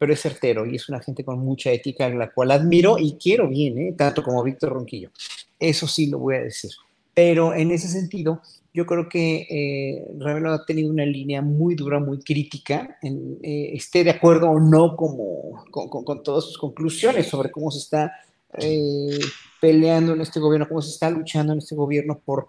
pero 0.00 0.14
es 0.14 0.22
certero 0.22 0.64
y 0.64 0.76
es 0.76 0.88
una 0.88 1.02
gente 1.02 1.22
con 1.24 1.40
mucha 1.40 1.70
ética, 1.70 2.08
la 2.08 2.32
cual 2.32 2.52
admiro 2.52 2.96
y 2.98 3.18
quiero 3.22 3.46
bien, 3.46 3.76
¿eh? 3.76 3.94
tanto 3.94 4.22
como 4.22 4.42
Víctor 4.42 4.72
Ronquillo. 4.72 5.10
Eso 5.58 5.86
sí 5.86 6.06
lo 6.06 6.18
voy 6.18 6.36
a 6.36 6.40
decir. 6.40 6.70
Pero 7.12 7.52
en 7.52 7.70
ese 7.70 7.86
sentido, 7.86 8.40
yo 8.72 8.86
creo 8.86 9.10
que 9.10 9.46
eh, 9.50 10.06
Ravelo 10.18 10.54
ha 10.54 10.64
tenido 10.64 10.88
una 10.90 11.04
línea 11.04 11.42
muy 11.42 11.74
dura, 11.74 12.00
muy 12.00 12.20
crítica, 12.20 12.96
en, 13.02 13.38
eh, 13.42 13.72
esté 13.74 14.02
de 14.02 14.12
acuerdo 14.12 14.48
o 14.48 14.58
no 14.58 14.96
como, 14.96 15.66
con, 15.70 16.22
todas 16.22 16.44
sus 16.44 16.56
conclusiones 16.56 17.26
sobre 17.26 17.50
cómo 17.50 17.70
se 17.70 17.80
está 17.80 18.10
eh, 18.56 19.18
peleando 19.60 20.14
en 20.14 20.22
este 20.22 20.40
gobierno, 20.40 20.66
cómo 20.66 20.80
se 20.80 20.92
está 20.92 21.10
luchando 21.10 21.52
en 21.52 21.58
este 21.58 21.74
gobierno 21.74 22.18
por 22.24 22.48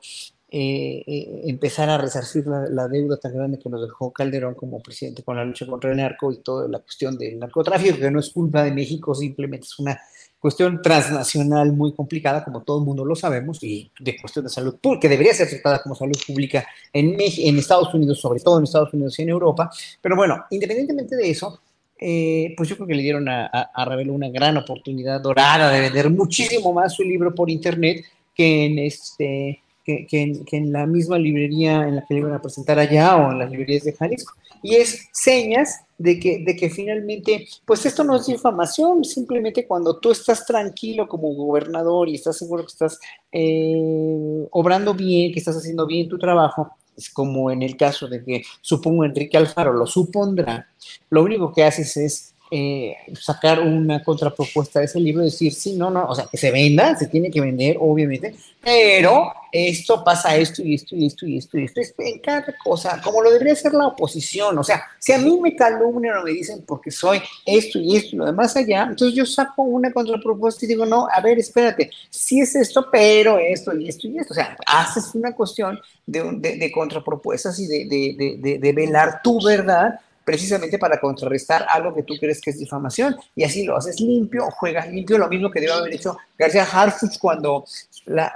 eh, 0.53 1.01
eh, 1.07 1.43
empezar 1.45 1.89
a 1.89 1.97
resarcir 1.97 2.45
la, 2.45 2.87
deuda 2.89 3.15
tan 3.15 3.33
grande 3.33 3.57
que 3.57 3.69
nos 3.69 3.81
dejó 3.83 4.11
Calderón 4.11 4.53
como 4.53 4.81
presidente 4.81 5.23
con 5.23 5.37
la 5.37 5.45
lucha 5.45 5.65
contra 5.65 5.91
el 5.91 5.95
narco 5.95 6.29
y 6.29 6.39
toda 6.39 6.67
la 6.67 6.79
cuestión 6.79 7.17
del 7.17 7.39
narcotráfico, 7.39 7.97
que 7.97 8.11
no 8.11 8.19
es 8.19 8.31
culpa 8.31 8.61
de 8.61 8.71
México, 8.71 9.15
simplemente 9.15 9.65
es 9.65 9.79
una 9.79 9.97
cuestión 10.37 10.81
transnacional 10.81 11.71
muy 11.71 11.93
complicada, 11.93 12.43
como 12.43 12.63
todo 12.63 12.79
el 12.79 12.85
mundo 12.85 13.05
lo 13.05 13.15
sabemos, 13.15 13.63
y 13.63 13.89
de 13.97 14.17
cuestión 14.19 14.43
de 14.43 14.49
salud 14.49 14.75
pública, 14.75 14.99
que 14.99 15.07
debería 15.09 15.33
ser 15.33 15.47
tratada 15.47 15.81
como 15.81 15.95
salud 15.95 16.17
pública 16.27 16.67
en, 16.91 17.15
en 17.17 17.57
Estados 17.57 17.93
Unidos, 17.93 18.19
sobre 18.19 18.41
todo 18.41 18.57
en 18.57 18.65
Estados 18.65 18.93
Unidos 18.93 19.17
y 19.19 19.21
en 19.21 19.29
Europa. 19.29 19.71
Pero 20.01 20.17
bueno, 20.17 20.43
independientemente 20.49 21.15
de 21.15 21.29
eso, 21.29 21.61
eh, 21.97 22.53
pues 22.57 22.67
yo 22.67 22.75
creo 22.75 22.87
que 22.87 22.95
le 22.95 23.03
dieron 23.03 23.29
a, 23.29 23.45
a, 23.45 23.69
a 23.73 23.85
Ravelo 23.85 24.11
una 24.11 24.29
gran 24.29 24.57
oportunidad 24.57 25.21
dorada 25.21 25.71
de 25.71 25.79
vender 25.79 26.09
muchísimo 26.09 26.73
más 26.73 26.93
su 26.93 27.03
libro 27.03 27.33
por 27.33 27.49
internet 27.49 28.03
que 28.35 28.65
en 28.65 28.79
este 28.79 29.61
que, 29.83 30.07
en, 30.11 30.71
la 30.71 30.85
misma 30.85 31.17
librería 31.17 31.87
en 31.87 31.95
la 31.95 32.05
que 32.05 32.13
le 32.13 32.19
iban 32.21 32.33
a 32.33 32.41
presentar 32.41 32.79
allá 32.79 33.15
o 33.15 33.31
en 33.31 33.39
las 33.39 33.49
librerías 33.49 33.83
de 33.83 33.93
Jalisco. 33.93 34.33
Y 34.63 34.75
es 34.75 35.09
señas 35.11 35.81
de 35.97 36.19
que, 36.19 36.43
de 36.45 36.55
que 36.55 36.69
finalmente, 36.69 37.47
pues 37.65 37.85
esto 37.85 38.03
no 38.03 38.15
es 38.15 38.27
difamación, 38.27 39.03
simplemente 39.03 39.65
cuando 39.65 39.99
tú 39.99 40.11
estás 40.11 40.45
tranquilo 40.45 41.07
como 41.07 41.33
gobernador 41.33 42.09
y 42.09 42.15
estás 42.15 42.37
seguro 42.37 42.63
que 42.63 42.71
estás 42.71 42.99
eh, 43.31 44.47
obrando 44.51 44.93
bien, 44.93 45.33
que 45.33 45.39
estás 45.39 45.57
haciendo 45.57 45.87
bien 45.87 46.07
tu 46.07 46.17
trabajo, 46.19 46.75
es 46.95 47.09
como 47.09 47.49
en 47.49 47.63
el 47.63 47.77
caso 47.77 48.07
de 48.07 48.23
que 48.23 48.43
supongo 48.61 49.05
Enrique 49.05 49.37
Alfaro 49.37 49.73
lo 49.73 49.87
supondrá, 49.87 50.67
lo 51.09 51.23
único 51.23 51.51
que 51.51 51.63
haces 51.63 51.97
es 51.97 52.35
eh, 52.53 52.97
sacar 53.17 53.61
una 53.61 54.03
contrapropuesta 54.03 54.79
de 54.79 54.85
ese 54.85 54.99
libro 54.99 55.23
decir, 55.23 55.53
sí, 55.53 55.71
no, 55.77 55.89
no, 55.89 56.05
o 56.05 56.13
sea, 56.13 56.25
que 56.29 56.35
se 56.35 56.51
venda, 56.51 56.97
se 56.97 57.07
tiene 57.07 57.31
que 57.31 57.39
vender, 57.39 57.77
obviamente, 57.79 58.35
pero 58.61 59.31
esto 59.53 60.03
pasa 60.03 60.35
esto 60.35 60.61
y 60.61 60.75
esto 60.75 60.93
y 60.93 61.05
esto 61.05 61.25
y 61.25 61.37
esto 61.37 61.57
y 61.57 61.63
esto, 61.63 61.79
en 61.99 62.19
cada 62.19 62.53
cosa, 62.61 62.99
como 63.01 63.21
lo 63.21 63.31
debería 63.31 63.53
hacer 63.53 63.73
la 63.73 63.87
oposición, 63.87 64.57
o 64.57 64.65
sea, 64.65 64.83
si 64.99 65.13
a 65.13 65.17
mí 65.17 65.39
me 65.39 65.55
calumnian 65.55 66.17
o 66.17 66.23
me 66.23 66.31
dicen 66.31 66.61
porque 66.67 66.91
soy 66.91 67.21
esto 67.45 67.79
y 67.79 67.95
esto 67.95 68.17
y 68.17 68.19
lo 68.19 68.25
demás 68.25 68.53
allá, 68.57 68.83
entonces 68.83 69.15
yo 69.15 69.25
saco 69.25 69.63
una 69.63 69.93
contrapropuesta 69.93 70.65
y 70.65 70.67
digo, 70.67 70.85
no, 70.85 71.07
a 71.09 71.21
ver, 71.21 71.39
espérate, 71.39 71.89
sí 72.09 72.41
es 72.41 72.53
esto, 72.55 72.89
pero 72.91 73.39
esto 73.39 73.73
y 73.73 73.87
esto 73.87 74.09
y 74.09 74.17
esto, 74.17 74.33
o 74.33 74.35
sea, 74.35 74.57
haces 74.67 75.15
una 75.15 75.33
cuestión 75.33 75.79
de, 76.05 76.57
de, 76.57 76.71
contrapropuestas 76.73 77.57
y 77.61 77.67
de, 77.67 78.57
de 78.59 78.73
velar 78.73 79.21
tu 79.23 79.41
verdad 79.41 80.01
precisamente 80.23 80.77
para 80.77 80.99
contrarrestar 80.99 81.65
algo 81.69 81.93
que 81.93 82.03
tú 82.03 82.15
crees 82.19 82.41
que 82.41 82.51
es 82.51 82.59
difamación. 82.59 83.15
Y 83.35 83.43
así 83.43 83.63
lo 83.65 83.77
haces 83.77 83.99
limpio, 83.99 84.49
juegas 84.51 84.89
limpio, 84.89 85.17
lo 85.17 85.27
mismo 85.27 85.49
que 85.49 85.61
debe 85.61 85.73
haber 85.73 85.93
hecho 85.93 86.17
García 86.37 86.63
Harfuch 86.63 87.17
cuando, 87.19 87.65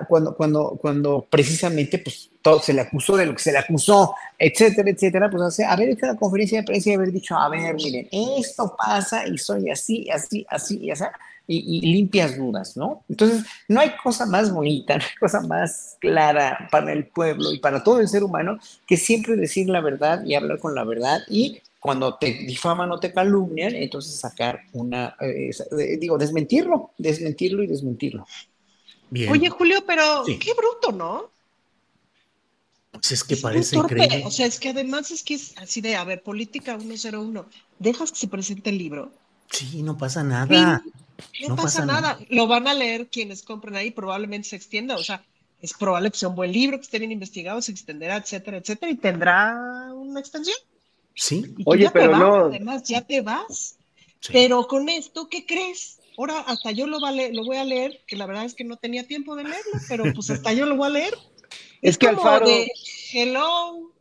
cuando, 0.08 0.36
cuando, 0.36 0.78
cuando 0.80 1.28
precisamente 1.30 2.00
pues, 2.00 2.30
se 2.62 2.74
le 2.74 2.82
acusó 2.82 3.18
de 3.18 3.26
lo 3.26 3.34
que 3.34 3.42
se 3.42 3.52
le 3.52 3.58
acusó, 3.58 4.16
etcétera, 4.38 4.90
etcétera, 4.90 5.30
pues 5.30 5.44
hace, 5.44 5.66
haber 5.66 5.90
hecho 5.90 6.06
la 6.06 6.16
conferencia 6.16 6.60
de 6.60 6.66
prensa 6.66 6.90
y 6.90 6.94
haber 6.94 7.12
dicho, 7.12 7.36
a 7.36 7.50
ver, 7.50 7.74
miren, 7.76 8.08
esto 8.12 8.76
pasa 8.78 9.28
y 9.28 9.38
soy 9.38 9.70
así, 9.70 10.10
así, 10.10 10.46
así 10.50 10.78
y 10.78 10.92
así. 10.92 11.04
Y, 11.48 11.78
y, 11.78 11.94
limpias 11.94 12.38
dudas, 12.38 12.76
¿no? 12.76 13.04
Entonces, 13.08 13.44
no 13.68 13.80
hay 13.80 13.92
cosa 14.04 14.26
más 14.26 14.52
bonita, 14.52 14.98
no 14.98 15.04
hay 15.04 15.16
cosa 15.20 15.42
más 15.42 15.96
clara 16.00 16.68
para 16.72 16.92
el 16.92 17.06
pueblo 17.06 17.52
y 17.52 17.60
para 17.60 17.84
todo 17.84 18.00
el 18.00 18.08
ser 18.08 18.24
humano 18.24 18.58
que 18.88 18.98
siempre 18.98 19.36
decir 19.36 19.70
la 19.70 19.80
verdad 19.80 20.24
y 20.26 20.34
hablar 20.34 20.58
con 20.58 20.74
la 20.74 20.84
verdad 20.84 21.20
y 21.30 21.62
cuando 21.86 22.16
te 22.16 22.34
difaman 22.34 22.92
o 22.92 23.00
te 23.00 23.14
calumnian, 23.14 23.76
entonces 23.76 24.20
sacar 24.20 24.62
una, 24.74 25.16
eh, 25.22 25.52
eh, 25.52 25.98
digo, 26.00 26.18
desmentirlo, 26.18 26.90
desmentirlo 26.98 27.62
y 27.62 27.68
desmentirlo. 27.68 28.26
Oye, 29.30 29.50
Julio, 29.50 29.84
pero 29.86 30.24
qué 30.26 30.54
bruto, 30.56 30.92
¿no? 30.92 31.30
Pues 32.92 33.12
es 33.12 33.24
que 33.24 33.38
parece 33.38 33.76
increíble. 33.76 34.24
O 34.26 34.32
sea, 34.32 34.48
es 34.48 34.60
que 34.60 34.70
además 34.70 35.12
es 35.12 35.22
que 35.22 35.36
es 35.36 35.56
así 35.58 35.80
de, 35.80 35.96
a 35.96 36.04
ver, 36.04 36.24
política 36.24 36.80
101, 36.80 37.46
dejas 37.78 38.12
que 38.12 38.18
se 38.18 38.28
presente 38.30 38.72
el 38.72 38.80
libro. 38.80 39.12
Sí, 39.52 39.84
no 39.84 39.96
pasa 39.96 40.24
nada. 40.24 40.82
no, 41.48 41.56
pasa, 41.56 41.86
nada. 41.86 42.18
Lo 42.30 42.48
van 42.48 42.68
a 42.68 42.74
leer 42.74 43.10
quienes 43.10 43.44
compren 43.44 43.76
ahí, 43.76 43.92
probablemente 43.92 44.50
se 44.50 44.56
extienda, 44.56 44.96
o 44.96 45.04
sea, 45.04 45.24
es 45.62 45.74
probable 45.74 46.10
que 46.10 46.18
sea 46.18 46.30
un 46.30 46.36
buen 46.36 46.52
libro, 46.52 46.78
que 46.78 46.86
esté 46.86 46.98
bien 46.98 47.12
investigado, 47.12 47.62
se 47.62 47.72
extenderá, 47.72 48.18
etcétera, 48.18 48.58
etcétera, 48.58 48.92
y 48.92 48.96
tendrá 48.96 49.94
una 49.94 50.20
extensión. 50.20 50.58
Sí. 51.16 51.56
Oye, 51.66 51.90
pero 51.92 52.18
no. 52.18 52.36
Además, 52.46 52.84
ya 52.84 53.02
te 53.02 53.22
vas. 53.22 53.78
Pero 54.32 54.68
con 54.68 54.90
esto, 54.90 55.28
¿qué 55.30 55.46
crees? 55.46 56.00
Ahora 56.18 56.40
hasta 56.42 56.72
yo 56.72 56.88
lo, 56.88 57.00
lo 57.00 57.46
voy 57.46 57.58
a 57.58 57.66
leer, 57.66 58.02
que 58.08 58.16
la 58.16 58.26
verdad 58.26 58.46
es 58.46 58.54
que 58.54 58.64
no 58.64 58.78
tenía 58.78 59.06
tiempo 59.06 59.36
de 59.36 59.44
leerlo, 59.44 59.80
pero 59.88 60.06
pues 60.14 60.30
hasta 60.30 60.54
yo 60.54 60.66
lo 60.66 60.76
voy 60.76 60.88
a 60.88 60.92
leer. 60.92 61.14
Es, 61.82 61.98
que 61.98 62.08
Alfaro. 62.08 62.48
Hello. 63.14 63.92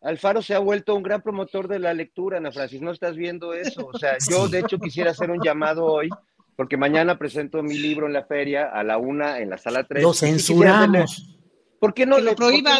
Alfaro 0.00 0.42
se 0.42 0.54
ha 0.54 0.58
vuelto 0.58 0.94
un 0.94 1.02
gran 1.02 1.22
promotor 1.22 1.68
de 1.68 1.78
la 1.78 1.94
lectura, 1.94 2.38
Ana 2.38 2.50
Francis. 2.50 2.80
No 2.80 2.90
estás 2.90 3.16
viendo 3.16 3.54
eso. 3.54 3.88
O 3.92 3.98
sea, 3.98 4.16
yo 4.28 4.48
de 4.48 4.60
hecho 4.60 4.78
quisiera 4.78 5.12
hacer 5.12 5.30
un 5.30 5.40
llamado 5.42 5.84
hoy, 5.84 6.08
porque 6.56 6.76
mañana 6.76 7.18
presento 7.18 7.62
mi 7.62 7.78
libro 7.78 8.06
en 8.06 8.14
la 8.14 8.24
feria 8.24 8.68
a 8.68 8.82
la 8.82 8.98
una 8.98 9.38
en 9.38 9.50
la 9.50 9.58
sala 9.58 9.84
3. 9.84 10.02
Lo 10.02 10.12
censuramos. 10.12 11.36
¿Por 11.82 11.94
qué 11.94 12.06
no, 12.06 12.20
lo 12.20 12.36
prohíba? 12.36 12.78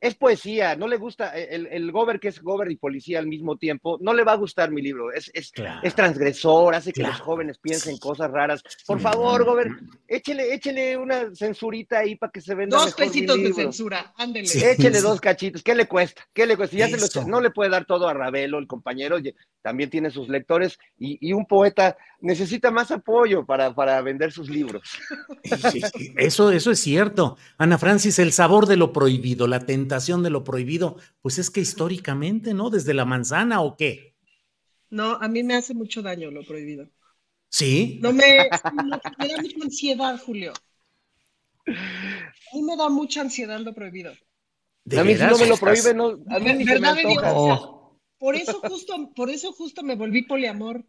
es 0.00 0.14
poesía, 0.14 0.74
no 0.74 0.88
le 0.88 0.96
gusta, 0.96 1.38
eh, 1.38 1.48
el, 1.50 1.66
el 1.66 1.92
gober 1.92 2.18
que 2.18 2.28
es 2.28 2.40
gober 2.40 2.70
y 2.70 2.76
policía 2.76 3.18
al 3.18 3.26
mismo 3.26 3.58
tiempo, 3.58 3.98
no 4.00 4.14
le 4.14 4.24
va 4.24 4.32
a 4.32 4.36
gustar 4.36 4.70
mi 4.70 4.80
libro, 4.80 5.12
es, 5.12 5.30
es, 5.34 5.52
es 5.82 5.94
transgresor, 5.94 6.74
hace 6.74 6.90
que 6.90 7.02
los 7.02 7.20
jóvenes 7.20 7.58
piensen 7.58 7.98
cosas 7.98 8.30
raras. 8.30 8.62
Por 8.86 8.98
favor, 8.98 9.44
gober, 9.44 9.68
échele, 10.08 10.54
échele 10.54 10.96
una 10.96 11.34
censurita 11.34 11.98
ahí 11.98 12.16
para 12.16 12.32
que 12.32 12.40
se 12.40 12.54
venda 12.54 12.78
Dos 12.78 12.94
pesitos 12.94 13.36
de 13.36 13.52
censura, 13.52 14.14
ándele. 14.16 14.48
Échele 14.48 15.02
dos 15.02 15.20
cachitos, 15.20 15.62
¿qué 15.62 15.74
le 15.74 15.86
cuesta? 15.86 16.26
¿Qué 16.32 16.46
le 16.46 16.56
cuesta? 16.56 16.78
Ya 16.78 16.88
se 16.88 17.20
lo, 17.20 17.26
no 17.26 17.42
le 17.42 17.50
puede 17.50 17.68
dar 17.68 17.84
todo 17.84 18.08
a 18.08 18.14
Ravelo, 18.14 18.58
el 18.58 18.66
compañero, 18.66 19.18
también 19.60 19.90
tiene 19.90 20.10
sus 20.10 20.30
lectores, 20.30 20.78
y, 20.96 21.18
y 21.20 21.34
un 21.34 21.44
poeta 21.44 21.94
necesita 22.20 22.70
más 22.70 22.90
apoyo 22.90 23.44
para, 23.44 23.74
para 23.74 24.00
vender 24.02 24.32
sus 24.32 24.48
libros. 24.48 24.98
Eso, 26.16 26.50
eso 26.50 26.70
es 26.70 26.80
cierto. 26.80 27.36
Ana 27.58 27.78
Francis, 27.78 28.18
el 28.18 28.29
sabor 28.32 28.66
de 28.66 28.76
lo 28.76 28.92
prohibido, 28.92 29.46
la 29.46 29.60
tentación 29.60 30.22
de 30.22 30.30
lo 30.30 30.44
prohibido, 30.44 30.96
pues 31.22 31.38
es 31.38 31.50
que 31.50 31.60
históricamente, 31.60 32.54
¿no? 32.54 32.70
Desde 32.70 32.94
la 32.94 33.04
manzana 33.04 33.60
o 33.60 33.76
qué. 33.76 34.14
No, 34.90 35.12
a 35.14 35.28
mí 35.28 35.42
me 35.42 35.54
hace 35.54 35.74
mucho 35.74 36.02
daño 36.02 36.30
lo 36.30 36.44
prohibido. 36.44 36.88
¿Sí? 37.48 37.98
No 38.02 38.12
me, 38.12 38.48
me 39.18 39.28
da 39.28 39.36
mucha 39.42 39.64
ansiedad, 39.64 40.20
Julio. 40.24 40.52
A 41.66 42.56
mí 42.56 42.62
me 42.62 42.76
da 42.76 42.88
mucha 42.88 43.20
ansiedad 43.20 43.60
lo 43.60 43.74
prohibido. 43.74 44.12
a 44.12 45.04
mí 45.04 45.14
si 45.14 45.22
no 45.22 45.38
me 45.38 45.46
lo 45.46 45.56
prohíbe, 45.56 45.94
no, 45.94 46.18
a 46.28 46.38
mí 46.38 46.52
ni 46.54 46.64
se 46.64 46.78
me 46.78 46.88
antoja. 46.88 47.70
por 48.18 48.34
eso 48.34 48.60
justo, 48.60 49.12
por 49.14 49.30
eso 49.30 49.52
justo 49.52 49.82
me 49.82 49.94
volví 49.94 50.22
poliamor 50.22 50.84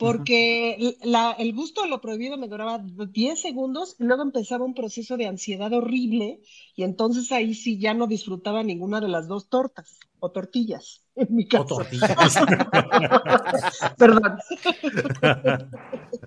porque 0.00 0.96
el 1.38 1.52
gusto 1.54 1.82
de 1.82 1.88
lo 1.88 2.00
prohibido 2.00 2.38
me 2.38 2.48
duraba 2.48 2.82
10 2.82 3.38
segundos 3.38 3.96
y 3.98 4.04
luego 4.04 4.22
empezaba 4.22 4.64
un 4.64 4.72
proceso 4.72 5.18
de 5.18 5.26
ansiedad 5.26 5.70
horrible 5.74 6.40
y 6.74 6.84
entonces 6.84 7.30
ahí 7.32 7.52
sí 7.52 7.78
ya 7.78 7.92
no 7.92 8.06
disfrutaba 8.06 8.62
ninguna 8.62 9.02
de 9.02 9.08
las 9.08 9.28
dos 9.28 9.50
tortas 9.50 9.98
o 10.18 10.30
tortillas, 10.30 11.04
en 11.16 11.36
mi 11.36 11.46
caso. 11.46 11.64
O 11.64 11.66
tortillas. 11.66 12.10
Perdón. 13.98 14.38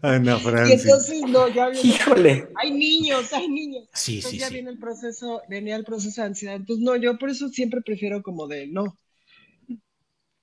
Ana 0.03 0.37
Francis. 0.37 0.69
Y 0.69 0.87
entonces 0.87 1.21
no, 1.27 1.47
ya 1.47 1.69
viene, 1.69 1.89
Híjole. 1.89 2.49
Hay 2.61 2.71
niños, 2.71 3.33
hay 3.33 3.47
niños. 3.49 3.89
Sí, 3.91 4.17
entonces 4.17 4.31
sí, 4.31 4.37
ya 4.37 4.49
sí. 4.49 4.53
viene 4.53 4.69
el 4.69 4.77
proceso, 4.77 5.41
venía 5.49 5.75
el 5.75 5.83
proceso 5.83 6.21
de 6.21 6.27
ansiedad. 6.27 6.57
Entonces 6.57 6.85
no, 6.85 6.95
yo 6.95 7.17
por 7.17 7.31
eso 7.31 7.49
siempre 7.49 7.81
prefiero 7.81 8.21
como 8.21 8.45
de 8.45 8.67
no. 8.67 8.99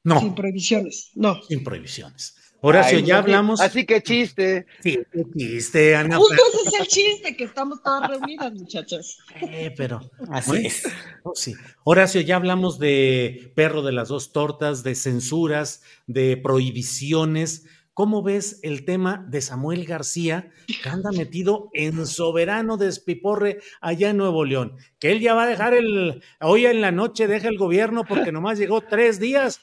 No. 0.02 0.18
Sin 0.18 0.34
prohibiciones, 0.34 1.12
no. 1.14 1.40
Sin 1.42 1.62
prohibiciones. 1.62 2.34
Horacio, 2.62 2.98
ya 2.98 3.18
hablamos. 3.18 3.60
Así 3.60 3.86
que 3.86 4.02
chiste. 4.02 4.66
Sí, 4.82 4.98
chiste, 5.36 5.96
Ana. 5.96 6.16
Justo 6.16 6.34
ese 6.34 6.68
es 6.68 6.80
el 6.80 6.86
chiste, 6.86 7.36
que 7.36 7.44
estamos 7.44 7.82
todas 7.82 8.08
reunidas, 8.08 8.52
muchachas. 8.52 9.18
Eh, 9.40 9.72
pero. 9.76 10.00
Así 10.30 10.66
es. 10.66 10.82
Oh, 11.22 11.32
sí. 11.34 11.54
Horacio, 11.84 12.20
ya 12.20 12.36
hablamos 12.36 12.78
de 12.78 13.52
perro 13.54 13.82
de 13.82 13.92
las 13.92 14.08
dos 14.08 14.32
tortas, 14.32 14.82
de 14.82 14.94
censuras, 14.94 15.82
de 16.06 16.36
prohibiciones. 16.36 17.66
¿Cómo 17.92 18.22
ves 18.22 18.60
el 18.62 18.84
tema 18.84 19.26
de 19.28 19.40
Samuel 19.40 19.84
García, 19.84 20.50
que 20.82 20.88
anda 20.88 21.10
metido 21.10 21.70
en 21.74 22.06
soberano 22.06 22.76
despiporre 22.76 23.60
allá 23.80 24.10
en 24.10 24.16
Nuevo 24.16 24.44
León? 24.44 24.76
Que 25.00 25.10
él 25.10 25.20
ya 25.20 25.34
va 25.34 25.42
a 25.42 25.48
dejar 25.48 25.74
el, 25.74 26.22
hoy 26.40 26.66
en 26.66 26.80
la 26.80 26.92
noche 26.92 27.26
deja 27.26 27.48
el 27.48 27.58
gobierno 27.58 28.04
porque 28.04 28.30
nomás 28.30 28.58
llegó 28.58 28.80
tres 28.80 29.18
días, 29.18 29.60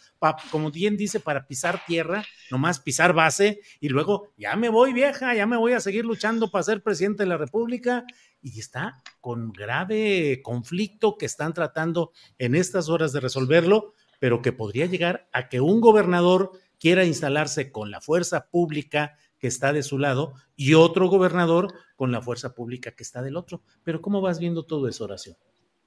como 0.52 0.72
bien 0.72 0.98
dice, 0.98 1.22
para 1.22 1.48
pisar 1.48 1.82
tierra, 1.88 2.26
nomás 2.52 2.82
pisar 2.82 3.14
base, 3.14 3.62
y 3.80 3.88
luego 3.88 4.34
ya 4.38 4.58
me 4.58 4.68
voy 4.68 4.92
vieja, 4.92 5.34
ya 5.34 5.48
me 5.48 5.58
voy 5.58 5.72
a 5.72 5.80
seguir 5.80 6.04
luchando 6.04 6.52
para 6.52 6.64
ser 6.64 6.84
presidente 6.84 7.24
de 7.24 7.30
la 7.30 7.38
República, 7.38 8.04
y 8.42 8.60
está 8.60 9.02
con 9.22 9.52
grave 9.54 10.42
conflicto 10.44 11.18
que 11.18 11.26
están 11.26 11.54
tratando 11.54 12.12
en 12.38 12.56
estas 12.56 12.90
horas 12.90 13.14
de 13.14 13.22
resolverlo, 13.22 13.94
pero 14.20 14.42
que 14.42 14.52
podría 14.52 14.86
llegar 14.86 15.30
a 15.32 15.48
que 15.48 15.62
un 15.62 15.80
gobernador 15.80 16.52
quiera 16.80 17.06
instalarse 17.06 17.72
con 17.72 17.92
la 17.92 18.02
fuerza 18.02 18.50
pública 18.50 19.16
que 19.40 19.48
está 19.48 19.74
de 19.74 19.84
su 19.84 19.98
lado 19.98 20.34
y 20.56 20.74
otro 20.74 21.08
gobernador 21.08 21.74
con 21.96 22.12
la 22.12 22.22
fuerza 22.22 22.54
pública 22.54 22.92
que 22.92 23.04
está 23.04 23.22
del 23.22 23.38
otro. 23.38 23.62
Pero 23.84 24.02
¿cómo 24.02 24.22
vas 24.22 24.40
viendo 24.40 24.66
todo 24.66 24.88
eso, 24.88 25.04
Horacio? 25.04 25.38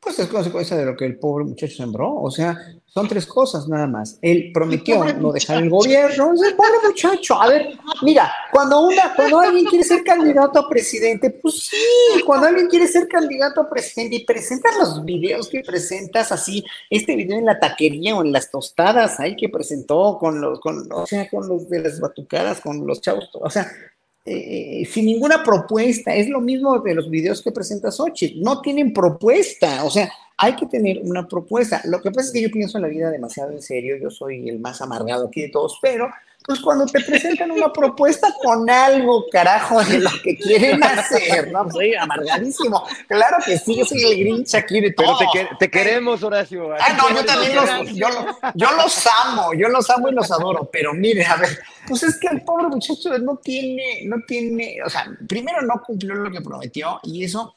Pues 0.00 0.18
es 0.18 0.28
consecuencia 0.28 0.78
de 0.78 0.86
lo 0.86 0.96
que 0.96 1.04
el 1.04 1.18
pobre 1.18 1.44
muchacho 1.44 1.76
sembró. 1.76 2.14
O 2.14 2.30
sea, 2.30 2.58
son 2.86 3.06
tres 3.06 3.26
cosas 3.26 3.68
nada 3.68 3.86
más. 3.86 4.18
Él 4.22 4.50
prometió 4.52 5.04
no 5.14 5.30
dejar 5.30 5.62
el 5.62 5.68
gobierno. 5.68 6.32
Es 6.32 6.42
el 6.42 6.56
pobre 6.56 6.88
muchacho. 6.88 7.40
A 7.40 7.48
ver, 7.48 7.78
mira, 8.00 8.32
cuando, 8.50 8.80
una, 8.88 9.14
cuando 9.14 9.40
alguien 9.40 9.66
quiere 9.66 9.84
ser 9.84 10.02
candidato 10.02 10.58
a 10.58 10.68
presidente, 10.68 11.28
pues 11.28 11.68
sí, 11.68 12.22
cuando 12.24 12.46
alguien 12.46 12.68
quiere 12.68 12.88
ser 12.88 13.08
candidato 13.08 13.60
a 13.60 13.68
presidente 13.68 14.16
y 14.16 14.24
presentas 14.24 14.72
los 14.78 15.04
videos 15.04 15.48
que 15.48 15.60
presentas 15.60 16.32
así, 16.32 16.64
este 16.88 17.14
video 17.14 17.36
en 17.36 17.44
la 17.44 17.60
taquería 17.60 18.16
o 18.16 18.24
en 18.24 18.32
las 18.32 18.50
tostadas 18.50 19.20
ahí 19.20 19.36
que 19.36 19.50
presentó 19.50 20.16
con 20.18 20.40
los, 20.40 20.60
con, 20.60 20.90
o 20.92 21.06
sea, 21.06 21.28
con 21.28 21.46
los 21.46 21.68
de 21.68 21.80
las 21.80 22.00
batucadas, 22.00 22.62
con 22.62 22.86
los 22.86 23.02
chavos, 23.02 23.28
o 23.34 23.50
sea, 23.50 23.70
eh, 24.24 24.86
sin 24.90 25.06
ninguna 25.06 25.42
propuesta. 25.42 26.14
Es 26.14 26.28
lo 26.28 26.40
mismo 26.40 26.78
de 26.80 26.94
los 26.94 27.08
videos 27.08 27.42
que 27.42 27.52
presenta 27.52 27.90
Sochi. 27.90 28.40
No 28.40 28.60
tienen 28.60 28.92
propuesta. 28.92 29.84
O 29.84 29.90
sea, 29.90 30.12
hay 30.36 30.56
que 30.56 30.66
tener 30.66 31.00
una 31.02 31.26
propuesta. 31.26 31.80
Lo 31.84 32.00
que 32.00 32.10
pasa 32.10 32.28
es 32.28 32.32
que 32.32 32.42
yo 32.42 32.50
pienso 32.50 32.78
en 32.78 32.82
la 32.82 32.88
vida 32.88 33.10
demasiado 33.10 33.52
en 33.52 33.62
serio. 33.62 33.96
Yo 33.96 34.10
soy 34.10 34.48
el 34.48 34.58
más 34.58 34.80
amargado 34.80 35.28
aquí 35.28 35.42
de 35.42 35.48
todos, 35.48 35.78
pero 35.80 36.08
pues 36.50 36.62
cuando 36.62 36.84
te 36.84 36.98
presentan 37.00 37.52
una 37.52 37.72
propuesta 37.72 38.26
con 38.42 38.68
algo, 38.68 39.24
carajo, 39.30 39.80
de 39.84 40.00
lo 40.00 40.10
que 40.24 40.36
quieren 40.36 40.82
hacer, 40.82 41.52
¿no? 41.52 41.70
Soy 41.70 41.94
amargadísimo. 41.94 42.82
Claro 43.06 43.36
que 43.46 43.56
sí, 43.56 43.76
yo 43.76 43.84
soy 43.84 44.02
el 44.02 44.18
Grinch 44.18 44.52
aquí 44.56 44.80
de 44.80 44.90
todo. 44.90 45.16
Pero 45.32 45.48
te, 45.60 45.70
queremos, 45.70 46.24
Horacio. 46.24 46.74
Ah, 46.74 46.92
no, 46.94 47.08
yo 47.14 47.24
también 47.24 47.54
los, 47.54 47.94
yo, 47.94 48.08
yo 48.56 48.66
los 48.72 49.06
amo, 49.24 49.54
yo 49.54 49.68
los 49.68 49.88
amo 49.90 50.08
y 50.08 50.12
los 50.12 50.28
adoro, 50.32 50.68
pero 50.72 50.92
mire, 50.92 51.24
a 51.24 51.36
ver, 51.36 51.56
pues 51.86 52.02
es 52.02 52.18
que 52.18 52.26
el 52.26 52.42
pobre 52.42 52.66
muchacho 52.66 53.16
no 53.20 53.36
tiene, 53.36 54.02
no 54.06 54.16
tiene, 54.26 54.78
o 54.84 54.90
sea, 54.90 55.06
primero 55.28 55.62
no 55.62 55.80
cumplió 55.86 56.14
lo 56.14 56.32
que 56.32 56.40
prometió 56.40 56.98
y 57.04 57.22
eso 57.22 57.54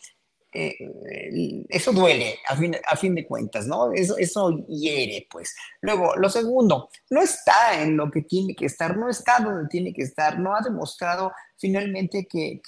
eh, 0.53 1.65
eso 1.69 1.91
duele 1.91 2.35
a 2.47 2.95
fin, 2.95 3.15
de 3.15 3.25
cuentas, 3.25 3.67
¿no? 3.67 3.91
Eso, 3.93 4.49
hiere, 4.67 5.27
pues. 5.29 5.55
Luego, 5.81 6.15
lo 6.15 6.29
segundo, 6.29 6.89
no 7.09 7.21
está 7.21 7.81
en 7.81 7.97
lo 7.97 8.11
que 8.11 8.21
tiene 8.21 8.55
que 8.55 8.65
estar, 8.65 8.97
no 8.97 9.09
está 9.09 9.39
donde 9.39 9.67
tiene 9.69 9.93
que 9.93 10.03
estar, 10.03 10.39
no 10.39 10.55
ha 10.55 10.61
demostrado 10.61 11.31
finalmente 11.57 12.27
que 12.27 12.61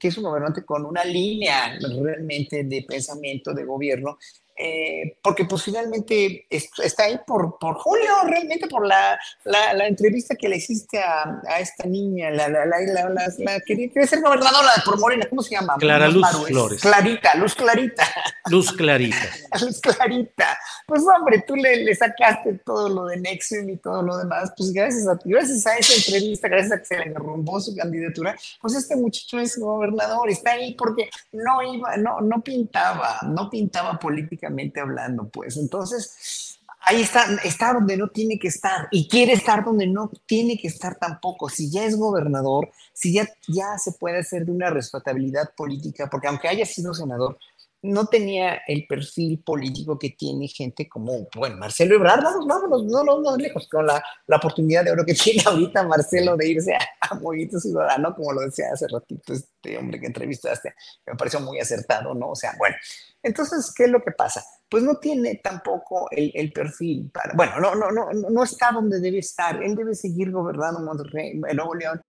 es 0.00 0.16
un 0.16 0.24
gobernante 0.24 0.64
con 0.64 0.84
una 0.84 1.04
línea 1.04 1.78
realmente 1.80 2.64
de 2.64 2.84
pensamiento 2.88 3.52
de 3.52 3.64
gobierno 3.64 4.18
eh, 4.54 5.16
porque 5.22 5.46
pues 5.46 5.62
finalmente 5.62 6.46
está 6.50 7.04
ahí 7.04 7.18
por, 7.26 7.58
por 7.58 7.76
Julio, 7.76 8.12
realmente 8.26 8.66
por 8.66 8.86
la, 8.86 9.18
la, 9.44 9.86
entrevista 9.86 10.36
que 10.36 10.48
le 10.48 10.56
hiciste 10.56 10.98
a, 10.98 11.40
a 11.48 11.60
esta 11.60 11.86
niña, 11.86 12.30
la, 12.30 12.48
la, 12.48 12.66
la, 12.66 13.08
la 13.08 13.60
quería, 13.60 13.88
ser 14.06 14.20
gobernadora 14.20 14.70
por 14.84 15.00
Morena, 15.00 15.26
¿cómo 15.28 15.42
se 15.42 15.54
llama? 15.54 15.76
Clara 15.78 16.08
Luz 16.08 16.26
Flores. 16.46 16.82
Clarita, 16.82 17.34
Luz 17.36 17.54
Clarita. 17.54 18.04
Luz 18.50 18.72
Clarita. 18.72 19.16
Luz 19.62 19.80
Clarita. 19.80 20.58
Pues 20.86 21.02
hombre, 21.02 21.42
tú 21.46 21.56
le, 21.56 21.84
le, 21.84 21.94
sacaste 21.94 22.60
todo 22.64 22.90
lo 22.90 23.06
de 23.06 23.16
Nexium 23.16 23.70
y 23.70 23.78
todo 23.78 24.02
lo 24.02 24.18
demás, 24.18 24.52
pues 24.56 24.70
gracias 24.72 25.08
a, 25.08 25.18
gracias 25.24 25.66
a 25.66 25.76
esa 25.78 25.94
entrevista, 25.94 26.48
gracias 26.48 26.72
a 26.72 26.78
que 26.78 26.84
se 26.84 26.98
le 26.98 27.10
derrumbó 27.10 27.58
su 27.58 27.74
candidatura, 27.74 28.36
pues 28.60 28.74
este 28.74 28.96
muchacho 28.96 29.38
es 29.38 29.58
gobernador, 29.58 30.28
está 30.28 30.52
ahí 30.52 30.74
porque 30.74 31.08
no 31.32 31.62
iba, 31.62 31.96
no, 31.96 32.20
no 32.20 32.42
pintaba, 32.42 33.18
no 33.22 33.48
pintaba 33.48 33.98
política 33.98 34.41
hablando, 34.80 35.28
pues. 35.28 35.56
Entonces, 35.56 36.58
ahí 36.80 37.02
está, 37.02 37.26
está 37.44 37.72
donde 37.72 37.96
no 37.96 38.08
tiene 38.08 38.38
que 38.38 38.48
estar 38.48 38.88
y 38.90 39.08
quiere 39.08 39.32
estar 39.32 39.64
donde 39.64 39.86
no 39.86 40.10
tiene 40.26 40.58
que 40.58 40.68
estar 40.68 40.96
tampoco. 40.96 41.48
Si 41.48 41.70
ya 41.70 41.84
es 41.84 41.96
gobernador, 41.96 42.70
si 42.92 43.12
ya, 43.12 43.28
ya 43.48 43.78
se 43.78 43.92
puede 43.92 44.18
hacer 44.18 44.44
de 44.44 44.52
una 44.52 44.70
respetabilidad 44.70 45.54
política, 45.56 46.08
porque 46.10 46.28
aunque 46.28 46.48
haya 46.48 46.66
sido 46.66 46.94
senador, 46.94 47.38
no 47.82 48.06
tenía 48.06 48.62
el 48.68 48.86
perfil 48.86 49.42
político 49.44 49.98
que 49.98 50.10
tiene 50.10 50.46
gente 50.46 50.88
como, 50.88 51.28
bueno, 51.34 51.56
Marcelo 51.56 51.96
Ebrard, 51.96 52.22
vámonos, 52.22 52.46
vámonos, 52.46 52.84
no, 52.84 53.02
no, 53.02 53.20
no, 53.20 53.36
lejos, 53.36 53.68
con 53.68 53.86
la, 53.86 54.02
la, 54.28 54.36
oportunidad 54.36 54.84
de 54.84 54.92
oro 54.92 55.04
que 55.04 55.14
tiene 55.22 55.42
ahorita 55.44 55.82
Marcelo 55.82 56.36
de 56.36 56.48
irse 56.48 56.74
a, 56.74 56.78
a 57.00 57.18
Ciudadano, 57.60 58.14
como 58.14 58.32
lo 58.32 58.42
decía 58.42 58.66
hace 58.72 58.86
ratito 58.86 59.32
este 59.32 59.76
hombre 59.76 59.98
que 59.98 60.06
entrevistaste, 60.06 60.74
me 61.06 61.16
pareció 61.16 61.40
muy 61.40 61.58
acertado, 61.58 62.14
¿no? 62.14 62.30
O 62.30 62.36
sea, 62.36 62.54
bueno, 62.56 62.76
entonces, 63.22 63.72
¿qué 63.76 63.84
es 63.84 63.90
lo 63.90 64.00
que 64.00 64.12
pasa? 64.12 64.44
Pues 64.68 64.84
no 64.84 64.96
tiene 64.96 65.40
tampoco 65.42 66.08
el, 66.12 66.30
el 66.34 66.52
perfil 66.52 67.10
para, 67.12 67.34
bueno, 67.34 67.58
no, 67.60 67.74
no, 67.74 67.90
no, 67.90 68.12
no 68.12 68.42
está 68.44 68.70
donde 68.72 69.00
debe 69.00 69.18
estar. 69.18 69.62
Él 69.62 69.74
debe 69.74 69.94
seguir 69.94 70.30
gobernando 70.30 70.80
Monterrey, 70.80 71.34
Nuevo 71.34 71.74
León. 71.74 72.00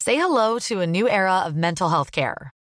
Say 0.00 0.16
hello 0.16 0.58
to 0.58 0.80
a 0.80 0.86
new 0.86 1.06
era 1.06 1.46
of 1.46 1.54
mental 1.54 1.88
health 1.88 2.10
care. 2.10 2.50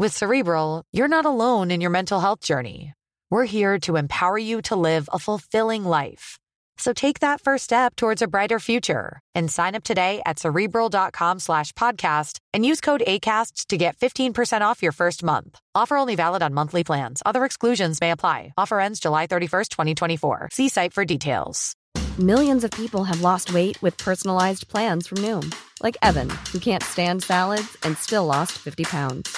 With 0.00 0.16
Cerebral, 0.16 0.82
you're 0.92 1.14
not 1.16 1.26
alone 1.26 1.70
in 1.70 1.82
your 1.82 1.90
mental 1.90 2.20
health 2.20 2.40
journey. 2.40 2.94
We're 3.30 3.44
here 3.44 3.78
to 3.80 3.96
empower 3.96 4.38
you 4.38 4.62
to 4.62 4.74
live 4.74 5.10
a 5.12 5.18
fulfilling 5.18 5.84
life. 5.84 6.38
So 6.78 6.94
take 6.94 7.20
that 7.20 7.42
first 7.42 7.64
step 7.64 7.96
towards 7.96 8.22
a 8.22 8.26
brighter 8.26 8.58
future 8.58 9.20
and 9.34 9.50
sign 9.50 9.74
up 9.74 9.84
today 9.84 10.22
at 10.24 10.38
cerebral.com 10.38 11.38
slash 11.38 11.72
podcast 11.72 12.38
and 12.54 12.64
use 12.64 12.80
code 12.80 13.02
ACasts 13.06 13.66
to 13.66 13.76
get 13.76 13.94
15% 13.98 14.62
off 14.62 14.82
your 14.82 14.92
first 14.92 15.22
month. 15.22 15.60
Offer 15.74 15.98
only 15.98 16.14
valid 16.14 16.42
on 16.42 16.54
monthly 16.54 16.82
plans. 16.82 17.22
Other 17.26 17.44
exclusions 17.44 18.00
may 18.00 18.10
apply. 18.10 18.54
Offer 18.56 18.80
ends 18.80 19.00
July 19.00 19.26
31st, 19.26 19.68
2024. 19.68 20.48
See 20.50 20.70
site 20.70 20.94
for 20.94 21.04
details. 21.04 21.76
Millions 22.18 22.64
of 22.64 22.70
people 22.70 23.04
have 23.04 23.20
lost 23.20 23.52
weight 23.52 23.76
with 23.82 23.98
personalized 23.98 24.66
plans 24.68 25.06
from 25.06 25.18
Noom, 25.18 25.54
like 25.82 25.98
Evan, 26.00 26.30
who 26.52 26.58
can't 26.58 26.82
stand 26.82 27.22
salads 27.22 27.76
and 27.82 27.98
still 27.98 28.24
lost 28.24 28.52
50 28.52 28.84
pounds. 28.84 29.36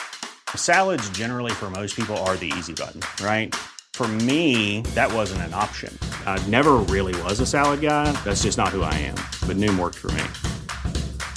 Salads, 0.56 1.08
generally, 1.10 1.52
for 1.52 1.70
most 1.70 1.94
people, 1.94 2.16
are 2.24 2.36
the 2.36 2.52
easy 2.58 2.72
button, 2.72 3.00
right? 3.24 3.54
For 3.94 4.08
me, 4.08 4.80
that 4.96 5.12
wasn't 5.12 5.42
an 5.42 5.54
option. 5.54 5.96
I 6.26 6.44
never 6.48 6.72
really 6.88 7.14
was 7.22 7.40
a 7.40 7.46
salad 7.46 7.80
guy. 7.80 8.10
That's 8.24 8.42
just 8.42 8.58
not 8.58 8.70
who 8.70 8.82
I 8.82 8.94
am. 8.94 9.14
But 9.46 9.56
Noom 9.58 9.78
worked 9.78 9.98
for 9.98 10.10
me. 10.12 10.24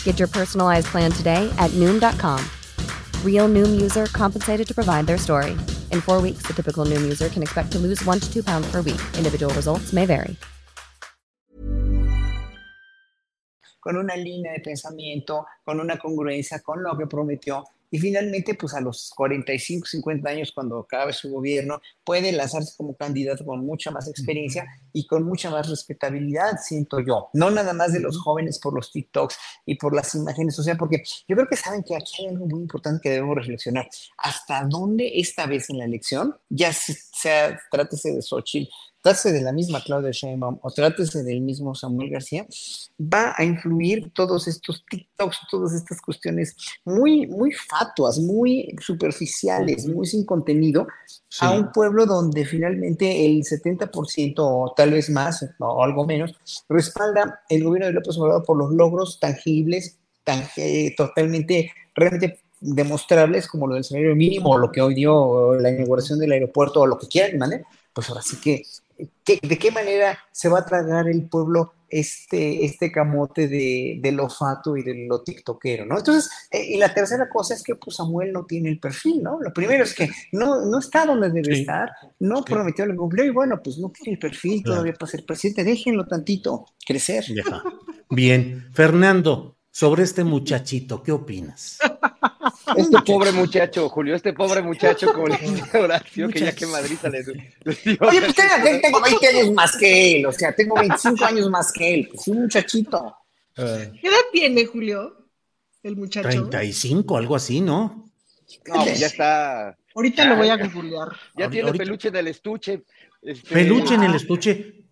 Get 0.04 0.18
your 0.18 0.28
personalized 0.28 0.88
plan 0.88 1.12
today 1.12 1.54
at 1.60 1.70
Noom.com. 1.72 2.44
Real 3.24 3.48
Noom 3.48 3.80
user 3.80 4.08
compensated 4.08 4.68
to 4.68 4.74
provide 4.74 5.06
their 5.06 5.20
story. 5.20 5.52
In 5.92 6.02
four 6.02 6.22
weeks, 6.22 6.44
the 6.48 6.54
typical 6.54 6.86
Noom 6.86 7.04
user 7.04 7.30
can 7.30 7.44
expect 7.44 7.72
to 7.74 7.78
lose 7.78 8.04
one 8.06 8.20
to 8.20 8.34
two 8.34 8.42
pounds 8.42 8.68
per 8.72 8.82
week. 8.82 9.02
Individual 9.18 9.54
results 9.54 9.94
may 9.94 10.08
vary. 10.08 10.36
Con 13.80 13.98
una 13.98 14.16
línea 14.16 14.52
de 14.54 14.62
pensamiento, 14.62 15.46
con 15.64 15.80
una 15.80 15.98
congruencia 15.98 16.64
con 16.64 16.82
lo 16.82 16.98
que 16.98 17.06
prometió 17.06 17.64
Y 17.96 17.98
finalmente, 17.98 18.56
pues 18.56 18.74
a 18.74 18.82
los 18.82 19.10
45, 19.16 19.88
50 19.88 20.30
años, 20.30 20.52
cuando 20.54 20.80
acabe 20.80 21.14
su 21.14 21.32
gobierno, 21.32 21.80
puede 22.04 22.34
lanzarse 22.34 22.74
como 22.76 22.94
candidato 22.94 23.46
con 23.46 23.66
mucha 23.66 23.90
más 23.90 24.10
experiencia 24.10 24.66
y 24.92 25.08
con 25.08 25.24
mucha 25.24 25.50
más 25.50 25.70
respetabilidad, 25.70 26.58
siento 26.62 27.00
yo. 27.00 27.30
No 27.32 27.50
nada 27.52 27.72
más 27.72 27.94
de 27.94 28.02
los 28.02 28.18
jóvenes 28.18 28.60
por 28.60 28.74
los 28.74 28.92
TikToks 28.92 29.38
y 29.66 29.76
por 29.76 29.96
las 29.96 30.14
imágenes, 30.14 30.60
o 30.60 30.64
sea, 30.64 30.76
porque 30.76 31.04
yo 31.26 31.38
creo 31.38 31.48
que 31.48 31.56
saben 31.56 31.84
que 31.84 31.96
aquí 31.96 32.16
hay 32.20 32.34
algo 32.34 32.48
muy 32.48 32.64
importante 32.64 33.00
que 33.02 33.12
debemos 33.12 33.38
reflexionar. 33.38 33.88
¿Hasta 34.18 34.66
dónde 34.66 35.14
esta 35.18 35.46
vez 35.46 35.70
en 35.70 35.78
la 35.78 35.86
elección, 35.86 36.36
ya 36.50 36.74
sea, 36.74 37.58
trátese 37.72 38.12
de 38.12 38.22
Xochitl, 38.22 38.70
trátese 39.06 39.32
de 39.32 39.42
la 39.42 39.52
misma 39.52 39.84
Claudia 39.84 40.10
Sheinbaum 40.10 40.58
o 40.64 40.72
trátese 40.72 41.24
del 41.24 41.42
mismo 41.42 41.76
Samuel 41.76 42.10
García, 42.10 42.48
va 43.00 43.36
a 43.38 43.44
influir 43.44 44.12
todos 44.14 44.48
estos 44.48 44.84
TikToks, 44.90 45.42
todas 45.52 45.74
estas 45.74 46.02
cuestiones 46.02 46.56
muy, 46.84 47.28
muy 47.28 47.52
fatuas, 47.52 48.18
muy 48.18 48.76
superficiales, 48.82 49.88
muy 49.88 50.08
sin 50.08 50.26
contenido, 50.26 50.88
a 51.40 51.52
un 51.52 51.72
pueblo 51.72 52.08
donde 52.08 52.46
finalmente 52.46 53.28
el 53.28 53.44
70% 53.44 54.34
o 54.40 54.74
tal 54.76 54.92
vez 54.92 55.12
más 55.12 55.46
o 55.60 55.84
algo 55.84 56.08
menos 56.08 56.34
respalda 56.68 57.42
el 57.50 57.64
gobierno 57.64 57.88
de 57.88 57.94
López 57.94 58.18
Obrador 58.18 58.44
por 58.44 58.58
los 58.58 58.72
logros 58.72 59.20
tangibles, 59.20 60.00
totalmente, 60.98 61.72
realmente 61.94 62.40
demostrables 62.60 63.48
como 63.48 63.68
lo 63.68 63.76
del 63.76 63.84
salario 63.84 64.16
mínimo 64.16 64.50
o 64.50 64.58
lo 64.58 64.72
que 64.72 64.82
hoy 64.82 64.96
dio 64.96 65.54
la 65.60 65.70
inauguración 65.70 66.18
del 66.18 66.32
aeropuerto 66.32 66.82
o 66.82 66.88
lo 66.88 66.98
que 66.98 67.08
quieran, 67.08 67.38
¿vale? 67.38 67.66
Pues 67.96 68.10
ahora 68.10 68.22
sí 68.22 68.38
que 68.38 68.62
¿De 68.98 69.58
qué 69.58 69.72
manera 69.72 70.18
se 70.32 70.48
va 70.48 70.60
a 70.60 70.66
tragar 70.66 71.10
el 71.10 71.28
pueblo 71.28 71.74
este, 71.90 72.64
este 72.64 72.92
camote 72.92 73.48
de, 73.48 74.00
del 74.02 74.20
olfato 74.20 74.78
y 74.78 74.84
de 74.84 75.06
lo 75.08 75.22
tiktokero, 75.22 75.86
¿no? 75.86 75.98
Entonces, 75.98 76.30
eh, 76.52 76.64
y 76.76 76.78
la 76.78 76.94
tercera 76.94 77.28
cosa 77.28 77.54
es 77.54 77.64
que 77.64 77.76
pues, 77.76 77.98
Samuel 77.98 78.32
no 78.32 78.46
tiene 78.46 78.70
el 78.70 78.80
perfil, 78.80 79.22
¿no? 79.22 79.40
Lo 79.42 79.52
primero 79.52 79.84
es 79.84 79.94
que 79.94 80.10
no, 80.32 80.66
no 80.66 80.80
está 80.80 81.06
donde 81.06 81.30
debe 81.30 81.60
estar, 81.60 81.90
no 82.20 82.44
prometió 82.44 82.86
el 82.86 82.96
cumplió 82.96 83.26
y 83.26 83.32
bueno, 83.32 83.62
pues 83.62 83.78
no 83.78 83.90
tiene 83.92 84.14
el 84.14 84.20
perfil 84.20 84.64
todavía 84.64 84.94
para 84.94 85.12
ser 85.12 85.26
presidente, 85.26 85.64
déjenlo 85.64 86.06
tantito 86.06 86.66
crecer. 86.86 87.26
Bien, 88.10 88.70
Fernando, 88.74 89.58
sobre 89.72 90.04
este 90.04 90.24
muchachito, 90.24 91.04
¿qué 91.04 91.12
opinas? 91.12 91.80
Este 92.76 93.02
pobre 93.02 93.32
muchacho, 93.32 93.90
Julio, 93.90 94.16
este 94.16 94.34
pobre 94.34 94.62
muchacho, 94.62 95.12
como 95.14 95.28
le 95.28 95.38
dice 95.38 95.78
Horacio, 95.78 96.30
que 96.30 96.40
ya 96.40 96.56
que 96.56 96.66
Madrid 96.66 96.98
le, 97.04 97.20
Oye, 98.00 98.22
pues 98.22 98.36
tengo, 98.36 99.02
20 99.02 99.28
años 99.28 99.52
más 99.54 99.76
que 99.78 100.18
él, 100.18 100.26
o 100.26 100.32
sea, 100.32 100.54
tengo 100.56 100.76
25 100.76 101.26
años 101.26 101.50
más 101.50 101.72
que 101.72 101.94
él, 101.94 102.10
pues 102.14 102.28
un 102.28 102.42
muchachito. 102.44 103.16
¿Qué 103.56 103.62
edad 103.64 104.26
tiene, 104.32 104.66
Julio? 104.66 105.30
El 105.82 105.96
muchacho. 105.96 106.28
35, 106.28 107.18
algo 107.18 107.36
así, 107.36 107.62
¿no? 107.62 108.12
No, 108.68 108.84
pues 108.84 109.00
ya 109.00 109.08
está. 109.08 109.78
Ahorita 109.96 110.26
lo 110.26 110.36
voy 110.36 110.50
a 110.50 110.58
googlear. 110.58 111.10
Ya 111.38 111.50
tiene 111.50 111.74
peluche 111.74 112.12
del 112.12 112.28
estuche. 112.28 112.84
Este, 113.22 113.54
peluche 113.54 113.96
en 113.96 114.04
el 114.04 114.16
estuche. 114.16 114.85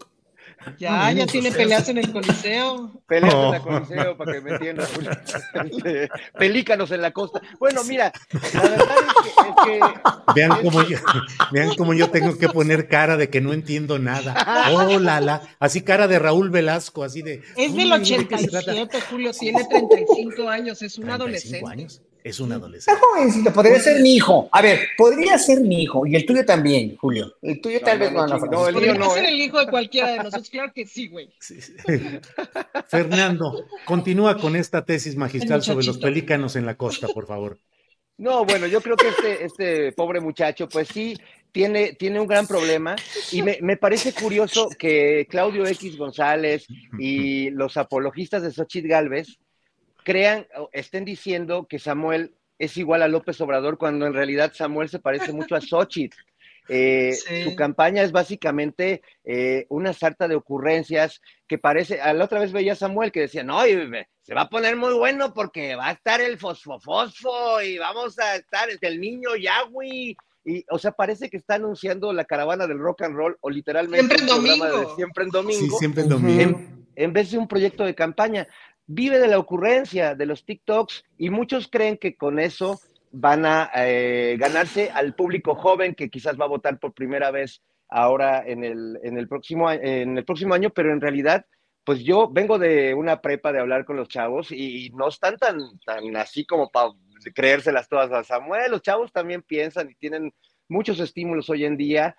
Ya, 0.77 1.11
ya 1.11 1.25
tiene 1.25 1.51
peleas 1.51 1.87
en 1.89 1.97
el 1.97 2.11
Coliseo. 2.11 2.91
Peleas 3.07 3.33
en 3.33 3.53
el 3.53 3.61
Coliseo, 3.61 4.17
para 4.17 4.33
que 4.33 4.41
me 4.41 4.51
entiendan. 4.51 4.87
Pelícanos 6.37 6.91
en 6.91 7.01
la 7.01 7.11
costa. 7.11 7.41
Bueno, 7.59 7.83
mira, 7.83 8.11
la 8.53 8.61
verdad 8.61 8.95
es 9.47 9.65
que. 9.65 9.79
vean, 10.35 10.51
cómo 10.61 10.83
yo, 10.83 10.97
vean 11.51 11.75
cómo 11.75 11.93
yo 11.93 12.09
tengo 12.09 12.37
que 12.37 12.49
poner 12.49 12.87
cara 12.87 13.17
de 13.17 13.29
que 13.29 13.41
no 13.41 13.53
entiendo 13.53 13.99
nada. 13.99 14.69
Oh, 14.71 14.99
la, 14.99 15.21
la. 15.21 15.41
Así 15.59 15.81
cara 15.81 16.07
de 16.07 16.19
Raúl 16.19 16.49
Velasco, 16.49 17.03
así 17.03 17.21
de. 17.21 17.41
Es 17.55 17.73
del 17.73 17.91
87, 17.91 19.01
Julio, 19.09 19.31
tiene 19.33 19.63
35 19.65 20.49
años, 20.49 20.81
es 20.81 20.97
un 20.97 21.09
adolescente. 21.09 21.63
Años. 21.69 22.01
Es 22.23 22.39
un 22.39 22.53
adolescente. 22.53 22.99
Está 22.99 23.05
jovencito, 23.05 23.51
podría 23.51 23.79
ser 23.79 24.01
mi 24.01 24.15
hijo. 24.15 24.47
A 24.51 24.61
ver, 24.61 24.79
podría 24.97 25.37
ser 25.37 25.59
mi 25.59 25.83
hijo. 25.83 26.05
Y 26.07 26.15
el 26.15 26.25
tuyo 26.25 26.45
también, 26.45 26.95
Julio. 26.95 27.35
El 27.41 27.59
tuyo 27.59 27.81
tal 27.81 27.99
vez 27.99 28.13
no. 28.13 28.25
No, 28.25 28.37
no, 28.37 28.67
el 28.69 28.75
mío 28.75 28.93
no. 28.95 29.09
ser 29.11 29.25
¿eh? 29.25 29.29
el 29.29 29.41
hijo 29.41 29.59
de 29.59 29.67
cualquiera 29.67 30.11
de 30.11 30.17
nosotros. 30.19 30.49
Claro 30.49 30.71
que 30.73 30.85
sí, 30.85 31.09
güey. 31.09 31.29
Fernando, 32.87 33.65
continúa 33.85 34.37
con 34.37 34.55
esta 34.55 34.85
tesis 34.85 35.17
magistral 35.17 35.63
sobre 35.63 35.85
los 35.85 35.97
pelícanos 35.97 36.55
en 36.55 36.65
la 36.65 36.75
costa, 36.75 37.07
por 37.09 37.27
favor. 37.27 37.59
No, 38.17 38.45
bueno, 38.45 38.67
yo 38.67 38.79
creo 38.79 38.95
que 38.95 39.09
este, 39.09 39.45
este 39.45 39.91
pobre 39.91 40.21
muchacho, 40.21 40.69
pues 40.69 40.87
sí, 40.87 41.17
tiene, 41.51 41.93
tiene 41.93 42.19
un 42.19 42.27
gran 42.27 42.47
problema 42.47 42.95
y 43.31 43.41
me, 43.41 43.57
me, 43.61 43.75
parece 43.75 44.13
curioso 44.13 44.69
que 44.77 45.27
Claudio 45.29 45.65
X 45.65 45.97
González 45.97 46.65
y 46.99 47.49
los 47.49 47.75
apologistas 47.75 48.43
de 48.43 48.51
Xochitl 48.51 48.87
Galvez 48.87 49.39
crean, 50.03 50.47
estén 50.71 51.05
diciendo 51.05 51.67
que 51.67 51.79
Samuel 51.79 52.35
es 52.59 52.77
igual 52.77 53.01
a 53.01 53.07
López 53.07 53.39
Obrador 53.41 53.77
cuando 53.77 54.05
en 54.05 54.13
realidad 54.13 54.53
Samuel 54.53 54.89
se 54.89 54.99
parece 54.99 55.31
mucho 55.33 55.55
a 55.55 55.61
Xochitl. 55.61 56.17
Eh, 56.69 57.13
su 57.43 57.57
campaña 57.57 58.03
es 58.03 58.13
básicamente 58.13 59.01
eh, 59.25 59.65
una 59.67 59.91
sarta 59.91 60.29
de 60.29 60.35
ocurrencias 60.35 61.19
que 61.45 61.57
parece, 61.57 61.99
a 61.99 62.13
la 62.13 62.23
otra 62.23 62.39
vez 62.39 62.53
veía 62.53 62.71
a 62.71 62.77
Samuel 62.77 63.11
que 63.11 63.19
decía, 63.19 63.43
no, 63.43 63.61
se 64.21 64.33
va 64.33 64.43
a 64.43 64.49
poner 64.49 64.77
muy 64.77 64.93
bueno 64.93 65.33
porque 65.33 65.75
va 65.75 65.89
a 65.89 65.91
estar 65.91 66.21
el 66.21 66.37
fosfofosfo 66.37 67.61
y 67.61 67.77
vamos 67.77 68.17
a 68.17 68.37
estar 68.37 68.69
el 68.79 69.01
niño 69.01 69.35
Yahweh. 69.35 70.15
Y, 70.45 70.65
o 70.69 70.79
sea, 70.79 70.91
parece 70.91 71.29
que 71.29 71.37
está 71.37 71.55
anunciando 71.55 72.13
la 72.13 72.25
caravana 72.25 72.65
del 72.65 72.79
rock 72.79 73.03
and 73.03 73.15
roll 73.15 73.37
o 73.41 73.49
literalmente 73.49 74.15
siempre 74.15 74.21
en 74.21 74.27
domingo. 74.27 74.95
siempre 74.95 75.23
en 75.25 75.29
domingo. 75.29 75.79
siempre 75.79 76.03
en 76.03 76.09
domingo. 76.09 76.61
en, 76.95 77.13
vez 77.13 77.31
de 77.31 77.37
un 77.37 77.47
proyecto 77.47 77.85
de 77.85 77.95
campaña 77.95 78.47
vive 78.87 79.19
de 79.19 79.27
la 79.27 79.39
ocurrencia, 79.39 80.15
de 80.15 80.25
los 80.25 80.45
TikToks, 80.45 81.03
y 81.17 81.29
muchos 81.29 81.67
creen 81.67 81.97
que 81.97 82.15
con 82.15 82.39
eso 82.39 82.79
van 83.11 83.45
a 83.45 83.69
eh, 83.75 84.35
ganarse 84.39 84.89
al 84.91 85.13
público 85.13 85.55
joven 85.55 85.93
que 85.93 86.09
quizás 86.09 86.39
va 86.39 86.45
a 86.45 86.49
votar 86.49 86.79
por 86.79 86.93
primera 86.93 87.31
vez 87.31 87.61
ahora 87.87 88.43
en 88.45 88.63
el, 88.63 88.99
en 89.03 89.17
el, 89.17 89.27
próximo, 89.27 89.71
en 89.71 90.17
el 90.17 90.25
próximo 90.25 90.55
año, 90.55 90.71
pero 90.71 90.91
en 90.91 90.99
realidad, 90.99 91.45
pues 91.83 92.03
yo 92.03 92.27
vengo 92.27 92.57
de 92.57 92.95
una 92.95 93.21
prepa 93.21 93.51
de 93.51 93.59
hablar 93.59 93.85
con 93.85 93.97
los 93.97 94.07
chavos 94.07 94.51
y, 94.51 94.89
no 94.95 95.09
están 95.09 95.37
tan, 95.37 95.59
tan 95.85 96.15
así 96.17 96.43
como 96.45 96.71
para 96.71 96.89
creérselas 97.35 97.87
todas 97.87 98.11
a 98.11 98.23
Samuel. 98.23 98.71
Los 98.71 98.81
chavos 98.81 99.11
también 99.11 99.43
piensan 99.43 99.91
y 99.91 99.95
tienen 99.95 100.33
muchos 100.67 100.99
estímulos 100.99 101.49
hoy 101.49 101.65
en 101.65 101.77
día 101.77 102.17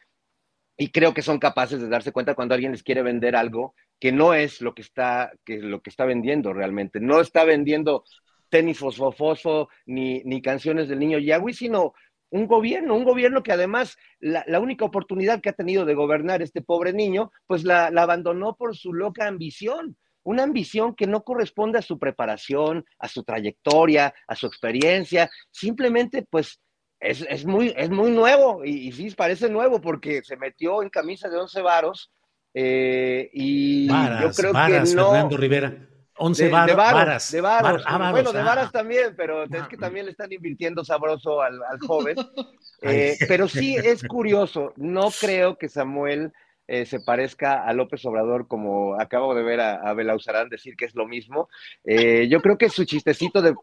y 0.76 0.90
creo 0.90 1.14
que 1.14 1.22
son 1.22 1.38
capaces 1.38 1.80
de 1.80 1.88
darse 1.88 2.12
cuenta 2.12 2.34
cuando 2.34 2.54
alguien 2.54 2.72
les 2.72 2.82
quiere 2.82 3.02
vender 3.02 3.36
algo 3.36 3.74
que 4.00 4.12
no 4.12 4.34
es 4.34 4.60
lo 4.60 4.74
que 4.74 4.82
está, 4.82 5.32
que 5.44 5.58
lo 5.58 5.80
que 5.82 5.90
está 5.90 6.04
vendiendo 6.04 6.52
realmente. 6.52 7.00
No 7.00 7.20
está 7.20 7.44
vendiendo 7.44 8.04
tenis 8.48 8.78
fosfo, 8.78 9.68
ni, 9.86 10.22
ni 10.24 10.42
canciones 10.42 10.88
del 10.88 10.98
niño 10.98 11.18
Yahweh, 11.18 11.52
sino 11.54 11.94
un 12.30 12.46
gobierno, 12.46 12.96
un 12.96 13.04
gobierno 13.04 13.42
que 13.42 13.52
además 13.52 13.96
la, 14.18 14.58
única 14.58 14.84
oportunidad 14.84 15.40
que 15.40 15.50
ha 15.50 15.54
tenido 15.54 15.84
de 15.84 15.94
gobernar 15.94 16.42
este 16.42 16.62
pobre 16.62 16.92
niño, 16.92 17.30
pues 17.46 17.62
la, 17.62 17.86
abandonó 17.86 18.56
por 18.56 18.76
su 18.76 18.92
loca 18.92 19.26
ambición 19.28 19.96
una 20.26 20.42
ambición 20.42 20.94
que 20.94 21.06
no 21.06 21.22
corresponde 21.22 21.78
a 21.78 21.82
su 21.82 21.98
preparación, 21.98 22.86
a 22.98 23.08
su 23.08 23.24
trayectoria, 23.24 24.14
a 24.26 24.34
su 24.34 24.46
experiencia, 24.46 25.30
simplemente 25.50 26.26
pues 26.28 26.60
es, 27.04 27.44
muy, 27.44 27.74
es 27.76 27.90
muy 27.90 28.10
nuevo 28.10 28.64
y, 28.64 28.88
y, 28.88 28.92
sí 28.92 29.10
parece 29.10 29.48
nuevo 29.50 29.80
porque 29.80 30.22
se 30.24 30.36
metió 30.36 30.82
en 30.82 30.88
camisa 30.88 31.28
de 31.28 31.36
once 31.36 31.60
varos 31.60 32.10
eh, 32.54 33.30
y 33.32 33.88
yo 33.88 34.30
creo 34.34 34.52
que 34.52 34.94
no. 34.94 35.10
Fernando 35.10 35.36
Rivera. 35.36 35.76
11 36.16 36.44
de, 36.44 36.50
varas. 36.50 37.32
De 37.32 37.40
varas. 37.40 37.82
Ah, 37.84 38.12
bueno, 38.12 38.32
de 38.32 38.40
varas 38.40 38.70
también, 38.70 39.14
pero 39.16 39.42
es 39.42 39.66
que 39.68 39.76
también 39.76 40.06
le 40.06 40.12
están 40.12 40.32
invirtiendo 40.32 40.84
sabroso 40.84 41.42
al, 41.42 41.60
joven. 41.86 42.16
Eh, 42.86 43.16
pero 43.28 43.48
sí 43.48 43.76
es 43.76 44.02
curioso. 44.06 44.74
No 44.76 45.10
creo 45.10 45.56
que 45.56 45.70
Samuel 45.70 46.34
eh, 46.66 46.86
se 46.86 47.00
parezca 47.00 47.64
a 47.64 47.72
López 47.72 48.04
Obrador, 48.06 48.48
como 48.48 49.00
acabo 49.00 49.34
de 49.34 49.42
ver 49.42 49.60
a, 49.60 49.74
a 49.74 49.94
Belauzarán 49.94 50.48
decir 50.48 50.76
que 50.76 50.84
es 50.84 50.94
lo 50.94 51.06
mismo. 51.06 51.48
yo 51.84 52.40
creo 52.40 52.58
que 52.58 52.68
su 52.70 52.84
chistecito 52.84 53.42
de 53.42 53.54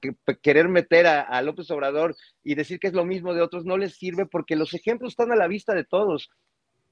querer 0.42 0.70
meter 0.70 1.08
a, 1.08 1.42
López 1.42 1.70
Obrador 1.72 2.16
y 2.44 2.56
decir 2.56 2.80
que 2.80 2.88
es 2.88 2.94
lo 2.94 3.06
mismo 3.06 3.34
de 3.34 3.42
otros 3.42 3.66
no 3.66 3.78
les 3.78 3.96
sirve 3.96 4.26
porque 4.26 4.56
los 4.56 4.74
ejemplos 4.74 5.14
están 5.14 5.32
a 5.32 5.36
la 5.36 5.48
vista 5.48 5.74
de 5.74 5.84
todos. 5.84 6.30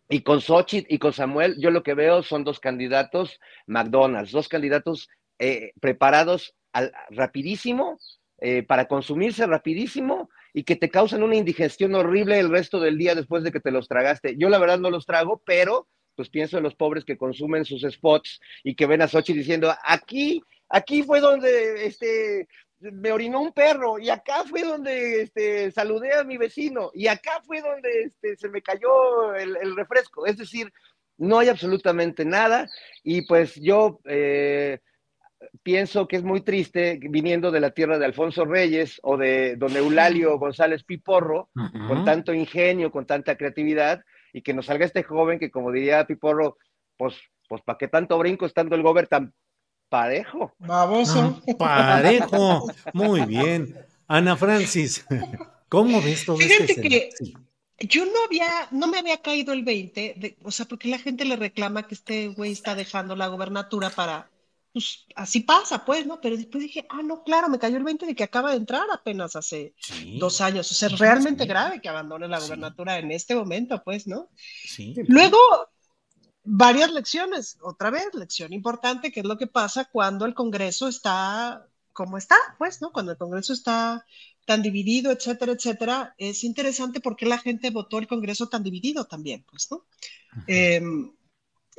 Y 0.10 0.22
con 0.22 0.42
Xochitl 0.42 0.92
y 0.92 0.98
con 0.98 1.14
Samuel, 1.14 1.56
yo 1.60 1.70
lo 1.70 1.84
que 1.84 1.94
veo 1.94 2.24
son 2.24 2.44
dos 2.44 2.60
candidatos 2.60 3.40
McDonald's, 3.68 4.32
dos 4.32 4.50
candidatos 4.50 5.08
eh, 5.38 5.72
preparados 5.80 6.56
al, 6.74 6.92
rapidísimo, 7.12 8.00
eh, 8.42 8.64
para 8.64 8.88
consumirse 8.88 9.46
rapidísimo 9.46 10.30
y 10.54 10.64
que 10.64 10.76
te 10.76 10.90
causan 10.90 11.22
una 11.22 11.36
indigestión 11.36 11.94
horrible 11.94 12.40
el 12.40 12.50
resto 12.50 12.80
del 12.80 12.98
día 12.98 13.14
después 13.14 13.44
de 13.44 13.52
que 13.52 13.60
te 13.60 13.70
los 13.70 13.88
tragaste. 13.88 14.36
Yo 14.38 14.50
la 14.50 14.58
verdad 14.58 14.80
no 14.80 14.90
los 14.90 15.06
trago, 15.06 15.44
pero 15.46 15.88
pues 16.20 16.28
pienso 16.30 16.58
en 16.58 16.64
los 16.64 16.76
pobres 16.76 17.06
que 17.06 17.18
consumen 17.18 17.64
sus 17.64 17.84
spots 17.84 18.42
y 18.62 18.76
que 18.76 18.88
ven 18.88 19.02
a 19.02 19.08
Xochitl 19.08 19.40
diciendo, 19.40 19.74
aquí, 19.86 20.44
aquí 20.68 21.02
fue 21.02 21.22
donde 21.22 21.86
este, 21.86 22.46
me 22.82 23.14
orinó 23.14 23.40
un 23.40 23.54
perro 23.54 23.98
y 24.00 24.10
acá 24.10 24.44
fue 24.44 24.64
donde 24.64 25.22
este, 25.22 25.72
saludé 25.72 26.14
a 26.14 26.26
mi 26.26 26.36
vecino 26.36 26.92
y 26.94 27.08
acá 27.08 27.42
fue 27.48 27.62
donde 27.62 28.02
este, 28.04 28.36
se 28.36 28.50
me 28.50 28.62
cayó 28.62 29.34
el, 29.34 29.78
refresco. 29.78 30.26
Es 30.26 30.36
decir, 30.36 30.74
no 31.18 31.40
hay 31.40 31.48
absolutamente 31.48 32.26
nada 32.26 32.68
y 33.02 33.22
pues 33.22 33.56
yo 33.56 34.02
eh, 34.04 34.80
pienso 35.64 36.06
que 36.06 36.18
es 36.18 36.24
muy 36.24 36.42
triste 36.42 37.00
viniendo 37.02 37.50
de 37.50 37.62
la 37.62 37.72
tierra 37.72 37.98
de 37.98 38.04
Alfonso 38.04 38.44
Reyes 38.44 39.00
o 39.04 39.16
de 39.16 39.56
don 39.56 39.74
Eulalio 39.74 40.38
González 40.38 40.84
Piporro, 40.84 41.50
con 41.88 42.04
tanto 42.04 42.34
ingenio, 42.34 42.92
con 42.92 43.06
tanta 43.06 43.38
creatividad 43.38 44.04
y 44.34 44.42
que 44.42 44.54
nos 44.54 44.68
salga 44.68 44.86
este 44.86 45.04
joven 45.04 45.40
que 45.40 45.52
como 45.52 45.72
diría 45.72 46.06
Piporro, 46.06 46.58
pues, 46.98 47.16
pues 47.48 47.62
¿para 47.64 47.78
qué 47.78 47.88
tanto 47.88 48.18
brinco 48.18 48.46
estando 48.46 48.76
el 48.76 48.84
gober 48.84 49.08
tan 49.08 49.34
Parejo. 49.90 50.54
Baboso. 50.60 51.42
Ah, 51.60 52.00
parejo. 52.02 52.72
Muy 52.94 53.26
bien. 53.26 53.76
Ana 54.08 54.38
Francis, 54.38 55.06
¿cómo 55.68 56.02
ves 56.02 56.26
todo 56.26 56.38
Fíjate 56.38 56.74
este 56.74 56.82
que 56.82 57.10
yo 57.80 58.06
no 58.06 58.24
había, 58.26 58.68
no 58.72 58.88
me 58.88 59.00
había 59.00 59.22
caído 59.22 59.54
el 59.54 59.64
20, 59.64 60.38
o 60.44 60.52
sea, 60.52 60.66
porque 60.66 60.90
la 60.90 61.00
gente 61.00 61.26
le 61.26 61.36
reclama 61.36 61.88
que 61.88 61.96
este 61.96 62.28
güey 62.28 62.52
está 62.52 62.76
dejando 62.76 63.16
la 63.16 63.28
gobernatura 63.28 63.90
para, 63.90 64.30
pues 64.72 65.06
así 65.16 65.42
pasa, 65.42 65.84
pues, 65.84 66.06
¿no? 66.06 66.22
Pero 66.22 66.38
después 66.38 66.64
dije, 66.64 66.86
ah, 66.90 67.02
no, 67.04 67.24
claro, 67.24 67.50
me 67.50 67.60
cayó 67.60 67.78
el 67.78 67.84
20 67.84 68.06
de 68.06 68.16
que 68.16 68.24
acaba 68.24 68.52
de 68.52 68.58
entrar 68.58 68.86
apenas 68.92 69.36
hace 69.36 69.74
dos 70.20 70.42
años. 70.42 70.72
O 70.72 70.76
sea, 70.76 70.90
es 70.90 71.00
realmente 71.00 71.46
grave 71.46 71.82
que 71.82 71.90
abandone 71.90 72.28
la 72.28 72.40
gobernatura 72.40 73.00
en 73.00 73.12
este 73.12 73.36
momento, 73.36 73.82
pues, 73.84 74.08
¿no? 74.08 74.30
Sí. 74.64 74.94
Luego, 75.08 75.38
varias 76.44 76.92
lecciones. 76.92 77.58
Otra 77.62 77.90
vez, 77.90 78.10
lección 78.14 78.54
importante, 78.54 79.12
que 79.12 79.22
es 79.22 79.26
lo 79.26 79.38
que 79.38 79.48
pasa 79.48 79.86
cuando 79.86 80.26
el 80.26 80.34
Congreso 80.34 80.88
está 80.88 81.66
como 81.92 82.18
está, 82.18 82.38
pues, 82.58 82.82
¿no? 82.82 82.94
Cuando 82.94 83.12
el 83.12 83.18
Congreso 83.18 83.52
está 83.52 84.06
tan 84.46 84.62
dividido, 84.62 85.12
etcétera, 85.12 85.52
etcétera. 85.52 86.16
Es 86.18 86.44
interesante 86.44 87.02
porque 87.02 87.26
la 87.26 87.38
gente 87.38 87.72
votó 87.72 87.98
el 88.00 88.08
Congreso 88.08 88.48
tan 88.48 88.64
dividido 88.64 89.06
también, 89.06 89.44
pues, 89.50 89.70
¿no? 89.70 89.86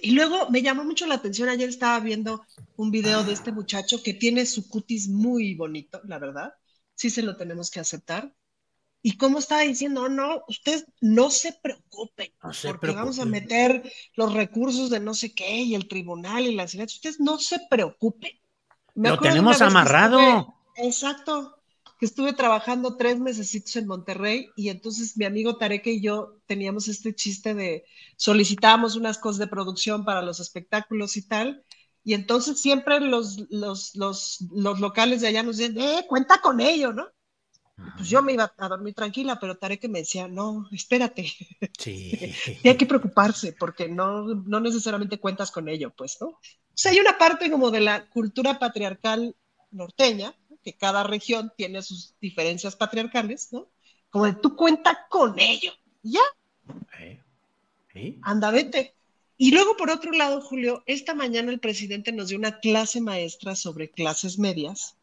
Y 0.03 0.13
luego 0.13 0.51
me 0.51 0.63
llamó 0.63 0.85
mucho 0.85 1.07
la 1.07 1.17
atención, 1.17 1.49
ayer 1.49 1.69
estaba 1.69 2.01
viendo 2.01 2.45
un 2.77 2.91
video 2.91 3.25
de 3.25 3.33
este 3.33 3.53
muchacho 3.53 4.03
que 4.03 4.15
tiene 4.15 4.47
su 4.47 4.69
cutis 4.69 5.09
muy 5.09 5.55
bonito, 5.55 6.01
la 6.05 6.19
verdad. 6.19 6.55
Sí 6.95 7.11
se 7.11 7.23
lo 7.23 7.37
tenemos 7.37 7.71
que 7.71 7.81
aceptar. 7.81 8.35
Y 9.03 9.17
cómo 9.17 9.39
estaba 9.39 9.63
diciendo, 9.63 10.09
no, 10.11 10.43
usted 10.49 10.85
no 11.01 11.31
se 11.31 11.53
preocupe, 11.55 12.35
porque 12.63 12.93
vamos 12.93 13.19
a 13.19 13.25
meter 13.25 13.91
los 14.15 14.35
recursos 14.35 14.91
de 14.91 15.01
no 15.01 15.15
sé 15.15 15.33
qué 15.33 15.63
y 15.63 15.75
el 15.75 15.89
tribunal 15.89 16.45
y 16.45 16.55
la 16.55 16.69
ciudad. 16.69 16.87
Usted 16.87 17.15
no 17.19 17.39
se 17.39 17.59
preocupe. 17.71 18.43
Lo 18.95 19.19
tenemos 19.19 19.63
amarrado. 19.63 20.55
exacto, 20.77 21.60
que 22.01 22.07
estuve 22.07 22.33
trabajando 22.33 22.97
tres 22.97 23.21
meses 23.21 23.77
en 23.77 23.87
Monterrey 23.87 24.49
y 24.57 24.71
entonces 24.71 25.19
mi 25.19 25.27
amigo 25.27 25.59
Tareque 25.59 25.93
y 25.93 26.01
yo 26.01 26.39
teníamos 26.47 26.89
este 26.89 27.15
chiste 27.15 27.53
de 27.55 27.85
solicitábamos 28.17 28.97
unas 28.97 29.19
cosas 29.19 29.39
de 29.39 29.47
producción 29.49 30.07
para 30.07 30.23
los 30.23 30.41
espectáculos 30.41 31.19
y 31.19 31.29
tal. 31.29 31.63
Y 32.03 32.15
entonces 32.15 32.59
siempre 32.59 33.01
los, 33.01 33.45
los, 33.51 33.95
los, 33.97 34.39
los 34.51 34.81
locales 34.81 35.21
de 35.21 35.29
allá 35.29 35.43
nos 35.43 35.59
decían, 35.59 35.79
eh, 35.79 36.07
cuenta 36.09 36.41
con 36.41 36.61
ello, 36.61 36.95
¿no? 36.95 37.07
Pues 37.97 38.09
yo 38.09 38.23
me 38.23 38.33
iba 38.33 38.51
a 38.57 38.69
dormir 38.69 38.95
tranquila, 38.95 39.39
pero 39.39 39.59
Tarek 39.59 39.87
me 39.91 39.99
decía, 39.99 40.27
no, 40.27 40.69
espérate. 40.73 41.31
Sí. 41.79 42.13
y 42.65 42.69
hay 42.69 42.77
que 42.79 42.87
preocuparse 42.87 43.53
porque 43.53 43.91
no, 43.91 44.25
no 44.25 44.61
necesariamente 44.61 45.21
cuentas 45.21 45.51
con 45.51 45.69
ello, 45.69 45.93
pues, 45.95 46.17
¿no? 46.19 46.29
O 46.29 46.39
sea, 46.73 46.93
hay 46.93 47.01
una 47.01 47.19
parte 47.19 47.51
como 47.51 47.71
de 47.71 47.81
la 47.81 48.09
cultura 48.09 48.59
patriarcal 48.59 49.37
norteña, 49.71 50.35
que 50.63 50.75
cada 50.75 51.03
región 51.03 51.53
tiene 51.57 51.83
sus 51.83 52.15
diferencias 52.21 52.77
patriarcales, 52.77 53.53
¿no? 53.53 53.69
Como 54.11 54.27
de 54.27 54.35
tú 54.35 54.57
cuenta 54.57 55.07
con 55.09 55.39
ello, 55.39 55.73
ya. 56.03 56.21
Anda, 58.23 58.51
vete. 58.51 58.95
Y 59.37 59.53
luego, 59.53 59.77
por 59.77 59.91
otro 59.91 60.13
lado, 60.13 60.41
Julio, 60.43 60.83
esta 60.87 61.15
mañana 61.15 61.51
el 61.51 61.61
presidente 61.61 62.13
nos 62.13 62.29
dio 62.29 62.39
una 62.39 62.61
clase 62.61 63.01
maestra 63.01 63.55
sobre 63.55 63.91
clases 63.91 64.39
medias 64.39 64.97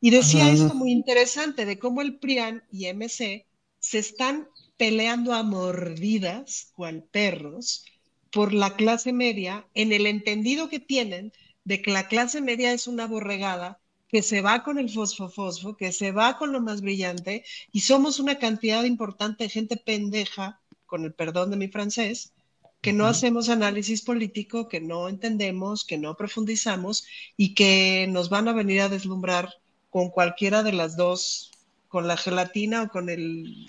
y 0.00 0.10
decía 0.10 0.50
esto 0.50 0.74
muy 0.74 0.90
interesante 0.90 1.64
de 1.64 1.78
cómo 1.78 2.02
el 2.02 2.18
PRIAN 2.18 2.64
y 2.70 2.92
MC 2.92 3.46
se 3.78 3.98
están 3.98 4.48
peleando 4.76 5.32
a 5.32 5.42
mordidas, 5.42 6.72
cual 6.74 7.04
perros, 7.04 7.86
por 8.32 8.52
la 8.52 8.74
clase 8.74 9.12
media, 9.12 9.66
en 9.74 9.92
el 9.92 10.06
entendido 10.06 10.68
que 10.68 10.80
tienen 10.80 11.32
de 11.64 11.80
que 11.80 11.92
la 11.92 12.08
clase 12.08 12.40
media 12.40 12.72
es 12.72 12.88
una 12.88 13.06
borregada 13.06 13.78
que 14.12 14.22
se 14.22 14.42
va 14.42 14.62
con 14.62 14.78
el 14.78 14.90
fosfo-fosfo, 14.90 15.74
que 15.74 15.90
se 15.90 16.12
va 16.12 16.36
con 16.36 16.52
lo 16.52 16.60
más 16.60 16.82
brillante, 16.82 17.44
y 17.72 17.80
somos 17.80 18.20
una 18.20 18.38
cantidad 18.38 18.84
importante 18.84 19.44
de 19.44 19.50
gente 19.50 19.78
pendeja, 19.78 20.60
con 20.84 21.04
el 21.06 21.14
perdón 21.14 21.50
de 21.50 21.56
mi 21.56 21.68
francés, 21.68 22.34
que 22.82 22.92
no 22.92 23.06
hacemos 23.06 23.48
análisis 23.48 24.02
político, 24.02 24.68
que 24.68 24.80
no 24.82 25.08
entendemos, 25.08 25.86
que 25.86 25.96
no 25.96 26.14
profundizamos 26.14 27.06
y 27.38 27.54
que 27.54 28.06
nos 28.10 28.28
van 28.28 28.48
a 28.48 28.52
venir 28.52 28.82
a 28.82 28.90
deslumbrar 28.90 29.54
con 29.88 30.10
cualquiera 30.10 30.62
de 30.62 30.72
las 30.72 30.94
dos, 30.94 31.50
con 31.88 32.06
la 32.06 32.18
gelatina 32.18 32.82
o 32.82 32.88
con 32.88 33.08
el 33.08 33.66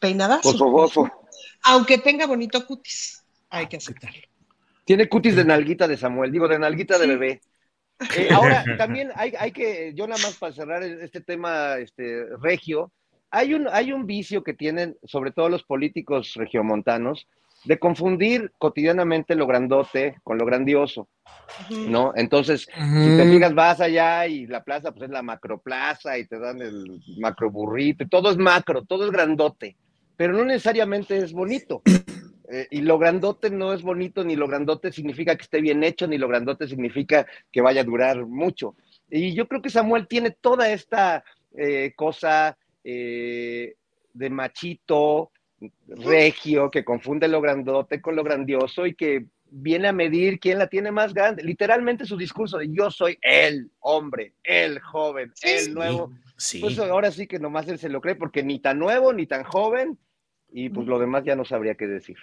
peinadazo. 0.00 0.50
Aunque 1.62 1.98
tenga 1.98 2.26
bonito 2.26 2.66
cutis, 2.66 3.22
hay 3.48 3.68
que 3.68 3.76
aceptarlo. 3.76 4.22
Tiene 4.84 5.08
cutis 5.08 5.36
de 5.36 5.44
nalguita 5.44 5.86
de 5.86 5.96
Samuel, 5.96 6.32
digo, 6.32 6.48
de 6.48 6.58
nalguita 6.58 6.98
de 6.98 7.06
bebé. 7.06 7.40
Eh, 8.16 8.28
ahora, 8.32 8.64
también 8.78 9.10
hay, 9.14 9.32
hay, 9.38 9.52
que, 9.52 9.92
yo 9.94 10.06
nada 10.06 10.20
más 10.22 10.36
para 10.36 10.52
cerrar 10.52 10.82
este 10.82 11.20
tema 11.20 11.76
este, 11.78 12.26
regio, 12.40 12.92
hay 13.30 13.54
un, 13.54 13.66
hay 13.68 13.92
un 13.92 14.06
vicio 14.06 14.42
que 14.42 14.54
tienen, 14.54 14.96
sobre 15.04 15.30
todo 15.32 15.48
los 15.48 15.62
políticos 15.62 16.34
regiomontanos, 16.34 17.26
de 17.64 17.78
confundir 17.78 18.52
cotidianamente 18.58 19.34
lo 19.34 19.46
grandote 19.46 20.16
con 20.24 20.36
lo 20.36 20.44
grandioso, 20.44 21.08
¿no? 21.70 22.12
Entonces, 22.16 22.62
si 22.62 23.16
te 23.16 23.30
fijas, 23.30 23.54
vas 23.54 23.80
allá 23.80 24.26
y 24.26 24.46
la 24.46 24.64
plaza, 24.64 24.90
pues 24.90 25.04
es 25.04 25.10
la 25.10 25.22
macroplaza 25.22 26.18
y 26.18 26.26
te 26.26 26.38
dan 26.38 26.60
el 26.60 27.00
macro 27.18 27.50
burrito, 27.50 28.06
todo 28.08 28.30
es 28.30 28.36
macro, 28.36 28.84
todo 28.84 29.04
es 29.04 29.12
grandote, 29.12 29.76
pero 30.16 30.32
no 30.32 30.44
necesariamente 30.44 31.16
es 31.16 31.32
bonito. 31.32 31.82
Eh, 32.54 32.68
y 32.70 32.82
lo 32.82 32.98
grandote 32.98 33.48
no 33.48 33.72
es 33.72 33.80
bonito, 33.80 34.22
ni 34.24 34.36
lo 34.36 34.46
grandote 34.46 34.92
significa 34.92 35.34
que 35.36 35.42
esté 35.42 35.62
bien 35.62 35.82
hecho, 35.82 36.06
ni 36.06 36.18
lo 36.18 36.28
grandote 36.28 36.68
significa 36.68 37.26
que 37.50 37.62
vaya 37.62 37.80
a 37.80 37.84
durar 37.84 38.26
mucho. 38.26 38.76
Y 39.08 39.32
yo 39.32 39.48
creo 39.48 39.62
que 39.62 39.70
Samuel 39.70 40.06
tiene 40.06 40.32
toda 40.32 40.70
esta 40.70 41.24
eh, 41.56 41.94
cosa 41.96 42.58
eh, 42.84 43.76
de 44.12 44.28
machito, 44.28 45.30
regio, 45.86 46.70
que 46.70 46.84
confunde 46.84 47.26
lo 47.26 47.40
grandote 47.40 48.02
con 48.02 48.16
lo 48.16 48.22
grandioso 48.22 48.84
y 48.84 48.96
que 48.96 49.24
viene 49.48 49.88
a 49.88 49.92
medir 49.94 50.38
quién 50.38 50.58
la 50.58 50.66
tiene 50.66 50.92
más 50.92 51.14
grande. 51.14 51.42
Literalmente 51.42 52.04
su 52.04 52.18
discurso 52.18 52.58
de 52.58 52.68
yo 52.70 52.90
soy 52.90 53.16
el 53.22 53.70
hombre, 53.80 54.34
el 54.44 54.78
joven, 54.78 55.32
el 55.40 55.72
nuevo. 55.72 56.12
Pues 56.60 56.78
ahora 56.78 57.12
sí 57.12 57.26
que 57.26 57.38
nomás 57.38 57.66
él 57.68 57.78
se 57.78 57.88
lo 57.88 58.02
cree 58.02 58.14
porque 58.14 58.42
ni 58.42 58.58
tan 58.58 58.78
nuevo 58.78 59.14
ni 59.14 59.26
tan 59.26 59.42
joven 59.42 59.98
y 60.50 60.68
pues 60.68 60.86
lo 60.86 60.98
demás 60.98 61.24
ya 61.24 61.34
no 61.34 61.46
sabría 61.46 61.76
qué 61.76 61.86
decir. 61.86 62.18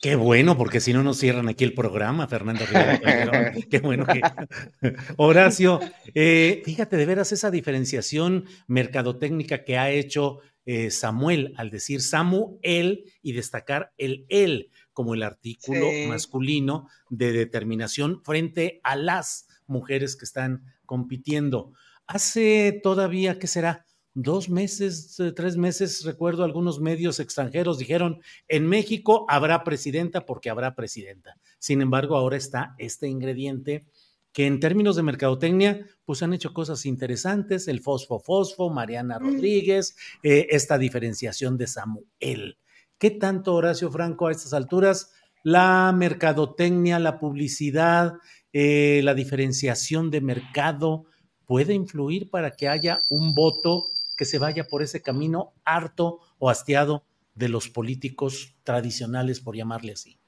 Qué 0.00 0.16
bueno, 0.16 0.56
porque 0.56 0.80
si 0.80 0.92
no 0.92 1.02
nos 1.02 1.18
cierran 1.18 1.48
aquí 1.48 1.64
el 1.64 1.74
programa, 1.74 2.26
Fernando 2.26 2.64
Qué 3.70 3.78
bueno 3.80 4.06
que. 4.06 4.20
Horacio, 5.16 5.80
eh, 6.14 6.62
fíjate 6.64 6.96
de 6.96 7.06
veras 7.06 7.32
esa 7.32 7.50
diferenciación 7.50 8.44
mercadotécnica 8.66 9.64
que 9.64 9.78
ha 9.78 9.90
hecho 9.90 10.40
eh, 10.66 10.90
Samuel 10.90 11.52
al 11.56 11.70
decir 11.70 12.00
Samu, 12.00 12.58
él 12.62 13.04
y 13.22 13.32
destacar 13.32 13.92
el 13.98 14.24
él 14.28 14.70
como 14.92 15.14
el 15.14 15.22
artículo 15.22 15.88
masculino 16.08 16.88
de 17.10 17.32
determinación 17.32 18.22
frente 18.24 18.80
a 18.82 18.96
las 18.96 19.46
mujeres 19.66 20.16
que 20.16 20.24
están 20.24 20.64
compitiendo. 20.86 21.72
Hace 22.06 22.80
todavía, 22.82 23.38
¿qué 23.38 23.46
será? 23.46 23.84
Dos 24.16 24.48
meses, 24.48 25.18
eh, 25.18 25.32
tres 25.32 25.56
meses, 25.56 26.04
recuerdo 26.04 26.44
algunos 26.44 26.80
medios 26.80 27.18
extranjeros 27.18 27.78
dijeron, 27.78 28.20
en 28.46 28.68
México 28.68 29.26
habrá 29.28 29.64
presidenta 29.64 30.24
porque 30.24 30.50
habrá 30.50 30.76
presidenta. 30.76 31.36
Sin 31.58 31.82
embargo, 31.82 32.16
ahora 32.16 32.36
está 32.36 32.76
este 32.78 33.08
ingrediente 33.08 33.86
que 34.32 34.46
en 34.46 34.60
términos 34.60 34.94
de 34.94 35.02
mercadotecnia, 35.02 35.86
pues 36.04 36.22
han 36.22 36.32
hecho 36.32 36.52
cosas 36.52 36.86
interesantes, 36.86 37.66
el 37.66 37.80
fosfo 37.80 38.20
fosfo, 38.20 38.70
Mariana 38.70 39.18
mm. 39.18 39.22
Rodríguez, 39.22 39.96
eh, 40.22 40.46
esta 40.50 40.78
diferenciación 40.78 41.56
de 41.56 41.66
Samuel. 41.66 42.58
¿Qué 42.98 43.10
tanto, 43.10 43.54
Horacio 43.54 43.90
Franco, 43.90 44.28
a 44.28 44.32
estas 44.32 44.52
alturas, 44.52 45.12
la 45.42 45.92
mercadotecnia, 45.94 46.98
la 46.98 47.18
publicidad, 47.18 48.14
eh, 48.52 49.00
la 49.02 49.14
diferenciación 49.14 50.10
de 50.10 50.20
mercado 50.20 51.06
puede 51.46 51.74
influir 51.74 52.30
para 52.30 52.52
que 52.52 52.68
haya 52.68 53.00
un 53.10 53.34
voto 53.34 53.86
que 54.16 54.24
se 54.24 54.38
vaya 54.38 54.64
por 54.64 54.82
ese 54.82 55.02
camino 55.02 55.52
harto 55.64 56.20
o 56.38 56.50
hastiado 56.50 57.04
de 57.34 57.48
los 57.48 57.68
políticos 57.68 58.54
tradicionales, 58.62 59.40
por 59.40 59.56
llamarle 59.56 59.92
así? 59.92 60.18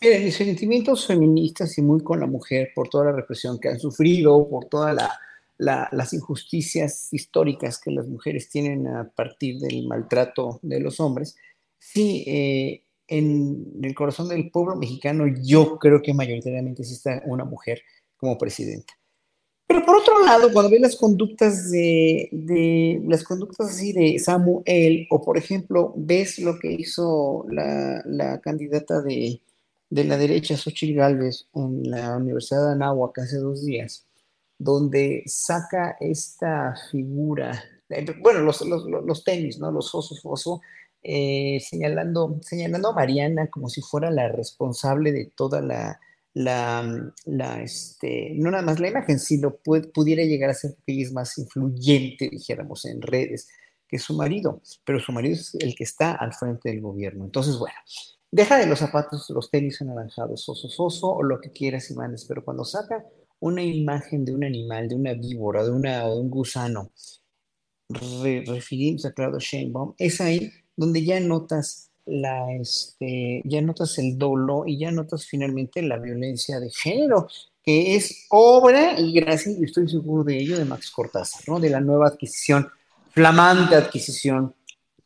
Miren, 0.00 0.24
mis 0.24 0.36
sentimientos 0.36 1.06
feministas 1.06 1.76
y 1.78 1.82
muy 1.82 2.02
con 2.02 2.20
la 2.20 2.26
mujer 2.26 2.70
por 2.74 2.88
toda 2.88 3.06
la 3.06 3.12
represión 3.12 3.58
que 3.58 3.68
han 3.68 3.80
sufrido, 3.80 4.48
por 4.48 4.66
todas 4.66 4.96
las 5.58 6.12
injusticias 6.12 7.12
históricas 7.12 7.80
que 7.80 7.90
las 7.90 8.06
mujeres 8.06 8.48
tienen 8.48 8.86
a 8.86 9.08
partir 9.08 9.58
del 9.58 9.86
maltrato 9.88 10.60
de 10.62 10.80
los 10.80 11.00
hombres, 11.00 11.36
sí, 11.78 12.24
eh, 12.26 12.82
en 13.08 13.80
el 13.82 13.94
corazón 13.94 14.28
del 14.28 14.50
pueblo 14.50 14.76
mexicano 14.76 15.24
yo 15.42 15.78
creo 15.78 16.02
que 16.02 16.12
mayoritariamente 16.12 16.84
sí 16.84 16.92
está 16.92 17.22
una 17.24 17.44
mujer 17.44 17.80
como 18.18 18.36
presidenta. 18.36 18.97
Pero 19.68 19.84
por 19.84 19.96
otro 19.96 20.24
lado, 20.24 20.50
cuando 20.50 20.70
ves 20.70 20.80
las 20.80 20.96
conductas 20.96 21.70
de, 21.70 22.30
de, 22.32 23.02
las 23.06 23.22
conductas 23.22 23.68
así 23.68 23.92
de 23.92 24.18
Samuel, 24.18 25.06
o 25.10 25.20
por 25.22 25.36
ejemplo, 25.36 25.92
ves 25.94 26.38
lo 26.38 26.58
que 26.58 26.72
hizo 26.72 27.44
la, 27.50 28.02
la 28.06 28.40
candidata 28.40 29.02
de, 29.02 29.42
de 29.90 30.04
la 30.04 30.16
derecha, 30.16 30.56
Xochitl 30.56 30.96
Gálvez, 30.96 31.48
en 31.54 31.90
la 31.90 32.16
Universidad 32.16 32.64
de 32.64 32.72
Anáhuac 32.72 33.18
hace 33.18 33.36
dos 33.36 33.62
días, 33.62 34.06
donde 34.56 35.22
saca 35.26 35.98
esta 36.00 36.74
figura, 36.90 37.62
bueno, 38.22 38.40
los, 38.40 38.62
los, 38.62 38.84
los 38.86 39.22
tenis, 39.22 39.58
¿no? 39.58 39.70
Los 39.70 39.94
osos 39.94 40.20
oso, 40.24 40.62
eh, 41.02 41.60
señalando, 41.60 42.38
señalando 42.40 42.88
a 42.88 42.94
Mariana 42.94 43.48
como 43.48 43.68
si 43.68 43.82
fuera 43.82 44.10
la 44.10 44.28
responsable 44.28 45.12
de 45.12 45.26
toda 45.26 45.60
la, 45.60 46.00
la, 46.38 47.12
la 47.24 47.62
este, 47.62 48.32
no 48.34 48.50
nada 48.50 48.62
más 48.62 48.80
la 48.80 48.88
imagen, 48.88 49.18
sino 49.18 49.56
pudiera 49.56 50.22
llegar 50.24 50.50
a 50.50 50.54
ser 50.54 50.76
que 50.86 50.92
ella 50.92 51.02
es 51.02 51.12
más 51.12 51.36
influyente, 51.38 52.28
dijéramos, 52.30 52.84
en 52.84 53.02
redes 53.02 53.48
que 53.88 53.98
su 53.98 54.14
marido, 54.14 54.60
pero 54.84 55.00
su 55.00 55.12
marido 55.12 55.34
es 55.34 55.54
el 55.54 55.74
que 55.74 55.84
está 55.84 56.12
al 56.12 56.34
frente 56.34 56.68
del 56.68 56.80
gobierno. 56.80 57.24
Entonces, 57.24 57.56
bueno, 57.58 57.76
Deja 58.30 58.58
de 58.58 58.66
los 58.66 58.80
zapatos, 58.80 59.30
los 59.30 59.50
tenis 59.50 59.80
anaranjados, 59.80 60.46
oso, 60.48 60.68
oso, 60.84 61.14
o 61.14 61.22
lo 61.22 61.40
que 61.40 61.50
quieras, 61.50 61.90
Imanes, 61.90 62.26
pero 62.26 62.44
cuando 62.44 62.62
saca 62.62 63.02
una 63.40 63.62
imagen 63.62 64.24
de 64.26 64.34
un 64.34 64.44
animal, 64.44 64.86
de 64.86 64.96
una 64.96 65.14
víbora, 65.14 65.64
de, 65.64 65.70
una, 65.70 66.04
de 66.04 66.20
un 66.20 66.28
gusano, 66.28 66.92
refiriéndose 67.88 69.08
a 69.08 69.12
Claudio 69.12 69.38
Sheinbaum, 69.38 69.94
es 69.96 70.20
ahí 70.20 70.50
donde 70.76 71.02
ya 71.06 71.18
notas 71.20 71.87
la, 72.08 72.52
este, 72.54 73.42
ya 73.44 73.60
notas 73.60 73.98
el 73.98 74.18
dolo 74.18 74.64
y 74.66 74.78
ya 74.78 74.90
notas 74.90 75.26
finalmente 75.26 75.82
la 75.82 75.98
violencia 75.98 76.60
de 76.60 76.70
género, 76.70 77.28
que 77.62 77.94
es 77.96 78.26
obra, 78.30 78.98
y 78.98 79.12
gracias, 79.12 79.58
y 79.58 79.64
estoy 79.64 79.88
seguro 79.88 80.24
de 80.24 80.38
ello, 80.38 80.58
de 80.58 80.64
Max 80.64 80.90
Cortázar, 80.90 81.42
¿no? 81.46 81.60
De 81.60 81.70
la 81.70 81.80
nueva 81.80 82.08
adquisición, 82.08 82.68
flamante 83.10 83.74
adquisición 83.74 84.54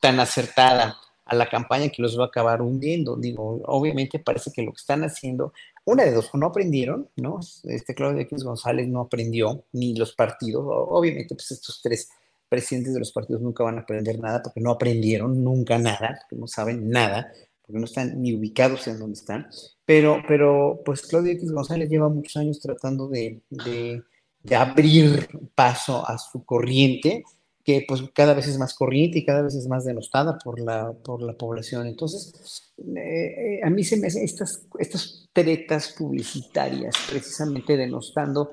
tan 0.01 0.21
acertada 0.21 0.97
a 1.25 1.35
la 1.35 1.49
campaña 1.49 1.89
que 1.89 2.03
los 2.03 2.19
va 2.19 2.25
a 2.25 2.27
acabar 2.27 2.61
hundiendo. 2.61 3.17
Digo, 3.17 3.61
obviamente 3.67 4.19
parece 4.19 4.53
que 4.53 4.63
lo 4.63 4.73
que 4.73 4.81
están 4.81 5.03
haciendo, 5.03 5.53
una 5.85 6.05
de 6.05 6.13
dos, 6.13 6.31
no 6.35 6.47
aprendieron, 6.47 7.09
¿no? 7.17 7.41
Este 7.65 7.95
Claudio 7.95 8.21
X 8.23 8.45
González 8.45 8.87
no 8.89 9.01
aprendió, 9.01 9.65
ni 9.73 9.97
los 9.97 10.13
partidos, 10.13 10.65
obviamente 10.67 11.35
pues 11.35 11.51
estos 11.51 11.81
tres 11.83 12.09
presidentes 12.53 12.93
de 12.93 12.99
los 12.99 13.13
partidos 13.13 13.41
nunca 13.41 13.65
van 13.65 13.79
a 13.79 13.81
aprender 13.81 14.21
nada 14.21 14.43
porque 14.43 14.61
no 14.61 14.73
aprendieron 14.73 15.43
nunca 15.43 15.79
nada, 15.79 16.19
porque 16.21 16.39
no 16.39 16.47
saben 16.47 16.91
nada, 16.91 17.33
porque 17.63 17.79
no 17.79 17.87
están 17.87 18.21
ni 18.21 18.35
ubicados 18.35 18.87
en 18.89 18.99
donde 18.99 19.15
están. 19.15 19.47
Pero, 19.87 20.23
pero 20.29 20.83
pues 20.85 21.01
Claudio 21.01 21.33
X 21.33 21.51
González 21.51 21.89
lleva 21.89 22.11
muchos 22.11 22.37
años 22.37 22.61
tratando 22.61 23.09
de, 23.09 23.41
de, 23.49 24.03
abrir 24.55 25.31
paso 25.55 26.07
a 26.07 26.19
su 26.19 26.45
corriente 26.45 27.25
que 27.65 27.87
pues 27.89 28.03
cada 28.13 28.35
vez 28.35 28.47
es 28.49 28.59
más 28.59 28.75
corriente 28.75 29.21
y 29.21 29.25
cada 29.25 29.41
vez 29.41 29.55
es 29.55 29.67
más 29.67 29.87
denostada 29.87 30.37
por 30.37 30.61
la, 30.61 30.93
por 30.93 31.23
la 31.23 31.33
población. 31.33 31.87
Entonces, 31.87 32.75
eh, 32.97 33.61
a 33.65 33.71
mí 33.71 33.83
se 33.83 33.97
me 33.97 34.09
hacen 34.09 34.25
estas, 34.25 34.67
estas 34.79 35.31
tretas 35.33 35.95
publicitarias 35.97 36.95
precisamente 37.09 37.79
denostando 37.79 38.51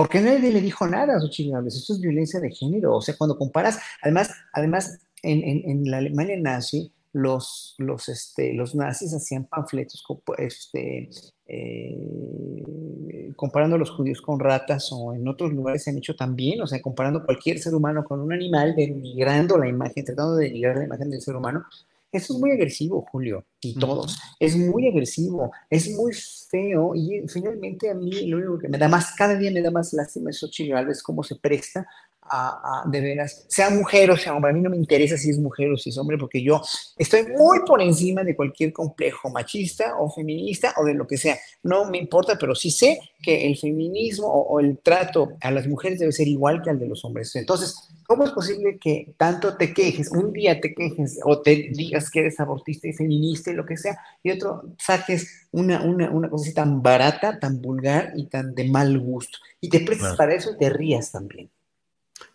porque 0.00 0.20
nadie 0.22 0.50
le 0.50 0.62
dijo 0.62 0.86
nada 0.86 1.16
a 1.16 1.20
Xochitl 1.20 1.66
Esto 1.66 1.92
es 1.92 2.00
violencia 2.00 2.40
de 2.40 2.50
género. 2.50 2.96
O 2.96 3.02
sea, 3.02 3.14
cuando 3.18 3.36
comparas, 3.36 3.78
además, 4.00 4.30
además 4.54 4.98
en 5.22 5.90
la 5.90 5.98
Alemania 5.98 6.38
nazi, 6.40 6.90
los, 7.12 7.74
los, 7.78 8.08
este, 8.08 8.54
los 8.54 8.74
nazis 8.74 9.12
hacían 9.14 9.44
panfletos 9.46 10.04
este, 10.38 11.10
eh, 11.46 13.32
comparando 13.34 13.76
a 13.76 13.78
los 13.78 13.90
judíos 13.90 14.22
con 14.22 14.38
ratas 14.38 14.90
o 14.92 15.12
en 15.12 15.26
otros 15.26 15.52
lugares 15.52 15.82
se 15.82 15.90
han 15.90 15.98
hecho 15.98 16.14
también, 16.14 16.60
o 16.62 16.66
sea, 16.66 16.80
comparando 16.80 17.24
cualquier 17.24 17.58
ser 17.58 17.74
humano 17.74 18.04
con 18.04 18.20
un 18.20 18.32
animal, 18.32 18.74
denigrando 18.76 19.58
la 19.58 19.68
imagen, 19.68 20.04
tratando 20.04 20.36
de 20.36 20.46
denigrar 20.46 20.76
la 20.76 20.84
imagen 20.84 21.10
del 21.10 21.20
ser 21.20 21.34
humano. 21.34 21.64
Eso 22.12 22.34
es 22.34 22.40
muy 22.40 22.50
agresivo, 22.50 23.06
Julio, 23.10 23.46
y 23.60 23.78
todos. 23.78 24.18
Es 24.40 24.56
muy 24.56 24.88
agresivo, 24.88 25.52
es 25.68 25.90
muy 25.90 26.12
feo, 26.12 26.92
y 26.94 27.22
finalmente 27.28 27.88
a 27.88 27.94
mí 27.94 28.26
lo 28.26 28.38
único 28.38 28.58
que 28.58 28.68
me 28.68 28.78
da 28.78 28.88
más, 28.88 29.14
cada 29.16 29.36
día 29.36 29.52
me 29.52 29.62
da 29.62 29.70
más 29.70 29.92
lástima 29.92 30.30
es 30.30 30.38
Xochitl 30.40 30.90
es 30.90 31.02
cómo 31.02 31.22
se 31.22 31.36
presta 31.36 31.86
a, 32.30 32.84
de 32.86 33.00
veras, 33.00 33.44
sea 33.48 33.70
mujer 33.70 34.10
o 34.10 34.16
sea 34.16 34.34
hombre, 34.34 34.50
a 34.50 34.54
mí 34.54 34.60
no 34.60 34.70
me 34.70 34.76
interesa 34.76 35.16
si 35.16 35.30
es 35.30 35.38
mujer 35.38 35.70
o 35.72 35.76
si 35.76 35.90
es 35.90 35.98
hombre, 35.98 36.16
porque 36.16 36.42
yo 36.42 36.62
estoy 36.96 37.26
muy 37.26 37.60
por 37.66 37.82
encima 37.82 38.22
de 38.22 38.36
cualquier 38.36 38.72
complejo 38.72 39.30
machista 39.30 39.96
o 39.98 40.10
feminista 40.10 40.74
o 40.76 40.84
de 40.84 40.94
lo 40.94 41.06
que 41.06 41.16
sea. 41.16 41.38
No 41.62 41.90
me 41.90 41.98
importa, 41.98 42.36
pero 42.38 42.54
sí 42.54 42.70
sé 42.70 43.00
que 43.22 43.46
el 43.46 43.56
feminismo 43.56 44.28
o, 44.28 44.60
el 44.60 44.78
trato 44.78 45.32
a 45.40 45.50
las 45.50 45.66
mujeres 45.66 45.98
debe 45.98 46.12
ser 46.12 46.28
igual 46.28 46.62
que 46.62 46.70
al 46.70 46.78
de 46.78 46.88
los 46.88 47.04
hombres. 47.04 47.34
Entonces, 47.36 47.74
¿cómo 48.06 48.24
es 48.24 48.30
posible 48.30 48.78
que 48.78 49.14
tanto 49.16 49.56
te 49.56 49.74
quejes, 49.74 50.10
un 50.10 50.32
día 50.32 50.60
te 50.60 50.74
quejes 50.74 51.20
o 51.24 51.40
te 51.40 51.70
digas 51.72 52.10
que 52.10 52.20
eres 52.20 52.38
abortista 52.40 52.88
y 52.88 52.92
feminista 52.92 53.50
y 53.50 53.54
lo 53.54 53.66
que 53.66 53.76
sea, 53.76 53.98
y 54.22 54.30
otro 54.30 54.62
saques 54.78 55.48
una, 55.52 55.82
una, 55.82 56.10
una 56.10 56.30
cosa 56.30 56.44
así 56.44 56.54
tan 56.54 56.82
barata, 56.82 57.38
tan 57.38 57.60
vulgar 57.60 58.12
y 58.16 58.26
tan 58.26 58.54
de 58.54 58.64
mal 58.68 58.98
gusto? 58.98 59.38
Y 59.60 59.68
te 59.68 59.80
prestes 59.80 60.14
para 60.16 60.34
eso 60.34 60.52
y 60.52 60.58
te 60.58 60.70
rías 60.70 61.10
también. 61.10 61.50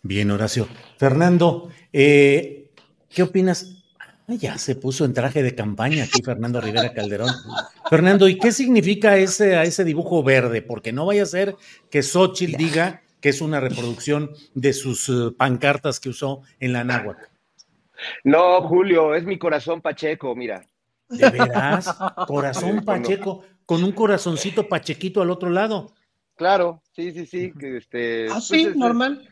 Bien, 0.01 0.29
Horacio. 0.31 0.67
Fernando, 0.97 1.69
eh, 1.91 2.69
¿qué 3.09 3.23
opinas? 3.23 3.75
ya 4.27 4.57
se 4.57 4.75
puso 4.75 5.05
en 5.05 5.13
traje 5.13 5.43
de 5.43 5.53
campaña 5.53 6.05
aquí 6.05 6.21
Fernando 6.23 6.59
Rivera 6.59 6.93
Calderón. 6.93 7.29
Fernando, 7.89 8.27
¿y 8.27 8.39
qué 8.39 8.51
significa 8.51 9.17
ese, 9.17 9.61
ese 9.61 9.83
dibujo 9.83 10.23
verde? 10.23 10.61
Porque 10.61 10.91
no 10.91 11.05
vaya 11.05 11.23
a 11.23 11.27
ser 11.27 11.55
que 11.91 12.01
Xochitl 12.01 12.57
diga 12.57 13.03
que 13.21 13.29
es 13.29 13.41
una 13.41 13.59
reproducción 13.59 14.31
de 14.53 14.73
sus 14.73 15.09
eh, 15.09 15.31
pancartas 15.37 15.99
que 15.99 16.09
usó 16.09 16.41
en 16.59 16.73
la 16.73 16.83
náhuatl. 16.83 17.23
No, 18.23 18.61
Julio, 18.67 19.15
es 19.15 19.25
mi 19.25 19.37
corazón 19.37 19.81
Pacheco, 19.81 20.35
mira. 20.35 20.67
¿De 21.09 21.29
veras? 21.29 21.95
Corazón 22.27 22.83
Pacheco, 22.83 23.43
con 23.65 23.83
un 23.83 23.91
corazoncito 23.91 24.67
pachequito 24.67 25.21
al 25.21 25.29
otro 25.29 25.49
lado. 25.49 25.93
Claro, 26.35 26.81
sí, 26.93 27.11
sí, 27.11 27.25
sí. 27.25 27.53
Que 27.57 27.77
este, 27.77 28.27
¿Ah, 28.29 28.41
sí? 28.41 28.65
Pues, 28.65 28.75
¿Normal? 28.75 29.27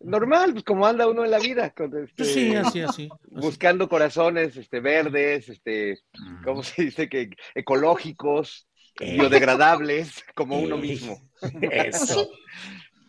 Normal, 0.00 0.52
pues 0.52 0.64
como 0.64 0.86
anda 0.86 1.08
uno 1.08 1.24
en 1.24 1.30
la 1.30 1.38
vida. 1.38 1.72
Este, 2.04 2.24
sí, 2.24 2.54
así, 2.54 2.80
así, 2.80 3.08
Buscando 3.30 3.88
corazones 3.88 4.56
este, 4.56 4.80
verdes, 4.80 5.48
este, 5.48 5.98
¿cómo 6.44 6.62
se 6.62 6.84
dice? 6.84 7.08
que 7.08 7.30
Ecológicos, 7.54 8.68
biodegradables, 8.98 10.24
como 10.34 10.58
uno 10.58 10.76
mismo. 10.76 11.20
Eso. 11.70 12.28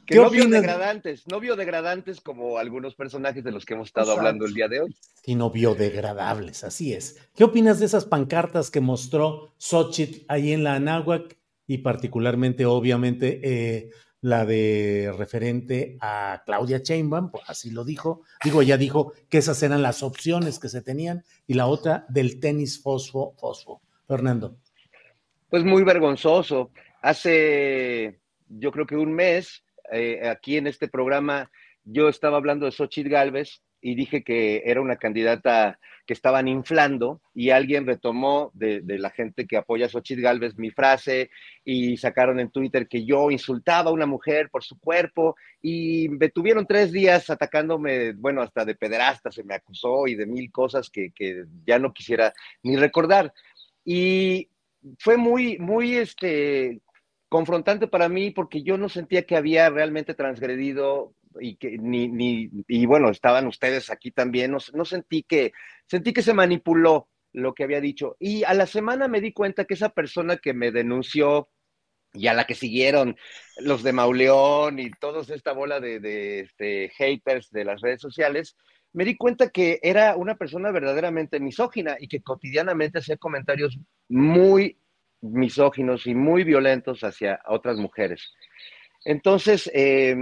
Que 0.05 0.15
no 0.15 0.29
biodegradantes, 0.29 1.27
no 1.27 1.41
biodegradantes 1.41 2.21
como 2.21 2.57
algunos 2.57 2.95
personajes 2.95 3.43
de 3.43 3.51
los 3.51 3.65
que 3.65 3.73
hemos 3.73 3.89
estado 3.89 4.13
hablando 4.13 4.45
el 4.45 4.53
día 4.53 4.69
de 4.69 4.79
hoy. 4.79 4.95
Sino 5.21 5.51
biodegradables, 5.51 6.63
así 6.63 6.93
es. 6.93 7.29
¿Qué 7.35 7.43
opinas 7.43 7.79
de 7.79 7.87
esas 7.87 8.05
pancartas 8.05 8.71
que 8.71 8.79
mostró 8.79 9.53
Xochitl 9.57 10.23
ahí 10.29 10.53
en 10.53 10.63
la 10.63 10.75
Anáhuac 10.75 11.37
y 11.67 11.79
particularmente, 11.79 12.65
obviamente, 12.65 13.41
eh, 13.43 13.89
la 14.21 14.45
de 14.45 15.13
referente 15.17 15.97
a 16.01 16.41
Claudia 16.45 16.79
Sheinbaum, 16.79 17.31
pues 17.31 17.43
así 17.47 17.71
lo 17.71 17.83
dijo, 17.83 18.23
digo, 18.43 18.61
ella 18.61 18.77
dijo 18.77 19.13
que 19.29 19.37
esas 19.37 19.61
eran 19.63 19.81
las 19.81 20.03
opciones 20.03 20.59
que 20.59 20.69
se 20.69 20.81
tenían, 20.81 21.23
y 21.45 21.53
la 21.53 21.67
otra 21.67 22.05
del 22.09 22.39
tenis 22.39 22.81
fosfo, 22.81 23.35
fosfo. 23.37 23.81
Fernando. 24.07 24.57
Pues 25.49 25.63
muy 25.63 25.83
vergonzoso. 25.83 26.71
Hace, 27.01 28.19
yo 28.47 28.71
creo 28.71 28.87
que 28.87 28.95
un 28.95 29.13
mes, 29.13 29.63
eh, 29.91 30.27
aquí 30.27 30.57
en 30.57 30.67
este 30.67 30.87
programa, 30.87 31.51
yo 31.83 32.09
estaba 32.09 32.37
hablando 32.37 32.65
de 32.65 32.71
Xochitl 32.71 33.09
Galvez 33.09 33.61
y 33.81 33.95
dije 33.95 34.23
que 34.23 34.63
era 34.65 34.81
una 34.81 34.95
candidata 34.95 35.79
que 36.07 36.13
estaban 36.13 36.47
inflando 36.47 37.21
y 37.35 37.51
alguien 37.51 37.85
retomó 37.85 38.49
de, 38.55 38.81
la 38.97 39.11
gente 39.11 39.45
que 39.45 39.57
apoya 39.57 39.85
a 39.85 39.89
Xochitl 39.89 40.21
Galvez 40.21 40.57
mi 40.57 40.71
frase 40.71 41.29
y 41.63 41.97
sacaron 41.97 42.39
en 42.39 42.49
Twitter 42.49 42.87
que 42.87 43.05
yo 43.05 43.29
insultaba 43.29 43.91
a 43.91 43.93
una 43.93 44.07
mujer 44.07 44.49
por 44.49 44.63
su 44.63 44.79
cuerpo 44.79 45.35
y 45.61 46.07
me 46.09 46.29
tuvieron 46.29 46.65
tres 46.65 46.91
días 46.91 47.29
atacándome, 47.29 48.13
bueno, 48.13 48.41
hasta 48.41 48.65
de 48.65 48.75
pederasta 48.75 49.29
se 49.29 49.43
me 49.43 49.53
acusó 49.53 50.07
y 50.07 50.15
de 50.15 50.25
mil 50.25 50.51
cosas 50.51 50.89
que, 50.89 51.11
que 51.11 51.43
ya 51.65 51.77
no 51.77 51.93
quisiera 51.93 52.33
ni 52.63 52.77
recordar. 52.77 53.33
Y 53.83 54.49
fue 54.97 55.17
muy, 55.17 55.57
muy, 55.59 55.97
este, 55.97 56.81
confrontante 57.29 57.87
para 57.87 58.07
mí 58.07 58.31
porque 58.31 58.63
yo 58.63 58.77
no 58.77 58.89
sentía 58.89 59.25
que 59.25 59.35
había 59.35 59.69
realmente 59.69 60.13
transgredido 60.13 61.13
y 61.39 61.55
que 61.55 61.77
ni, 61.77 62.07
ni 62.07 62.49
y 62.67 62.85
bueno, 62.85 63.09
estaban 63.09 63.47
ustedes 63.47 63.89
aquí 63.89 64.11
también, 64.11 64.51
no, 64.51 64.57
no 64.73 64.85
sentí 64.85 65.23
que, 65.23 65.53
sentí 65.85 66.13
que 66.13 66.21
se 66.21 66.33
manipuló 66.33 67.09
lo 67.33 67.53
que 67.53 67.63
había 67.63 67.81
dicho. 67.81 68.15
Y 68.19 68.43
a 68.43 68.53
la 68.53 68.65
semana 68.65 69.07
me 69.07 69.21
di 69.21 69.33
cuenta 69.33 69.65
que 69.65 69.75
esa 69.75 69.89
persona 69.89 70.37
que 70.37 70.53
me 70.53 70.71
denunció 70.71 71.49
y 72.13 72.27
a 72.27 72.33
la 72.33 72.45
que 72.45 72.55
siguieron 72.55 73.15
los 73.57 73.83
de 73.83 73.93
Mauleón 73.93 74.79
y 74.79 74.89
toda 74.91 75.21
esta 75.33 75.51
bola 75.51 75.79
de, 75.79 75.99
de 75.99 76.41
este, 76.41 76.89
haters 76.97 77.51
de 77.51 77.65
las 77.65 77.81
redes 77.81 78.01
sociales, 78.01 78.57
me 78.93 79.05
di 79.05 79.15
cuenta 79.15 79.49
que 79.49 79.79
era 79.83 80.15
una 80.15 80.35
persona 80.35 80.71
verdaderamente 80.71 81.39
misógina 81.39 81.97
y 81.99 82.07
que 82.07 82.21
cotidianamente 82.21 82.99
hacía 82.99 83.17
comentarios 83.17 83.77
muy 84.09 84.79
misóginos 85.21 86.07
y 86.07 86.15
muy 86.15 86.43
violentos 86.43 87.03
hacia 87.03 87.41
otras 87.47 87.77
mujeres. 87.77 88.33
Entonces, 89.03 89.69
eh, 89.73 90.15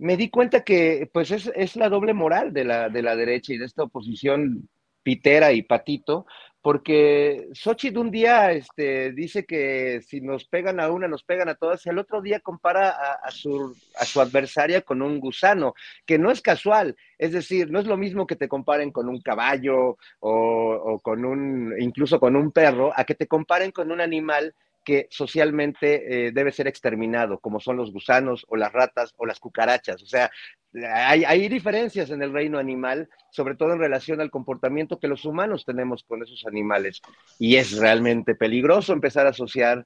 me 0.00 0.16
di 0.16 0.30
cuenta 0.30 0.64
que 0.64 1.08
pues 1.12 1.30
es, 1.30 1.76
la 1.76 1.88
doble 1.88 2.14
moral 2.14 2.52
de 2.52 2.64
la, 2.64 2.88
de 2.88 3.02
la 3.02 3.14
derecha 3.14 3.52
y 3.52 3.58
de 3.58 3.66
esta 3.66 3.82
oposición 3.82 4.68
pitera 5.02 5.52
y 5.52 5.62
patito, 5.62 6.26
porque 6.62 7.48
Xochitl 7.52 7.98
un 7.98 8.10
día 8.10 8.52
este, 8.52 9.12
dice 9.12 9.44
que 9.44 10.02
si 10.06 10.20
nos 10.20 10.46
pegan 10.46 10.80
a 10.80 10.90
una, 10.90 11.08
nos 11.08 11.22
pegan 11.22 11.48
a 11.48 11.54
todas, 11.54 11.84
y 11.84 11.90
el 11.90 11.98
otro 11.98 12.20
día 12.20 12.40
compara 12.40 12.90
a, 12.90 13.30
su, 13.30 13.74
a 13.98 14.04
su 14.04 14.20
adversaria 14.20 14.82
con 14.82 15.02
un 15.02 15.20
gusano, 15.20 15.74
que 16.04 16.18
no 16.18 16.30
es 16.30 16.40
casual, 16.40 16.96
es 17.18 17.32
decir, 17.32 17.70
no 17.70 17.78
es 17.78 17.86
lo 17.86 17.96
mismo 17.96 18.26
que 18.26 18.36
te 18.36 18.48
comparen 18.48 18.92
con 18.92 19.08
un 19.08 19.20
caballo 19.20 19.96
o, 20.20 20.30
o 20.30 20.98
con 21.00 21.24
un, 21.24 21.74
incluso 21.78 22.20
con 22.20 22.36
un 22.36 22.52
perro, 22.52 22.92
a 22.94 23.04
que 23.04 23.14
te 23.14 23.26
comparen 23.26 23.70
con 23.70 23.90
un 23.90 24.00
animal 24.00 24.54
que 24.84 25.08
socialmente 25.10 26.28
eh, 26.28 26.32
debe 26.32 26.52
ser 26.52 26.66
exterminado, 26.66 27.38
como 27.38 27.60
son 27.60 27.76
los 27.76 27.92
gusanos 27.92 28.44
o 28.48 28.56
las 28.56 28.72
ratas 28.72 29.14
o 29.16 29.26
las 29.26 29.38
cucarachas. 29.38 30.02
O 30.02 30.06
sea, 30.06 30.30
hay, 30.94 31.48
diferencias 31.48 32.10
en 32.10 32.22
el 32.22 32.32
reino 32.32 32.58
animal, 32.58 33.08
sobre 33.30 33.56
todo 33.56 33.72
en 33.72 33.80
relación 33.80 34.20
al 34.20 34.30
comportamiento 34.30 34.98
que 34.98 35.08
los 35.08 35.24
humanos 35.24 35.64
tenemos 35.64 36.04
con 36.04 36.22
esos 36.22 36.46
animales. 36.46 37.00
Y 37.38 37.56
es 37.56 37.76
realmente 37.76 38.34
peligroso 38.34 38.92
empezar 38.92 39.26
a 39.26 39.30
asociar 39.30 39.84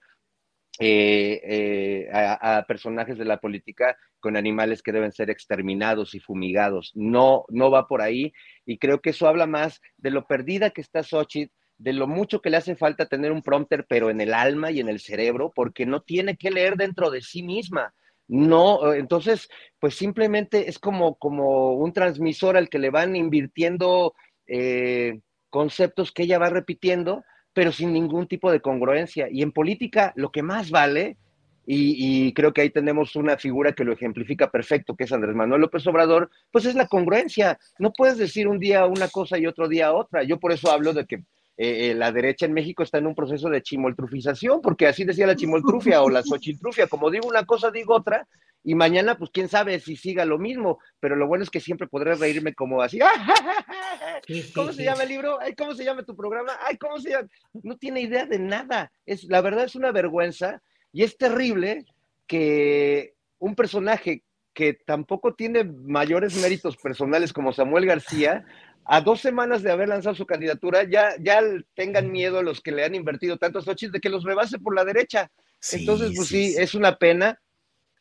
eh, 0.78 1.40
eh, 1.44 2.08
a, 2.12 2.58
a, 2.58 2.66
personajes 2.66 3.16
de 3.16 3.24
la 3.24 3.38
política 3.38 3.96
con 4.20 4.36
animales 4.36 4.82
que 4.82 4.92
deben 4.92 5.12
ser 5.12 5.30
exterminados 5.30 6.14
y 6.14 6.20
fumigados. 6.20 6.92
No, 6.94 7.44
no 7.48 7.70
va 7.70 7.88
por 7.88 8.02
ahí. 8.02 8.32
Y 8.64 8.78
creo 8.78 9.00
que 9.00 9.10
eso 9.10 9.28
habla 9.28 9.46
más 9.46 9.80
de 9.96 10.10
lo 10.10 10.26
perdida 10.26 10.70
que 10.70 10.80
está 10.80 11.02
Xochitl 11.02 11.52
de 11.84 11.92
lo 11.92 12.06
mucho 12.06 12.40
que 12.40 12.48
le 12.48 12.56
hace 12.56 12.76
falta 12.76 13.04
tener 13.04 13.30
un 13.30 13.42
prompter, 13.42 13.84
pero 13.86 14.08
en 14.08 14.18
el 14.22 14.32
alma 14.32 14.70
y 14.70 14.80
en 14.80 14.88
el 14.88 15.00
cerebro, 15.00 15.52
porque 15.54 15.84
no 15.84 16.00
tiene 16.00 16.38
que 16.38 16.50
leer 16.50 16.76
dentro 16.76 17.10
de 17.10 17.20
sí 17.20 17.42
misma. 17.42 17.92
No, 18.26 18.90
eh, 18.90 18.98
entonces, 18.98 19.50
pues 19.78 19.94
simplemente 19.94 20.70
es 20.70 20.78
como, 20.78 21.16
como 21.16 21.74
un 21.74 21.92
transmisor 21.92 22.56
al 22.56 22.70
que 22.70 22.78
le 22.78 22.88
van 22.88 23.14
invirtiendo 23.16 24.14
eh, 24.46 25.20
conceptos 25.50 26.10
que 26.10 26.22
ella 26.22 26.38
va 26.38 26.48
repitiendo, 26.48 27.22
pero 27.52 27.70
sin 27.70 27.92
ningún 27.92 28.28
tipo 28.28 28.50
de 28.50 28.60
congruencia. 28.60 29.28
Y 29.30 29.42
en 29.42 29.52
política, 29.52 30.14
lo 30.16 30.32
que 30.32 30.42
más 30.42 30.70
vale, 30.70 31.18
y, 31.66 32.28
y, 32.28 32.32
creo 32.32 32.54
que 32.54 32.62
ahí 32.62 32.70
tenemos 32.70 33.14
una 33.14 33.36
figura 33.36 33.72
que 33.72 33.84
lo 33.84 33.92
ejemplifica 33.92 34.50
perfecto, 34.50 34.96
que 34.96 35.04
es 35.04 35.12
Andrés 35.12 35.34
Manuel 35.34 35.60
López 35.60 35.86
Obrador, 35.86 36.30
pues 36.50 36.64
es 36.64 36.74
la 36.74 36.88
congruencia. 36.88 37.58
No 37.78 37.92
puedes 37.92 38.16
decir 38.16 38.48
un 38.48 38.58
día 38.58 38.86
una 38.86 39.08
cosa 39.08 39.36
y 39.38 39.46
otro 39.46 39.68
día 39.68 39.92
otra. 39.92 40.22
Yo 40.22 40.40
por 40.40 40.52
eso 40.52 40.70
hablo 40.70 40.94
de 40.94 41.04
que 41.04 41.24
eh, 41.56 41.90
eh, 41.90 41.94
la 41.94 42.10
derecha 42.10 42.46
en 42.46 42.52
México 42.52 42.82
está 42.82 42.98
en 42.98 43.06
un 43.06 43.14
proceso 43.14 43.48
de 43.48 43.62
chimoltrufización, 43.62 44.60
porque 44.60 44.86
así 44.86 45.04
decía 45.04 45.26
la 45.26 45.36
chimoltrufia 45.36 46.02
o 46.02 46.10
la 46.10 46.22
xochiltrufia, 46.22 46.88
como 46.88 47.10
digo 47.10 47.28
una 47.28 47.44
cosa, 47.44 47.70
digo 47.70 47.94
otra, 47.94 48.26
y 48.66 48.74
mañana, 48.74 49.18
pues 49.18 49.30
quién 49.30 49.48
sabe 49.48 49.78
si 49.78 49.94
siga 49.94 50.24
lo 50.24 50.38
mismo, 50.38 50.78
pero 50.98 51.16
lo 51.16 51.26
bueno 51.26 51.44
es 51.44 51.50
que 51.50 51.60
siempre 51.60 51.86
podré 51.86 52.14
reírme 52.14 52.54
como 52.54 52.80
así. 52.80 52.98
¿Cómo 54.54 54.72
se 54.72 54.84
llama 54.84 55.02
el 55.02 55.10
libro? 55.10 55.38
Ay, 55.38 55.54
¿Cómo 55.54 55.74
se 55.74 55.84
llama 55.84 56.02
tu 56.02 56.16
programa? 56.16 56.52
Ay, 56.66 56.78
¿cómo 56.78 56.98
se 56.98 57.10
llama? 57.10 57.28
No 57.62 57.76
tiene 57.76 58.00
idea 58.00 58.24
de 58.24 58.38
nada. 58.38 58.90
Es, 59.04 59.24
la 59.24 59.42
verdad 59.42 59.64
es 59.64 59.76
una 59.76 59.92
vergüenza 59.92 60.62
y 60.92 61.02
es 61.02 61.18
terrible 61.18 61.84
que 62.26 63.14
un 63.38 63.54
personaje 63.54 64.22
que 64.54 64.72
tampoco 64.72 65.34
tiene 65.34 65.64
mayores 65.64 66.40
méritos 66.40 66.76
personales 66.78 67.32
como 67.32 67.52
Samuel 67.52 67.84
García, 67.84 68.46
a 68.84 69.00
dos 69.00 69.20
semanas 69.20 69.62
de 69.62 69.72
haber 69.72 69.88
lanzado 69.88 70.14
su 70.14 70.26
candidatura, 70.26 70.84
ya, 70.84 71.14
ya 71.18 71.40
tengan 71.74 72.12
miedo 72.12 72.42
los 72.42 72.60
que 72.60 72.72
le 72.72 72.84
han 72.84 72.94
invertido 72.94 73.38
tantos 73.38 73.66
ochis 73.66 73.90
de 73.90 74.00
que 74.00 74.10
los 74.10 74.24
rebase 74.24 74.58
por 74.58 74.74
la 74.74 74.84
derecha. 74.84 75.30
Entonces, 75.72 76.12
pues 76.14 76.28
sí, 76.28 76.54
es 76.58 76.74
una 76.74 76.96
pena. 76.96 77.40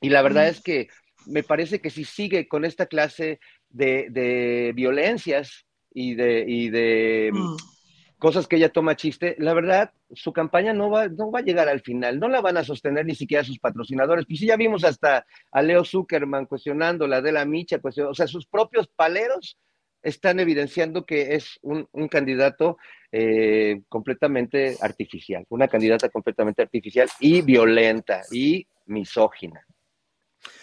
Y 0.02 0.10
la 0.10 0.22
verdad 0.22 0.50
es 0.50 0.62
que 0.62 0.90
me 1.26 1.44
parece 1.44 1.80
que 1.80 1.90
si 1.90 2.04
sigue 2.04 2.48
con 2.50 2.66
esta 2.66 2.88
clase 2.88 3.40
de, 3.70 4.74
violencias 4.76 5.66
y 5.94 6.16
de, 6.16 6.46
de 6.72 7.32
mm. 7.32 7.56
cosas 8.18 8.48
que 8.48 8.58
ella 8.58 8.70
toma 8.70 8.98
chiste, 8.98 9.38
la 9.40 9.54
verdad, 9.54 9.92
su 10.12 10.34
campaña 10.34 10.74
no 10.74 10.90
va, 10.90 11.08
no 11.08 11.32
va 11.32 11.40
a 11.40 11.44
llegar 11.44 11.70
al 11.70 11.80
final, 11.80 12.20
no 12.20 12.28
la 12.28 12.42
van 12.42 12.58
a 12.58 12.66
sostener 12.66 13.06
ni 13.06 13.16
siquiera 13.16 13.46
sus 13.46 13.60
patrocinadores. 13.60 14.26
Y 14.28 14.36
si 14.36 14.48
ya 14.48 14.58
vimos 14.58 14.84
hasta 14.84 15.26
a 15.50 15.62
Leo 15.62 15.86
Zuckerman 15.86 16.46
cuestionando, 16.46 17.08
la 17.08 17.22
de 17.22 17.32
la 17.32 17.46
Micha, 17.46 17.80
cuestionando, 17.80 18.12
o 18.12 18.16
sea, 18.16 18.28
sus 18.28 18.46
propios 18.46 18.90
paleros 18.90 19.58
están 20.04 20.40
evidenciando 20.40 21.06
que 21.06 21.36
es 21.36 21.60
un, 21.62 21.88
candidato 22.10 22.78
eh, 23.12 23.82
completamente 23.90 24.78
artificial, 24.82 25.46
una 25.50 25.68
candidata 25.68 26.10
completamente 26.10 26.62
artificial 26.62 27.10
y 27.20 27.42
violenta 27.42 28.22
y 28.32 28.68
misógina. 28.86 29.66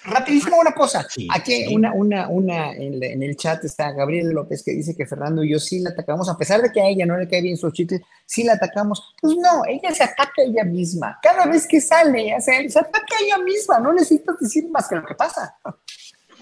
Rapidísimo 0.04 0.58
una 0.58 0.72
cosa. 0.72 1.06
Aquí 1.30 1.74
Una, 1.74 1.92
una, 1.92 2.28
una 2.28 2.72
en, 2.72 3.22
el 3.22 3.36
chat 3.36 3.64
está 3.64 3.92
Gabriel 3.92 4.30
López 4.30 4.62
que 4.62 4.72
dice 4.72 4.94
que 4.94 5.06
Fernando 5.06 5.42
y 5.42 5.50
yo 5.50 5.58
sí 5.58 5.80
la 5.80 5.90
atacamos, 5.90 6.28
a 6.28 6.36
pesar 6.36 6.60
de 6.60 6.70
que 6.70 6.80
a 6.80 6.88
ella 6.88 7.06
no 7.06 7.16
le 7.16 7.28
cae 7.28 7.42
bien 7.42 7.56
su 7.56 7.70
chiste, 7.70 8.02
sí 8.26 8.44
la 8.44 8.54
atacamos. 8.54 9.14
Pues 9.20 9.36
no, 9.36 9.64
ella 9.66 9.94
se 9.94 10.04
ataca 10.04 10.42
a 10.42 10.44
ella 10.44 10.64
misma. 10.64 11.18
Cada 11.22 11.46
vez 11.46 11.66
que 11.66 11.80
sale, 11.80 12.34
se, 12.40 12.68
se 12.68 12.78
ataca 12.78 13.16
a 13.18 13.24
ella 13.24 13.38
misma. 13.38 13.78
No 13.78 13.92
necesitas 13.92 14.38
decir 14.38 14.68
más 14.70 14.88
que 14.88 14.96
lo 14.96 15.04
que 15.04 15.14
pasa. 15.14 15.58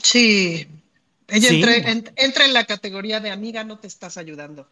Sí, 0.03 0.66
ella 1.28 1.48
entra, 2.16 2.44
en 2.44 2.55
la 2.55 2.64
categoría 2.64 3.20
de 3.20 3.30
amiga, 3.30 3.64
no 3.64 3.78
te 3.78 3.86
estás 3.86 4.16
ayudando, 4.16 4.68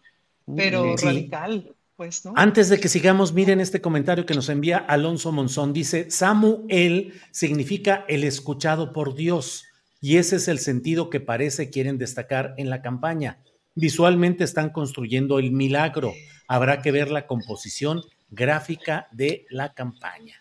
pero 0.56 0.96
radical. 0.96 1.74
Pues, 1.96 2.26
¿no? 2.26 2.34
Antes 2.36 2.68
de 2.68 2.78
que 2.78 2.88
sigamos, 2.88 3.32
miren 3.32 3.58
este 3.58 3.80
comentario 3.80 4.26
que 4.26 4.34
nos 4.34 4.50
envía 4.50 4.76
Alonso 4.76 5.32
Monzón. 5.32 5.72
Dice, 5.72 6.10
Samuel 6.10 7.14
significa 7.30 8.04
el 8.06 8.22
escuchado 8.22 8.92
por 8.92 9.14
Dios 9.14 9.64
y 10.00 10.18
ese 10.18 10.36
es 10.36 10.48
el 10.48 10.58
sentido 10.58 11.08
que 11.08 11.20
parece 11.20 11.70
quieren 11.70 11.96
destacar 11.96 12.54
en 12.58 12.68
la 12.68 12.82
campaña. 12.82 13.38
Visualmente 13.74 14.44
están 14.44 14.70
construyendo 14.70 15.38
el 15.38 15.52
milagro. 15.52 16.12
Habrá 16.48 16.82
que 16.82 16.92
ver 16.92 17.10
la 17.10 17.26
composición 17.26 18.02
gráfica 18.30 19.08
de 19.12 19.46
la 19.48 19.72
campaña. 19.72 20.40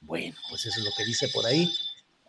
Bueno, 0.00 0.36
pues 0.50 0.66
eso 0.66 0.80
es 0.80 0.84
lo 0.84 0.90
que 0.96 1.04
dice 1.04 1.28
por 1.28 1.46
ahí. 1.46 1.70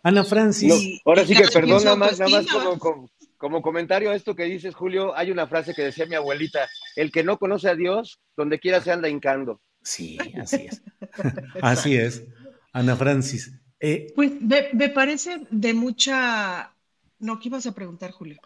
Ana 0.03 0.23
Francis. 0.23 1.01
ahora 1.03 1.25
sí 1.25 1.35
que 1.35 1.47
perdón, 1.47 1.83
nada 1.83 1.95
más, 1.95 2.19
nada 2.19 2.31
más 2.31 2.45
como, 2.47 2.77
como 2.79 3.09
comentario 3.37 4.11
a 4.11 4.15
esto 4.15 4.35
que 4.35 4.45
dices, 4.45 4.75
Julio, 4.75 5.15
hay 5.15 5.31
una 5.31 5.47
frase 5.47 5.73
que 5.73 5.83
decía 5.83 6.05
mi 6.05 6.15
abuelita, 6.15 6.67
el 6.95 7.11
que 7.11 7.23
no 7.23 7.37
conoce 7.37 7.69
a 7.69 7.75
Dios, 7.75 8.19
donde 8.35 8.59
quiera 8.59 8.81
se 8.81 8.91
anda 8.91 9.09
hincando. 9.09 9.61
Sí, 9.81 10.17
así 10.39 10.67
es. 10.67 10.81
así 11.61 11.95
es. 11.95 12.25
Ana 12.73 12.95
Francis. 12.95 13.53
Eh, 13.79 14.11
pues 14.15 14.31
me, 14.41 14.89
parece 14.89 15.41
de 15.49 15.73
mucha... 15.73 16.73
No, 17.19 17.39
¿qué 17.39 17.47
ibas 17.47 17.65
a 17.65 17.73
preguntar, 17.73 18.11
Julio? 18.11 18.37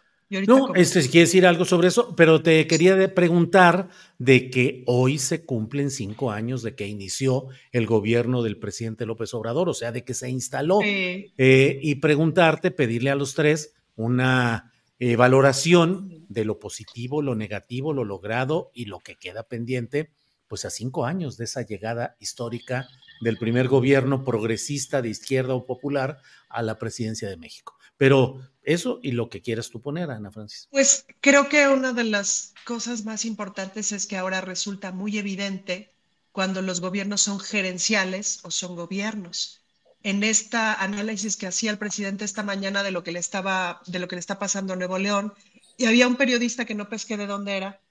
no, 0.47 0.73
este, 0.75 1.01
si 1.01 1.09
quieres 1.09 1.29
decir 1.29 1.45
algo 1.45 1.65
sobre 1.65 1.89
eso, 1.89 2.15
pero 2.15 2.41
te 2.41 2.65
quería 2.65 3.13
preguntar 3.13 3.89
de 4.17 4.49
que 4.49 4.83
hoy 4.87 5.17
se 5.17 5.43
cumplen 5.43 5.91
cinco 5.91 6.31
años 6.31 6.63
de 6.63 6.73
que 6.73 6.87
inició 6.87 7.47
el 7.73 7.85
gobierno 7.85 8.41
del 8.41 8.57
presidente 8.57 9.05
López 9.05 9.33
Obrador, 9.33 9.67
o 9.67 9.73
sea, 9.73 9.91
de 9.91 10.05
que 10.05 10.13
se 10.13 10.29
instaló, 10.29 10.79
eh, 10.83 11.79
y 11.81 11.95
preguntarte, 11.95 12.71
pedirle 12.71 13.09
a 13.09 13.15
los 13.15 13.33
tres 13.33 13.73
una 13.95 14.71
eh, 15.03 15.15
valoración 15.15 16.27
de 16.29 16.45
lo 16.45 16.59
positivo, 16.59 17.23
lo 17.23 17.33
negativo, 17.33 17.91
lo 17.91 18.05
logrado 18.05 18.69
y 18.71 18.85
lo 18.85 18.99
que 18.99 19.15
queda 19.15 19.41
pendiente, 19.41 20.11
pues 20.47 20.63
a 20.63 20.69
cinco 20.69 21.07
años 21.07 21.37
de 21.37 21.45
esa 21.45 21.63
llegada 21.63 22.15
histórica 22.19 22.87
del 23.19 23.39
primer 23.39 23.67
gobierno 23.67 24.23
progresista 24.23 25.01
de 25.01 25.09
izquierda 25.09 25.55
o 25.55 25.65
popular 25.65 26.19
a 26.49 26.61
la 26.61 26.77
presidencia 26.77 27.27
de 27.27 27.37
México. 27.37 27.79
Pero 27.97 28.47
eso 28.61 28.99
y 29.01 29.13
lo 29.13 29.27
que 29.27 29.41
quieras 29.41 29.71
tú 29.71 29.81
poner, 29.81 30.11
Ana 30.11 30.29
Francis. 30.29 30.67
Pues 30.69 31.07
creo 31.19 31.49
que 31.49 31.67
una 31.67 31.93
de 31.93 32.03
las 32.03 32.53
cosas 32.63 33.03
más 33.03 33.25
importantes 33.25 33.91
es 33.93 34.05
que 34.05 34.17
ahora 34.17 34.41
resulta 34.41 34.91
muy 34.91 35.17
evidente 35.17 35.95
cuando 36.31 36.61
los 36.61 36.79
gobiernos 36.79 37.23
son 37.23 37.39
gerenciales 37.39 38.41
o 38.43 38.51
son 38.51 38.75
gobiernos 38.75 39.60
en 40.03 40.23
esta 40.23 40.73
análisis 40.73 41.37
que 41.37 41.47
hacía 41.47 41.71
el 41.71 41.77
presidente 41.77 42.25
esta 42.25 42.43
mañana 42.43 42.83
de 42.83 42.91
lo 42.91 43.03
que 43.03 43.11
le 43.11 43.19
estaba, 43.19 43.81
de 43.85 43.99
lo 43.99 44.07
que 44.07 44.15
le 44.15 44.19
está 44.19 44.39
pasando 44.39 44.73
a 44.73 44.75
Nuevo 44.75 44.97
León, 44.97 45.33
y 45.77 45.85
había 45.85 46.07
un 46.07 46.15
periodista 46.15 46.65
que 46.65 46.75
no 46.75 46.89
pesqué 46.89 47.17
de 47.17 47.27
dónde 47.27 47.57
era, 47.57 47.81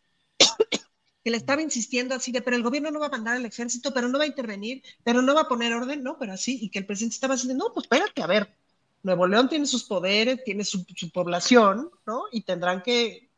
que 1.22 1.30
le 1.30 1.36
estaba 1.36 1.62
insistiendo 1.62 2.14
así 2.14 2.32
de, 2.32 2.42
pero 2.42 2.56
el 2.56 2.62
gobierno 2.62 2.90
no 2.90 3.00
va 3.00 3.06
a 3.06 3.10
mandar 3.10 3.36
al 3.36 3.46
ejército, 3.46 3.92
pero 3.92 4.08
no 4.08 4.18
va 4.18 4.24
a 4.24 4.28
intervenir, 4.28 4.82
pero 5.04 5.22
no 5.22 5.34
va 5.34 5.42
a 5.42 5.48
poner 5.48 5.72
orden, 5.72 6.02
no, 6.02 6.18
pero 6.18 6.32
así, 6.32 6.58
y 6.62 6.70
que 6.70 6.78
el 6.78 6.86
presidente 6.86 7.14
estaba 7.14 7.34
diciendo, 7.34 7.64
no, 7.64 7.74
pues 7.74 7.84
espérate, 7.84 8.22
a 8.22 8.26
ver, 8.26 8.54
Nuevo 9.02 9.26
León 9.26 9.48
tiene 9.48 9.66
sus 9.66 9.84
poderes, 9.84 10.42
tiene 10.44 10.64
su, 10.64 10.84
su 10.96 11.10
población, 11.10 11.90
¿no? 12.06 12.24
Y 12.32 12.42
tendrán 12.42 12.82
que, 12.82 13.30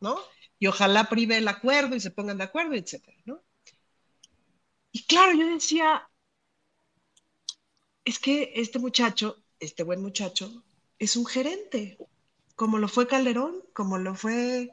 ¿no? 0.00 0.18
Y 0.58 0.66
ojalá 0.66 1.08
prive 1.08 1.38
el 1.38 1.48
acuerdo 1.48 1.96
y 1.96 2.00
se 2.00 2.10
pongan 2.10 2.38
de 2.38 2.44
acuerdo, 2.44 2.74
etcétera, 2.74 3.16
¿no? 3.24 3.42
Y 4.92 5.04
claro, 5.04 5.36
yo 5.36 5.46
decía, 5.48 6.08
es 8.04 8.18
que 8.18 8.52
este 8.54 8.78
muchacho, 8.78 9.42
este 9.60 9.82
buen 9.82 10.02
muchacho, 10.02 10.62
es 10.98 11.16
un 11.16 11.26
gerente, 11.26 11.98
como 12.54 12.78
lo 12.78 12.88
fue 12.88 13.06
Calderón, 13.06 13.62
como 13.72 13.98
lo 13.98 14.14
fue 14.14 14.70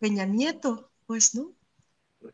Peña 0.00 0.24
Nieto, 0.24 0.90
pues, 1.06 1.34
¿no? 1.34 1.52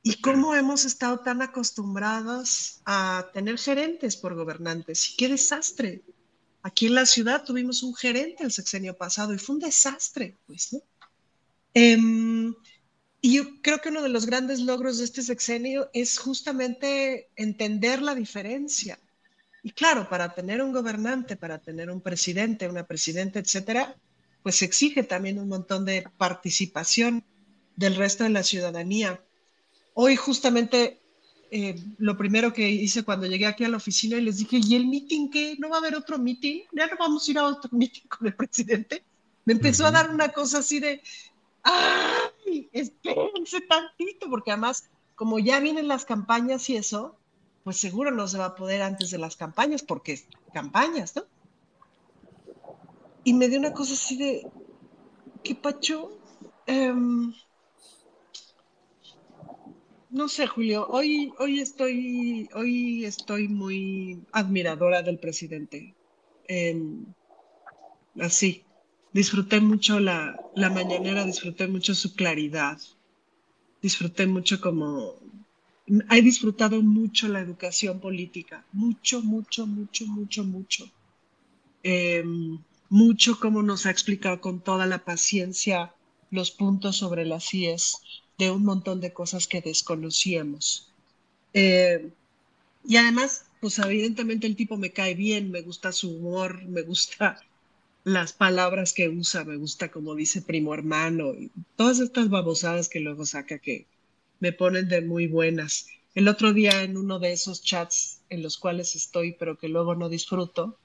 Y 0.03 0.21
cómo 0.21 0.55
hemos 0.55 0.85
estado 0.85 1.21
tan 1.21 1.43
acostumbrados 1.43 2.81
a 2.87 3.31
tener 3.35 3.59
gerentes 3.59 4.17
por 4.17 4.35
gobernantes. 4.35 5.11
Y 5.11 5.17
qué 5.17 5.29
desastre. 5.29 6.03
Aquí 6.63 6.87
en 6.87 6.95
la 6.95 7.05
ciudad 7.05 7.45
tuvimos 7.45 7.83
un 7.83 7.95
gerente 7.95 8.45
el 8.45 8.53
sexenio 8.53 8.97
pasado 8.97 9.35
y 9.35 9.39
fue 9.39 9.57
un 9.57 9.61
desastre, 9.61 10.39
pues, 10.47 10.73
¿no? 10.73 10.81
Em, 11.75 12.55
y 13.21 13.37
yo 13.37 13.61
creo 13.63 13.81
que 13.81 13.89
uno 13.89 14.03
de 14.03 14.09
los 14.09 14.27
grandes 14.27 14.61
logros 14.61 14.99
de 14.99 15.05
este 15.05 15.23
sexenio 15.23 15.91
es 15.93 16.19
justamente 16.19 17.31
entender 17.37 18.01
la 18.01 18.15
diferencia 18.15 18.99
y 19.65 19.71
claro, 19.71 20.11
para 20.11 20.35
tener 20.35 20.63
un 20.63 20.73
gobernante, 20.73 21.37
para 21.37 21.59
tener 21.59 21.91
un 21.91 22.03
presidente, 22.03 22.69
una 22.69 22.87
presidenta, 22.87 23.39
etcétera, 23.39 23.97
pues 24.43 24.61
exige 24.61 25.05
también 25.05 25.39
un 25.39 25.49
montón 25.49 25.87
de 25.87 26.07
participación 26.19 27.25
del 27.75 27.97
resto 27.97 28.25
de 28.25 28.31
la 28.31 28.43
ciudadanía. 28.43 29.25
Hoy 29.95 30.17
justamente 30.17 31.01
eh, 31.51 31.83
lo 31.97 32.15
primero 32.15 32.53
que 32.53 32.69
hice 32.69 33.05
cuando 33.05 33.27
llegué 33.27 33.47
aquí 33.47 33.65
a 33.65 33.71
la 33.71 33.79
oficina 33.79 34.19
y 34.19 34.21
les 34.21 34.37
dije, 34.37 34.61
¿y 34.63 34.75
el 34.75 34.87
meeting 34.87 35.31
qué? 35.31 35.57
¿No 35.59 35.71
va 35.71 35.77
a 35.77 35.79
haber 35.79 35.95
otro 35.95 36.19
meeting? 36.19 36.65
¿Ya 36.73 36.87
no 36.87 36.97
vamos 36.99 37.27
a 37.27 37.31
ir 37.31 37.39
a 37.39 37.45
otro 37.45 37.71
meeting 37.77 38.07
con 38.07 38.27
el 38.27 38.37
presidente? 38.37 39.03
Me 39.47 39.55
empezó 39.55 39.87
a 39.87 39.91
dar 39.91 40.11
una 40.11 40.29
cosa 40.29 40.59
así 40.59 40.79
de, 40.79 41.01
¡ay! 41.63 42.69
Espérense 42.71 43.63
tantito, 43.63 44.29
porque 44.29 44.51
además, 44.51 44.91
como 45.15 45.39
ya 45.39 45.59
vienen 45.59 45.89
las 45.89 46.05
campañas 46.05 46.69
y 46.69 46.77
eso, 46.77 47.17
pues 47.65 47.79
seguro 47.79 48.11
no 48.11 48.29
se 48.29 48.39
va 48.39 48.45
a 48.45 48.55
poder 48.55 48.83
antes 48.83 49.11
de 49.11 49.19
las 49.19 49.37
campañas, 49.37 49.83
porque 49.83 50.21
campañas, 50.53 51.17
¿no? 51.17 51.25
Y 53.25 53.33
me 53.33 53.49
dio 53.49 53.59
una 53.59 53.73
cosa 53.73 53.95
así 53.95 54.19
de, 54.19 54.47
¿qué 55.43 55.55
pacho? 55.55 56.21
Em, 56.67 57.33
no 60.11 60.29
sé, 60.29 60.47
Julio, 60.47 60.87
hoy, 60.91 61.33
hoy, 61.39 61.61
estoy, 61.61 62.51
hoy 62.55 63.07
estoy 63.07 63.49
muy 63.49 64.23
admiradora 64.33 65.03
del 65.03 65.19
presidente. 65.19 65.95
Em, 66.47 67.07
así, 68.21 68.63
disfruté 69.15 69.61
mucho 69.61 70.01
la, 70.01 70.39
la 70.55 70.69
mañanera, 70.69 71.25
disfruté 71.25 71.67
mucho 71.67 71.95
su 71.95 72.15
claridad, 72.15 72.79
disfruté 73.81 74.27
mucho 74.27 74.61
como 74.61 75.24
he 75.87 76.23
disfrutado 76.23 76.83
mucho 76.83 77.29
la 77.29 77.41
educación 77.41 78.01
política, 78.01 78.65
mucho, 78.73 79.23
mucho, 79.23 79.67
mucho, 79.67 80.07
mucho, 80.07 80.45
mucho. 80.45 80.91
Em, 81.83 82.59
mucho 82.89 83.39
como 83.39 83.63
nos 83.63 83.87
ha 83.87 83.91
explicado 83.91 84.41
con 84.41 84.61
toda 84.61 84.87
la 84.87 85.05
paciencia 85.05 85.95
los 86.31 86.51
puntos 86.51 86.97
sobre 86.97 87.25
las 87.27 87.53
IES 87.53 87.99
de 88.39 88.51
un 88.51 88.65
montón 88.65 89.01
de 89.01 89.13
cosas 89.13 89.47
que 89.47 89.61
desconocíamos. 89.61 90.93
Eh, 91.53 92.11
y 92.87 92.97
además, 92.97 93.47
pues 93.61 93.79
evidentemente 93.79 94.47
el 94.47 94.57
tipo 94.57 94.77
me 94.77 94.93
cae 94.93 95.15
bien, 95.15 95.51
me 95.51 95.63
gusta 95.63 95.93
su 95.93 96.11
humor, 96.17 96.65
me 96.65 96.83
gusta 96.83 97.41
las 98.05 98.33
palabras 98.33 98.93
que 98.93 99.09
usa, 99.09 99.45
me 99.45 99.57
gusta 99.57 99.91
como 99.91 100.15
dice 100.15 100.43
primo 100.43 100.75
hermano, 100.75 101.33
y 101.35 101.51
todas 101.77 102.01
estas 102.01 102.29
babosadas 102.29 102.89
que 102.89 103.01
luego 103.01 103.25
saca 103.25 103.59
que 103.59 103.87
me 104.41 104.53
ponen 104.53 104.89
de 104.89 105.01
muy 105.01 105.27
buenas. 105.27 105.87
El 106.15 106.29
otro 106.29 106.53
día 106.53 106.83
en 106.83 106.97
uno 106.97 107.19
de 107.19 107.33
esos 107.33 107.63
chats 107.63 108.21
en 108.29 108.43
los 108.43 108.59
cuales 108.59 108.95
estoy, 108.95 109.33
pero 109.33 109.59
que 109.59 109.69
luego 109.69 109.95
no 109.95 110.09
disfruto, 110.09 110.79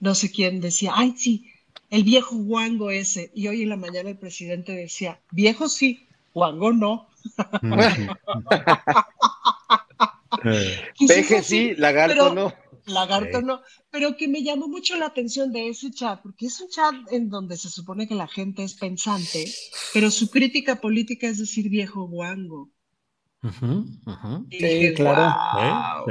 no 0.00 0.14
sé 0.14 0.30
quién 0.30 0.60
decía, 0.60 0.92
ay, 0.94 1.14
sí, 1.16 1.50
el 1.90 2.04
viejo 2.04 2.36
guango 2.36 2.90
ese. 2.90 3.30
Y 3.34 3.48
hoy 3.48 3.62
en 3.62 3.70
la 3.70 3.76
mañana 3.76 4.10
el 4.10 4.18
presidente 4.18 4.72
decía, 4.72 5.20
viejo 5.30 5.68
sí, 5.68 6.06
guango 6.34 6.72
no. 6.72 7.08
Peje 11.06 11.42
sí, 11.42 11.74
lagarto 11.76 12.34
no. 12.34 12.52
Lagarto 12.88 13.42
no, 13.42 13.60
pero 13.90 14.16
que 14.16 14.28
me 14.28 14.42
llamó 14.42 14.68
mucho 14.68 14.96
la 14.96 15.06
atención 15.06 15.52
de 15.52 15.68
ese 15.68 15.90
chat, 15.90 16.20
porque 16.22 16.46
es 16.46 16.60
un 16.60 16.68
chat 16.68 16.94
en 17.10 17.28
donde 17.28 17.56
se 17.56 17.70
supone 17.70 18.06
que 18.08 18.14
la 18.14 18.26
gente 18.28 18.62
es 18.62 18.74
pensante, 18.74 19.44
pero 19.92 20.10
su 20.10 20.30
crítica 20.30 20.80
política 20.80 21.28
es 21.28 21.38
decir 21.38 21.68
viejo 21.68 22.06
guango. 22.08 22.70
sí, 24.50 24.94
claro. 24.96 26.04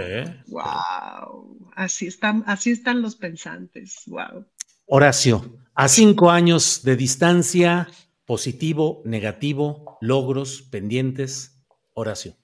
Wow, 0.47 1.71
Así 1.75 2.07
están, 2.07 2.43
así 2.47 2.71
están 2.71 3.01
los 3.01 3.15
pensantes. 3.15 4.03
Wow. 4.07 4.45
Horacio, 4.85 5.59
a 5.75 5.87
cinco 5.89 6.31
años 6.31 6.81
de 6.83 6.95
distancia, 6.95 7.87
positivo, 8.25 9.01
negativo, 9.05 9.97
logros, 10.01 10.61
pendientes. 10.61 11.61
Horacio. 11.93 12.35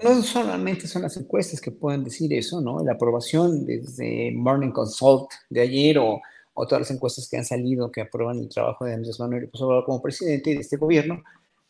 No 0.00 0.22
solamente 0.22 0.86
son 0.86 1.02
las 1.02 1.16
encuestas 1.16 1.60
que 1.60 1.72
pueden 1.72 2.04
decir 2.04 2.32
eso, 2.32 2.60
¿no? 2.60 2.84
La 2.84 2.92
aprobación 2.92 3.66
desde 3.66 4.30
Morning 4.32 4.70
Consult 4.70 5.30
de 5.50 5.60
ayer 5.60 5.98
o, 5.98 6.20
todas 6.54 6.80
las 6.80 6.90
encuestas 6.90 7.28
que 7.28 7.36
han 7.36 7.44
salido 7.44 7.90
que 7.90 8.00
aprueban 8.00 8.38
el 8.38 8.48
trabajo 8.48 8.84
de 8.84 8.94
Andrés 8.94 9.18
Manuel 9.20 9.44
López 9.44 9.60
Obrador 9.60 9.84
como 9.84 10.02
presidente 10.02 10.50
de 10.50 10.60
este 10.60 10.76
gobierno, 10.76 11.22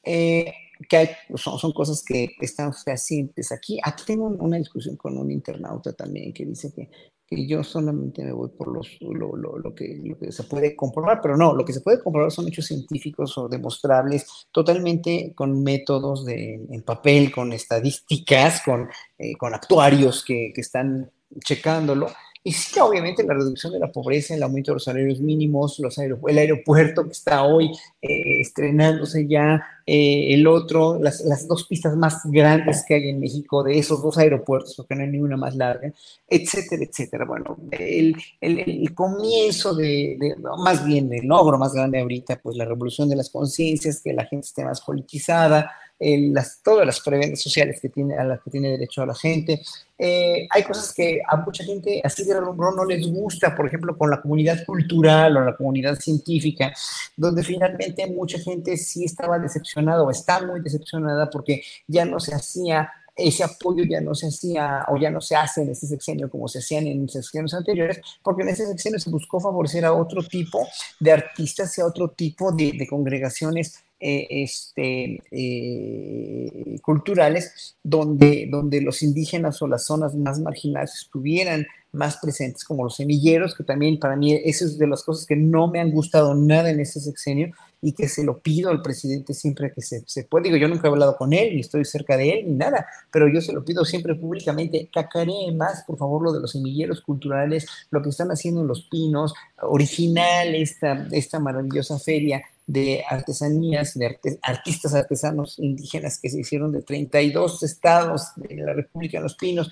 eh, 0.02 0.52
que 0.88 1.10
son, 1.36 1.72
cosas 1.72 2.02
que 2.02 2.36
están 2.40 2.72
fehacientes. 2.72 3.52
Aquí, 3.52 3.78
aquí 3.82 4.04
tengo 4.06 4.26
una 4.26 4.56
discusión 4.56 4.96
con 4.96 5.18
un 5.18 5.30
internauta 5.30 5.92
también 5.92 6.32
que 6.32 6.46
dice 6.46 6.72
que 6.72 6.88
que 7.28 7.46
yo 7.46 7.62
solamente 7.62 8.24
me 8.24 8.32
voy 8.32 8.48
por 8.48 8.74
los, 8.74 8.96
lo, 9.00 9.36
lo, 9.36 9.58
lo, 9.58 9.74
que, 9.74 10.00
lo, 10.02 10.18
que, 10.18 10.32
se 10.32 10.44
puede 10.44 10.74
comprobar, 10.74 11.20
pero 11.20 11.36
no, 11.36 11.52
lo 11.52 11.64
que 11.64 11.74
se 11.74 11.82
puede 11.82 12.02
comprobar 12.02 12.30
son 12.30 12.48
hechos 12.48 12.66
científicos 12.66 13.36
o 13.36 13.48
demostrables 13.48 14.48
totalmente 14.50 15.32
con 15.34 15.62
métodos 15.62 16.24
de, 16.24 16.54
en 16.54 16.82
papel, 16.82 17.30
con 17.30 17.52
estadísticas, 17.52 18.62
con, 18.64 18.88
eh, 19.18 19.36
con 19.36 19.54
actuarios 19.54 20.24
que, 20.24 20.52
que 20.54 20.62
están 20.62 21.10
checándolo 21.44 22.08
y 22.48 22.52
sí, 22.52 22.80
obviamente 22.80 23.22
la 23.24 23.34
reducción 23.34 23.74
de 23.74 23.78
la 23.78 23.92
pobreza, 23.92 24.34
el 24.34 24.42
aumento 24.42 24.70
de 24.70 24.76
los 24.76 24.84
salarios 24.84 25.20
mínimos, 25.20 25.78
los 25.80 25.98
el 25.98 26.38
aeropuerto 26.38 27.04
que 27.04 27.12
está 27.12 27.42
hoy 27.42 27.70
eh, 28.00 28.40
estrenándose 28.40 29.26
ya, 29.28 29.62
eh, 29.84 30.32
el 30.32 30.46
otro, 30.46 30.98
las, 30.98 31.20
las, 31.20 31.46
dos 31.46 31.66
pistas 31.66 31.94
más 31.94 32.22
grandes 32.24 32.86
que 32.88 32.94
hay 32.94 33.10
en 33.10 33.20
México 33.20 33.62
de 33.62 33.78
esos 33.78 34.02
dos 34.02 34.16
aeropuertos, 34.16 34.74
porque 34.76 34.94
no 34.94 35.02
hay 35.02 35.08
ninguna 35.08 35.36
más 35.36 35.56
larga, 35.56 35.92
etcétera, 36.26 36.84
etcétera. 36.84 37.26
Bueno, 37.26 37.58
el, 37.70 38.16
el, 38.40 38.58
el 38.60 38.94
comienzo 38.94 39.74
de, 39.74 40.16
de, 40.18 40.36
más 40.56 40.86
bien 40.86 41.12
el 41.12 41.26
logro 41.26 41.58
más 41.58 41.74
grande 41.74 42.00
ahorita, 42.00 42.40
pues 42.42 42.56
la 42.56 42.64
revolución 42.64 43.10
de 43.10 43.16
las 43.16 43.28
conciencias, 43.28 44.00
que 44.00 44.14
la 44.14 44.24
gente 44.24 44.46
esté 44.46 44.64
más 44.64 44.80
politizada, 44.80 45.70
las, 45.98 46.62
todas 46.62 46.86
las 46.86 47.00
prebendas 47.00 47.40
sociales 47.40 47.80
que 47.80 47.88
tiene, 47.88 48.16
a 48.16 48.24
las 48.24 48.40
que 48.40 48.50
tiene 48.50 48.70
derecho 48.70 49.02
a 49.02 49.06
la 49.06 49.14
gente. 49.14 49.62
Eh, 49.98 50.46
hay 50.50 50.62
cosas 50.62 50.94
que 50.94 51.20
a 51.26 51.36
mucha 51.36 51.64
gente 51.64 52.00
así 52.04 52.24
de 52.24 52.38
rumbo 52.38 52.70
no 52.70 52.84
les 52.84 53.06
gusta, 53.10 53.54
por 53.54 53.66
ejemplo, 53.66 53.96
con 53.98 54.10
la 54.10 54.20
comunidad 54.20 54.64
cultural 54.64 55.36
o 55.36 55.44
la 55.44 55.56
comunidad 55.56 55.96
científica, 55.96 56.72
donde 57.16 57.42
finalmente 57.42 58.06
mucha 58.06 58.38
gente 58.38 58.76
sí 58.76 59.04
estaba 59.04 59.38
decepcionada 59.38 60.02
o 60.02 60.10
está 60.10 60.44
muy 60.46 60.60
decepcionada 60.60 61.28
porque 61.28 61.62
ya 61.86 62.04
no 62.04 62.20
se 62.20 62.34
hacía 62.34 62.90
ese 63.18 63.42
apoyo 63.42 63.82
ya 63.82 64.00
no 64.00 64.14
se 64.14 64.28
hacía 64.28 64.84
o 64.88 64.96
ya 64.96 65.10
no 65.10 65.20
se 65.20 65.34
hace 65.34 65.62
en 65.62 65.70
este 65.70 65.88
sexenio 65.88 66.30
como 66.30 66.46
se 66.46 66.60
hacían 66.60 66.86
en 66.86 67.08
sexenios 67.08 67.52
anteriores, 67.52 68.00
porque 68.22 68.42
en 68.42 68.50
ese 68.50 68.64
sexenio 68.64 69.00
se 69.00 69.10
buscó 69.10 69.40
favorecer 69.40 69.84
a 69.84 69.92
otro 69.92 70.22
tipo 70.22 70.64
de 71.00 71.10
artistas 71.10 71.76
y 71.76 71.80
a 71.80 71.86
otro 71.86 72.10
tipo 72.10 72.52
de 72.52 72.86
congregaciones 72.88 73.82
eh, 74.00 74.26
este, 74.30 75.20
eh, 75.32 76.78
culturales 76.82 77.76
donde, 77.82 78.46
donde 78.50 78.80
los 78.80 79.02
indígenas 79.02 79.60
o 79.60 79.66
las 79.66 79.86
zonas 79.86 80.14
más 80.14 80.38
marginadas 80.38 80.94
estuvieran 81.02 81.66
más 81.90 82.18
presentes, 82.18 82.64
como 82.64 82.84
los 82.84 82.96
semilleros, 82.96 83.56
que 83.56 83.64
también 83.64 83.98
para 83.98 84.14
mí 84.14 84.32
es 84.32 84.78
de 84.78 84.86
las 84.86 85.02
cosas 85.02 85.26
que 85.26 85.36
no 85.36 85.68
me 85.68 85.80
han 85.80 85.90
gustado 85.90 86.34
nada 86.34 86.70
en 86.70 86.80
este 86.80 87.00
sexenio 87.00 87.52
y 87.80 87.92
que 87.92 88.08
se 88.08 88.24
lo 88.24 88.38
pido 88.38 88.70
al 88.70 88.82
presidente 88.82 89.34
siempre 89.34 89.72
que 89.72 89.80
se, 89.80 90.02
se 90.06 90.24
puede. 90.24 90.44
Digo, 90.44 90.56
yo 90.56 90.68
nunca 90.68 90.86
he 90.86 90.90
hablado 90.90 91.16
con 91.16 91.32
él, 91.32 91.54
ni 91.54 91.60
estoy 91.60 91.84
cerca 91.84 92.16
de 92.16 92.30
él, 92.30 92.46
ni 92.46 92.54
nada, 92.54 92.86
pero 93.10 93.26
yo 93.26 93.40
se 93.40 93.52
lo 93.52 93.64
pido 93.64 93.84
siempre 93.84 94.14
públicamente, 94.14 94.88
cacaree 94.92 95.52
más, 95.52 95.84
por 95.86 95.96
favor, 95.96 96.22
lo 96.22 96.32
de 96.32 96.40
los 96.40 96.52
semilleros 96.52 97.00
culturales, 97.00 97.66
lo 97.90 98.02
que 98.02 98.10
están 98.10 98.28
haciendo 98.28 98.60
en 98.60 98.68
Los 98.68 98.82
Pinos, 98.82 99.34
original 99.62 100.54
esta, 100.54 101.08
esta 101.10 101.40
maravillosa 101.40 101.98
feria 101.98 102.42
de 102.68 103.02
artesanías, 103.08 103.94
de 103.94 104.38
artistas 104.42 104.94
artesanos 104.94 105.58
indígenas 105.58 106.20
que 106.20 106.28
se 106.28 106.40
hicieron 106.40 106.70
de 106.70 106.82
32 106.82 107.62
estados 107.62 108.32
de 108.36 108.56
la 108.56 108.74
República 108.74 109.16
de 109.18 109.22
los 109.22 109.34
Pinos, 109.36 109.70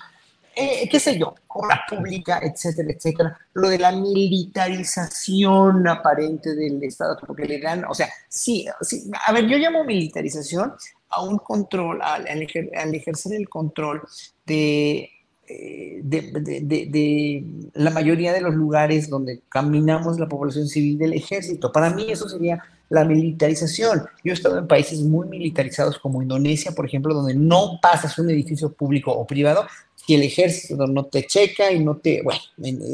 eh, 0.55 0.89
qué 0.89 0.99
sé 0.99 1.19
yo, 1.19 1.35
obra 1.49 1.85
pública, 1.87 2.39
etcétera, 2.41 2.91
etcétera. 2.91 3.37
Lo 3.53 3.69
de 3.69 3.77
la 3.77 3.91
militarización 3.91 5.87
aparente 5.87 6.55
del 6.55 6.83
Estado, 6.83 7.15
porque 7.27 7.45
le 7.45 7.61
dan, 7.61 7.85
o 7.85 7.93
sea, 7.93 8.09
sí, 8.27 8.65
sí 8.81 9.03
a 9.27 9.31
ver, 9.31 9.45
yo 9.45 9.57
llamo 9.57 9.83
militarización 9.83 10.73
a 11.09 11.21
un 11.21 11.37
control, 11.37 12.01
al, 12.01 12.27
al 12.27 12.95
ejercer 12.95 13.33
el 13.33 13.47
control 13.47 14.01
de 14.47 15.11
de, 15.47 16.21
de, 16.41 16.85
de, 16.87 17.43
la 17.73 17.91
mayoría 17.91 18.33
de 18.33 18.41
los 18.41 18.53
lugares 18.53 19.09
donde 19.09 19.41
caminamos 19.49 20.19
la 20.19 20.27
población 20.27 20.67
civil 20.67 20.97
del 20.97 21.13
ejército. 21.13 21.71
Para 21.71 21.89
mí 21.89 22.07
eso 22.09 22.27
sería 22.27 22.63
la 22.89 23.03
militarización. 23.03 24.03
Yo 24.23 24.31
he 24.31 24.33
estado 24.33 24.57
en 24.59 24.67
países 24.67 25.01
muy 25.01 25.27
militarizados 25.27 25.99
como 25.99 26.21
Indonesia, 26.21 26.71
por 26.71 26.85
ejemplo, 26.85 27.13
donde 27.13 27.33
no 27.33 27.79
pasas 27.81 28.17
un 28.19 28.29
edificio 28.29 28.71
público 28.71 29.11
o 29.11 29.25
privado 29.25 29.65
y 30.07 30.15
el 30.15 30.23
ejército 30.23 30.87
no 30.87 31.05
te 31.05 31.25
checa 31.27 31.71
y 31.71 31.83
no 31.83 31.97
te... 31.97 32.21
Bueno, 32.23 32.39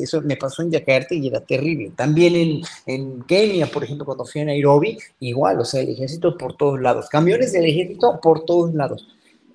eso 0.02 0.22
me 0.22 0.36
pasó 0.36 0.64
en 0.64 0.72
Yakarta 0.72 1.14
y 1.14 1.28
era 1.28 1.40
terrible. 1.42 1.92
También 1.96 2.36
en, 2.36 2.62
en 2.88 3.22
Kenia, 3.24 3.68
por 3.68 3.84
ejemplo, 3.84 4.04
cuando 4.04 4.26
fui 4.26 4.42
a 4.42 4.46
Nairobi, 4.46 4.98
igual, 5.20 5.60
o 5.60 5.66
sea, 5.66 5.82
el 5.82 5.90
ejército 5.90 6.36
por 6.36 6.58
todos 6.58 6.82
lados. 6.82 7.08
Camiones 7.10 7.54
del 7.54 7.66
ejército 7.66 8.20
por 8.20 8.46
todos 8.46 8.74
lados. 8.74 9.08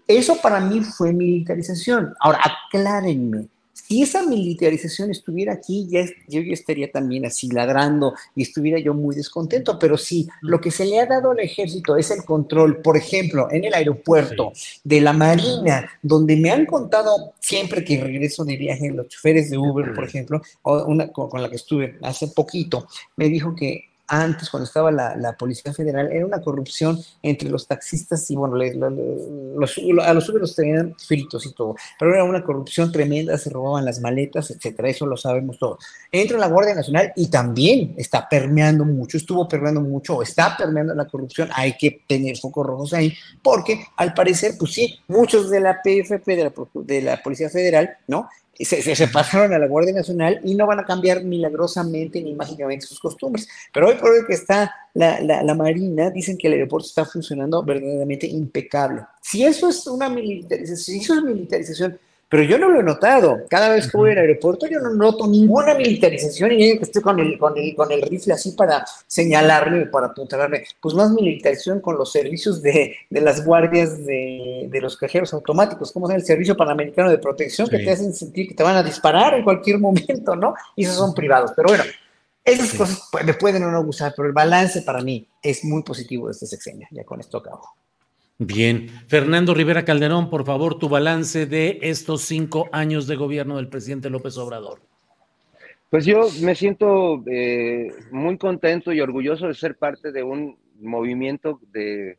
Eso 0.09 0.41
para 0.41 0.59
mí 0.59 0.81
fue 0.81 1.13
militarización. 1.13 2.15
Ahora, 2.19 2.41
aclárenme, 2.43 3.49
si 3.89 4.03
esa 4.03 4.23
militarización 4.23 5.11
estuviera 5.11 5.55
aquí, 5.55 5.87
ya, 5.89 6.05
yo 6.29 6.41
ya 6.43 6.53
estaría 6.53 6.91
también 6.91 7.25
así 7.25 7.49
ladrando 7.51 8.15
y 8.35 8.43
estuviera 8.43 8.79
yo 8.79 8.93
muy 8.93 9.15
descontento, 9.15 9.79
pero 9.79 9.97
si 9.97 10.29
lo 10.43 10.61
que 10.61 10.71
se 10.71 10.85
le 10.85 11.01
ha 11.01 11.07
dado 11.07 11.31
al 11.31 11.41
ejército 11.41 11.97
es 11.97 12.11
el 12.11 12.25
control, 12.25 12.83
por 12.83 12.97
ejemplo, 12.99 13.49
en 13.51 13.65
el 13.65 13.73
aeropuerto 13.73 14.53
de 14.85 15.01
la 15.01 15.15
Marina, 15.15 15.91
donde 16.03 16.37
me 16.37 16.51
han 16.51 16.67
contado 16.67 17.33
siempre 17.41 17.83
que 17.85 18.03
regreso 18.03 18.45
de 18.45 18.57
viaje, 18.57 18.91
los 18.91 19.09
choferes 19.09 19.51
de 19.51 19.57
Uber, 19.57 19.95
por 19.95 20.05
ejemplo, 20.05 20.43
o 20.63 20.85
una 20.85 21.09
con 21.13 21.41
la 21.41 21.49
que 21.49 21.57
estuve 21.57 21.99
hace 22.03 22.29
poquito, 22.29 22.87
me 23.17 23.29
dijo 23.29 23.55
que 23.55 23.88
antes, 24.09 24.49
cuando 24.51 24.65
estaba 24.65 24.91
la, 24.91 25.37
Policía 25.39 25.73
Federal, 25.73 26.11
era 26.11 26.25
una 26.25 26.41
corrupción 26.41 26.99
entre 27.23 27.49
los 27.51 27.67
taxistas 27.67 28.29
y, 28.31 28.37
bueno, 28.37 28.57
los, 28.57 29.79
a 30.03 30.15
los 30.15 30.29
Uber 30.29 30.41
los 30.41 30.57
tenían 30.57 30.95
fritos 30.99 31.47
y 31.47 31.53
todo, 31.53 31.77
pero 31.99 32.15
era 32.15 32.25
una 32.25 32.43
corrupción 32.43 32.91
tremenda, 32.91 33.37
se 33.39 33.51
robaban 33.51 33.85
las 33.85 34.01
maletas, 34.01 34.51
etcétera, 34.51 34.89
eso 34.89 35.07
lo 35.07 35.17
sabemos 35.17 35.59
todos. 35.59 35.85
Entra 36.11 36.39
la 36.39 36.49
Guardia 36.49 36.75
Nacional 36.75 37.13
y 37.15 37.29
también 37.29 37.95
está 37.97 38.29
permeando 38.29 38.85
mucho, 38.85 39.19
estuvo 39.19 39.47
permeando 39.47 39.81
mucho, 39.81 40.23
está 40.23 40.57
permeando 40.57 40.95
la 40.95 41.07
corrupción, 41.07 41.51
hay 41.55 41.77
que 41.77 42.03
tener 42.09 42.37
focos 42.39 42.67
rojos 42.67 42.95
ahí, 42.95 43.15
porque 43.43 43.85
al 43.97 44.15
parecer, 44.15 44.55
pues 44.59 44.73
sí, 44.73 44.99
muchos 45.07 45.51
de 45.51 45.61
la 45.61 45.81
PFP, 45.83 46.37
de 46.37 46.45
la, 46.45 46.53
de 46.75 47.03
la 47.03 47.23
Policía 47.23 47.51
Federal, 47.51 47.97
¿no? 48.07 48.29
Se, 48.65 49.09
pasaron 49.09 49.53
a 49.53 49.59
la 49.59 49.67
Guardia 49.69 49.93
Nacional 49.95 50.41
y 50.43 50.55
no 50.55 50.67
van 50.67 50.81
a 50.81 50.85
cambiar 50.85 51.23
milagrosamente 51.23 52.21
ni 52.21 52.35
mágicamente 52.35 52.87
sus 52.87 52.99
costumbres. 52.99 53.49
Pero 53.73 53.89
hoy 53.89 53.95
por 53.95 54.11
hoy 54.11 54.27
que 54.27 54.35
está 54.35 54.75
la, 54.95 55.21
la, 55.21 55.55
Marina, 55.55 56.11
dicen 56.11 56.37
que 56.37 56.49
el 56.49 56.55
aeropuerto 56.55 56.89
está 56.89 57.05
funcionando 57.05 57.63
verdaderamente 57.63 58.27
impecable. 58.27 59.03
Si 59.23 59.45
eso 59.45 59.69
es 59.69 59.87
una 59.87 60.09
militarización, 60.09 60.77
si 60.77 60.99
eso 60.99 61.15
es 61.15 61.23
militarización 61.23 61.99
pero 62.29 62.43
yo 62.43 62.59
no 62.59 62.69
lo 62.69 62.81
he 62.81 62.83
notado. 62.83 63.39
Cada 63.49 63.71
vez 63.71 63.91
que 63.91 63.97
voy 63.97 64.11
al 64.11 64.19
aeropuerto 64.19 64.67
yo 64.67 64.81
no 64.81 64.93
noto 64.93 65.27
ninguna 65.27 65.75
militarización 65.75 66.53
y 66.53 66.79
que 66.79 66.85
estoy 66.85 67.03
con 67.03 67.19
el, 67.19 67.39
con, 67.39 67.57
el, 67.57 67.75
con 67.75 67.91
el 67.91 68.03
rifle 68.03 68.35
así 68.35 68.53
para 68.53 68.85
señalarme, 69.07 69.87
para 69.87 70.09
apuntalarme. 70.09 70.65
Pues 70.81 70.95
más 70.95 71.11
militarización 71.11 71.81
con 71.81 71.97
los 71.97 72.13
servicios 72.13 72.61
de, 72.61 72.97
de 73.09 73.21
las 73.21 73.45
guardias 73.45 74.05
de, 74.05 74.69
de, 74.71 74.81
los 74.81 74.97
cajeros 74.97 75.33
automáticos, 75.33 75.91
como 75.91 76.09
es 76.09 76.17
el 76.17 76.25
Servicio 76.25 76.57
Panamericano 76.57 77.11
de 77.11 77.19
Protección, 77.19 77.69
que 77.69 77.79
te 77.79 77.91
hacen 77.91 78.13
sentir 78.13 78.49
que 78.49 78.55
te 78.55 78.63
van 78.63 78.77
a 78.77 78.83
disparar 78.83 79.35
en 79.35 79.45
cualquier 79.45 79.79
momento, 79.79 80.37
¿no? 80.37 80.55
Y 80.77 80.85
esos 80.85 80.97
son 80.97 81.15
privados. 81.15 81.53
Pero 81.57 81.69
bueno, 81.69 81.85
esas 82.45 82.75
cosas 82.75 83.09
me 83.25 83.35
pueden 83.35 83.63
o 83.65 83.71
no 83.71 83.83
gustar, 83.85 84.13
pero 84.15 84.29
el 84.29 84.35
balance 84.35 84.83
para 84.83 85.03
mí 85.03 85.27
es 85.43 85.65
muy 85.65 85.83
positivo 85.83 86.27
de 86.27 86.33
este 86.33 86.47
sexenio. 86.47 86.87
Ya 86.91 87.05
con 87.05 87.21
esto 87.21 87.39
acabo. 87.39 87.75
Bien. 88.39 88.89
Fernando 89.09 89.53
Rivera 89.53 89.85
Calderón, 89.85 90.31
por 90.31 90.45
favor, 90.45 90.79
tu 90.79 90.89
balance 90.89 91.47
de 91.47 91.81
estos 91.83 92.23
cinco 92.23 92.69
años 92.71 93.09
de 93.09 93.17
gobierno 93.17 93.57
del 93.57 93.69
presidente 93.69 94.11
López 94.11 94.37
Obrador. 94.39 94.81
Pues 95.91 96.05
yo 96.05 96.29
me 96.43 96.55
siento 96.55 97.25
eh, 97.27 97.89
muy 98.13 98.39
contento 98.39 98.93
y 98.93 99.01
orgulloso 99.01 99.49
de 99.49 99.55
ser 99.55 99.77
parte 99.77 100.13
de 100.13 100.23
un 100.23 100.57
movimiento 100.81 101.61
de, 101.73 102.19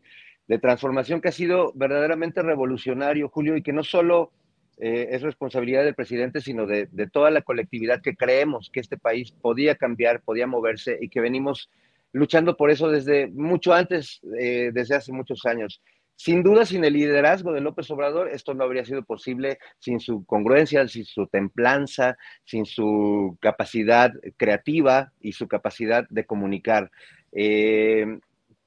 transformación 0.61 1.21
que 1.21 1.29
ha 1.29 1.31
sido 1.31 1.71
verdaderamente 1.75 2.41
revolucionario, 2.41 3.29
Julio, 3.29 3.55
y 3.55 3.61
que 3.61 3.71
no 3.71 3.83
solo 3.83 4.31
eh, 4.79 5.09
es 5.11 5.21
responsabilidad 5.21 5.83
del 5.83 5.93
presidente, 5.93 6.41
sino 6.41 6.65
de, 6.65 6.87
toda 7.13 7.29
la 7.29 7.43
colectividad 7.43 8.01
que 8.01 8.15
creemos 8.15 8.71
que 8.73 8.79
este 8.79 8.97
país 8.97 9.31
podía 9.31 9.75
cambiar, 9.75 10.21
podía 10.21 10.47
moverse 10.47 10.97
y 10.99 11.07
que 11.07 11.21
venimos 11.21 11.69
luchando 12.11 12.57
por 12.57 12.71
eso 12.71 12.89
desde 12.89 13.27
mucho 13.27 13.71
antes, 13.71 14.19
eh, 14.37 14.71
desde 14.73 14.95
hace 14.95 15.13
muchos 15.13 15.45
años. 15.45 15.79
Sin 16.21 16.43
duda, 16.43 16.65
sin 16.65 16.83
el 16.83 16.91
liderazgo 16.95 17.53
de 17.53 17.61
López 17.61 17.89
Obrador, 17.91 18.27
esto 18.27 18.53
no 18.53 18.65
habría 18.65 18.83
sido 18.83 19.03
posible 19.03 19.57
sin 19.79 20.01
su 20.01 20.25
congruencia, 20.25 20.85
sin 20.89 21.05
su 21.05 21.27
templanza, 21.27 22.17
sin 22.43 22.65
su 22.65 23.37
capacidad 23.39 24.11
creativa 24.35 25.13
y 25.21 25.31
su 25.31 25.47
capacidad 25.47 26.05
de 26.09 26.25
comunicar. 26.25 26.91
Eh, 27.31 28.19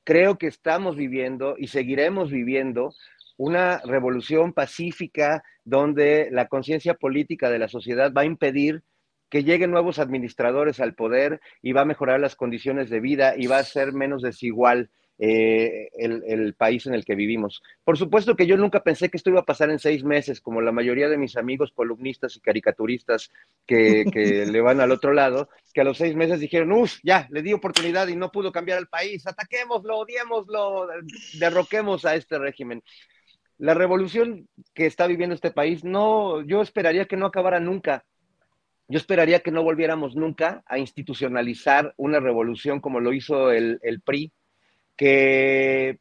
creo 0.02 0.38
que 0.38 0.46
estamos 0.46 0.96
viviendo 0.96 1.56
y 1.58 1.66
seguiremos 1.66 2.30
viviendo 2.30 2.94
una 3.36 3.82
revolución 3.84 4.54
pacífica 4.54 5.44
donde 5.62 6.30
la 6.32 6.48
conciencia 6.48 6.94
política 6.94 7.50
de 7.50 7.58
la 7.58 7.68
sociedad 7.68 8.14
va 8.16 8.22
a 8.22 8.24
impedir 8.24 8.82
que 9.28 9.44
lleguen 9.44 9.72
nuevos 9.72 9.98
administradores 9.98 10.80
al 10.80 10.94
poder 10.94 11.42
y 11.60 11.72
va 11.72 11.82
a 11.82 11.84
mejorar 11.84 12.18
las 12.18 12.34
condiciones 12.34 12.88
de 12.88 13.00
vida 13.00 13.34
y 13.36 13.46
va 13.46 13.58
a 13.58 13.64
ser 13.64 13.92
menos 13.92 14.22
desigual 14.22 14.88
eh, 15.24 15.88
el, 15.94 16.52
país 16.54 16.84
en 16.86 16.94
el 16.94 17.04
que 17.04 17.14
vivimos. 17.14 17.62
Por 17.84 17.96
supuesto 17.96 18.34
que 18.34 18.48
yo 18.48 18.56
nunca 18.56 18.82
pensé 18.82 19.08
que 19.08 19.16
esto 19.16 19.30
iba 19.30 19.38
a 19.38 19.44
pasar 19.44 19.70
en 19.70 19.78
seis 19.78 20.02
meses, 20.02 20.40
como 20.40 20.60
la 20.60 20.72
mayoría 20.72 21.08
de 21.08 21.16
mis 21.16 21.36
amigos 21.36 21.70
columnistas 21.70 22.34
y 22.34 22.40
caricaturistas 22.40 23.30
que, 23.64 24.02
le 24.50 24.60
van 24.60 24.80
al 24.80 24.90
otro 24.90 25.12
lado, 25.12 25.48
que 25.72 25.82
a 25.82 25.84
los 25.84 25.98
seis 25.98 26.16
meses 26.16 26.40
dijeron, 26.40 26.72
uff, 26.72 26.98
ya, 27.04 27.28
le 27.30 27.42
di 27.42 27.52
oportunidad 27.52 28.08
y 28.08 28.16
no 28.16 28.32
pudo 28.32 28.50
cambiar 28.50 28.80
el 28.80 28.88
país, 28.88 29.24
ataquémoslo, 29.24 29.98
odiémoslo, 29.98 30.88
derroquemos 31.38 32.04
a 32.04 32.16
este 32.16 32.40
régimen. 32.40 32.82
La 33.58 33.74
revolución 33.74 34.48
que 34.74 34.86
está 34.86 35.06
viviendo 35.06 35.36
este 35.36 35.52
país, 35.52 35.84
no, 35.84 36.42
yo 36.42 36.62
esperaría 36.62 37.04
que 37.04 37.16
no 37.16 37.26
acabara 37.26 37.60
nunca. 37.60 38.04
Yo 38.88 38.98
esperaría 38.98 39.38
que 39.38 39.52
no 39.52 39.62
volviéramos 39.62 40.16
nunca 40.16 40.64
a 40.66 40.80
institucionalizar 40.80 41.94
una 41.96 42.18
revolución 42.18 42.80
como 42.80 42.98
lo 42.98 43.12
hizo 43.12 43.52
el, 43.52 43.78
el 43.82 44.00
PRI, 44.00 44.32
que 44.96 45.98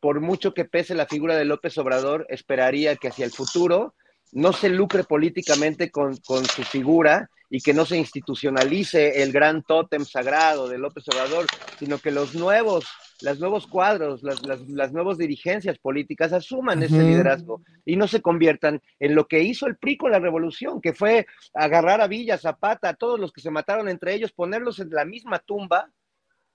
por 0.00 0.20
mucho 0.20 0.52
que 0.52 0.66
pese 0.66 0.94
la 0.94 1.06
figura 1.06 1.34
de 1.34 1.46
López 1.46 1.78
Obrador, 1.78 2.26
esperaría 2.28 2.96
que 2.96 3.08
hacia 3.08 3.24
el 3.24 3.32
futuro 3.32 3.94
no 4.32 4.52
se 4.52 4.68
lucre 4.68 5.04
políticamente 5.04 5.90
con, 5.90 6.14
su 6.14 6.62
figura 6.64 7.30
y 7.48 7.60
que 7.60 7.72
no 7.72 7.86
se 7.86 7.96
institucionalice 7.96 9.22
el 9.22 9.32
gran 9.32 9.62
tótem 9.62 10.04
sagrado 10.04 10.68
de 10.68 10.76
López 10.76 11.04
Obrador, 11.08 11.46
sino 11.78 11.98
que 11.98 12.10
los 12.10 12.34
nuevos, 12.34 12.84
los 13.22 13.38
nuevos 13.38 13.66
cuadros, 13.66 14.22
las, 14.22 14.42
las, 14.68 14.92
nuevas 14.92 15.18
dirigencias 15.18 15.78
políticas 15.78 16.32
asuman 16.32 16.82
ese 16.82 17.02
liderazgo 17.02 17.62
y 17.86 17.96
no 17.96 18.06
se 18.08 18.20
conviertan 18.20 18.82
en 18.98 19.14
lo 19.14 19.26
que 19.26 19.40
hizo 19.40 19.66
el 19.66 19.76
PRI 19.76 19.96
con 19.96 20.10
la 20.10 20.18
revolución, 20.18 20.80
que 20.80 20.92
fue 20.92 21.26
agarrar 21.54 22.00
a 22.00 22.08
Villa, 22.08 22.36
Zapata, 22.36 22.90
a 22.90 22.94
todos 22.94 23.20
los 23.20 23.32
que 23.32 23.40
se 23.40 23.50
mataron 23.50 23.88
entre 23.88 24.14
ellos, 24.14 24.32
ponerlos 24.32 24.80
en 24.80 24.90
la 24.90 25.04
misma 25.04 25.38
tumba 25.38 25.88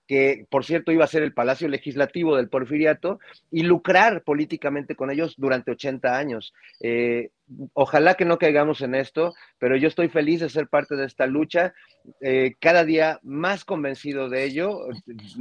que 0.09 0.47
por 0.49 0.65
cierto 0.65 0.91
iba 0.91 1.05
a 1.05 1.07
ser 1.07 1.21
el 1.21 1.33
Palacio 1.33 1.67
Legislativo 1.67 2.35
del 2.35 2.49
Porfiriato, 2.49 3.19
y 3.51 3.61
lucrar 3.61 4.23
políticamente 4.23 4.95
con 4.95 5.11
ellos 5.11 5.35
durante 5.37 5.69
80 5.69 6.17
años. 6.17 6.51
Eh, 6.79 7.29
ojalá 7.73 8.15
que 8.15 8.25
no 8.25 8.39
caigamos 8.39 8.81
en 8.81 8.95
esto, 8.95 9.35
pero 9.59 9.75
yo 9.75 9.87
estoy 9.87 10.09
feliz 10.09 10.39
de 10.39 10.49
ser 10.49 10.67
parte 10.67 10.95
de 10.95 11.05
esta 11.05 11.27
lucha, 11.27 11.75
eh, 12.21 12.55
cada 12.59 12.85
día 12.85 13.19
más 13.21 13.63
convencido 13.63 14.29
de 14.29 14.45
ello. 14.45 14.79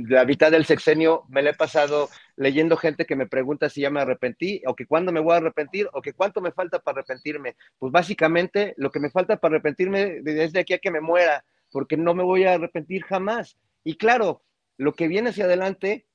La 0.06 0.26
mitad 0.26 0.50
del 0.50 0.66
sexenio 0.66 1.24
me 1.30 1.40
la 1.40 1.50
he 1.50 1.54
pasado 1.54 2.10
leyendo 2.36 2.76
gente 2.76 3.06
que 3.06 3.16
me 3.16 3.26
pregunta 3.26 3.70
si 3.70 3.80
ya 3.80 3.88
me 3.88 4.02
arrepentí, 4.02 4.60
o 4.66 4.76
que 4.76 4.84
cuándo 4.84 5.12
me 5.12 5.20
voy 5.20 5.32
a 5.32 5.36
arrepentir, 5.38 5.88
o 5.94 6.02
que 6.02 6.12
cuánto 6.12 6.42
me 6.42 6.52
falta 6.52 6.78
para 6.78 6.98
arrepentirme. 6.98 7.56
Pues 7.78 7.90
básicamente 7.90 8.74
lo 8.76 8.90
que 8.90 9.00
me 9.00 9.08
falta 9.08 9.38
para 9.38 9.54
arrepentirme 9.54 10.20
es 10.26 10.52
de 10.52 10.60
aquí 10.60 10.74
a 10.74 10.78
que 10.78 10.90
me 10.90 11.00
muera, 11.00 11.42
porque 11.72 11.96
no 11.96 12.12
me 12.12 12.22
voy 12.22 12.44
a 12.44 12.52
arrepentir 12.52 13.02
jamás. 13.04 13.56
Y 13.82 13.96
claro, 13.96 14.42
lo 14.78 14.94
que 14.94 15.08
viene 15.08 15.30
hacia 15.30 15.44
adelante 15.44 16.06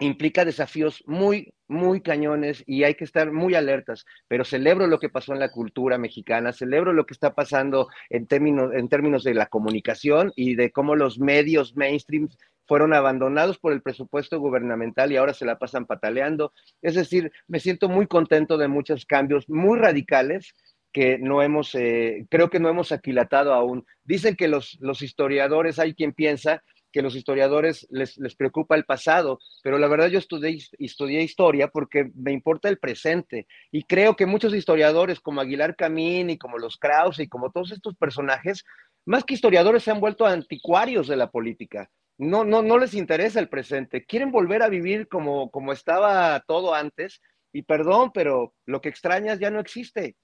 implica 0.00 0.44
desafíos 0.44 1.04
muy, 1.06 1.52
muy 1.68 2.00
cañones 2.00 2.64
y 2.66 2.84
hay 2.84 2.94
que 2.94 3.04
estar 3.04 3.32
muy 3.32 3.54
alertas, 3.54 4.06
pero 4.28 4.44
celebro 4.44 4.86
lo 4.86 4.98
que 4.98 5.08
pasó 5.10 5.32
en 5.32 5.40
la 5.40 5.50
cultura 5.50 5.98
mexicana, 5.98 6.52
celebro 6.52 6.92
lo 6.92 7.06
que 7.06 7.14
está 7.14 7.34
pasando 7.34 7.88
en 8.08 8.26
términos, 8.26 8.72
en 8.74 8.88
términos 8.88 9.22
de 9.24 9.34
la 9.34 9.46
comunicación 9.46 10.32
y 10.36 10.54
de 10.54 10.72
cómo 10.72 10.96
los 10.96 11.18
medios 11.18 11.76
mainstream 11.76 12.28
fueron 12.66 12.94
abandonados 12.94 13.58
por 13.58 13.72
el 13.72 13.82
presupuesto 13.82 14.38
gubernamental 14.38 15.12
y 15.12 15.16
ahora 15.16 15.34
se 15.34 15.44
la 15.44 15.58
pasan 15.58 15.86
pataleando. 15.86 16.52
Es 16.82 16.94
decir, 16.94 17.32
me 17.46 17.60
siento 17.60 17.88
muy 17.88 18.06
contento 18.06 18.58
de 18.58 18.68
muchos 18.68 19.06
cambios 19.06 19.48
muy 19.48 19.78
radicales 19.78 20.54
que 20.92 21.18
no 21.18 21.42
hemos, 21.42 21.74
eh, 21.74 22.26
creo 22.30 22.48
que 22.48 22.60
no 22.60 22.68
hemos 22.68 22.92
aquilatado 22.92 23.54
aún. 23.54 23.84
Dicen 24.04 24.36
que 24.36 24.48
los, 24.48 24.78
los 24.80 25.02
historiadores, 25.02 25.78
hay 25.78 25.94
quien 25.94 26.12
piensa 26.12 26.62
que 26.92 27.02
los 27.02 27.14
historiadores 27.14 27.86
les, 27.90 28.18
les, 28.18 28.34
preocupa 28.34 28.74
el 28.74 28.84
pasado, 28.84 29.38
pero 29.62 29.78
la 29.78 29.88
verdad 29.88 30.08
yo 30.08 30.18
estudié, 30.18 31.22
historia 31.22 31.68
porque 31.68 32.10
me 32.14 32.32
importa 32.32 32.68
el 32.68 32.78
presente 32.78 33.46
y 33.70 33.84
creo 33.84 34.16
que 34.16 34.26
muchos 34.26 34.54
historiadores 34.54 35.20
como 35.20 35.40
Aguilar 35.40 35.76
Camín 35.76 36.30
y 36.30 36.38
como 36.38 36.58
los 36.58 36.76
Krause 36.76 37.20
y 37.20 37.28
como 37.28 37.50
todos 37.50 37.72
estos 37.72 37.96
personajes, 37.96 38.64
más 39.04 39.24
que 39.24 39.34
historiadores 39.34 39.82
se 39.82 39.90
han 39.90 40.00
vuelto 40.00 40.26
anticuarios 40.26 41.08
de 41.08 41.16
la 41.16 41.30
política. 41.30 41.90
No, 42.18 42.44
no, 42.44 42.62
no 42.62 42.76
les 42.78 42.94
interesa 42.94 43.40
el 43.40 43.48
presente, 43.48 44.04
quieren 44.04 44.30
volver 44.30 44.62
a 44.62 44.68
vivir 44.68 45.08
como, 45.08 45.50
como 45.50 45.72
estaba 45.72 46.40
todo 46.46 46.74
antes 46.74 47.20
y 47.52 47.62
perdón, 47.62 48.10
pero 48.12 48.54
lo 48.66 48.80
que 48.80 48.88
extrañas 48.88 49.38
ya 49.38 49.50
no 49.50 49.60
existe. 49.60 50.16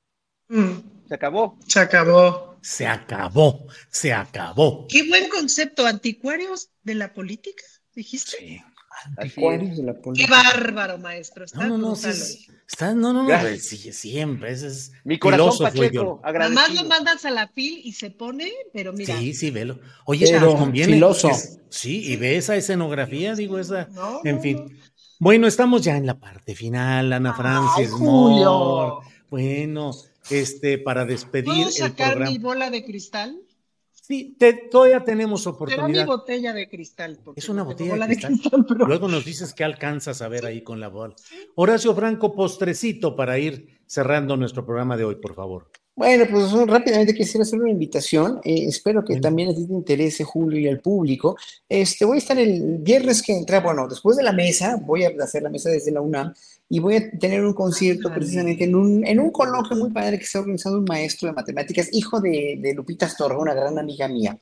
Mm. 0.48 1.08
Se 1.08 1.14
acabó. 1.14 1.58
Se 1.66 1.78
acabó. 1.80 2.58
Se 2.62 2.86
acabó. 2.86 3.66
Se 3.90 4.12
acabó. 4.12 4.86
Qué 4.88 5.08
buen 5.08 5.28
concepto. 5.28 5.86
Anticuarios 5.86 6.70
de 6.82 6.94
la 6.94 7.12
política, 7.12 7.62
dijiste. 7.94 8.36
Sí. 8.38 8.62
Anticuarios 9.16 9.76
de 9.76 9.82
la 9.84 9.94
política. 9.94 10.26
Qué 10.26 10.30
bárbaro, 10.30 10.98
maestro. 10.98 11.44
Está 11.44 11.66
no, 11.66 11.78
no, 11.78 11.88
no, 11.88 11.92
está, 11.94 12.94
no, 12.94 13.12
no, 13.12 13.22
no, 13.22 13.56
sí, 13.58 13.92
siempre. 13.92 14.50
Ese 14.50 14.68
es 14.68 14.92
Mi 15.04 15.18
corazón 15.18 15.66
Pacheco, 15.66 16.20
Además 16.24 16.74
lo 16.74 16.84
mandas 16.86 17.24
a 17.24 17.30
la 17.30 17.46
fil 17.48 17.80
y 17.84 17.92
se 17.92 18.10
pone, 18.10 18.50
pero 18.72 18.92
mira. 18.92 19.16
Sí, 19.16 19.34
sí, 19.34 19.50
velo. 19.50 19.78
Oye, 20.06 20.26
pero 20.28 20.56
conviene. 20.56 20.94
Filoso. 20.94 21.30
sí, 21.68 22.10
y 22.10 22.16
ve 22.16 22.36
esa 22.36 22.56
escenografía, 22.56 23.34
digo, 23.34 23.58
esa. 23.58 23.88
en 24.24 24.40
fin. 24.40 24.80
Bueno, 25.18 25.46
estamos 25.46 25.82
ya 25.82 25.96
en 25.96 26.06
la 26.06 26.18
parte 26.18 26.54
final, 26.54 27.12
Ana 27.12 27.32
Francis. 27.34 27.90
Julio. 27.90 29.00
Bueno, 29.30 29.92
este, 30.30 30.78
para 30.78 31.04
despedir 31.04 31.44
¿Puedo 31.44 31.70
sacar 31.70 32.20
mi 32.20 32.38
bola 32.38 32.70
de 32.70 32.84
cristal? 32.84 33.40
Sí, 34.06 34.36
todavía 34.70 35.02
tenemos 35.02 35.48
oportunidad. 35.48 35.88
Pero 35.88 36.04
mi 36.04 36.06
botella 36.06 36.52
de 36.52 36.68
cristal. 36.68 37.18
Es 37.34 37.48
una 37.48 37.64
botella 37.64 38.06
de 38.06 38.16
cristal. 38.16 38.64
Luego 38.86 39.08
nos 39.08 39.24
dices 39.24 39.52
qué 39.52 39.64
alcanzas 39.64 40.22
a 40.22 40.28
ver 40.28 40.46
ahí 40.46 40.62
con 40.62 40.78
la 40.78 40.86
bola. 40.86 41.16
Horacio 41.56 41.92
Franco, 41.92 42.32
postrecito 42.32 43.16
para 43.16 43.36
ir 43.38 43.80
cerrando 43.86 44.36
nuestro 44.36 44.64
programa 44.64 44.96
de 44.96 45.04
hoy, 45.04 45.16
por 45.16 45.34
favor. 45.34 45.70
Bueno, 45.96 46.24
pues 46.30 46.52
rápidamente 46.68 47.14
quisiera 47.14 47.42
hacer 47.42 47.58
una 47.58 47.70
invitación. 47.70 48.38
Eh, 48.44 48.66
espero 48.66 49.02
que 49.02 49.18
también 49.18 49.48
a 49.48 49.54
ti 49.54 49.66
te 49.66 49.72
interese, 49.72 50.24
Julio, 50.24 50.60
y 50.60 50.68
al 50.68 50.80
público. 50.80 51.36
Este, 51.68 52.04
voy 52.04 52.16
a 52.16 52.18
estar 52.18 52.38
el 52.38 52.78
viernes 52.78 53.22
que 53.22 53.32
entra, 53.32 53.60
bueno, 53.60 53.88
después 53.88 54.16
de 54.18 54.22
la 54.22 54.32
mesa, 54.32 54.78
voy 54.84 55.04
a 55.04 55.10
hacer 55.20 55.42
la 55.42 55.48
mesa 55.48 55.70
desde 55.70 55.90
la 55.90 56.02
UNAM 56.02 56.34
y 56.68 56.80
voy 56.80 56.96
a 56.96 57.10
tener 57.18 57.44
un 57.44 57.54
concierto 57.54 58.12
precisamente 58.12 58.64
en 58.64 58.74
un, 58.74 59.06
en 59.06 59.20
un 59.20 59.30
coloquio 59.30 59.76
muy 59.76 59.90
padre 59.90 60.18
que 60.18 60.24
está 60.24 60.40
organizando 60.40 60.78
un 60.78 60.84
maestro 60.84 61.28
de 61.28 61.34
matemáticas, 61.34 61.88
hijo 61.92 62.20
de, 62.20 62.58
de 62.60 62.74
Lupita 62.74 63.06
Astorga, 63.06 63.38
una 63.38 63.54
gran 63.54 63.78
amiga 63.78 64.08
mía. 64.08 64.38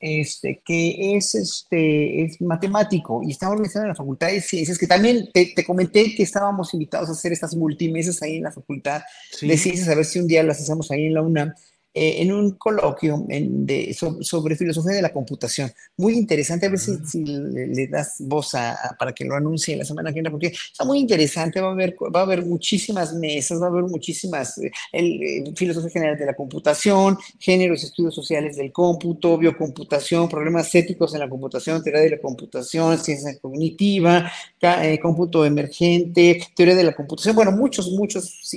este, 0.00 0.60
que 0.64 1.16
es, 1.16 1.34
este, 1.34 2.24
es 2.24 2.40
matemático 2.40 3.22
y 3.24 3.30
está 3.30 3.48
organizado 3.48 3.84
en 3.84 3.88
la 3.88 3.94
Facultad 3.94 4.26
de 4.28 4.42
Ciencias, 4.42 4.78
que 4.78 4.86
también 4.86 5.30
te, 5.32 5.54
comenté 5.64 6.14
que 6.14 6.22
estábamos 6.22 6.74
invitados 6.74 7.08
a 7.08 7.12
hacer 7.12 7.32
estas 7.32 7.56
multimesas 7.56 8.20
ahí 8.22 8.36
en 8.36 8.42
la 8.42 8.52
Facultad 8.52 9.02
de 9.40 9.56
Ciencias, 9.56 9.88
a 9.88 9.94
ver 9.94 10.04
si 10.04 10.20
un 10.20 10.26
día 10.26 10.42
las 10.42 10.60
hacemos 10.60 10.90
ahí 10.90 11.06
en 11.06 11.14
la 11.14 11.22
UNAM. 11.22 11.54
Eh, 11.96 12.22
en 12.22 12.32
un 12.32 12.50
coloquio 12.56 13.24
de, 13.28 13.96
sobre, 14.20 14.56
filosofía 14.56 14.94
de 14.94 15.02
la 15.02 15.12
computación. 15.12 15.70
Muy 15.96 16.14
interesante, 16.14 16.66
a 16.66 16.68
ver 16.68 16.80
si, 16.80 17.24
le, 17.24 17.86
das 17.86 18.16
voz 18.18 18.56
a, 18.56 18.96
para 18.98 19.12
que 19.12 19.24
lo 19.24 19.36
anuncie 19.36 19.76
la 19.76 19.84
semana 19.84 20.10
que 20.10 20.14
viene, 20.14 20.30
porque 20.32 20.48
está 20.48 20.84
muy 20.84 20.98
interesante, 20.98 21.60
va 21.60 21.68
a 21.68 21.70
haber, 21.70 21.94
va 21.94 22.18
a 22.18 22.22
haber 22.24 22.44
muchísimas 22.44 23.14
mesas, 23.14 23.62
va 23.62 23.66
a 23.66 23.68
haber 23.68 23.84
muchísimas, 23.84 24.58
eh, 24.58 24.72
el, 24.90 25.54
filosofía 25.54 25.90
general 25.90 26.18
de 26.18 26.26
la 26.26 26.34
computación, 26.34 27.16
géneros, 27.38 27.84
estudios 27.84 28.12
sociales 28.12 28.56
del 28.56 28.72
cómputo, 28.72 29.38
biocomputación, 29.38 30.28
problemas 30.28 30.74
éticos 30.74 31.14
en 31.14 31.20
la 31.20 31.28
computación, 31.28 31.80
teoría 31.80 32.02
de 32.02 32.10
la 32.10 32.20
computación, 32.20 32.98
ciencia 32.98 33.38
cognitiva, 33.38 34.32
eh, 34.60 34.98
cómputo 35.00 35.44
emergente, 35.44 36.44
teoría 36.56 36.74
de 36.74 36.82
la 36.82 36.92
computación, 36.96 37.36
bueno, 37.36 37.52
muchos, 37.52 37.88
muchos, 37.92 38.50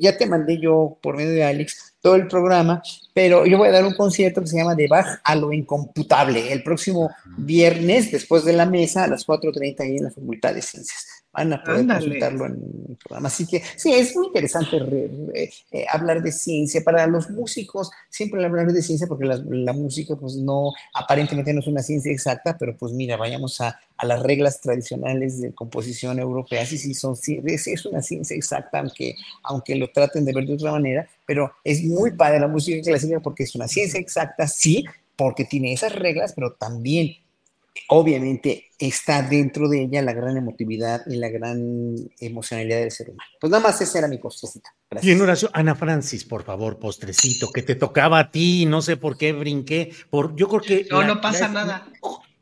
ya 0.00 0.16
te 0.16 0.24
mandé 0.24 0.58
yo 0.58 0.96
por 1.02 1.14
medio 1.14 1.32
de 1.32 1.44
Alex 1.44 1.87
todo 2.00 2.14
el 2.14 2.28
programa, 2.28 2.82
pero 3.12 3.44
yo 3.44 3.58
voy 3.58 3.68
a 3.68 3.72
dar 3.72 3.84
un 3.84 3.94
concierto 3.94 4.40
que 4.40 4.46
se 4.46 4.56
llama 4.56 4.74
De 4.74 4.86
Bach 4.86 5.20
a 5.24 5.34
lo 5.34 5.52
incomputable 5.52 6.52
el 6.52 6.62
próximo 6.62 7.10
viernes 7.36 8.12
después 8.12 8.44
de 8.44 8.52
la 8.52 8.66
mesa 8.66 9.04
a 9.04 9.08
las 9.08 9.26
4.30 9.26 9.80
ahí 9.80 9.96
en 9.96 10.04
la 10.04 10.10
Facultad 10.10 10.54
de 10.54 10.62
Ciencias. 10.62 11.17
Van 11.38 11.52
a 11.52 11.62
poder 11.62 11.86
consultarlo 11.86 12.46
en 12.46 12.52
el 12.88 12.96
programa. 12.96 13.28
Así 13.28 13.46
que 13.46 13.62
sí, 13.76 13.92
es 13.92 14.16
muy 14.16 14.26
interesante 14.26 14.76
eh, 15.34 15.86
hablar 15.88 16.20
de 16.20 16.32
ciencia. 16.32 16.82
Para 16.82 17.06
los 17.06 17.30
músicos, 17.30 17.92
siempre 18.08 18.44
hablar 18.44 18.72
de 18.72 18.82
ciencia, 18.82 19.06
porque 19.06 19.24
la, 19.24 19.72
música, 19.72 20.16
pues 20.16 20.34
no, 20.34 20.72
aparentemente 20.92 21.54
no 21.54 21.60
es 21.60 21.68
una 21.68 21.82
ciencia 21.82 22.10
exacta, 22.10 22.56
pero 22.58 22.76
pues 22.76 22.92
mira, 22.92 23.16
vayamos 23.16 23.60
a, 23.60 23.78
a 23.96 24.06
las 24.06 24.20
reglas 24.20 24.60
tradicionales 24.60 25.40
de 25.40 25.54
composición 25.54 26.18
europea. 26.18 26.66
Sí, 26.66 26.76
sí, 26.76 26.92
son, 26.92 27.14
es, 27.14 27.86
una 27.86 28.02
ciencia 28.02 28.36
exacta, 28.36 28.80
aunque, 28.80 29.14
aunque 29.44 29.76
lo 29.76 29.92
traten 29.92 30.24
de 30.24 30.32
ver 30.32 30.44
de 30.44 30.54
otra 30.54 30.72
manera, 30.72 31.08
pero 31.24 31.52
es 31.62 31.84
muy 31.84 32.10
padre 32.16 32.40
la 32.40 32.48
música 32.48 32.82
clásica 32.82 33.20
porque 33.20 33.44
es 33.44 33.54
una 33.54 33.68
ciencia 33.68 34.00
exacta, 34.00 34.48
sí, 34.48 34.84
porque 35.14 35.44
tiene 35.44 35.72
esas 35.72 35.94
reglas, 35.94 36.32
pero 36.32 36.54
también 36.54 37.16
obviamente 37.88 38.70
está 38.78 39.22
dentro 39.22 39.68
de 39.68 39.82
ella 39.82 40.02
la 40.02 40.12
gran 40.12 40.36
emotividad 40.36 41.02
y 41.06 41.16
la 41.16 41.28
gran 41.28 41.94
emocionalidad 42.20 42.80
del 42.80 42.90
ser 42.90 43.10
humano. 43.10 43.30
Pues 43.40 43.50
nada 43.50 43.62
más 43.62 43.80
esa 43.80 43.98
era 43.98 44.08
mi 44.08 44.18
postrecita. 44.18 44.74
Y 45.02 45.10
en 45.10 45.20
oración, 45.20 45.50
Ana 45.54 45.74
Francis, 45.74 46.24
por 46.24 46.44
favor, 46.44 46.78
postrecito, 46.78 47.50
que 47.50 47.62
te 47.62 47.74
tocaba 47.74 48.18
a 48.18 48.30
ti, 48.30 48.66
no 48.66 48.82
sé 48.82 48.96
por 48.96 49.18
qué 49.18 49.32
brinqué, 49.32 49.92
por, 50.10 50.34
yo 50.36 50.48
creo 50.48 50.60
que... 50.60 50.86
No, 50.90 51.02
no 51.04 51.20
pasa 51.20 51.48
nada. 51.48 51.88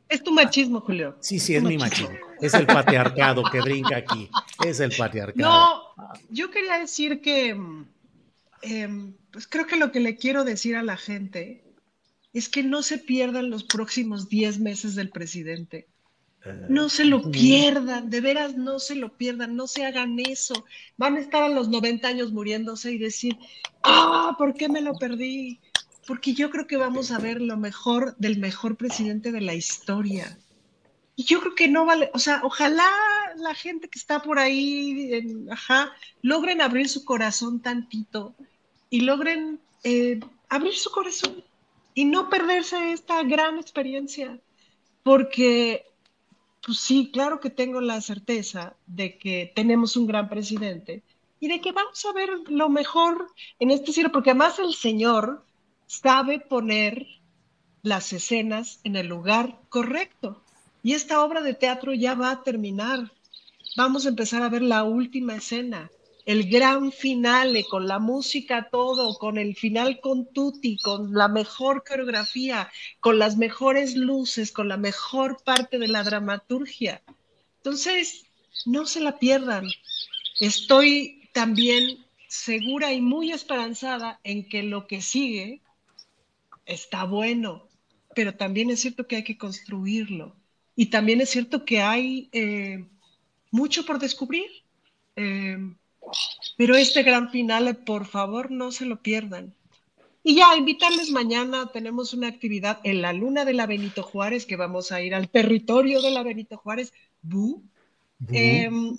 Es 0.09 0.23
tu 0.23 0.31
machismo, 0.31 0.81
Julio. 0.81 1.17
Sí, 1.19 1.39
sí, 1.39 1.55
es, 1.55 1.63
mi 1.63 1.77
machismo. 1.77 2.15
Es 2.39 2.53
el 2.53 2.65
patriarcado 2.65 3.43
que 3.51 3.59
brinca 3.61 3.97
aquí. 3.97 4.29
Es 4.65 4.79
el 4.79 4.95
patriarcado. 4.95 5.49
No, 5.97 6.15
yo 6.29 6.49
quería 6.49 6.77
decir 6.77 7.21
que, 7.21 7.57
em, 8.61 9.13
pues 9.31 9.47
creo 9.47 9.67
que 9.67 9.75
lo 9.75 9.91
que 9.91 9.99
le 9.99 10.15
quiero 10.15 10.45
decir 10.45 10.77
a 10.77 10.83
la 10.83 10.95
gente 10.95 11.66
es 12.37 12.49
que 12.49 12.63
no 12.63 12.83
se 12.83 12.97
pierdan 12.97 13.49
los 13.49 13.63
próximos 13.63 14.29
10 14.29 14.59
meses 14.59 14.95
del 14.95 15.09
presidente. 15.09 15.87
No 16.69 16.87
se 16.87 17.03
lo 17.03 17.29
pierdan, 17.31 18.09
de 18.09 18.21
veras 18.21 18.55
no 18.55 18.79
se 18.79 18.95
lo 18.95 19.17
pierdan, 19.17 19.55
no 19.55 19.67
se 19.67 19.85
hagan 19.85 20.17
eso. 20.19 20.65
Van 20.95 21.15
a 21.15 21.19
estar 21.19 21.43
a 21.43 21.49
los 21.49 21.67
90 21.67 22.07
años 22.07 22.31
muriéndose 22.31 22.91
y 22.91 22.97
decir, 22.97 23.37
ah, 23.83 24.35
¿por 24.37 24.53
qué 24.53 24.69
me 24.69 24.81
lo 24.81 24.93
perdí? 24.93 25.59
Porque 26.05 26.33
yo 26.33 26.49
creo 26.49 26.67
que 26.67 26.77
vamos 26.77 27.11
a 27.11 27.19
ver 27.19 27.41
lo 27.41 27.57
mejor 27.57 28.15
del 28.17 28.37
mejor 28.37 28.77
presidente 28.77 29.31
de 29.31 29.41
la 29.41 29.55
historia. 29.55 30.37
Y 31.15 31.25
yo 31.25 31.41
creo 31.41 31.55
que 31.55 31.67
no 31.67 31.85
vale, 31.85 32.11
o 32.13 32.19
sea, 32.19 32.41
ojalá 32.43 32.87
la 33.37 33.55
gente 33.55 33.89
que 33.89 33.97
está 33.99 34.21
por 34.21 34.39
ahí, 34.39 35.47
ajá, 35.51 35.91
logren 36.21 36.61
abrir 36.61 36.87
su 36.87 37.03
corazón 37.03 37.61
tantito 37.61 38.35
y 38.89 39.01
logren 39.01 39.59
eh, 39.83 40.19
abrir 40.47 40.75
su 40.75 40.91
corazón 40.91 41.43
y 41.97 42.05
no 42.05 42.29
perderse 42.29 42.91
esta 42.91 43.23
gran 43.23 43.57
experiencia, 43.57 44.39
porque, 45.01 45.83
pues 46.63 46.77
sí, 46.79 47.09
claro 47.11 47.39
que 47.39 47.49
tengo 47.49 47.81
la 47.81 48.01
certeza 48.01 48.75
de 48.85 49.17
que 49.17 49.51
tenemos 49.55 49.97
un 49.97 50.05
gran 50.05 50.29
presidente 50.29 51.01
y 51.39 51.47
de 51.47 51.59
que 51.59 51.71
vamos 51.71 52.05
a 52.05 52.13
ver 52.13 52.29
lo 52.49 52.69
mejor 52.69 53.31
en 53.57 53.71
este 53.71 53.93
cielo, 53.93 54.11
porque 54.11 54.29
además 54.29 54.59
el 54.59 54.75
Señor 54.75 55.43
sabe 55.87 56.39
poner 56.39 57.07
las 57.81 58.13
escenas 58.13 58.79
en 58.83 58.95
el 58.95 59.07
lugar 59.07 59.59
correcto. 59.69 60.43
Y 60.83 60.93
esta 60.93 61.23
obra 61.23 61.41
de 61.41 61.55
teatro 61.55 61.95
ya 61.95 62.13
va 62.13 62.29
a 62.29 62.43
terminar. 62.43 63.11
Vamos 63.75 64.05
a 64.05 64.09
empezar 64.09 64.43
a 64.43 64.49
ver 64.49 64.61
la 64.61 64.83
última 64.83 65.35
escena 65.35 65.89
el 66.27 66.49
gran 66.49 66.91
finale, 66.91 67.63
con 67.63 67.87
la 67.87 67.99
música 67.99 68.67
todo, 68.69 69.17
con 69.17 69.37
el 69.37 69.55
final 69.55 70.01
con 70.01 70.25
Tutti, 70.33 70.77
con 70.77 71.13
la 71.13 71.29
mejor 71.29 71.85
coreografía, 71.87 72.69
con 72.99 73.17
las 73.17 73.37
mejores 73.37 73.95
luces, 73.95 74.51
con 74.51 74.67
la 74.67 74.75
mejor 74.75 75.41
parte 75.45 75.79
de 75.79 75.87
la 75.87 76.03
dramaturgia. 76.03 77.01
Entonces, 77.59 78.25
no 78.65 78.85
se 78.85 78.99
la 78.99 79.17
pierdan. 79.17 79.67
Estoy 80.41 81.29
también 81.31 82.05
segura 82.27 82.91
y 82.91 82.99
muy 82.99 83.31
esperanzada 83.31 84.19
en 84.25 84.49
que 84.49 84.63
lo 84.63 84.85
que 84.85 85.01
sigue 85.01 85.61
está 86.65 87.05
bueno, 87.05 87.69
pero 88.13 88.35
también 88.35 88.69
es 88.69 88.81
cierto 88.81 89.07
que 89.07 89.15
hay 89.15 89.23
que 89.23 89.37
construirlo. 89.37 90.35
Y 90.75 90.87
también 90.87 91.21
es 91.21 91.29
cierto 91.29 91.63
que 91.63 91.79
hay 91.79 92.27
eh, 92.33 92.85
mucho 93.49 93.85
por 93.85 93.97
descubrir. 93.97 94.49
Eh, 95.15 95.57
pero 96.57 96.75
este 96.75 97.03
gran 97.03 97.29
final, 97.29 97.77
por 97.77 98.05
favor, 98.05 98.51
no 98.51 98.71
se 98.71 98.85
lo 98.85 99.01
pierdan. 99.01 99.53
Y 100.23 100.35
ya, 100.35 100.57
invitarles 100.57 101.09
mañana, 101.11 101.71
tenemos 101.71 102.13
una 102.13 102.27
actividad 102.27 102.79
en 102.83 103.01
la 103.01 103.13
luna 103.13 103.45
de 103.45 103.53
la 103.53 103.65
Benito 103.65 104.03
Juárez, 104.03 104.45
que 104.45 104.57
vamos 104.57 104.91
a 104.91 105.01
ir 105.01 105.15
al 105.15 105.29
territorio 105.29 106.01
de 106.01 106.11
la 106.11 106.23
Benito 106.23 106.57
Juárez, 106.57 106.91
Bu, 107.21 107.63
em, 108.31 108.97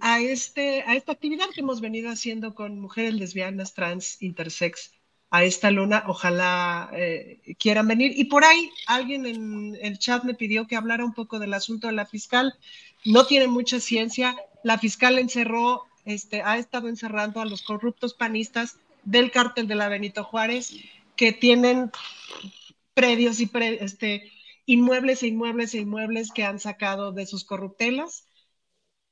a, 0.00 0.20
este, 0.20 0.82
a 0.82 0.96
esta 0.96 1.12
actividad 1.12 1.46
que 1.54 1.62
hemos 1.62 1.80
venido 1.80 2.10
haciendo 2.10 2.54
con 2.54 2.78
mujeres 2.78 3.14
lesbianas, 3.14 3.72
trans, 3.72 4.20
intersex, 4.20 4.92
a 5.30 5.42
esta 5.42 5.72
luna, 5.72 6.04
ojalá 6.06 6.90
eh, 6.92 7.40
quieran 7.58 7.88
venir. 7.88 8.12
Y 8.14 8.26
por 8.26 8.44
ahí 8.44 8.70
alguien 8.86 9.26
en 9.26 9.76
el 9.80 9.98
chat 9.98 10.22
me 10.22 10.34
pidió 10.34 10.68
que 10.68 10.76
hablara 10.76 11.04
un 11.04 11.12
poco 11.12 11.40
del 11.40 11.54
asunto 11.54 11.88
de 11.88 11.92
la 11.92 12.06
fiscal. 12.06 12.54
No 13.04 13.26
tiene 13.26 13.48
mucha 13.48 13.80
ciencia. 13.80 14.36
La 14.62 14.78
fiscal 14.78 15.18
encerró 15.18 15.86
este, 16.04 16.42
ha 16.42 16.58
estado 16.58 16.88
encerrando 16.88 17.40
a 17.40 17.46
los 17.46 17.62
corruptos 17.62 18.14
panistas 18.14 18.76
del 19.04 19.30
cártel 19.30 19.66
de 19.66 19.74
la 19.74 19.88
Benito 19.88 20.24
Juárez, 20.24 20.74
que 21.16 21.32
tienen 21.32 21.90
predios 22.94 23.40
y 23.40 23.50
este, 23.80 24.30
inmuebles 24.66 25.22
e 25.22 25.28
inmuebles 25.28 25.74
e 25.74 25.78
inmuebles 25.78 26.30
que 26.32 26.44
han 26.44 26.58
sacado 26.58 27.12
de 27.12 27.26
sus 27.26 27.44
corruptelas 27.44 28.26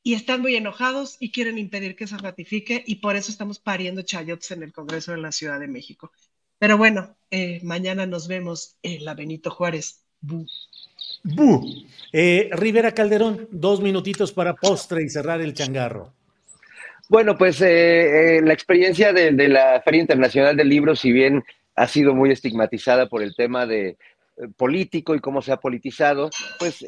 y 0.03 0.15
están 0.15 0.41
muy 0.41 0.57
enojados 0.57 1.17
y 1.21 1.31
quieren 1.31 1.59
impedir 1.59 1.95
que 1.95 2.07
se 2.07 2.19
ratifique 2.19 2.83
y 2.87 2.97
por 2.97 3.17
eso 3.17 3.31
estamos 3.31 3.59
pariendo 3.59 4.03
chayotes 4.03 4.51
en 4.51 4.63
el 4.63 4.73
Congreso 4.73 5.13
de 5.13 5.19
la 5.19 5.33
Ciudad 5.33 5.61
de 5.61 5.69
México. 5.69 6.11
Pero 6.59 6.77
bueno, 6.79 7.17
eh, 7.31 7.61
mañana 7.63 8.07
nos 8.07 8.29
vemos 8.29 8.77
en 8.83 9.05
la 9.05 9.15
Benito 9.15 9.51
Juárez. 9.51 10.05
Bu. 10.21 10.47
Eh, 12.13 12.51
Rivera 12.53 12.93
Calderón, 12.93 13.49
dos 13.51 13.81
minutitos 13.81 14.33
para 14.33 14.55
postre 14.55 15.05
y 15.05 15.09
cerrar 15.09 15.41
el 15.41 15.55
changarro. 15.55 16.13
Bueno, 17.09 17.37
pues 17.37 17.61
eh, 17.61 18.39
eh, 18.39 18.43
la 18.43 18.53
experiencia 18.53 19.13
de, 19.13 19.33
la 19.49 19.83
Feria 19.85 20.01
Internacional 20.01 20.57
del 20.57 20.69
Libro, 20.69 20.95
si 20.95 21.13
bien 21.13 21.45
ha 21.75 21.87
sido 21.87 22.15
muy 22.15 22.31
estigmatizada 22.31 23.09
por 23.09 23.23
el 23.23 23.35
tema 23.35 23.67
de 23.67 23.89
eh, 23.89 23.97
político 24.57 25.15
y 25.15 25.21
cómo 25.21 25.43
se 25.43 25.53
ha 25.53 25.59
politizado, 25.59 26.31
pues 26.59 26.85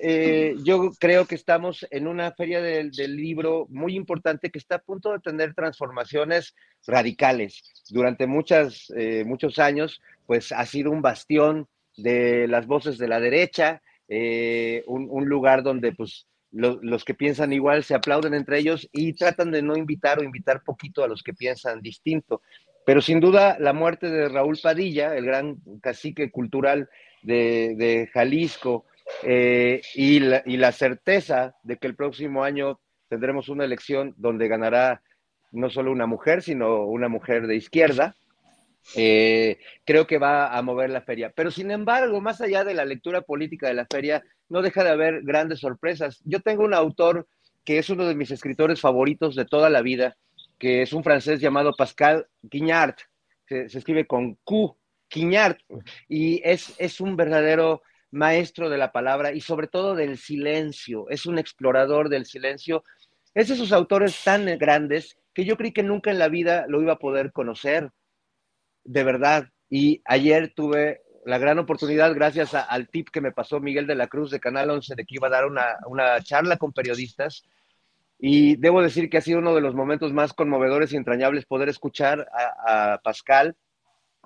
yo 0.63 0.93
creo 0.99 1.27
que 1.27 1.35
estamos 1.35 1.87
en 1.91 2.07
una 2.07 2.33
feria 2.33 2.63
del, 2.63 2.91
libro 3.17 3.67
muy 3.71 3.97
importante 3.97 4.51
que 4.51 4.59
está 4.59 4.77
a 4.77 4.83
punto 4.83 5.13
de 5.13 5.19
tener 5.19 5.55
transformaciones 5.55 6.55
radicales. 6.87 7.63
Durante 7.91 8.27
muchas, 8.27 8.93
muchos 9.27 9.59
años, 9.59 10.01
pues 10.27 10.53
ha 10.53 10.65
sido 10.65 10.91
un 10.91 11.03
bastión 11.03 11.67
de 11.97 12.47
las 12.49 12.67
voces 12.67 12.99
de 12.99 13.09
la 13.09 13.21
derecha, 13.21 13.83
un, 14.09 15.09
un, 15.11 15.29
lugar 15.29 15.63
donde 15.63 15.93
pues 15.93 16.27
los 16.55 17.05
que 17.05 17.15
piensan 17.15 17.53
igual 17.53 17.83
se 17.83 17.95
aplauden 17.95 18.33
entre 18.33 18.59
ellos 18.59 18.89
y 18.93 19.13
tratan 19.15 19.51
de 19.51 19.61
no 19.61 19.77
invitar 19.77 20.21
o 20.21 20.25
invitar 20.25 20.63
poquito 20.63 21.03
a 21.03 21.09
los 21.09 21.23
que 21.23 21.35
piensan 21.35 21.83
distinto. 21.83 22.43
Pero 22.87 23.01
sin 23.01 23.19
duda 23.19 23.57
la 23.59 23.73
muerte 23.73 24.09
de 24.09 24.29
Raúl 24.29 24.59
Padilla, 24.63 25.17
el 25.17 25.25
gran 25.25 25.57
cacique 25.83 26.31
cultural 26.31 26.89
de, 27.23 28.09
Jalisco, 28.13 28.85
eh, 29.23 29.81
y, 29.95 30.21
la, 30.21 30.73
certeza 30.73 31.57
de 31.63 31.77
que 31.79 31.87
el 31.87 31.97
próximo 31.97 32.45
año 32.45 32.81
tendremos 33.09 33.49
una 33.49 33.65
elección 33.65 34.15
donde 34.17 34.49
ganará 34.49 35.03
no 35.51 35.71
solo 35.71 35.93
una 35.93 36.07
mujer, 36.07 36.43
sino 36.43 36.85
una 36.85 37.09
mujer 37.09 37.47
de 37.47 37.57
izquierda, 37.57 38.15
eh, 38.97 39.59
creo 39.85 40.07
que 40.07 40.19
va 40.19 40.57
a 40.57 40.63
mover 40.63 40.91
la 40.91 41.01
feria. 41.01 41.33
Pero 41.35 41.51
sin 41.51 41.71
embargo, 41.71 42.21
más 42.21 42.41
allá 42.41 42.65
de 42.65 42.75
la 42.75 42.85
lectura 42.85 43.23
política 43.23 43.69
de 43.69 43.75
la 43.75 43.87
feria, 43.87 44.23
no 44.49 44.63
deja 44.63 44.85
de 44.85 44.91
haber 44.91 45.23
grandes 45.23 45.61
sorpresas. 45.61 46.21
Yo 46.25 46.41
tengo 46.41 46.65
un 46.65 46.75
autor 46.75 47.27
que 47.65 47.79
es 47.79 47.89
uno 47.91 48.07
de 48.07 48.15
mis 48.15 48.31
escritores 48.31 48.81
favoritos 48.81 49.35
de 49.35 49.45
toda 49.47 49.71
la 49.71 49.83
vida, 49.83 50.17
que 50.59 50.83
es 50.83 50.93
un 50.93 51.03
francés 51.03 51.41
llamado 51.41 51.73
Pascal 51.77 52.27
Quignard, 52.51 52.97
se, 53.49 53.69
se 53.69 53.79
escribe 53.79 54.07
con 54.07 54.35
Q, 54.45 54.77
Quignard, 55.09 55.59
y 56.09 56.41
es, 56.45 56.75
es 56.79 57.01
un 57.01 57.17
verdadero 57.17 57.83
maestro 58.11 58.71
de 58.71 58.79
la 58.79 58.93
palabra 58.93 59.33
y 59.33 59.41
sobre 59.41 59.67
todo 59.67 59.95
del 59.95 60.17
silencio, 60.19 61.09
es 61.11 61.27
un 61.27 61.39
explorador 61.39 62.09
del 62.09 62.27
silencio. 62.27 62.85
Es 63.35 63.49
de 63.49 63.55
esos 63.55 63.73
autores 63.73 64.23
tan 64.23 64.47
grandes 64.59 65.19
que 65.35 65.45
yo 65.45 65.57
creí 65.57 65.73
que 65.73 65.83
nunca 65.83 66.13
en 66.13 66.21
la 66.21 66.29
vida 66.29 66.67
lo 66.69 66.81
iba 66.81 66.93
a 66.95 66.99
poder 66.99 67.33
conocer, 67.33 67.91
de 68.85 69.05
verdad. 69.05 69.49
Y 69.69 70.03
ayer 70.05 70.53
tuve 70.55 71.03
la 71.25 71.39
gran 71.39 71.59
oportunidad, 71.59 72.15
gracias 72.15 72.55
al 72.55 72.89
tip 72.89 73.09
que 73.11 73.21
me 73.21 73.33
pasó 73.33 73.61
Miguel 73.61 73.87
de 73.87 73.95
la 73.95 74.09
Cruz 74.09 74.31
de 74.31 74.41
Canal 74.41 74.71
11, 74.71 74.95
de 74.95 75.05
que 75.05 75.15
iba 75.17 75.29
a 75.29 75.31
dar 75.31 75.47
una, 75.47 75.79
una 75.87 76.21
charla 76.23 76.57
con 76.57 76.73
periodistas. 76.73 77.45
Y 78.19 78.57
debo 78.57 78.83
decir 78.83 79.11
que 79.11 79.19
ha 79.19 79.23
sido 79.23 79.39
uno 79.39 79.55
de 79.55 79.61
los 79.61 79.75
momentos 79.75 80.13
más 80.13 80.33
conmovedores 80.33 80.93
y 80.93 80.97
entrañables 80.97 81.47
poder 81.47 81.69
escuchar 81.69 82.29
a, 82.33 82.95
a 82.95 82.99
Pascal 82.99 83.57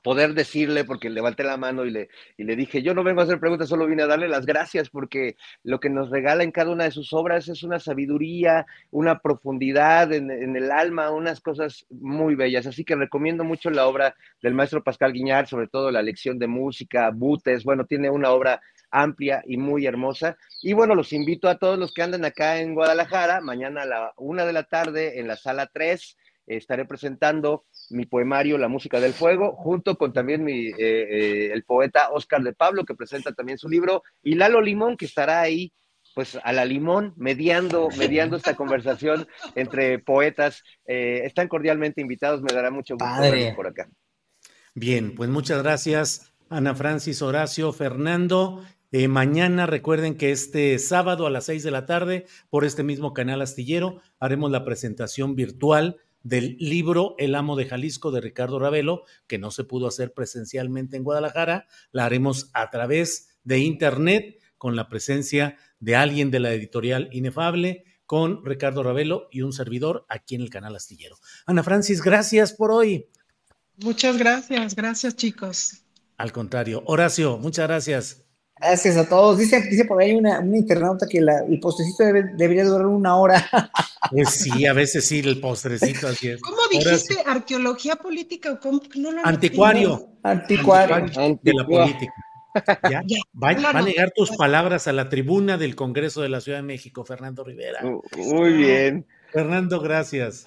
poder 0.09 0.33
decirle, 0.33 0.85
porque 0.85 1.11
levanté 1.11 1.45
la 1.45 1.59
mano 1.59 1.85
y 1.85 1.91
le, 1.91 2.09
y 2.39 2.45
le 2.45 2.57
dije, 2.57 2.81
yo 2.81 2.95
no 2.95 3.05
vengo 3.05 3.21
a 3.21 3.25
hacer 3.25 3.39
preguntas, 3.39 3.69
solo 3.69 3.87
vine 3.87 4.05
a 4.05 4.07
darle 4.07 4.27
las 4.27 4.47
gracias 4.47 4.89
porque 4.89 5.37
lo 5.65 5.81
que 5.81 5.91
nos 5.91 6.09
regala 6.09 6.45
en 6.45 6.51
cada 6.51 6.71
una 6.71 6.85
de 6.85 6.93
sus 6.93 7.13
obras 7.13 7.47
es 7.49 7.63
una 7.63 7.79
sabiduría, 7.79 8.65
una 8.91 9.19
profundidad 9.19 10.11
en, 10.15 10.31
el 10.31 10.71
alma, 10.71 11.11
unas 11.11 11.43
cosas 11.43 11.85
muy 11.91 12.37
bellas. 12.37 12.67
Así 12.67 12.85
que 12.85 12.97
recomiendo 12.97 13.45
mucho 13.45 13.69
la 13.69 13.87
obra 13.87 14.17
del 14.41 14.55
maestro 14.55 14.83
Pascal 14.83 15.13
Guiñar, 15.13 15.47
sobre 15.47 15.69
todo 15.69 15.91
la 15.91 16.01
lección 16.01 16.39
de 16.39 16.47
música, 16.47 17.11
Butes, 17.13 17.63
bueno, 17.65 17.85
tiene 17.85 18.09
una 18.09 18.31
obra 18.31 18.63
amplia 18.91 19.43
y 19.47 19.59
muy 19.59 19.85
hermosa. 19.85 20.39
Y 20.63 20.73
bueno, 20.73 20.95
los 20.95 21.13
invito 21.13 21.51
a 21.51 21.59
todos 21.59 21.79
los 21.79 21.93
que 21.93 22.03
andan 22.03 22.25
acá 22.25 22.61
en 22.61 22.73
Guadalajara, 22.73 23.43
mañana 23.43 23.83
a 23.83 23.87
la 23.87 24.13
una 24.17 24.47
de 24.47 24.55
la 24.55 24.63
tarde 24.63 25.21
en 25.21 25.29
la 25.29 25.37
sala 25.37 25.67
3 25.71 26.17
estaré 26.49 26.85
presentando 26.85 27.65
mi 27.91 28.07
poemario 28.07 28.59
La 28.59 28.69
música 28.69 29.01
del 29.01 29.13
fuego, 29.13 29.55
junto 29.57 29.97
con 29.97 30.13
también 30.13 30.45
mi, 30.45 30.69
eh, 30.69 30.75
eh, 30.79 31.51
el 31.53 31.65
poeta 31.65 32.11
Oscar 32.11 32.43
de 32.43 32.53
Pablo, 32.53 32.85
que 32.85 32.95
presenta 32.95 33.33
también 33.33 33.59
su 33.59 33.69
libro, 33.69 34.03
y 34.23 34.35
Lalo 34.35 34.61
Limón, 34.61 34.97
que 34.97 35.07
estará 35.07 35.41
ahí, 35.41 35.73
pues 36.15 36.39
a 36.43 36.53
la 36.53 36.65
limón, 36.65 37.15
mediando, 37.17 37.89
mediando 37.97 38.37
esta 38.37 38.57
conversación 38.57 39.27
entre 39.55 39.99
poetas. 39.99 40.63
Eh, 40.87 41.23
están 41.25 41.49
cordialmente 41.49 42.01
invitados, 42.01 42.43
me 42.43 42.53
dará 42.53 42.71
mucho 42.71 42.95
gusto 42.95 43.21
verlos 43.21 43.55
por 43.55 43.67
acá. 43.69 43.89
Bien, 44.75 45.15
pues 45.15 45.31
muchas 45.31 45.63
gracias, 45.63 46.33
Ana 46.49 46.75
Francis, 46.75 47.23
Horacio, 47.23 47.73
Fernando. 47.73 48.65
mañana 49.09 49.67
recuerden 49.67 50.17
que 50.17 50.33
este 50.33 50.79
sábado 50.79 51.27
a 51.27 51.31
las 51.31 51.45
seis 51.45 51.63
de 51.63 51.71
la 51.71 51.87
tarde, 51.87 52.27
por 52.49 52.65
este 52.65 52.83
mismo 52.83 53.13
canal 53.13 53.43
astillero, 53.43 54.01
haremos 54.19 54.51
la 54.51 54.65
presentación 54.65 55.37
virtual 55.37 55.99
del 56.23 56.57
libro 56.59 57.15
El 57.19 57.35
amo 57.35 57.57
de 57.57 57.67
Jalisco 57.67 58.11
de 58.11 58.21
Ricardo 58.21 58.59
Ravelo, 58.59 59.05
que 59.27 59.39
no 59.39 59.51
se 59.51 59.65
pudo 59.65 59.87
hacer 59.87 60.13
presencialmente 60.13 60.97
en 60.97 61.05
Guadalajara, 61.05 61.67
la 61.93 62.05
haremos 62.05 62.51
a 62.55 62.71
través 62.71 63.39
de 63.45 63.59
internet 63.61 64.39
con 64.59 64.77
la 64.77 64.89
presencia 64.89 65.57
de 65.81 65.97
alguien 65.97 66.31
de 66.31 66.41
la 66.41 66.53
editorial 66.53 67.09
Inefable, 67.13 67.85
con 68.07 68.45
Ricardo 68.45 68.83
Ravelo 68.83 69.29
y 69.31 69.43
un 69.43 69.53
servidor 69.53 70.07
aquí 70.09 70.35
en 70.35 70.41
el 70.41 70.51
canal 70.51 70.75
Astillero. 70.75 71.17
Ana 71.47 71.63
Francis, 71.63 72.03
gracias 72.03 72.53
por 72.53 72.71
hoy. 72.71 73.07
Muchas 73.77 74.17
gracias, 74.17 74.75
gracias 74.75 75.15
chicos. 75.15 75.85
Al 76.17 76.33
contrario, 76.33 76.83
Horacio, 76.87 77.39
muchas 77.39 77.69
gracias. 77.69 78.28
Gracias 78.61 78.97
a 78.97 79.09
todos. 79.09 79.39
Dice, 79.39 79.61
dice 79.63 79.85
por 79.85 80.01
ahí 80.01 80.15
una, 80.15 80.41
una 80.41 80.57
internauta 80.57 81.07
que 81.09 81.21
la, 81.21 81.41
el 81.41 81.61
postrecito 81.61 82.05
debe, 82.05 82.25
debería 82.37 82.65
durar 82.65 82.87
una 82.87 83.17
hora. 83.17 83.49
Pues 84.11 84.31
sí, 84.31 84.65
a 84.65 84.73
veces 84.73 85.05
sí, 85.05 85.19
el 85.19 85.39
postrecito 85.39 86.07
así 86.07 86.29
es. 86.29 86.41
¿Cómo 86.41 86.57
dijiste? 86.71 87.17
¿Arqueología 87.27 87.97
política 87.97 88.53
o 88.53 88.61
cómo? 88.61 88.81
No 88.95 89.11
lo 89.11 89.27
Anticuario. 89.27 90.09
Anticuario. 90.23 90.95
Anticuario. 90.95 91.41
De 91.43 91.53
la 91.53 91.67
política. 91.67 92.15
¿Ya? 92.91 93.03
Va, 93.35 93.53
va, 93.61 93.81
a 93.81 93.83
negar 93.83 94.13
tus 94.15 94.31
palabras 94.31 94.87
a 94.87 94.93
la 94.93 95.11
tribuna 95.11 95.59
del 95.59 95.75
Congreso 95.75 96.23
de 96.23 96.31
la 96.31 96.41
Ciudad 96.41 96.59
de 96.59 96.63
México, 96.63 97.05
Fernando 97.05 97.45
Rivera. 97.45 97.81
Muy 98.17 98.53
bien. 98.55 99.07
Fernando, 99.31 99.81
gracias. 99.81 100.47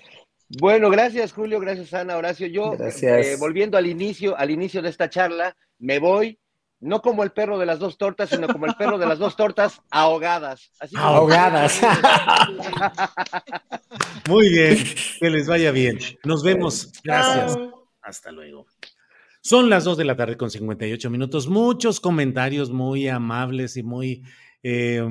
Bueno, 0.60 0.90
gracias 0.90 1.32
Julio, 1.32 1.60
gracias 1.60 1.94
Ana, 1.94 2.18
Horacio. 2.18 2.48
Yo, 2.48 2.74
eh, 2.74 3.36
volviendo 3.40 3.78
al 3.78 3.86
inicio, 3.88 4.36
al 4.38 4.50
inicio 4.50 4.82
de 4.82 4.90
esta 4.90 5.10
charla, 5.10 5.56
me 5.80 6.00
voy 6.00 6.41
no 6.82 7.02
como 7.02 7.24
el 7.24 7.32
perro 7.32 7.60
de 7.60 7.66
las 7.66 7.80
dos 7.80 7.98
tortas, 7.98 8.30
sino 8.30 8.48
como 8.48 8.66
el 8.66 8.74
perro 8.76 8.98
de 8.98 9.06
las 9.06 9.20
dos 9.20 9.36
tortas 9.36 9.82
ahogadas. 9.91 10.72
ahogadas. 10.95 11.80
Muy 14.28 14.49
bien, 14.49 14.78
que 15.20 15.30
les 15.30 15.48
vaya 15.48 15.72
bien. 15.72 15.99
Nos 16.24 16.44
vemos. 16.44 16.91
Gracias. 17.03 17.58
Hasta 18.02 18.32
luego. 18.32 18.66
Son 19.41 19.70
las 19.70 19.84
dos 19.84 19.98
de 19.98 20.06
la 20.06 20.16
tarde 20.16 20.38
con 20.38 20.49
58 20.49 21.10
minutos. 21.10 21.48
Muchos 21.48 21.99
comentarios 21.99 22.72
muy 22.72 23.08
amables 23.08 23.78
y 23.78 23.84
muy, 23.84 24.24
eh, 24.64 25.03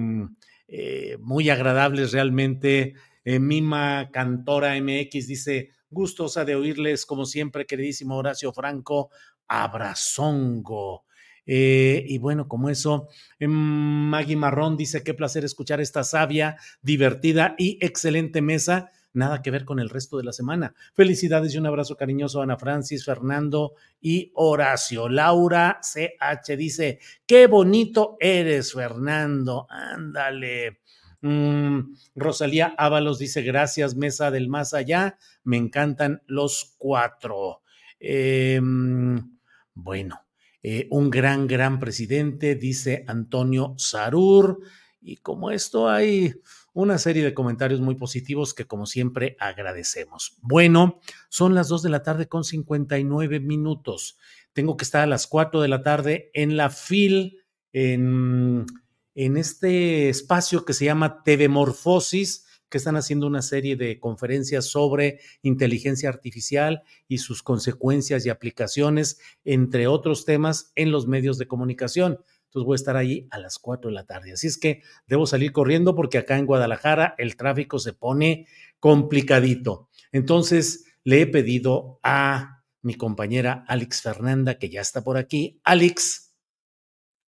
eh, 0.67 1.17
muy 1.21 1.51
agradables 1.51 2.13
realmente. 2.13 2.95
Eh, 3.25 3.39
Mima 3.39 4.11
Cantora 4.13 4.75
MX 4.81 5.27
dice, 5.27 5.71
gustosa 5.89 6.45
de 6.45 6.57
oírles 6.57 7.07
como 7.07 7.27
siempre, 7.27 7.67
queridísimo 7.67 8.17
Horacio 8.17 8.53
Franco, 8.53 9.11
abrazongo. 9.47 11.05
Eh, 11.47 12.05
y 12.07 12.19
bueno, 12.19 12.49
como 12.49 12.71
eso, 12.71 13.09
em, 13.39 13.51
Maggie 13.51 14.37
Marrón 14.37 14.77
dice, 14.77 15.03
qué 15.03 15.15
placer 15.15 15.45
escuchar 15.45 15.81
esta 15.81 16.05
sabia, 16.05 16.57
divertida 16.83 17.55
y 17.59 17.79
excelente 17.81 18.43
mesa. 18.43 18.91
Nada 19.13 19.43
que 19.43 19.51
ver 19.51 19.65
con 19.65 19.81
el 19.81 19.91
resto 19.91 20.19
de 20.19 20.25
la 20.25 20.33
semana. 20.33 20.75
Felicidades 20.95 21.55
y 21.55 21.59
un 21.59 21.67
abrazo 21.67 21.97
cariñoso 21.97 22.41
a 22.41 22.45
Ana 22.45 22.57
Francis, 22.57 23.05
Fernando 23.05 23.75
y 24.01 24.31
Horacio. 24.35 25.09
Laura 25.09 25.81
CH 25.83 26.57
dice, 26.57 27.01
qué 27.27 27.49
bonito 27.49 28.17
eres, 28.21 28.73
Fernando. 28.73 29.67
Ándale. 29.69 30.81
Mm, 31.23 31.95
Rosalía 32.15 32.75
Ábalos 32.79 33.19
dice, 33.19 33.43
gracias, 33.43 33.97
mesa 33.97 34.31
del 34.31 34.49
más 34.49 34.75
allá. 34.75 35.19
Me 35.43 35.57
encantan 35.57 36.23
los 36.27 36.77
cuatro. 36.79 37.63
Em, 37.99 39.39
bueno, 39.75 40.21
eh, 40.63 40.89
un 40.91 41.11
gran, 41.11 41.47
gran 41.47 41.79
presidente, 41.79 42.55
dice 42.55 43.05
Antonio 43.07 43.75
Sarur. 43.79 44.61
Y 45.01 45.17
como 45.17 45.51
esto 45.51 45.89
hay 45.89 46.35
una 46.75 46.99
serie 46.99 47.25
de 47.25 47.35
comentarios 47.35 47.81
muy 47.81 47.95
positivos 47.95 48.53
que 48.53 48.67
como 48.67 48.87
siempre 48.87 49.37
agradecemos. 49.41 50.37
Bueno, 50.43 51.01
son 51.29 51.55
las 51.55 51.69
2 51.69 51.83
de 51.83 51.89
la 51.89 52.03
tarde 52.03 52.29
con 52.29 52.45
59 52.45 53.41
minutos. 53.41 54.19
Tengo 54.53 54.77
que 54.77 54.85
estar 54.85 55.03
a 55.03 55.07
las 55.07 55.27
4 55.27 55.63
de 55.63 55.69
la 55.69 55.83
tarde 55.83 56.31
en 56.35 56.57
la 56.57 56.69
FIL, 56.71 57.43
en, 57.73 58.67
en 59.15 59.37
este 59.37 60.09
espacio 60.09 60.65
que 60.65 60.75
se 60.75 60.85
llama 60.85 61.23
TV 61.23 61.49
Morfosis 61.49 62.47
que 62.71 62.79
están 62.79 62.97
haciendo 62.97 63.27
una 63.27 63.43
serie 63.43 63.77
de 63.77 63.99
conferencias 63.99 64.67
sobre 64.67 65.21
inteligencia 65.43 66.09
artificial 66.09 66.83
y 67.09 67.19
sus 67.19 67.43
consecuencias 67.43 68.25
y 68.25 68.31
aplicaciones, 68.31 69.19
entre 69.45 69.89
otros 69.89 70.25
temas, 70.25 70.73
en 70.77 70.93
los 70.93 71.07
medios 71.07 71.37
de 71.37 71.49
comunicación. 71.49 72.21
Entonces 72.45 72.67
voy 72.67 72.75
a 72.75 72.77
estar 72.77 72.97
ahí 72.97 73.29
a 73.31 73.39
las 73.39 73.59
4 73.59 73.91
de 73.91 73.95
la 73.95 74.07
tarde. 74.07 74.33
Así 74.33 74.47
es 74.47 74.57
que 74.57 74.83
debo 75.07 75.27
salir 75.27 75.53
corriendo 75.53 75.95
porque 75.95 76.19
acá 76.19 76.39
en 76.39 76.47
Guadalajara 76.47 77.15
el 77.19 77.37
tráfico 77.37 77.79
se 77.79 77.93
pone 77.93 78.47
complicadito. 78.79 79.89
Entonces 80.13 80.85
le 81.05 81.23
he 81.23 81.27
pedido 81.27 82.01
a 82.03 82.63
mi 82.83 82.95
compañera 82.95 83.65
Alex 83.69 84.01
Fernanda, 84.01 84.59
que 84.59 84.71
ya 84.71 84.81
está 84.81 85.03
por 85.05 85.17
aquí. 85.17 85.61
Alex, 85.65 86.35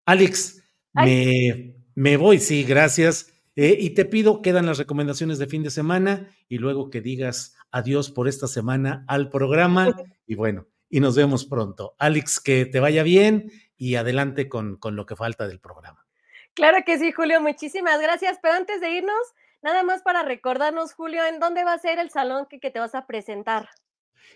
Alex, 0.06 0.62
me, 0.94 1.77
me 1.94 2.16
voy, 2.16 2.39
sí, 2.39 2.64
gracias 2.64 3.31
eh, 3.55 3.77
y 3.79 3.91
te 3.91 4.05
pido, 4.05 4.41
quedan 4.41 4.66
las 4.66 4.79
recomendaciones 4.79 5.39
de 5.39 5.47
fin 5.47 5.62
de 5.62 5.70
semana 5.70 6.29
y 6.49 6.59
luego 6.59 6.89
que 6.91 7.01
digas 7.01 7.55
adiós 7.70 8.11
por 8.11 8.29
esta 8.29 8.47
semana 8.47 9.05
al 9.09 9.29
programa. 9.29 9.89
Y 10.24 10.35
bueno, 10.35 10.66
y 10.89 11.01
nos 11.01 11.15
vemos 11.15 11.45
pronto. 11.45 11.95
Alex, 11.99 12.41
que 12.41 12.65
te 12.65 12.81
vaya 12.81 13.03
bien 13.03 13.51
y 13.77 13.97
adelante 13.97 14.49
con, 14.49 14.77
con 14.77 14.97
lo 14.97 15.05
que 15.05 15.15
falta 15.15 15.47
del 15.47 15.61
programa. 15.61 16.07
Claro 16.55 16.79
que 16.87 16.99
sí, 16.99 17.12
Julio, 17.12 17.43
muchísimas 17.43 18.01
gracias. 18.01 18.39
Pero 18.41 18.55
antes 18.55 18.81
de 18.81 18.93
irnos, 18.93 19.35
nada 19.61 19.83
más 19.83 20.01
para 20.01 20.23
recordarnos, 20.23 20.95
Julio, 20.95 21.23
¿en 21.27 21.39
dónde 21.39 21.65
va 21.65 21.74
a 21.74 21.79
ser 21.79 21.99
el 21.99 22.09
salón 22.09 22.47
que, 22.49 22.61
que 22.61 22.70
te 22.70 22.79
vas 22.79 22.95
a 22.95 23.07
presentar? 23.07 23.69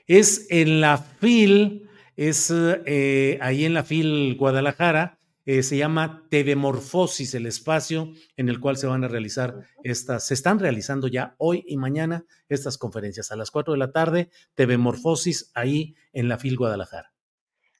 Es 0.07 0.47
en 0.51 0.83
la 0.83 0.99
FIL, 0.99 1.89
es 2.17 2.53
eh, 2.53 3.39
ahí 3.41 3.65
en 3.65 3.73
la 3.73 3.85
FIL 3.85 4.37
Guadalajara 4.37 5.16
eh, 5.47 5.63
se 5.63 5.77
llama 5.77 6.27
TV 6.29 6.57
Morfosis, 6.57 7.35
el 7.35 7.47
espacio 7.47 8.13
en 8.37 8.49
el 8.49 8.61
cual 8.61 8.77
se 8.77 8.89
van 8.89 9.05
a 9.05 9.09
realizar 9.09 9.55
estas, 9.85 10.27
se 10.27 10.35
están 10.35 10.59
realizando 10.59 11.07
ya 11.07 11.37
hoy 11.39 11.65
y 11.67 11.77
mañana 11.77 12.25
estas 12.49 12.77
conferencias 12.77 13.31
a 13.31 13.37
las 13.37 13.53
4 13.53 13.73
de 13.73 13.79
la 13.79 13.93
tarde, 13.93 14.31
TV 14.55 14.77
Morfosis, 14.77 15.53
ahí 15.55 15.95
en 16.13 16.29
la 16.29 16.39
FIL 16.39 16.57
Guadalajara. 16.57 17.13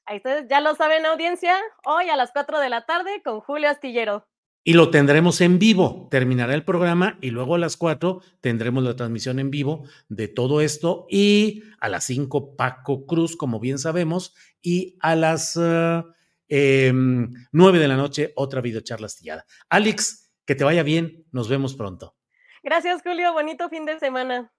Ahí 0.05 0.17
ustedes 0.17 0.47
ya 0.49 0.61
lo 0.61 0.73
saben, 0.75 1.05
audiencia, 1.05 1.55
hoy 1.83 2.09
a 2.09 2.15
las 2.15 2.31
4 2.31 2.59
de 2.61 2.69
la 2.69 2.85
tarde 2.85 3.21
con 3.21 3.41
Julio 3.41 3.69
Astillero. 3.69 4.25
Y 4.63 4.73
lo 4.73 4.89
tendremos 4.89 5.39
en 5.41 5.59
vivo. 5.59 6.07
Terminará 6.11 6.53
el 6.53 6.65
programa 6.65 7.17
y 7.21 7.29
luego 7.29 7.55
a 7.55 7.57
las 7.57 7.77
4 7.77 8.21
tendremos 8.41 8.83
la 8.83 8.95
transmisión 8.95 9.39
en 9.39 9.49
vivo 9.49 9.83
de 10.09 10.27
todo 10.27 10.59
esto. 10.59 11.05
Y 11.09 11.63
a 11.79 11.87
las 11.87 12.03
5 12.05 12.57
Paco 12.57 13.05
Cruz, 13.05 13.37
como 13.37 13.61
bien 13.61 13.79
sabemos. 13.79 14.35
Y 14.61 14.97
a 14.99 15.15
las 15.15 15.55
uh, 15.55 16.03
eh, 16.49 16.91
9 16.93 17.79
de 17.79 17.87
la 17.87 17.95
noche 17.95 18.33
otra 18.35 18.61
videocharla 18.61 19.07
astillada. 19.07 19.45
Alex, 19.69 20.31
que 20.45 20.55
te 20.55 20.63
vaya 20.63 20.83
bien. 20.83 21.25
Nos 21.31 21.49
vemos 21.49 21.75
pronto. 21.75 22.15
Gracias, 22.63 23.01
Julio. 23.03 23.33
Bonito 23.33 23.69
fin 23.69 23.85
de 23.85 23.99
semana. 23.99 24.51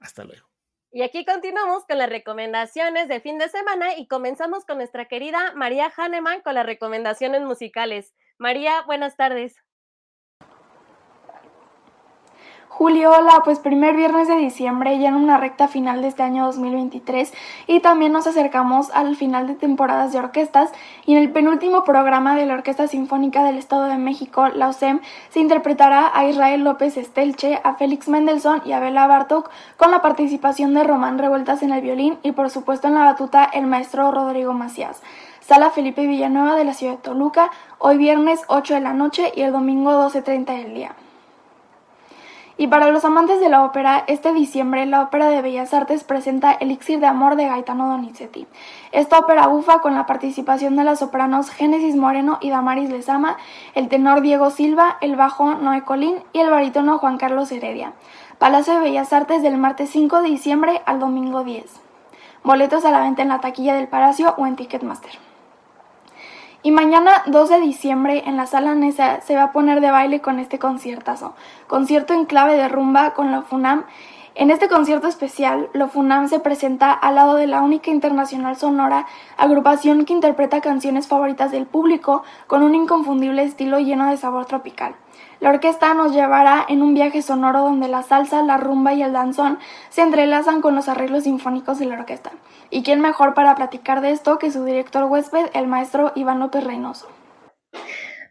Hasta 0.00 0.24
luego. 0.24 0.48
Y 0.90 1.02
aquí 1.02 1.24
continuamos 1.24 1.86
con 1.86 1.98
las 1.98 2.10
recomendaciones 2.10 3.08
de 3.08 3.20
fin 3.20 3.38
de 3.38 3.48
semana 3.48 3.96
y 3.96 4.06
comenzamos 4.06 4.66
con 4.66 4.76
nuestra 4.76 5.06
querida 5.06 5.54
María 5.54 5.90
Hahnemann 5.96 6.42
con 6.42 6.54
las 6.54 6.66
recomendaciones 6.66 7.42
musicales. 7.42 8.14
María, 8.36 8.82
buenas 8.86 9.16
tardes. 9.16 9.56
Julio, 12.74 13.10
hola, 13.10 13.42
pues 13.44 13.58
primer 13.58 13.94
viernes 13.94 14.28
de 14.28 14.36
diciembre, 14.36 14.98
ya 14.98 15.08
en 15.08 15.14
una 15.14 15.36
recta 15.36 15.68
final 15.68 16.00
de 16.00 16.08
este 16.08 16.22
año 16.22 16.46
2023 16.46 17.30
y 17.66 17.80
también 17.80 18.12
nos 18.12 18.26
acercamos 18.26 18.90
al 18.94 19.14
final 19.14 19.46
de 19.46 19.54
temporadas 19.54 20.10
de 20.10 20.18
orquestas 20.18 20.72
y 21.04 21.12
en 21.12 21.18
el 21.18 21.30
penúltimo 21.30 21.84
programa 21.84 22.34
de 22.34 22.46
la 22.46 22.54
Orquesta 22.54 22.88
Sinfónica 22.88 23.44
del 23.44 23.58
Estado 23.58 23.84
de 23.84 23.98
México, 23.98 24.48
la 24.48 24.68
OSEM, 24.68 25.00
se 25.28 25.40
interpretará 25.40 26.10
a 26.14 26.26
Israel 26.26 26.64
López 26.64 26.96
Estelche, 26.96 27.60
a 27.62 27.74
Félix 27.74 28.08
Mendelssohn 28.08 28.62
y 28.64 28.72
a 28.72 28.80
Bela 28.80 29.06
Bartok 29.06 29.50
con 29.76 29.90
la 29.90 30.00
participación 30.00 30.72
de 30.72 30.82
Román 30.82 31.18
Revueltas 31.18 31.62
en 31.62 31.72
el 31.72 31.82
violín 31.82 32.16
y 32.22 32.32
por 32.32 32.48
supuesto 32.48 32.88
en 32.88 32.94
la 32.94 33.04
batuta 33.04 33.44
el 33.44 33.66
maestro 33.66 34.10
Rodrigo 34.12 34.54
Macías. 34.54 35.02
Sala 35.40 35.70
Felipe 35.70 36.06
Villanueva 36.06 36.56
de 36.56 36.64
la 36.64 36.72
ciudad 36.72 36.94
de 36.94 37.02
Toluca, 37.02 37.50
hoy 37.78 37.98
viernes 37.98 38.40
8 38.46 38.74
de 38.74 38.80
la 38.80 38.94
noche 38.94 39.30
y 39.36 39.42
el 39.42 39.52
domingo 39.52 39.92
12.30 39.92 40.46
del 40.56 40.74
día. 40.74 40.96
Y 42.58 42.66
para 42.66 42.90
los 42.90 43.04
amantes 43.04 43.40
de 43.40 43.48
la 43.48 43.64
ópera, 43.64 44.04
este 44.06 44.32
diciembre 44.34 44.84
la 44.84 45.02
Ópera 45.02 45.28
de 45.28 45.40
Bellas 45.40 45.72
Artes 45.72 46.04
presenta 46.04 46.52
Elixir 46.52 47.00
de 47.00 47.06
Amor 47.06 47.36
de 47.36 47.46
Gaetano 47.46 47.88
Donizetti. 47.88 48.46
Esta 48.92 49.18
ópera 49.18 49.46
bufa 49.46 49.78
con 49.78 49.94
la 49.94 50.04
participación 50.04 50.76
de 50.76 50.84
las 50.84 50.98
sopranos 50.98 51.48
Génesis 51.48 51.96
Moreno 51.96 52.38
y 52.42 52.50
Damaris 52.50 52.90
Lezama, 52.90 53.38
el 53.74 53.88
tenor 53.88 54.20
Diego 54.20 54.50
Silva, 54.50 54.98
el 55.00 55.16
bajo 55.16 55.54
Noé 55.54 55.82
Colín 55.82 56.16
y 56.34 56.40
el 56.40 56.50
barítono 56.50 56.98
Juan 56.98 57.16
Carlos 57.16 57.50
Heredia. 57.50 57.94
Palacio 58.38 58.74
de 58.74 58.80
Bellas 58.80 59.12
Artes 59.12 59.42
del 59.42 59.56
martes 59.56 59.88
5 59.90 60.20
de 60.20 60.28
diciembre 60.28 60.82
al 60.84 61.00
domingo 61.00 61.44
10. 61.44 61.64
Boletos 62.44 62.84
a 62.84 62.90
la 62.90 63.00
venta 63.00 63.22
en 63.22 63.28
la 63.28 63.40
taquilla 63.40 63.74
del 63.74 63.88
Palacio 63.88 64.34
o 64.36 64.46
en 64.46 64.56
Ticketmaster. 64.56 65.31
Y 66.64 66.70
mañana 66.70 67.24
2 67.26 67.48
de 67.48 67.60
diciembre 67.60 68.22
en 68.24 68.36
la 68.36 68.46
sala 68.46 68.76
Nesa 68.76 69.20
se 69.22 69.34
va 69.34 69.42
a 69.44 69.52
poner 69.52 69.80
de 69.80 69.90
baile 69.90 70.20
con 70.20 70.38
este 70.38 70.60
conciertazo. 70.60 71.34
Concierto 71.66 72.14
en 72.14 72.24
clave 72.24 72.56
de 72.56 72.68
rumba 72.68 73.14
con 73.14 73.32
la 73.32 73.42
FUNAM. 73.42 73.84
En 74.36 74.52
este 74.52 74.68
concierto 74.68 75.08
especial, 75.08 75.70
lo 75.72 75.88
FUNAM 75.88 76.28
se 76.28 76.38
presenta 76.38 76.92
al 76.92 77.16
lado 77.16 77.34
de 77.34 77.48
la 77.48 77.62
única 77.62 77.90
internacional 77.90 78.56
sonora, 78.56 79.06
agrupación 79.36 80.04
que 80.04 80.12
interpreta 80.12 80.60
canciones 80.60 81.08
favoritas 81.08 81.50
del 81.50 81.66
público 81.66 82.22
con 82.46 82.62
un 82.62 82.76
inconfundible 82.76 83.42
estilo 83.42 83.80
lleno 83.80 84.08
de 84.08 84.16
sabor 84.16 84.46
tropical. 84.46 84.94
La 85.42 85.50
orquesta 85.50 85.92
nos 85.92 86.12
llevará 86.12 86.64
en 86.68 86.82
un 86.82 86.94
viaje 86.94 87.20
sonoro 87.20 87.62
donde 87.62 87.88
la 87.88 88.04
salsa, 88.04 88.44
la 88.44 88.58
rumba 88.58 88.94
y 88.94 89.02
el 89.02 89.12
danzón 89.12 89.58
se 89.90 90.02
entrelazan 90.02 90.60
con 90.60 90.76
los 90.76 90.88
arreglos 90.88 91.24
sinfónicos 91.24 91.80
de 91.80 91.86
la 91.86 91.96
orquesta. 91.96 92.30
¿Y 92.70 92.84
quién 92.84 93.00
mejor 93.00 93.34
para 93.34 93.56
platicar 93.56 94.02
de 94.02 94.12
esto 94.12 94.38
que 94.38 94.52
su 94.52 94.64
director 94.64 95.02
huésped, 95.02 95.46
el 95.54 95.66
maestro 95.66 96.12
Iván 96.14 96.38
López 96.38 96.62
Reynoso? 96.62 97.08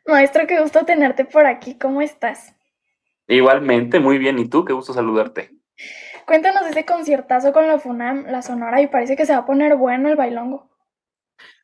Maestro, 0.07 0.47
qué 0.47 0.61
gusto 0.61 0.85
tenerte 0.85 1.25
por 1.25 1.45
aquí. 1.45 1.77
¿Cómo 1.77 2.01
estás? 2.01 2.55
Igualmente, 3.27 3.99
muy 3.99 4.17
bien. 4.17 4.39
¿Y 4.39 4.47
tú? 4.47 4.63
Qué 4.63 4.71
gusto 4.71 4.93
saludarte. 4.93 5.51
Cuéntanos 6.25 6.65
ese 6.65 6.85
conciertazo 6.85 7.51
con 7.51 7.67
la 7.67 7.77
FUNAM, 7.77 8.27
la 8.27 8.41
Sonora, 8.41 8.79
y 8.81 8.87
parece 8.87 9.17
que 9.17 9.25
se 9.25 9.33
va 9.33 9.39
a 9.39 9.45
poner 9.45 9.75
bueno 9.75 10.07
el 10.07 10.15
bailongo. 10.15 10.70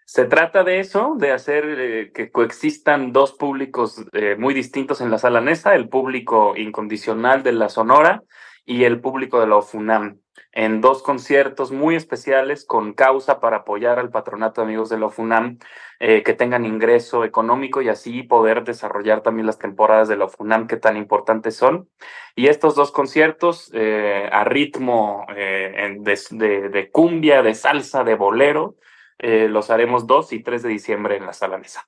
Se 0.09 0.23
trata 0.23 0.63
de 0.63 0.79
eso, 0.79 1.15
de 1.17 1.33
hacer 1.33 1.65
eh, 1.67 2.11
que 2.13 2.31
coexistan 2.31 3.11
dos 3.11 3.33
públicos 3.33 4.05
eh, 4.13 4.37
muy 4.39 4.53
distintos 4.53 5.01
en 5.01 5.11
la 5.11 5.17
sala 5.17 5.41
Nesa, 5.41 5.75
el 5.75 5.89
público 5.89 6.53
incondicional 6.55 7.43
de 7.43 7.51
la 7.51 7.67
Sonora 7.67 8.23
y 8.65 8.85
el 8.85 9.01
público 9.01 9.41
de 9.41 9.47
la 9.47 9.57
OFUNAM, 9.57 10.21
en 10.53 10.79
dos 10.79 11.03
conciertos 11.03 11.73
muy 11.73 11.95
especiales 11.95 12.63
con 12.63 12.93
causa 12.93 13.41
para 13.41 13.57
apoyar 13.57 13.99
al 13.99 14.09
patronato 14.09 14.61
de 14.61 14.67
amigos 14.67 14.87
de 14.87 14.97
la 14.97 15.07
OFUNAM, 15.07 15.57
eh, 15.99 16.23
que 16.23 16.33
tengan 16.33 16.63
ingreso 16.63 17.25
económico 17.25 17.81
y 17.81 17.89
así 17.89 18.23
poder 18.23 18.63
desarrollar 18.63 19.23
también 19.23 19.45
las 19.45 19.59
temporadas 19.59 20.07
de 20.07 20.15
la 20.15 20.25
OFUNAM 20.25 20.67
que 20.67 20.77
tan 20.77 20.95
importantes 20.95 21.57
son. 21.57 21.89
Y 22.33 22.47
estos 22.47 22.75
dos 22.75 22.93
conciertos 22.93 23.73
a 23.73 24.43
ritmo 24.45 25.25
de, 25.35 26.69
de 26.71 26.91
cumbia, 26.91 27.43
de 27.43 27.53
salsa, 27.53 28.05
de 28.05 28.15
bolero, 28.15 28.77
eh, 29.19 29.47
los 29.49 29.69
haremos 29.69 30.07
2 30.07 30.33
y 30.33 30.43
3 30.43 30.63
de 30.63 30.69
diciembre 30.69 31.17
en 31.17 31.25
la 31.25 31.33
sala 31.33 31.57
mesa. 31.57 31.87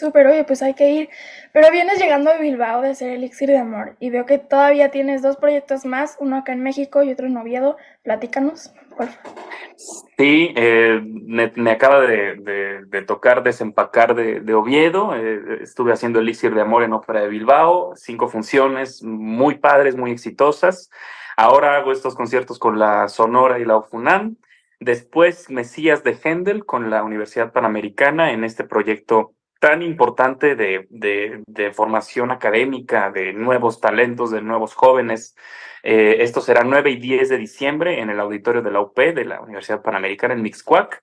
Súper, 0.00 0.28
oye, 0.28 0.44
pues 0.44 0.62
hay 0.62 0.72
que 0.72 0.88
ir. 0.90 1.10
Pero 1.52 1.70
vienes 1.70 1.98
llegando 1.98 2.30
de 2.30 2.38
Bilbao 2.38 2.80
de 2.80 2.90
hacer 2.90 3.10
Elixir 3.10 3.50
de 3.50 3.58
Amor 3.58 3.96
y 4.00 4.08
veo 4.08 4.24
que 4.24 4.38
todavía 4.38 4.90
tienes 4.90 5.20
dos 5.20 5.36
proyectos 5.36 5.84
más, 5.84 6.16
uno 6.20 6.36
acá 6.36 6.54
en 6.54 6.62
México 6.62 7.02
y 7.02 7.12
otro 7.12 7.26
en 7.26 7.36
Oviedo. 7.36 7.76
Platícanos, 8.02 8.72
por 8.96 9.08
favor. 9.08 9.40
Sí, 10.16 10.54
eh, 10.56 11.02
me, 11.04 11.70
acaba 11.70 12.00
de, 12.00 12.84
de, 12.86 13.02
tocar 13.02 13.42
desempacar 13.42 14.14
de, 14.14 14.40
de 14.40 14.54
Oviedo. 14.54 15.14
Eh, 15.14 15.58
estuve 15.62 15.92
haciendo 15.92 16.20
Elixir 16.20 16.54
de 16.54 16.62
Amor 16.62 16.82
en 16.82 16.94
Ópera 16.94 17.20
de 17.20 17.28
Bilbao, 17.28 17.92
cinco 17.94 18.28
funciones 18.28 19.02
muy 19.02 19.58
padres, 19.58 19.96
muy 19.96 20.12
exitosas. 20.12 20.90
Ahora 21.36 21.76
hago 21.76 21.92
estos 21.92 22.14
conciertos 22.14 22.58
con 22.58 22.78
la 22.78 23.08
Sonora 23.08 23.58
y 23.58 23.66
la 23.66 23.76
OFUNAM. 23.76 24.36
Después 24.80 25.50
Mesías 25.50 26.02
de 26.04 26.18
Händel 26.22 26.64
con 26.64 26.88
la 26.88 27.04
Universidad 27.04 27.52
Panamericana 27.52 28.32
en 28.32 28.44
este 28.44 28.64
proyecto 28.64 29.34
tan 29.60 29.82
importante 29.82 30.56
de, 30.56 30.86
de, 30.88 31.72
formación 31.72 32.30
académica, 32.30 33.10
de 33.10 33.34
nuevos 33.34 33.78
talentos, 33.78 34.30
de 34.30 34.40
nuevos 34.40 34.74
jóvenes. 34.74 35.36
Eh, 35.82 36.16
esto 36.20 36.40
será 36.40 36.64
9 36.64 36.92
y 36.92 36.96
10 36.96 37.28
de 37.28 37.36
diciembre 37.36 38.00
en 38.00 38.08
el 38.08 38.18
auditorio 38.18 38.62
de 38.62 38.70
la 38.70 38.80
UP, 38.80 38.98
de 38.98 39.24
la 39.26 39.42
Universidad 39.42 39.82
Panamericana 39.82 40.32
en 40.32 40.40
Mixcuac. 40.40 41.02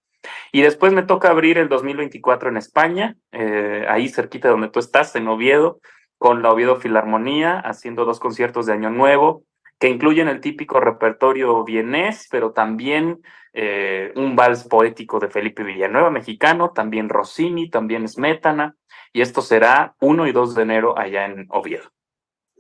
Y 0.51 0.63
después 0.63 0.91
me 0.91 1.03
toca 1.03 1.29
abrir 1.29 1.59
el 1.59 1.69
2024 1.69 2.49
en 2.49 2.57
España, 2.57 3.15
eh, 3.31 3.85
ahí 3.87 4.09
cerquita 4.09 4.47
de 4.47 4.53
donde 4.53 4.69
tú 4.69 4.79
estás, 4.79 5.15
en 5.15 5.27
Oviedo, 5.27 5.79
con 6.17 6.41
la 6.41 6.51
Oviedo 6.51 6.77
Filarmonía, 6.77 7.59
haciendo 7.59 8.05
dos 8.05 8.19
conciertos 8.19 8.65
de 8.65 8.73
Año 8.73 8.89
Nuevo, 8.89 9.43
que 9.79 9.89
incluyen 9.89 10.27
el 10.27 10.41
típico 10.41 10.79
repertorio 10.79 11.63
vienés, 11.63 12.27
pero 12.31 12.51
también 12.51 13.21
eh, 13.53 14.11
un 14.15 14.35
vals 14.35 14.63
poético 14.63 15.19
de 15.19 15.29
Felipe 15.29 15.63
Villanueva, 15.63 16.09
mexicano, 16.09 16.71
también 16.71 17.09
Rossini, 17.09 17.69
también 17.69 18.07
Smetana, 18.07 18.75
y 19.13 19.21
esto 19.21 19.41
será 19.41 19.95
1 19.99 20.27
y 20.27 20.31
2 20.31 20.55
de 20.55 20.61
enero 20.61 20.97
allá 20.97 21.25
en 21.25 21.47
Oviedo. 21.49 21.91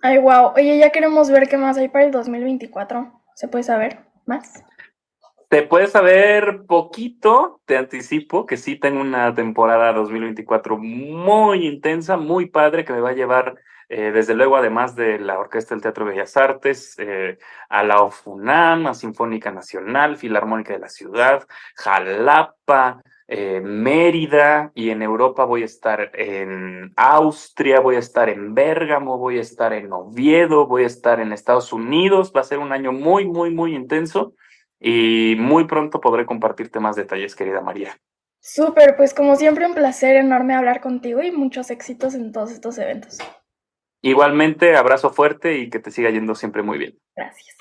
Ay, 0.01 0.19
wow. 0.19 0.53
Oye, 0.55 0.77
ya 0.77 0.91
queremos 0.91 1.29
ver 1.29 1.47
qué 1.49 1.57
más 1.57 1.77
hay 1.77 1.89
para 1.89 2.05
el 2.05 2.11
2024. 2.11 3.11
¿Se 3.35 3.47
puede 3.47 3.63
saber 3.63 3.99
más? 4.25 4.63
Te 5.49 5.63
puedes 5.63 5.91
saber 5.91 6.65
poquito, 6.67 7.61
te 7.65 7.77
anticipo 7.77 8.45
que 8.45 8.57
sí 8.57 8.75
tengo 8.75 8.99
una 8.99 9.33
temporada 9.33 9.93
2024 9.93 10.77
muy 10.77 11.65
intensa, 11.65 12.17
muy 12.17 12.47
padre, 12.47 12.83
que 12.83 12.93
me 12.93 12.99
va 12.99 13.11
a 13.11 13.13
llevar 13.13 13.55
eh, 13.89 14.11
desde 14.11 14.33
luego, 14.33 14.57
además 14.57 14.95
de 14.95 15.17
la 15.17 15.39
Orquesta 15.39 15.73
del 15.73 15.81
Teatro 15.81 16.05
de 16.05 16.11
Bellas 16.11 16.35
Artes, 16.35 16.95
eh, 16.97 17.37
a 17.69 17.83
la 17.83 18.01
OFUNAM, 18.01 18.93
Sinfónica 18.93 19.51
Nacional, 19.51 20.17
Filarmónica 20.17 20.73
de 20.73 20.79
la 20.79 20.89
Ciudad, 20.89 21.47
Jalapa, 21.75 23.01
eh, 23.29 23.61
Mérida, 23.61 24.71
y 24.75 24.89
en 24.89 25.01
Europa 25.01 25.45
voy 25.45 25.61
a 25.61 25.65
estar 25.65 26.11
en 26.13 26.91
Austria, 26.97 27.79
voy 27.79 27.95
a 27.95 27.99
estar 27.99 28.27
en 28.29 28.53
Bérgamo, 28.53 29.17
voy 29.17 29.37
a 29.37 29.41
estar 29.41 29.71
en 29.71 29.91
Oviedo, 29.93 30.67
voy 30.67 30.83
a 30.83 30.87
estar 30.87 31.19
en 31.21 31.31
Estados 31.31 31.71
Unidos. 31.71 32.33
Va 32.35 32.41
a 32.41 32.45
ser 32.45 32.59
un 32.59 32.73
año 32.73 32.91
muy, 32.91 33.25
muy, 33.25 33.51
muy 33.51 33.73
intenso 33.73 34.33
y 34.79 35.35
muy 35.39 35.65
pronto 35.65 36.01
podré 36.01 36.25
compartirte 36.25 36.79
más 36.79 36.95
detalles, 36.95 37.35
querida 37.35 37.61
María. 37.61 37.97
Súper, 38.39 38.95
pues 38.95 39.13
como 39.13 39.35
siempre 39.35 39.65
un 39.65 39.73
placer 39.73 40.15
enorme 40.15 40.55
hablar 40.55 40.79
contigo 40.79 41.21
y 41.21 41.31
muchos 41.31 41.69
éxitos 41.69 42.13
en 42.15 42.31
todos 42.31 42.51
estos 42.51 42.77
eventos. 42.77 43.17
Igualmente, 44.01 44.75
abrazo 44.75 45.09
fuerte 45.09 45.57
y 45.57 45.69
que 45.69 45.79
te 45.79 45.91
siga 45.91 46.09
yendo 46.09 46.35
siempre 46.35 46.63
muy 46.63 46.77
bien. 46.77 46.97
Gracias. 47.15 47.57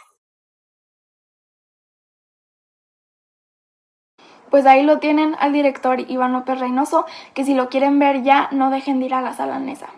Pues 4.50 4.64
ahí 4.64 4.82
lo 4.82 4.98
tienen 4.98 5.34
al 5.38 5.52
director 5.52 6.00
Iván 6.08 6.32
López 6.32 6.60
Reynoso, 6.60 7.04
que 7.34 7.44
si 7.44 7.54
lo 7.54 7.68
quieren 7.68 7.98
ver 7.98 8.22
ya, 8.22 8.48
no 8.52 8.70
dejen 8.70 9.00
de 9.00 9.06
ir 9.06 9.14
a 9.14 9.20
la 9.20 9.34
sala 9.34 9.58
Nesa. 9.58 9.88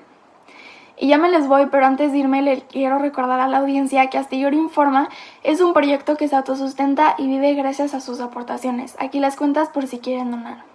Y 0.97 1.09
ya 1.09 1.19
me 1.19 1.31
les 1.31 1.47
voy, 1.47 1.67
pero 1.67 1.87
antes 1.87 2.11
de 2.11 2.19
irme 2.19 2.43
le 2.43 2.63
quiero 2.63 2.99
recordar 2.99 3.39
a 3.39 3.47
la 3.47 3.59
audiencia 3.59 4.11
que 4.11 4.19
Astillero 4.19 4.57
Informa 4.57 5.11
es 5.45 5.61
un 5.61 5.73
proyecto 5.73 6.17
que 6.17 6.27
se 6.27 6.35
autosustenta 6.35 7.15
y 7.19 7.29
vive 7.29 7.55
gracias 7.55 7.95
a 7.95 8.01
sus 8.01 8.21
aportaciones. 8.21 8.97
Aquí 8.99 9.21
las 9.21 9.37
cuentas 9.37 9.69
por 9.69 9.87
si 9.87 10.01
quieren 10.01 10.33
donar. 10.33 10.68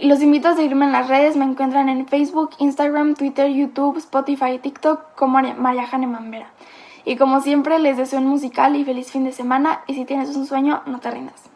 Los 0.00 0.22
invito 0.22 0.46
a 0.46 0.54
seguirme 0.54 0.84
en 0.84 0.92
las 0.92 1.08
redes, 1.08 1.34
me 1.34 1.44
encuentran 1.44 1.88
en 1.88 2.06
Facebook, 2.06 2.50
Instagram, 2.60 3.16
Twitter, 3.16 3.50
YouTube, 3.50 3.96
Spotify 3.98 4.58
TikTok 4.58 5.16
como 5.16 5.40
María 5.42 5.88
Mambera. 6.06 6.52
Y 7.04 7.16
como 7.16 7.40
siempre 7.40 7.80
les 7.80 7.96
deseo 7.96 8.20
un 8.20 8.28
musical 8.28 8.76
y 8.76 8.84
feliz 8.84 9.10
fin 9.10 9.24
de 9.24 9.32
semana 9.32 9.82
y 9.88 9.94
si 9.94 10.04
tienes 10.04 10.36
un 10.36 10.46
sueño, 10.46 10.84
no 10.86 11.00
te 11.00 11.10
rindas. 11.10 11.50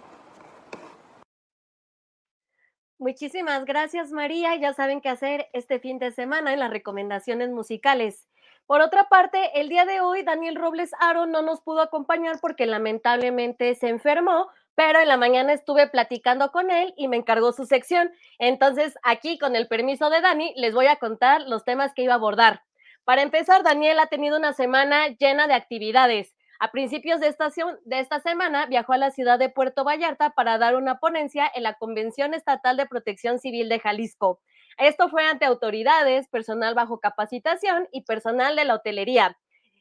Muchísimas 2.98 3.64
gracias 3.64 4.10
María. 4.10 4.56
Ya 4.56 4.74
saben 4.74 5.00
qué 5.00 5.08
hacer 5.08 5.46
este 5.52 5.78
fin 5.78 6.00
de 6.00 6.10
semana 6.10 6.52
en 6.52 6.58
las 6.58 6.70
recomendaciones 6.70 7.50
musicales. 7.50 8.26
Por 8.66 8.80
otra 8.80 9.08
parte, 9.08 9.60
el 9.60 9.68
día 9.68 9.84
de 9.84 10.00
hoy 10.00 10.24
Daniel 10.24 10.56
Robles 10.56 10.90
Aro 10.98 11.26
no 11.26 11.42
nos 11.42 11.60
pudo 11.60 11.80
acompañar 11.80 12.40
porque 12.40 12.66
lamentablemente 12.66 13.74
se 13.76 13.88
enfermó, 13.88 14.48
pero 14.74 15.00
en 15.00 15.08
la 15.08 15.16
mañana 15.16 15.52
estuve 15.52 15.88
platicando 15.88 16.50
con 16.50 16.70
él 16.70 16.94
y 16.96 17.08
me 17.08 17.16
encargó 17.16 17.52
su 17.52 17.66
sección. 17.66 18.10
Entonces, 18.38 18.94
aquí, 19.02 19.38
con 19.38 19.56
el 19.56 19.68
permiso 19.68 20.10
de 20.10 20.20
Dani, 20.20 20.52
les 20.56 20.74
voy 20.74 20.86
a 20.86 20.96
contar 20.96 21.42
los 21.42 21.64
temas 21.64 21.92
que 21.94 22.02
iba 22.02 22.14
a 22.14 22.16
abordar. 22.16 22.62
Para 23.04 23.22
empezar, 23.22 23.62
Daniel 23.62 23.98
ha 23.98 24.06
tenido 24.06 24.38
una 24.38 24.52
semana 24.52 25.08
llena 25.08 25.46
de 25.46 25.54
actividades. 25.54 26.34
A 26.60 26.70
principios 26.70 27.18
de 27.18 27.26
esta, 27.26 27.48
de 27.84 27.98
esta 27.98 28.20
semana 28.20 28.66
viajó 28.66 28.92
a 28.92 28.98
la 28.98 29.10
ciudad 29.10 29.38
de 29.38 29.48
Puerto 29.48 29.82
Vallarta 29.82 30.30
para 30.30 30.58
dar 30.58 30.76
una 30.76 31.00
ponencia 31.00 31.50
en 31.52 31.64
la 31.64 31.74
Convención 31.74 32.34
Estatal 32.34 32.76
de 32.76 32.86
Protección 32.86 33.40
Civil 33.40 33.68
de 33.68 33.80
Jalisco. 33.80 34.40
Esto 34.78 35.08
fue 35.08 35.26
ante 35.26 35.44
autoridades, 35.44 36.28
personal 36.28 36.74
bajo 36.74 37.00
capacitación 37.00 37.88
y 37.90 38.02
personal 38.02 38.54
de 38.54 38.64
la 38.64 38.76
hotelería. 38.76 39.36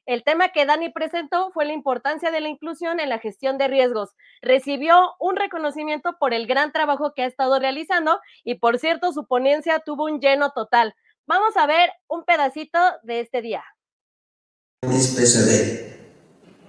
El 0.08 0.24
tema 0.24 0.50
que 0.50 0.66
Dani 0.66 0.90
presentó 0.90 1.52
fue 1.54 1.66
la 1.66 1.74
importancia 1.74 2.32
de 2.32 2.42
la 2.42 2.50
inclusión 2.50 3.00
en 3.00 3.10
la 3.10 3.20
gestión 3.20 3.58
de 3.58 3.68
riesgos. 3.68 4.10
Recibió 4.42 5.12
un 5.20 5.36
reconocimiento 5.36 6.18
por 6.20 6.34
el 6.34 6.48
gran 6.48 6.72
trabajo 6.72 7.14
que 7.14 7.24
ha 7.24 7.28
estado 7.28 7.60
realizando 7.60 8.20
y, 8.44 8.56
por 8.56 8.80
cierto, 8.80 9.14
su 9.14 9.28
ponencia 9.28 9.80
tuvo 9.86 10.06
un 10.06 10.20
lleno 10.20 10.52
total. 10.52 10.96
Vamos 11.28 11.56
a 11.56 11.68
ver 11.68 11.92
un 12.08 12.24
pedacito 12.26 12.80
de 13.04 13.20
este 13.22 13.42
día. 13.42 13.64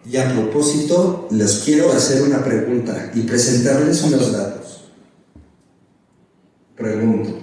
Y 0.05 0.17
a 0.19 0.29
propósito, 0.29 1.29
les 1.31 1.63
quiero 1.65 1.91
hacer 1.91 2.23
una 2.23 2.45
pregunta 2.45 3.11
y 3.15 3.23
presentarles 3.23 4.03
unos 4.03 4.33
datos. 4.33 4.91
Pregunto. 6.77 7.39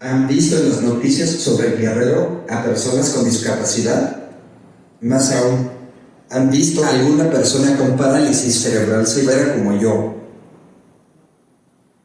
¿Han 0.00 0.26
visto 0.26 0.56
en 0.56 0.70
las 0.70 0.82
noticias 0.82 1.30
sobre 1.30 1.68
el 1.68 1.78
guerrero 1.78 2.44
a 2.48 2.64
personas 2.64 3.10
con 3.10 3.24
discapacidad? 3.24 4.21
Más 5.02 5.32
aún, 5.32 5.68
¿han 6.30 6.48
visto 6.48 6.84
a 6.84 6.90
alguna 6.90 7.28
persona 7.28 7.76
con 7.76 7.96
parálisis 7.96 8.62
cerebral 8.62 9.04
severa 9.04 9.54
como 9.56 9.76
yo? 9.76 10.14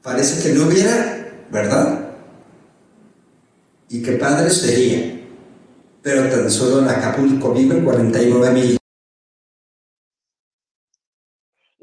Parece 0.02 0.42
que 0.42 0.56
no 0.56 0.66
hubiera, 0.66 1.46
¿verdad? 1.52 2.10
Y 3.90 4.02
qué 4.02 4.14
padre 4.14 4.50
sería. 4.50 5.22
Pero 6.02 6.28
tan 6.28 6.50
solo 6.50 6.80
en 6.80 6.90
Acapulco 6.90 7.54
viven 7.54 7.84
49 7.84 8.52
mil 8.52 8.78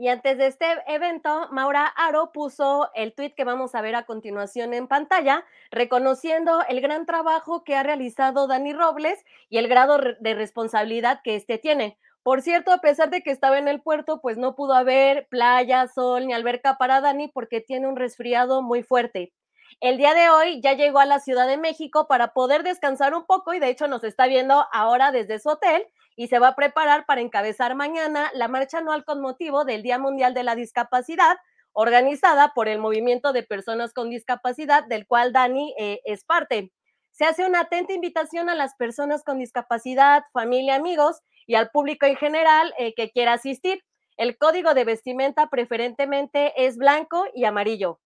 y 0.04 0.08
antes 0.08 0.36
de 0.36 0.48
este 0.48 0.66
evento, 0.86 1.48
Maura 1.50 1.86
Aro 1.86 2.30
puso 2.30 2.90
el 2.94 3.14
tweet 3.14 3.30
que 3.30 3.44
vamos 3.44 3.74
a 3.74 3.80
ver 3.80 3.94
a 3.94 4.04
continuación 4.04 4.74
en 4.74 4.86
pantalla, 4.86 5.46
reconociendo 5.70 6.62
el 6.68 6.82
gran 6.82 7.06
trabajo 7.06 7.64
que 7.64 7.74
ha 7.74 7.82
realizado 7.82 8.46
Dani 8.46 8.74
Robles 8.74 9.24
y 9.48 9.56
el 9.56 9.66
grado 9.66 9.98
de 10.20 10.34
responsabilidad 10.34 11.22
que 11.24 11.36
éste 11.36 11.56
tiene. 11.56 11.96
Por 12.22 12.42
cierto, 12.42 12.70
a 12.70 12.82
pesar 12.82 13.08
de 13.08 13.22
que 13.22 13.30
estaba 13.30 13.56
en 13.56 13.66
el 13.66 13.80
puerto, 13.80 14.20
pues 14.20 14.36
no 14.36 14.54
pudo 14.54 14.74
haber 14.74 15.26
playa, 15.28 15.88
sol 15.88 16.26
ni 16.26 16.34
alberca 16.34 16.76
para 16.76 17.00
Dani 17.00 17.28
porque 17.28 17.62
tiene 17.62 17.88
un 17.88 17.96
resfriado 17.96 18.60
muy 18.60 18.82
fuerte. 18.82 19.32
El 19.80 19.96
día 19.96 20.12
de 20.12 20.28
hoy 20.28 20.60
ya 20.60 20.74
llegó 20.74 20.98
a 20.98 21.06
la 21.06 21.18
Ciudad 21.18 21.46
de 21.46 21.56
México 21.56 22.08
para 22.08 22.34
poder 22.34 22.62
descansar 22.62 23.14
un 23.14 23.24
poco 23.24 23.54
y 23.54 23.58
de 23.58 23.70
hecho 23.70 23.88
nos 23.88 24.04
está 24.04 24.26
viendo 24.26 24.66
ahora 24.70 25.12
desde 25.12 25.38
su 25.38 25.48
hotel 25.48 25.86
y 26.16 26.28
se 26.28 26.38
va 26.38 26.48
a 26.48 26.56
preparar 26.56 27.06
para 27.06 27.20
encabezar 27.20 27.74
mañana 27.74 28.30
la 28.34 28.48
marcha 28.48 28.78
anual 28.78 29.04
con 29.04 29.20
motivo 29.20 29.64
del 29.64 29.82
Día 29.82 29.98
Mundial 29.98 30.34
de 30.34 30.44
la 30.44 30.54
Discapacidad, 30.54 31.36
organizada 31.72 32.52
por 32.54 32.68
el 32.68 32.78
Movimiento 32.78 33.32
de 33.32 33.42
Personas 33.42 33.92
con 33.92 34.10
Discapacidad, 34.10 34.84
del 34.84 35.06
cual 35.06 35.32
Dani 35.32 35.74
eh, 35.78 36.00
es 36.04 36.24
parte. 36.24 36.72
Se 37.10 37.24
hace 37.24 37.46
una 37.46 37.60
atenta 37.60 37.92
invitación 37.92 38.48
a 38.48 38.54
las 38.54 38.74
personas 38.74 39.22
con 39.22 39.38
discapacidad, 39.38 40.24
familia, 40.32 40.74
amigos 40.74 41.20
y 41.46 41.54
al 41.54 41.70
público 41.70 42.06
en 42.06 42.16
general 42.16 42.74
eh, 42.78 42.94
que 42.94 43.10
quiera 43.10 43.34
asistir. 43.34 43.84
El 44.16 44.36
código 44.36 44.74
de 44.74 44.84
vestimenta 44.84 45.48
preferentemente 45.48 46.52
es 46.56 46.76
blanco 46.76 47.24
y 47.34 47.44
amarillo. 47.44 48.00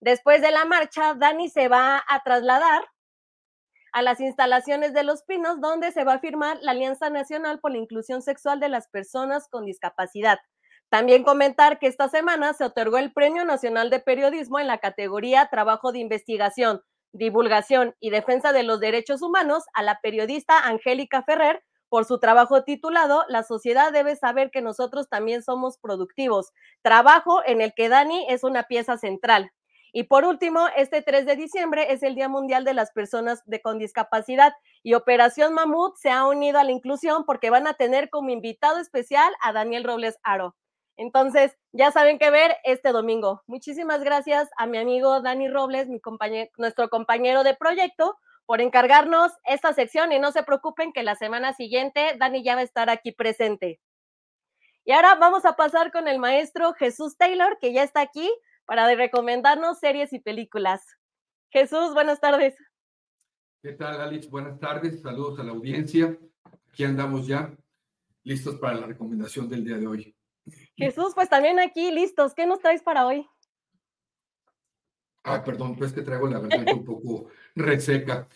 Después 0.00 0.42
de 0.42 0.50
la 0.50 0.64
marcha, 0.64 1.14
Dani 1.14 1.48
se 1.48 1.68
va 1.68 2.02
a 2.08 2.22
trasladar 2.24 2.84
a 3.92 4.02
las 4.02 4.20
instalaciones 4.20 4.94
de 4.94 5.04
Los 5.04 5.22
Pinos, 5.22 5.60
donde 5.60 5.92
se 5.92 6.04
va 6.04 6.14
a 6.14 6.18
firmar 6.18 6.58
la 6.62 6.72
Alianza 6.72 7.10
Nacional 7.10 7.60
por 7.60 7.72
la 7.72 7.78
Inclusión 7.78 8.22
Sexual 8.22 8.58
de 8.58 8.68
las 8.68 8.88
Personas 8.88 9.48
con 9.48 9.66
Discapacidad. 9.66 10.38
También 10.88 11.24
comentar 11.24 11.78
que 11.78 11.86
esta 11.86 12.08
semana 12.08 12.52
se 12.52 12.64
otorgó 12.64 12.98
el 12.98 13.12
Premio 13.12 13.44
Nacional 13.44 13.90
de 13.90 14.00
Periodismo 14.00 14.58
en 14.58 14.66
la 14.66 14.78
categoría 14.78 15.48
Trabajo 15.50 15.92
de 15.92 16.00
Investigación, 16.00 16.82
Divulgación 17.12 17.94
y 18.00 18.10
Defensa 18.10 18.52
de 18.52 18.62
los 18.62 18.80
Derechos 18.80 19.22
Humanos 19.22 19.64
a 19.74 19.82
la 19.82 20.00
periodista 20.02 20.66
Angélica 20.66 21.22
Ferrer 21.22 21.62
por 21.90 22.06
su 22.06 22.18
trabajo 22.18 22.64
titulado 22.64 23.24
La 23.28 23.42
sociedad 23.42 23.92
debe 23.92 24.16
saber 24.16 24.50
que 24.50 24.62
nosotros 24.62 25.10
también 25.10 25.42
somos 25.42 25.76
productivos, 25.76 26.52
trabajo 26.80 27.42
en 27.44 27.60
el 27.60 27.74
que 27.74 27.90
Dani 27.90 28.26
es 28.30 28.44
una 28.44 28.62
pieza 28.62 28.96
central. 28.96 29.50
Y 29.94 30.04
por 30.04 30.24
último, 30.24 30.66
este 30.74 31.02
3 31.02 31.26
de 31.26 31.36
diciembre 31.36 31.92
es 31.92 32.02
el 32.02 32.14
Día 32.14 32.28
Mundial 32.28 32.64
de 32.64 32.72
las 32.72 32.90
Personas 32.92 33.42
con 33.62 33.78
Discapacidad 33.78 34.54
y 34.82 34.94
Operación 34.94 35.52
Mamut 35.52 35.96
se 35.96 36.10
ha 36.10 36.26
unido 36.26 36.58
a 36.58 36.64
la 36.64 36.72
inclusión 36.72 37.24
porque 37.26 37.50
van 37.50 37.66
a 37.66 37.74
tener 37.74 38.08
como 38.08 38.30
invitado 38.30 38.78
especial 38.78 39.30
a 39.42 39.52
Daniel 39.52 39.84
Robles 39.84 40.18
Aro. 40.22 40.56
Entonces, 40.96 41.58
ya 41.72 41.90
saben 41.90 42.18
qué 42.18 42.30
ver 42.30 42.56
este 42.64 42.90
domingo. 42.90 43.42
Muchísimas 43.46 44.02
gracias 44.02 44.48
a 44.56 44.66
mi 44.66 44.78
amigo 44.78 45.20
Dani 45.20 45.48
Robles, 45.48 45.88
nuestro 46.56 46.88
compañero 46.88 47.44
de 47.44 47.54
proyecto, 47.54 48.18
por 48.46 48.62
encargarnos 48.62 49.32
esta 49.44 49.74
sección 49.74 50.10
y 50.12 50.18
no 50.18 50.32
se 50.32 50.42
preocupen 50.42 50.92
que 50.92 51.02
la 51.02 51.16
semana 51.16 51.52
siguiente 51.52 52.16
Dani 52.18 52.42
ya 52.42 52.54
va 52.54 52.62
a 52.62 52.64
estar 52.64 52.88
aquí 52.88 53.12
presente. 53.12 53.78
Y 54.84 54.92
ahora 54.92 55.14
vamos 55.16 55.44
a 55.44 55.54
pasar 55.54 55.92
con 55.92 56.08
el 56.08 56.18
maestro 56.18 56.72
Jesús 56.72 57.16
Taylor, 57.18 57.58
que 57.60 57.72
ya 57.72 57.82
está 57.82 58.00
aquí 58.00 58.30
para 58.72 58.94
recomendarnos 58.94 59.80
series 59.80 60.14
y 60.14 60.18
películas. 60.18 60.80
Jesús, 61.50 61.92
buenas 61.92 62.22
tardes. 62.22 62.56
¿Qué 63.62 63.72
tal, 63.72 64.00
Alex? 64.00 64.30
Buenas 64.30 64.58
tardes, 64.58 65.02
saludos 65.02 65.38
a 65.38 65.42
la 65.42 65.52
audiencia. 65.52 66.18
Aquí 66.70 66.82
andamos 66.82 67.26
ya, 67.26 67.54
listos 68.24 68.54
para 68.54 68.76
la 68.76 68.86
recomendación 68.86 69.46
del 69.46 69.62
día 69.62 69.76
de 69.76 69.86
hoy. 69.86 70.16
Jesús, 70.74 71.12
pues 71.14 71.28
también 71.28 71.60
aquí 71.60 71.90
listos. 71.90 72.32
¿Qué 72.32 72.46
nos 72.46 72.60
traes 72.60 72.82
para 72.82 73.06
hoy? 73.06 73.28
Ay, 75.22 75.40
perdón, 75.44 75.76
pues 75.76 75.92
que 75.92 76.00
traigo 76.00 76.26
la 76.26 76.38
garganta 76.38 76.72
un 76.72 76.86
poco 76.86 77.26
reseca. 77.54 78.26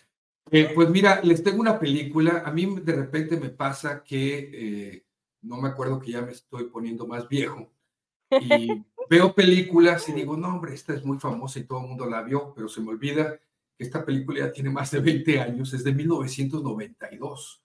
Eh, 0.51 0.71
pues 0.75 0.91
mira, 0.91 1.23
les 1.23 1.43
tengo 1.43 1.63
una 1.63 1.79
película. 1.79 2.43
A 2.45 2.53
mí 2.53 2.79
de 2.83 2.93
repente 2.93 3.39
me 3.39 3.49
pasa 3.49 4.05
que 4.05 4.51
eh, 4.53 5.07
no 5.41 5.57
me 5.57 5.71
acuerdo 5.71 5.99
que 5.99 6.11
ya 6.11 6.21
me 6.21 6.33
estoy 6.33 6.65
poniendo 6.65 7.07
más 7.07 7.27
viejo. 7.27 7.73
Y 8.31 8.85
veo 9.09 9.35
películas 9.35 10.09
y 10.09 10.13
digo, 10.13 10.37
no, 10.37 10.49
hombre, 10.49 10.75
esta 10.75 10.95
es 10.95 11.05
muy 11.05 11.19
famosa 11.19 11.59
y 11.59 11.65
todo 11.65 11.81
el 11.81 11.89
mundo 11.89 12.07
la 12.07 12.23
vio, 12.23 12.53
pero 12.55 12.69
se 12.69 12.81
me 12.81 12.91
olvida 12.91 13.39
que 13.77 13.85
esta 13.85 14.05
película 14.05 14.41
ya 14.41 14.53
tiene 14.53 14.71
más 14.71 14.91
de 14.91 15.01
20 15.01 15.41
años, 15.41 15.73
es 15.73 15.85
de 15.85 15.93
1992. 15.93 17.63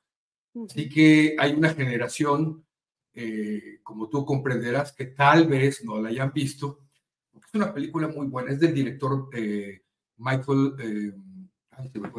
Así 0.69 0.89
que 0.89 1.35
hay 1.39 1.53
una 1.53 1.73
generación, 1.73 2.65
eh, 3.13 3.79
como 3.83 4.09
tú 4.09 4.25
comprenderás, 4.25 4.91
que 4.91 5.05
tal 5.05 5.47
vez 5.47 5.83
no 5.85 6.01
la 6.01 6.09
hayan 6.09 6.33
visto. 6.33 6.79
Es 7.33 7.53
una 7.53 7.73
película 7.73 8.09
muy 8.09 8.27
buena, 8.27 8.51
es 8.51 8.59
del 8.59 8.73
director 8.73 9.29
eh, 9.33 9.83
Michael 10.17 10.75
eh, 10.79 11.13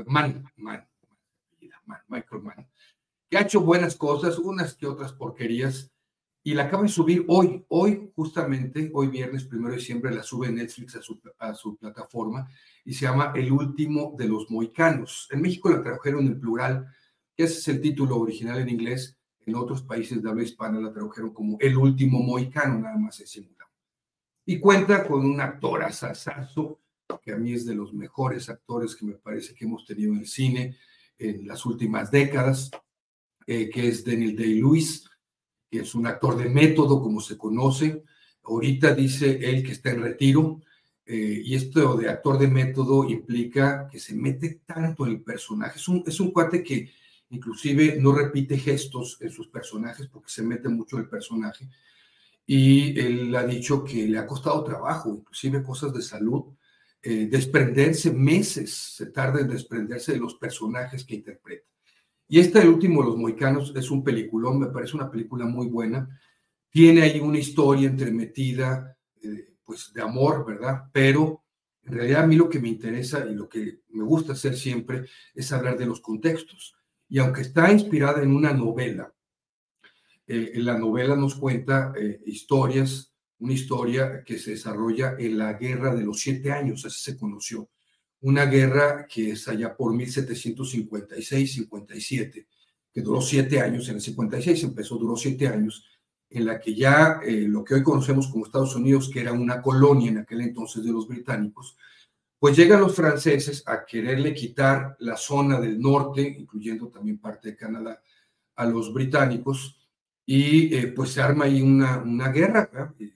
Mann, 0.07 0.45
Mann, 0.57 0.89
Michael 2.09 2.43
Mann, 2.43 2.69
que 3.29 3.37
ha 3.37 3.43
hecho 3.43 3.61
buenas 3.61 3.97
cosas, 3.97 4.39
unas 4.39 4.75
que 4.75 4.87
otras 4.87 5.13
porquerías, 5.13 5.92
y 6.45 6.55
la 6.55 6.65
acaban 6.65 6.87
de 6.87 6.93
subir 6.93 7.25
hoy, 7.29 7.65
hoy 7.69 8.11
justamente, 8.17 8.91
hoy 8.93 9.09
viernes 9.09 9.45
primero 9.45 9.71
de 9.71 9.79
diciembre, 9.79 10.13
la 10.13 10.25
sube 10.25 10.51
Netflix 10.51 10.97
a 11.39 11.55
su, 11.55 11.77
plataforma 11.77 12.49
y 12.85 12.95
se 12.95 13.07
llama 13.07 13.33
El 13.35 13.53
último 13.53 14.15
de 14.19 14.27
los 14.27 14.51
moicanos. 14.51 15.29
En 15.31 15.41
México 15.41 15.71
la 15.71 15.83
tradujeron 15.83 16.27
en 16.27 16.41
plural, 16.41 16.89
que 17.37 17.45
ese 17.45 17.59
es 17.59 17.69
el 17.69 17.81
título 17.81 18.19
original 18.19 18.59
en 18.59 18.71
inglés. 18.71 19.17
En 19.47 19.55
otros 19.55 19.83
países 19.83 20.21
de 20.21 20.29
habla 20.29 20.43
hispana 20.43 20.81
la 20.81 20.93
tradujeron 20.93 21.33
como 21.33 21.57
El 21.61 21.77
último 21.77 22.21
moicano, 22.21 22.79
nada 22.81 22.97
más 22.97 23.21
es 23.21 23.31
simulado. 23.31 23.71
Y 24.45 24.59
cuenta 24.59 25.07
con 25.07 25.25
un 25.25 25.41
actor 25.41 25.85
asasazo, 25.85 26.81
que 27.23 27.33
a 27.33 27.37
mí 27.37 27.53
es 27.53 27.65
de 27.65 27.77
los 27.77 27.95
mejores 27.95 28.49
actores 28.49 28.97
que 28.97 29.07
me 29.07 29.15
parece 29.15 29.55
que 29.55 29.65
hemos 29.65 29.85
tenido 29.85 30.13
en 30.13 30.21
el 30.21 30.27
cine 30.27 30.77
en 31.19 31.47
las 31.47 31.65
últimas 31.67 32.11
décadas, 32.11 32.71
eh, 33.47 33.71
que 33.71 33.87
es 33.87 34.05
Daniel 34.05 34.35
Day-Lewis 34.35 35.09
es 35.79 35.95
un 35.95 36.07
actor 36.07 36.37
de 36.37 36.49
método, 36.49 37.01
como 37.03 37.21
se 37.21 37.39
conoce. 37.39 38.03
Ahorita 38.45 38.95
dice 38.95 39.39
él 39.43 39.63
que 39.63 39.73
está 39.73 39.91
en 39.91 40.03
retiro 40.03 40.61
eh, 41.05 41.43
y 41.45 41.55
esto 41.55 41.97
de 41.97 42.09
actor 42.09 42.39
de 42.39 42.49
método 42.49 43.09
implica 43.09 43.89
que 43.91 43.99
se 43.99 44.15
mete 44.15 44.61
tanto 44.67 45.07
en 45.07 45.13
el 45.13 45.23
personaje. 45.23 45.79
Es 45.79 45.89
un, 45.89 46.03
es 46.07 46.21
un 46.21 46.31
cuate 46.31 46.63
que 46.63 46.91
inclusive 47.31 47.97
no 48.01 48.13
repite 48.13 48.59
gestos 48.59 49.17
en 49.21 49.31
sus 49.31 49.49
personajes 49.49 50.07
porque 50.09 50.31
se 50.31 50.43
mete 50.43 50.69
mucho 50.69 50.97
en 50.97 51.03
el 51.03 51.09
personaje. 51.09 51.69
Y 52.47 52.99
él 52.99 53.35
ha 53.35 53.45
dicho 53.45 53.85
que 53.85 54.07
le 54.07 54.19
ha 54.19 54.27
costado 54.27 54.63
trabajo, 54.65 55.15
inclusive 55.15 55.63
cosas 55.63 55.93
de 55.95 56.03
salud, 56.03 56.45
eh, 57.03 57.27
desprenderse 57.31 58.13
meses, 58.13 58.73
se 58.73 59.07
tarda 59.07 59.41
en 59.41 59.49
desprenderse 59.49 60.13
de 60.13 60.19
los 60.19 60.35
personajes 60.35 61.05
que 61.05 61.17
interpreta. 61.17 61.72
Y 62.33 62.41
este, 62.41 62.63
el 62.63 62.71
último, 62.71 63.03
Los 63.03 63.19
Moicanos, 63.19 63.75
es 63.77 63.91
un 63.91 64.03
peliculón, 64.03 64.59
me 64.59 64.69
parece 64.69 64.97
una 64.97 65.11
película 65.11 65.45
muy 65.45 65.67
buena. 65.67 66.19
Tiene 66.71 67.03
ahí 67.03 67.21
una 67.21 67.39
historia 67.39 67.91
entremetida, 67.91 68.97
eh, 69.23 69.57
pues 69.63 69.93
de 69.93 70.01
amor, 70.01 70.47
¿verdad? 70.47 70.85
Pero 70.95 71.45
en 71.83 71.93
realidad 71.93 72.23
a 72.23 72.27
mí 72.27 72.37
lo 72.37 72.49
que 72.49 72.59
me 72.59 72.71
interesa 72.71 73.27
y 73.27 73.35
lo 73.35 73.51
que 73.51 73.81
me 73.91 74.03
gusta 74.03 74.33
hacer 74.33 74.57
siempre 74.57 75.05
es 75.35 75.53
hablar 75.53 75.77
de 75.77 75.85
los 75.85 76.01
contextos. 76.01 76.75
Y 77.07 77.19
aunque 77.19 77.43
está 77.43 77.71
inspirada 77.71 78.23
en 78.23 78.35
una 78.35 78.55
novela, 78.55 79.13
eh, 80.27 80.53
la 80.55 80.79
novela 80.79 81.15
nos 81.15 81.35
cuenta 81.35 81.93
eh, 82.01 82.19
historias, 82.25 83.13
una 83.41 83.53
historia 83.53 84.25
que 84.25 84.39
se 84.39 84.53
desarrolla 84.53 85.17
en 85.19 85.37
la 85.37 85.53
guerra 85.53 85.95
de 85.95 86.07
los 86.07 86.21
siete 86.21 86.51
años, 86.51 86.87
así 86.87 86.99
se 86.99 87.19
conoció 87.19 87.69
una 88.23 88.47
guerra 88.47 89.07
que 89.07 89.33
es 89.33 89.47
allá 89.49 89.77
por 89.77 89.93
1756-57, 89.93 92.47
que 92.93 93.03
duró 93.03 93.21
siete 93.21 93.61
años, 93.61 93.89
en 93.89 93.97
el 93.97 94.01
56 94.01 94.63
empezó, 94.65 94.97
duró 94.97 95.17
siete 95.17 95.49
años, 95.49 95.87
en 96.31 96.47
la 96.47 96.59
que 96.61 96.75
ya 96.75 97.21
eh, 97.25 97.47
lo 97.49 97.65
que 97.65 97.75
hoy 97.75 97.83
conocemos 97.83 98.29
como 98.29 98.47
Estados 98.47 98.77
Unidos, 98.77 99.11
que 99.13 99.21
era 99.21 99.33
una 99.33 99.61
colonia 99.61 100.11
en 100.11 100.19
aquel 100.19 100.43
entonces 100.43 100.85
de 100.85 100.93
los 100.93 101.09
británicos, 101.09 101.77
pues 102.39 102.57
llegan 102.57 102.81
los 102.81 102.95
franceses 102.95 103.65
a 103.67 103.85
quererle 103.85 104.33
quitar 104.35 104.97
la 105.01 105.17
zona 105.17 105.61
del 105.61 105.81
norte, 105.81 106.23
incluyendo 106.23 106.87
también 106.89 107.19
parte 107.19 107.49
de 107.51 107.57
Canadá, 107.57 108.01
a 108.55 108.67
los 108.67 108.93
británicos, 108.93 109.81
y 110.25 110.73
eh, 110.75 110.87
pues 110.89 111.11
se 111.11 111.21
arma 111.21 111.45
ahí 111.47 111.61
una, 111.61 111.99
una 111.99 112.29
guerra 112.29 112.71
eh, 112.99 113.13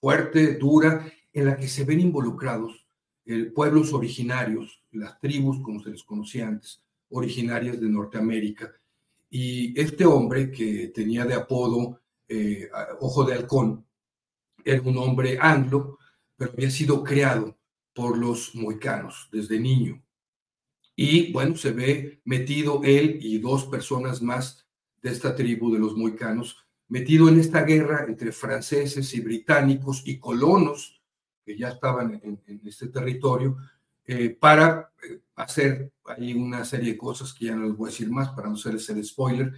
fuerte, 0.00 0.56
dura, 0.56 1.06
en 1.32 1.44
la 1.44 1.56
que 1.56 1.68
se 1.68 1.84
ven 1.84 2.00
involucrados 2.00 2.87
pueblos 3.54 3.92
originarios, 3.92 4.82
las 4.92 5.20
tribus, 5.20 5.60
como 5.60 5.82
se 5.82 5.90
les 5.90 6.02
conocía 6.02 6.48
antes, 6.48 6.82
originarias 7.10 7.80
de 7.80 7.88
Norteamérica. 7.88 8.72
Y 9.30 9.78
este 9.78 10.04
hombre 10.04 10.50
que 10.50 10.88
tenía 10.88 11.24
de 11.24 11.34
apodo 11.34 12.00
eh, 12.28 12.68
Ojo 13.00 13.24
de 13.24 13.34
Halcón, 13.34 13.86
era 14.64 14.82
un 14.82 14.98
hombre 14.98 15.38
anglo, 15.40 15.98
pero 16.36 16.52
había 16.52 16.70
sido 16.70 17.02
creado 17.02 17.56
por 17.94 18.18
los 18.18 18.54
moicanos 18.54 19.28
desde 19.32 19.58
niño. 19.58 20.02
Y 20.94 21.32
bueno, 21.32 21.56
se 21.56 21.72
ve 21.72 22.20
metido 22.24 22.82
él 22.84 23.18
y 23.22 23.38
dos 23.38 23.64
personas 23.64 24.20
más 24.20 24.66
de 25.00 25.10
esta 25.10 25.34
tribu 25.34 25.72
de 25.72 25.78
los 25.78 25.96
moicanos, 25.96 26.56
metido 26.88 27.28
en 27.28 27.38
esta 27.38 27.62
guerra 27.62 28.04
entre 28.06 28.32
franceses 28.32 29.14
y 29.14 29.20
británicos 29.20 30.02
y 30.04 30.18
colonos 30.18 30.97
que 31.48 31.56
ya 31.56 31.70
estaban 31.70 32.20
en, 32.22 32.60
este 32.66 32.88
territorio, 32.88 33.56
eh, 34.04 34.36
para 34.38 34.92
eh, 35.02 35.20
hacer 35.34 35.92
ahí 36.04 36.34
una 36.34 36.62
serie 36.62 36.92
de 36.92 36.98
cosas 36.98 37.32
que 37.32 37.46
ya 37.46 37.56
no 37.56 37.64
les 37.64 37.74
voy 37.74 37.88
a 37.88 37.90
decir 37.90 38.10
más 38.10 38.28
para 38.30 38.48
no 38.48 38.54
hacerles 38.54 38.86
el 38.90 39.02
spoiler. 39.02 39.54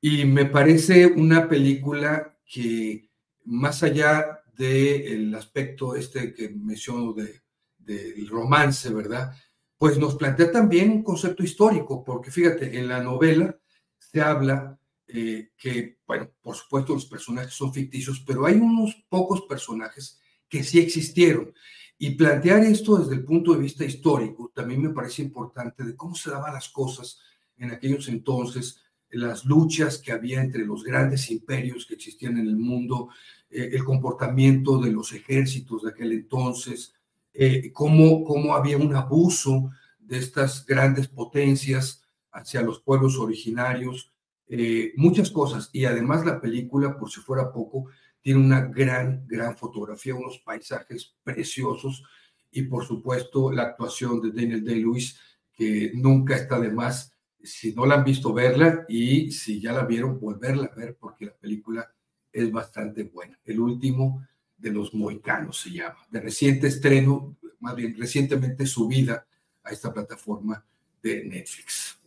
Y 0.00 0.26
me 0.26 0.44
parece 0.44 1.06
una 1.06 1.48
película 1.48 2.38
que, 2.44 3.10
más 3.46 3.82
allá 3.82 4.42
del 4.54 5.34
aspecto 5.34 5.96
este 5.96 6.34
que 6.34 6.50
menciono 6.50 7.14
del 7.14 7.40
de, 7.78 8.26
romance, 8.28 8.92
¿verdad? 8.92 9.32
Pues 9.78 9.96
nos 9.96 10.14
plantea 10.16 10.52
también 10.52 10.90
un 10.90 11.02
concepto 11.02 11.42
histórico, 11.42 12.04
porque 12.04 12.30
fíjate, 12.30 12.78
en 12.78 12.86
la 12.86 13.02
novela 13.02 13.58
se 13.98 14.20
habla 14.20 14.78
eh, 15.06 15.52
que, 15.56 16.00
bueno, 16.06 16.30
por 16.42 16.54
supuesto 16.54 16.92
los 16.92 17.06
personajes 17.06 17.54
son 17.54 17.72
ficticios, 17.72 18.22
pero 18.26 18.44
hay 18.44 18.56
unos 18.56 18.94
pocos 19.08 19.42
personajes 19.48 20.20
que 20.48 20.64
sí 20.64 20.78
existieron. 20.78 21.52
Y 21.98 22.10
plantear 22.10 22.64
esto 22.64 22.96
desde 22.96 23.14
el 23.14 23.24
punto 23.24 23.52
de 23.52 23.60
vista 23.60 23.84
histórico 23.84 24.52
también 24.54 24.82
me 24.82 24.90
parece 24.90 25.22
importante 25.22 25.82
de 25.82 25.96
cómo 25.96 26.14
se 26.14 26.30
daban 26.30 26.54
las 26.54 26.68
cosas 26.68 27.20
en 27.56 27.72
aquellos 27.72 28.08
entonces, 28.08 28.80
las 29.10 29.44
luchas 29.44 29.98
que 29.98 30.12
había 30.12 30.40
entre 30.40 30.64
los 30.64 30.84
grandes 30.84 31.30
imperios 31.30 31.86
que 31.86 31.94
existían 31.94 32.38
en 32.38 32.46
el 32.46 32.56
mundo, 32.56 33.08
eh, 33.50 33.70
el 33.72 33.84
comportamiento 33.84 34.78
de 34.78 34.92
los 34.92 35.12
ejércitos 35.12 35.82
de 35.82 35.90
aquel 35.90 36.12
entonces, 36.12 36.94
eh, 37.32 37.72
cómo, 37.72 38.24
cómo 38.24 38.54
había 38.54 38.76
un 38.76 38.94
abuso 38.94 39.70
de 39.98 40.18
estas 40.18 40.64
grandes 40.66 41.08
potencias 41.08 42.02
hacia 42.32 42.62
los 42.62 42.80
pueblos 42.80 43.18
originarios, 43.18 44.12
eh, 44.48 44.92
muchas 44.96 45.30
cosas. 45.30 45.70
Y 45.72 45.84
además 45.84 46.24
la 46.24 46.40
película, 46.40 46.98
por 46.98 47.10
si 47.10 47.20
fuera 47.20 47.52
poco, 47.52 47.86
tiene 48.28 48.44
una 48.44 48.60
gran, 48.60 49.26
gran 49.26 49.56
fotografía, 49.56 50.14
unos 50.14 50.40
paisajes 50.40 51.16
preciosos 51.24 52.04
y 52.50 52.64
por 52.64 52.84
supuesto 52.84 53.50
la 53.50 53.62
actuación 53.62 54.20
de 54.20 54.32
Daniel 54.32 54.62
Day-Lewis, 54.62 55.18
que 55.54 55.92
nunca 55.94 56.36
está 56.36 56.60
de 56.60 56.70
más, 56.70 57.16
si 57.42 57.72
no 57.72 57.86
la 57.86 57.94
han 57.94 58.04
visto, 58.04 58.34
verla 58.34 58.84
y 58.86 59.32
si 59.32 59.62
ya 59.62 59.72
la 59.72 59.86
vieron, 59.86 60.20
volverla 60.20 60.66
a 60.66 60.74
ver 60.74 60.98
porque 61.00 61.24
la 61.24 61.36
película 61.38 61.90
es 62.30 62.52
bastante 62.52 63.04
buena. 63.04 63.40
El 63.46 63.60
último 63.60 64.28
de 64.58 64.72
los 64.72 64.92
moicanos 64.92 65.62
se 65.62 65.70
llama, 65.70 66.06
de 66.10 66.20
reciente 66.20 66.66
estreno, 66.66 67.34
más 67.60 67.76
bien 67.76 67.96
recientemente 67.96 68.66
subida 68.66 69.26
a 69.62 69.70
esta 69.70 69.90
plataforma 69.90 70.62
de 71.02 71.24
Netflix. 71.24 71.97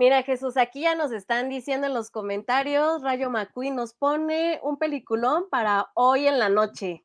Mira, 0.00 0.22
Jesús, 0.22 0.56
aquí 0.56 0.80
ya 0.80 0.94
nos 0.94 1.12
están 1.12 1.50
diciendo 1.50 1.86
en 1.86 1.92
los 1.92 2.10
comentarios, 2.10 3.02
Rayo 3.02 3.28
McQueen 3.28 3.76
nos 3.76 3.92
pone 3.92 4.58
un 4.62 4.78
peliculón 4.78 5.44
para 5.50 5.90
hoy 5.92 6.26
en 6.26 6.38
la 6.38 6.48
noche. 6.48 7.04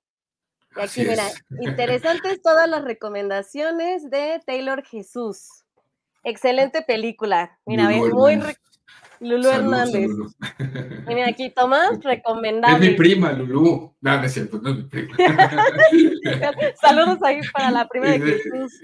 Y 0.77 0.79
aquí, 0.79 1.01
mira, 1.01 1.25
interesantes 1.59 2.41
todas 2.41 2.69
las 2.69 2.85
recomendaciones 2.85 4.09
de 4.09 4.41
Taylor 4.45 4.81
Jesús. 4.85 5.65
Excelente 6.23 6.83
película. 6.83 7.59
Mira, 7.65 7.89
muy 7.89 8.39
Lulu 9.19 9.49
Hernández. 9.49 10.11
mira, 11.05 11.27
aquí 11.27 11.49
Tomás, 11.49 12.01
recomendable. 12.01 12.85
Es 12.85 12.91
mi 12.91 12.97
prima, 12.97 13.33
Lulu. 13.33 13.93
No, 13.99 14.17
no 14.17 14.23
es 14.23 14.33
cierto, 14.33 14.57
no 14.61 14.69
es 14.69 14.77
mi 14.77 14.83
prima. 14.83 15.17
Saludos 16.81 17.21
ahí 17.23 17.41
para 17.51 17.71
la 17.71 17.89
prima 17.89 18.07
de 18.07 18.19
Jesús. 18.21 18.81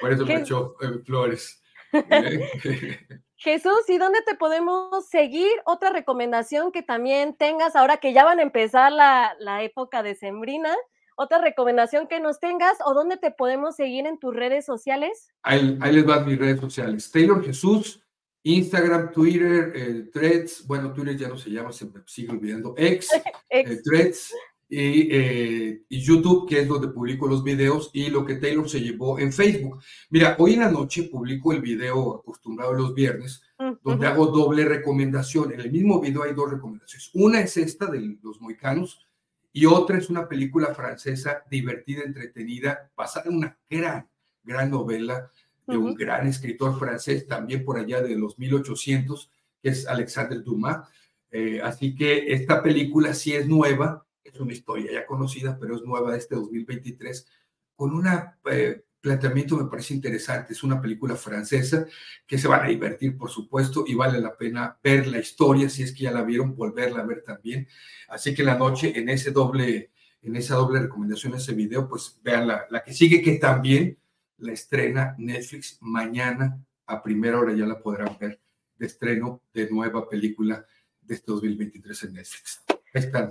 Por 0.00 0.12
eso 0.12 0.24
me 0.24 0.36
echó 0.36 0.76
eh, 0.80 1.00
flores. 1.04 1.60
Jesús, 3.36 3.88
¿y 3.88 3.98
dónde 3.98 4.20
te 4.22 4.34
podemos 4.34 5.08
seguir? 5.08 5.50
Otra 5.64 5.90
recomendación 5.90 6.72
que 6.72 6.82
también 6.82 7.36
tengas 7.36 7.76
ahora 7.76 7.98
que 7.98 8.12
ya 8.12 8.24
van 8.24 8.40
a 8.40 8.42
empezar 8.42 8.92
la, 8.92 9.62
época 9.62 10.02
de 10.02 10.14
Sembrina. 10.14 10.74
Otra 11.16 11.38
recomendación 11.38 12.08
que 12.08 12.20
nos 12.20 12.40
tengas 12.40 12.76
o 12.84 12.94
dónde 12.94 13.16
te 13.16 13.30
podemos 13.30 13.76
seguir 13.76 14.06
en 14.06 14.18
tus 14.18 14.34
redes 14.34 14.64
sociales. 14.64 15.32
Ahí, 15.42 15.76
les 15.92 16.04
van 16.04 16.26
mis 16.26 16.38
redes 16.38 16.60
sociales. 16.60 17.10
Taylor 17.10 17.44
Jesús, 17.44 18.04
Instagram, 18.44 19.12
Twitter, 19.12 19.72
eh, 19.74 20.10
Threads. 20.12 20.66
Bueno, 20.66 20.92
Twitter 20.92 21.16
ya 21.16 21.28
no 21.28 21.36
se 21.36 21.50
llama, 21.50 21.72
se 21.72 21.86
me 21.86 22.02
sigue 22.06 22.32
olvidando. 22.32 22.74
X, 22.76 23.08
eh, 23.50 23.80
Threads 23.84 24.32
eh, 24.70 25.82
y, 25.88 26.00
YouTube, 26.00 26.48
que 26.48 26.60
es 26.60 26.68
donde 26.68 26.88
publico 26.88 27.26
los 27.26 27.42
videos, 27.42 27.90
y 27.92 28.10
lo 28.10 28.24
que 28.24 28.36
Taylor 28.36 28.68
se 28.68 28.80
llevó 28.80 29.18
en 29.18 29.32
Facebook. 29.32 29.82
Mira, 30.10 30.36
hoy 30.38 30.54
en 30.54 30.60
la 30.60 30.70
noche 30.70 31.04
publico 31.04 31.52
el 31.52 31.62
video 31.62 32.16
acostumbrado 32.16 32.74
los 32.74 32.94
viernes, 32.94 33.42
donde 33.82 34.06
hago 34.06 34.26
doble 34.26 34.64
recomendación. 34.64 35.52
En 35.52 35.60
el 35.60 35.72
mismo 35.72 36.00
video 36.00 36.22
hay 36.22 36.34
dos 36.34 36.50
recomendaciones. 36.50 37.10
Una 37.14 37.40
es 37.40 37.56
esta 37.56 37.86
de 37.86 38.18
los 38.22 38.40
moicanos, 38.40 39.06
y 39.52 39.66
otra 39.66 39.98
es 39.98 40.10
una 40.10 40.28
película 40.28 40.74
francesa 40.74 41.42
divertida, 41.50 42.02
entretenida, 42.02 42.90
basada 42.96 43.28
en 43.28 43.36
una 43.36 43.58
gran, 43.68 44.08
gran 44.44 44.70
novela 44.70 45.30
de 45.66 45.76
un 45.76 45.94
gran 45.94 46.26
escritor 46.26 46.78
francés, 46.78 47.26
también 47.26 47.64
por 47.64 47.78
allá 47.78 48.00
de 48.00 48.16
los 48.16 48.38
1800, 48.38 49.30
que 49.62 49.70
es 49.70 49.86
Alexandre 49.86 50.40
Dumas. 50.40 50.88
Eh, 51.30 51.60
así 51.62 51.94
que 51.94 52.32
esta 52.32 52.62
película 52.62 53.12
sí 53.12 53.34
es 53.34 53.46
nueva, 53.46 54.06
es 54.32 54.40
una 54.40 54.52
historia 54.52 54.92
ya 54.92 55.06
conocida, 55.06 55.58
pero 55.58 55.76
es 55.76 55.82
nueva 55.82 56.16
este 56.16 56.34
2023, 56.34 57.26
con 57.74 57.94
un 57.94 58.06
eh, 58.50 58.84
planteamiento 59.00 59.56
me 59.56 59.70
parece 59.70 59.94
interesante. 59.94 60.52
Es 60.52 60.62
una 60.62 60.80
película 60.80 61.16
francesa 61.16 61.86
que 62.26 62.38
se 62.38 62.48
van 62.48 62.64
a 62.64 62.68
divertir, 62.68 63.16
por 63.16 63.30
supuesto, 63.30 63.84
y 63.86 63.94
vale 63.94 64.20
la 64.20 64.36
pena 64.36 64.78
ver 64.82 65.06
la 65.06 65.18
historia, 65.18 65.68
si 65.68 65.82
es 65.82 65.92
que 65.92 66.04
ya 66.04 66.12
la 66.12 66.22
vieron, 66.22 66.54
volverla 66.56 67.00
a 67.00 67.06
ver 67.06 67.22
también. 67.22 67.68
Así 68.08 68.34
que 68.34 68.42
la 68.42 68.56
noche, 68.58 68.98
en 68.98 69.08
ese 69.08 69.30
doble, 69.30 69.92
en 70.22 70.36
esa 70.36 70.56
doble 70.56 70.80
recomendación, 70.80 71.34
ese 71.34 71.54
video, 71.54 71.88
pues 71.88 72.18
vean 72.22 72.48
la, 72.48 72.66
la 72.70 72.82
que 72.82 72.92
sigue, 72.92 73.22
que 73.22 73.36
también 73.36 73.98
la 74.38 74.52
estrena 74.52 75.14
Netflix 75.18 75.78
mañana 75.80 76.58
a 76.86 77.02
primera 77.02 77.38
hora 77.38 77.54
ya 77.54 77.66
la 77.66 77.80
podrán 77.80 78.16
ver 78.18 78.40
de 78.76 78.86
estreno 78.86 79.42
de 79.52 79.68
nueva 79.70 80.08
película 80.08 80.64
de 81.02 81.14
este 81.14 81.32
2023 81.32 82.04
en 82.04 82.12
Netflix. 82.14 82.67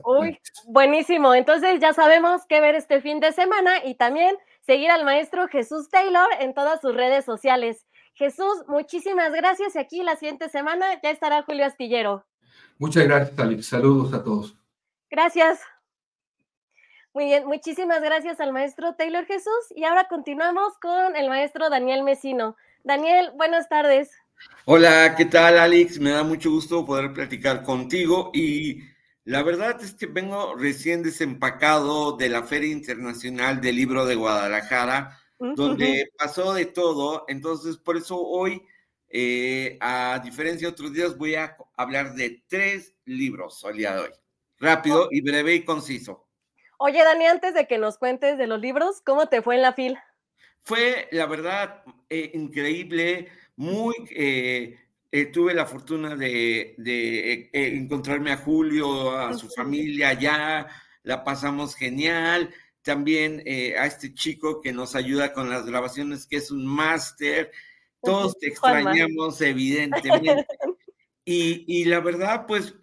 Uy, 0.03 0.39
buenísimo. 0.67 1.33
Entonces 1.33 1.79
ya 1.79 1.93
sabemos 1.93 2.41
qué 2.47 2.61
ver 2.61 2.75
este 2.75 3.01
fin 3.01 3.19
de 3.19 3.31
semana 3.31 3.83
y 3.83 3.95
también 3.95 4.35
seguir 4.61 4.91
al 4.91 5.05
maestro 5.05 5.47
Jesús 5.47 5.89
Taylor 5.89 6.27
en 6.39 6.53
todas 6.53 6.81
sus 6.81 6.95
redes 6.95 7.25
sociales. 7.25 7.85
Jesús, 8.13 8.63
muchísimas 8.67 9.31
gracias 9.31 9.75
y 9.75 9.79
aquí 9.79 10.03
la 10.03 10.15
siguiente 10.15 10.49
semana 10.49 10.85
ya 11.03 11.11
estará 11.11 11.43
Julio 11.43 11.65
Astillero. 11.65 12.25
Muchas 12.79 13.05
gracias, 13.05 13.39
Alex. 13.39 13.65
Saludos 13.67 14.13
a 14.13 14.23
todos. 14.23 14.57
Gracias. 15.09 15.61
Muy 17.13 17.25
bien, 17.25 17.47
muchísimas 17.47 18.01
gracias 18.01 18.39
al 18.39 18.53
maestro 18.53 18.93
Taylor 18.93 19.25
Jesús 19.25 19.73
y 19.75 19.85
ahora 19.85 20.07
continuamos 20.07 20.77
con 20.79 21.15
el 21.15 21.29
maestro 21.29 21.69
Daniel 21.69 22.03
Mesino. 22.03 22.55
Daniel, 22.83 23.31
buenas 23.35 23.67
tardes. 23.69 24.11
Hola, 24.65 25.15
¿qué 25.15 25.25
tal 25.25 25.57
Alex? 25.57 25.99
Me 25.99 26.11
da 26.11 26.23
mucho 26.23 26.51
gusto 26.51 26.85
poder 26.85 27.13
platicar 27.13 27.63
contigo 27.63 28.29
y 28.33 28.83
la 29.27 29.43
verdad 29.43 29.77
es 29.83 29.93
que 29.93 30.05
vengo 30.05 30.55
recién 30.55 31.03
desempacado 31.03 32.15
de 32.15 32.29
la 32.29 32.43
Feria 32.43 32.71
Internacional 32.71 33.59
del 33.59 33.75
Libro 33.75 34.05
de 34.05 34.15
Guadalajara, 34.15 35.19
donde 35.37 36.09
pasó 36.17 36.53
de 36.53 36.65
todo, 36.65 37.25
entonces 37.27 37.75
por 37.75 37.97
eso 37.97 38.17
hoy, 38.17 38.65
eh, 39.09 39.77
a 39.81 40.21
diferencia 40.23 40.69
de 40.69 40.71
otros 40.71 40.93
días, 40.93 41.17
voy 41.17 41.35
a 41.35 41.57
hablar 41.75 42.15
de 42.15 42.41
tres 42.47 42.95
libros 43.03 43.65
el 43.69 43.75
día 43.75 43.95
de 43.95 44.01
hoy. 44.03 44.11
Rápido 44.59 45.09
y 45.11 45.19
breve 45.19 45.55
y 45.55 45.65
conciso. 45.65 46.25
Oye, 46.77 47.03
Dani, 47.03 47.25
antes 47.25 47.53
de 47.53 47.67
que 47.67 47.77
nos 47.77 47.97
cuentes 47.97 48.37
de 48.37 48.47
los 48.47 48.61
libros, 48.61 49.01
¿cómo 49.05 49.27
te 49.27 49.41
fue 49.41 49.55
en 49.55 49.61
la 49.61 49.73
fila? 49.73 50.01
Fue, 50.61 51.09
la 51.11 51.25
verdad, 51.25 51.83
eh, 52.09 52.31
increíble, 52.33 53.27
muy... 53.57 53.93
Eh, 54.11 54.79
eh, 55.11 55.25
tuve 55.27 55.53
la 55.53 55.65
fortuna 55.65 56.15
de, 56.15 56.75
encontrarme 57.53 58.31
a 58.31 58.37
Julio, 58.37 59.17
a 59.17 59.33
su 59.33 59.49
familia 59.49 60.09
allá, 60.09 60.67
la 61.03 61.23
pasamos 61.23 61.75
genial. 61.75 62.53
También 62.81 63.43
a 63.77 63.85
este 63.85 64.13
chico 64.13 64.61
que 64.61 64.71
nos 64.71 64.95
ayuda 64.95 65.33
con 65.33 65.49
las 65.49 65.65
grabaciones, 65.65 66.25
que 66.25 66.37
es 66.37 66.51
un 66.51 66.65
máster. 66.65 67.51
Todos 68.01 68.37
te 68.39 68.47
extrañamos, 68.47 69.41
evidentemente. 69.41 70.45
Y, 71.29 71.65
y, 71.67 71.83
la 71.83 71.99
verdad, 71.99 72.45
pues 72.47 72.73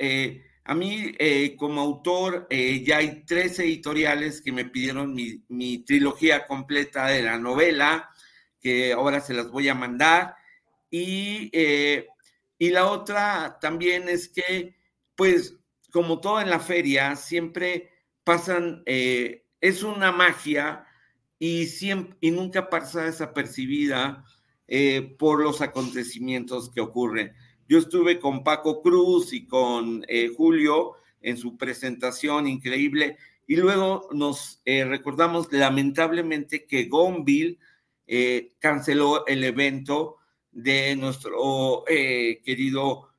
a 0.66 0.74
mí, 0.74 1.14
eh, 1.18 1.56
como 1.56 1.82
autor, 1.82 2.46
eh, 2.48 2.82
ya 2.82 2.98
hay 2.98 3.24
tres 3.26 3.58
editoriales 3.58 4.40
que 4.40 4.50
me 4.50 4.64
pidieron 4.64 5.14
mi, 5.14 5.78
trilogía 5.84 6.46
completa 6.46 7.06
de 7.08 7.22
la 7.22 7.38
novela, 7.38 8.08
que 8.60 8.94
ahora 8.94 9.20
se 9.20 9.34
las 9.34 9.50
voy 9.50 9.68
a 9.68 9.74
mandar. 9.74 10.36
Y, 10.90 11.50
eh, 11.52 12.08
y 12.66 12.70
la 12.70 12.90
otra 12.90 13.58
también 13.60 14.08
es 14.08 14.28
que, 14.28 14.76
pues, 15.14 15.56
como 15.92 16.20
todo 16.20 16.40
en 16.40 16.50
la 16.50 16.60
feria, 16.60 17.16
siempre 17.16 17.90
pasan, 18.24 18.82
es 18.86 19.82
una 19.82 20.12
magia 20.12 20.86
y, 21.38 21.66
siempre, 21.66 22.16
y 22.20 22.30
nunca 22.30 22.68
pasa 22.68 23.02
desapercibida 23.02 24.24
por 25.18 25.42
los 25.42 25.60
acontecimientos 25.60 26.70
que 26.70 26.80
ocurren. 26.80 27.34
Yo 27.66 27.78
estuve 27.78 28.20
con 28.20 28.44
Paco 28.44 28.82
Cruz 28.82 29.32
y 29.32 29.46
con 29.46 30.04
eh, 30.08 30.30
Julio 30.36 30.92
en 31.22 31.38
su 31.38 31.56
presentación 31.56 32.46
increíble 32.46 33.16
y 33.46 33.56
luego 33.56 34.08
nos 34.12 34.60
eh, 34.66 34.84
recordamos 34.84 35.50
lamentablemente 35.50 36.66
que 36.66 36.84
Gonville 36.84 37.58
eh, 38.06 38.52
canceló 38.58 39.26
el 39.26 39.44
evento 39.44 40.16
de 40.54 40.96
nuestro 40.96 41.84
querido 41.86 43.10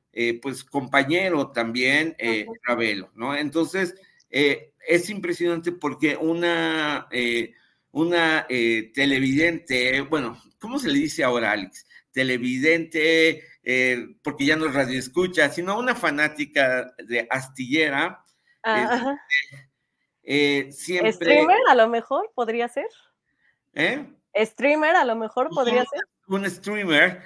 pues 0.42 0.64
compañero 0.64 1.50
también, 1.52 2.16
Ravelo, 2.64 3.10
¿no? 3.14 3.36
Entonces, 3.36 3.94
es 4.30 5.10
impresionante 5.10 5.72
porque 5.72 6.16
una, 6.16 7.08
una 7.92 8.46
televidente, 8.48 10.00
bueno, 10.00 10.42
¿cómo 10.58 10.78
se 10.78 10.88
le 10.88 10.98
dice 10.98 11.22
ahora, 11.22 11.52
Alex? 11.52 11.86
Televidente, 12.12 13.44
eh, 13.68 14.16
porque 14.22 14.46
ya 14.46 14.54
no 14.54 14.66
es 14.66 14.74
radio 14.74 14.96
escucha, 14.96 15.50
sino 15.50 15.76
una 15.76 15.96
fanática 15.96 16.94
de 16.98 17.26
astillera. 17.28 18.24
Ah, 18.62 19.16
este, 19.28 19.68
eh, 20.22 20.72
siempre... 20.72 21.12
¿Streamer 21.12 21.58
a 21.68 21.74
lo 21.74 21.88
mejor 21.88 22.30
podría 22.32 22.68
ser? 22.68 22.86
¿Eh? 23.74 24.06
¿Streamer 24.36 24.94
a 24.94 25.04
lo 25.04 25.16
mejor 25.16 25.50
podría 25.50 25.84
ser? 25.84 26.00
Un 26.28 26.48
streamer 26.50 27.22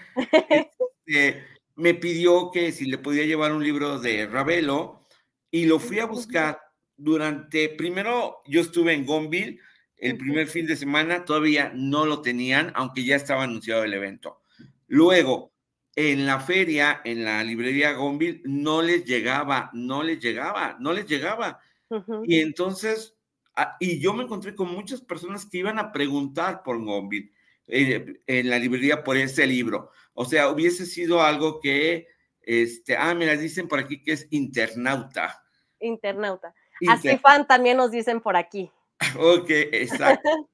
este, 1.07 1.45
me 1.77 1.95
pidió 1.95 2.51
que 2.51 2.73
si 2.73 2.85
le 2.87 2.99
podía 2.99 3.25
llevar 3.25 3.53
un 3.53 3.65
libro 3.65 3.99
de 3.99 4.27
Ravelo 4.27 5.07
y 5.51 5.67
lo 5.67 5.79
fui 5.79 5.99
a 5.99 6.07
buscar. 6.07 6.61
Durante, 6.97 7.70
primero 7.70 8.43
yo 8.47 8.61
estuve 8.61 8.93
en 8.93 9.07
Gonville, 9.07 9.59
el 9.97 10.19
primer 10.19 10.47
fin 10.47 10.67
de 10.67 10.77
semana 10.77 11.25
todavía 11.25 11.73
no 11.75 12.05
lo 12.05 12.20
tenían, 12.20 12.73
aunque 12.75 13.05
ya 13.05 13.17
estaba 13.17 13.45
anunciado 13.45 13.85
el 13.85 13.95
evento. 13.95 14.43
Luego, 14.87 15.53
en 15.97 16.27
la 16.27 16.41
feria, 16.41 17.01
en 17.05 17.25
la 17.25 17.43
librería 17.43 17.93
Gonville, 17.93 18.43
no 18.45 18.83
les 18.83 19.05
llegaba, 19.05 19.70
no 19.73 20.03
les 20.03 20.20
llegaba, 20.20 20.77
no 20.79 20.93
les 20.93 21.07
llegaba. 21.07 21.61
Y 22.25 22.41
entonces, 22.41 23.15
ah, 23.57 23.77
y 23.81 23.99
yo 23.99 24.12
me 24.12 24.25
encontré 24.25 24.55
con 24.55 24.70
muchas 24.70 25.01
personas 25.01 25.47
que 25.47 25.59
iban 25.59 25.79
a 25.79 25.93
preguntar 25.93 26.62
por 26.62 26.83
Gonville 26.85 27.33
eh, 27.70 28.20
en 28.26 28.50
la 28.50 28.58
librería 28.58 29.02
por 29.02 29.16
ese 29.16 29.47
libro. 29.47 29.90
O 30.15 30.24
sea, 30.24 30.49
hubiese 30.49 30.86
sido 30.86 31.23
algo 31.23 31.60
que, 31.60 32.08
este, 32.42 32.97
ah, 32.97 33.15
me 33.15 33.36
dicen 33.36 33.68
por 33.68 33.78
aquí 33.78 34.02
que 34.02 34.12
es 34.12 34.26
internauta. 34.31 35.42
Internauta. 35.78 36.55
Así 36.89 37.16
fan 37.18 37.47
también 37.47 37.76
nos 37.76 37.90
dicen 37.90 38.20
por 38.20 38.36
aquí. 38.36 38.70
Ok, 39.18 39.49
exacto. 39.49 40.50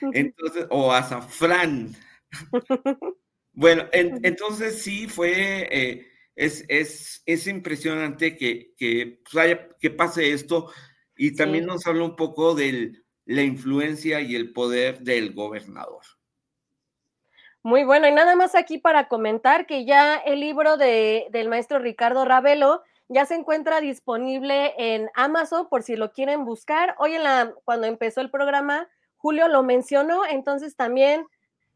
Entonces, 0.12 0.66
o 0.70 0.92
azafrán. 0.92 1.94
Bueno, 3.54 3.86
entonces 3.92 4.82
sí 4.82 5.06
fue, 5.08 5.68
eh, 5.70 6.06
es, 6.34 6.64
es, 6.68 7.22
es, 7.26 7.46
impresionante 7.46 8.34
que, 8.34 8.72
que, 8.78 9.20
pues, 9.30 9.58
que 9.78 9.90
pase 9.90 10.32
esto 10.32 10.72
y 11.18 11.36
también 11.36 11.66
nos 11.66 11.86
habla 11.86 12.04
un 12.04 12.16
poco 12.16 12.54
de 12.54 12.92
la 13.26 13.42
influencia 13.42 14.22
y 14.22 14.34
el 14.34 14.54
poder 14.54 15.00
del 15.00 15.34
gobernador. 15.34 16.00
Muy 17.64 17.84
bueno, 17.84 18.08
y 18.08 18.12
nada 18.12 18.34
más 18.34 18.56
aquí 18.56 18.78
para 18.78 19.06
comentar 19.06 19.66
que 19.66 19.84
ya 19.84 20.16
el 20.16 20.40
libro 20.40 20.76
de, 20.76 21.28
del 21.30 21.48
maestro 21.48 21.78
Ricardo 21.78 22.24
Ravelo 22.24 22.82
ya 23.08 23.24
se 23.24 23.34
encuentra 23.34 23.80
disponible 23.80 24.74
en 24.78 25.10
Amazon 25.14 25.68
por 25.68 25.82
si 25.82 25.94
lo 25.94 26.12
quieren 26.12 26.44
buscar. 26.44 26.96
Hoy 26.98 27.14
en 27.14 27.22
la, 27.22 27.54
cuando 27.64 27.86
empezó 27.86 28.20
el 28.20 28.30
programa, 28.30 28.88
Julio 29.16 29.46
lo 29.46 29.62
mencionó, 29.62 30.24
entonces 30.24 30.74
también 30.74 31.26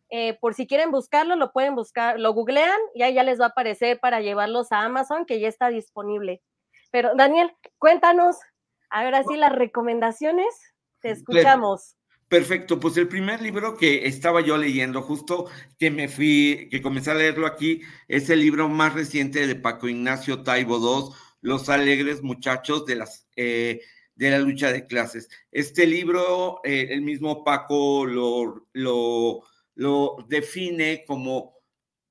eh, 0.09 0.39
por 0.41 0.55
si 0.55 0.67
quieren 0.67 0.91
buscarlo, 0.91 1.37
lo 1.37 1.53
pueden 1.53 1.75
buscar, 1.75 2.19
lo 2.19 2.33
googlean 2.33 2.79
y 2.95 3.03
ahí 3.03 3.15
ya 3.15 3.23
les 3.23 3.41
va 3.41 3.47
a 3.47 3.49
aparecer 3.49 4.01
para 4.01 4.21
llevarlos 4.21 4.73
a 4.73 4.83
Amazon, 4.83 5.27
que 5.27 5.41
ya 5.41 5.49
está 5.49 5.69
disponible. 5.69 6.43
Pero 6.91 7.15
Daniel, 7.15 7.55
cuéntanos, 7.79 8.39
ahora 8.91 9.25
sí 9.25 9.37
las 9.37 9.53
recomendaciones, 9.53 10.75
te 11.01 11.11
escuchamos. 11.11 11.96
Perfecto, 12.29 12.81
pues 12.81 12.97
el 12.97 13.09
primer 13.09 13.41
libro 13.41 13.77
que 13.77 14.07
estaba 14.07 14.41
yo 14.41 14.57
leyendo, 14.59 15.03
justo 15.03 15.47
que 15.79 15.91
me 15.91 16.09
fui, 16.09 16.69
que 16.71 16.83
comencé 16.83 17.13
a 17.13 17.15
leerlo 17.15 17.47
aquí, 17.47 17.83
es 18.09 18.29
el 18.31 18.41
libro 18.41 18.69
más 18.69 18.95
reciente 18.95 19.47
de 19.47 19.55
Paco 19.55 19.89
Ignacio 19.89 20.43
Taibo 20.43 20.79
II, 20.79 21.15
Los 21.41 21.69
alegres 21.69 22.23
muchachos 22.23 22.85
de 22.87 22.97
las 22.97 23.27
eh, 23.37 23.81
de 24.17 24.31
la 24.31 24.39
lucha 24.39 24.73
de 24.73 24.87
clases. 24.87 25.29
Este 25.53 25.87
libro, 25.87 26.61
eh, 26.65 26.89
el 26.91 27.03
mismo 27.03 27.45
Paco 27.45 28.07
lo, 28.07 28.67
lo 28.73 29.45
lo 29.77 30.17
define 30.29 31.05
como 31.07 31.55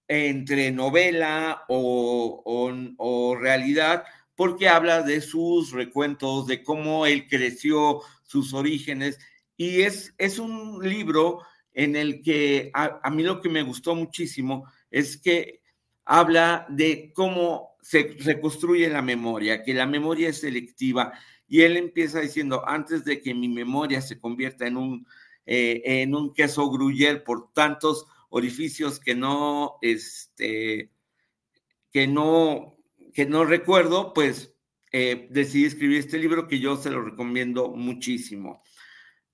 entre 0.08 0.72
novela 0.72 1.64
o, 1.68 3.36
realidad, 3.40 4.06
porque 4.36 4.70
habla 4.70 5.02
de 5.02 5.20
sus 5.20 5.72
recuentos, 5.72 6.46
de 6.48 6.64
cómo 6.64 7.06
él 7.06 7.28
creció, 7.28 8.02
sus 8.24 8.54
orígenes, 8.54 9.20
y 9.58 9.82
es, 9.82 10.14
es 10.18 10.40
un 10.40 10.80
libro 10.88 11.42
en 11.74 11.96
el 11.96 12.22
que 12.22 12.72
a, 12.74 13.10
mí 13.10 13.24
lo 13.24 13.42
que 13.42 13.50
me 13.50 13.64
gustó 13.64 13.96
muchísimo 13.96 14.66
es 14.90 15.18
que 15.18 15.62
habla 16.06 16.66
de 16.70 17.12
cómo 17.14 17.76
se 17.82 18.16
reconstruye 18.20 18.90
la 18.90 19.02
memoria, 19.02 19.64
que 19.64 19.74
la 19.74 19.86
memoria 19.86 20.30
es 20.30 20.40
selectiva, 20.40 21.14
y 21.48 21.62
él 21.62 21.78
empieza 21.78 22.22
diciendo, 22.22 22.68
antes 22.68 23.06
de 23.06 23.22
que 23.22 23.34
mi 23.34 23.50
memoria 23.50 24.02
se 24.02 24.18
convierta 24.18 24.66
en 24.66 24.78
un 24.78 25.08
eh, 25.46 26.02
en 26.02 26.16
un 26.16 26.34
queso 26.34 26.70
gruyere 26.72 27.20
por 27.20 27.54
tantos 27.54 28.08
orificios 28.30 29.00
que 29.00 29.14
no, 29.14 29.76
este, 29.82 30.90
que 31.92 32.08
no, 32.08 32.78
que 33.14 33.28
no 33.28 33.46
recuerdo, 33.46 34.12
pues 34.14 34.54
eh, 34.92 35.28
decidí 35.30 35.66
escribir 35.66 36.00
este 36.00 36.18
libro 36.18 36.48
que 36.48 36.60
yo 36.60 36.78
se 36.78 36.90
lo 36.90 37.04
recomiendo 37.04 37.70
muchísimo. 37.70 38.64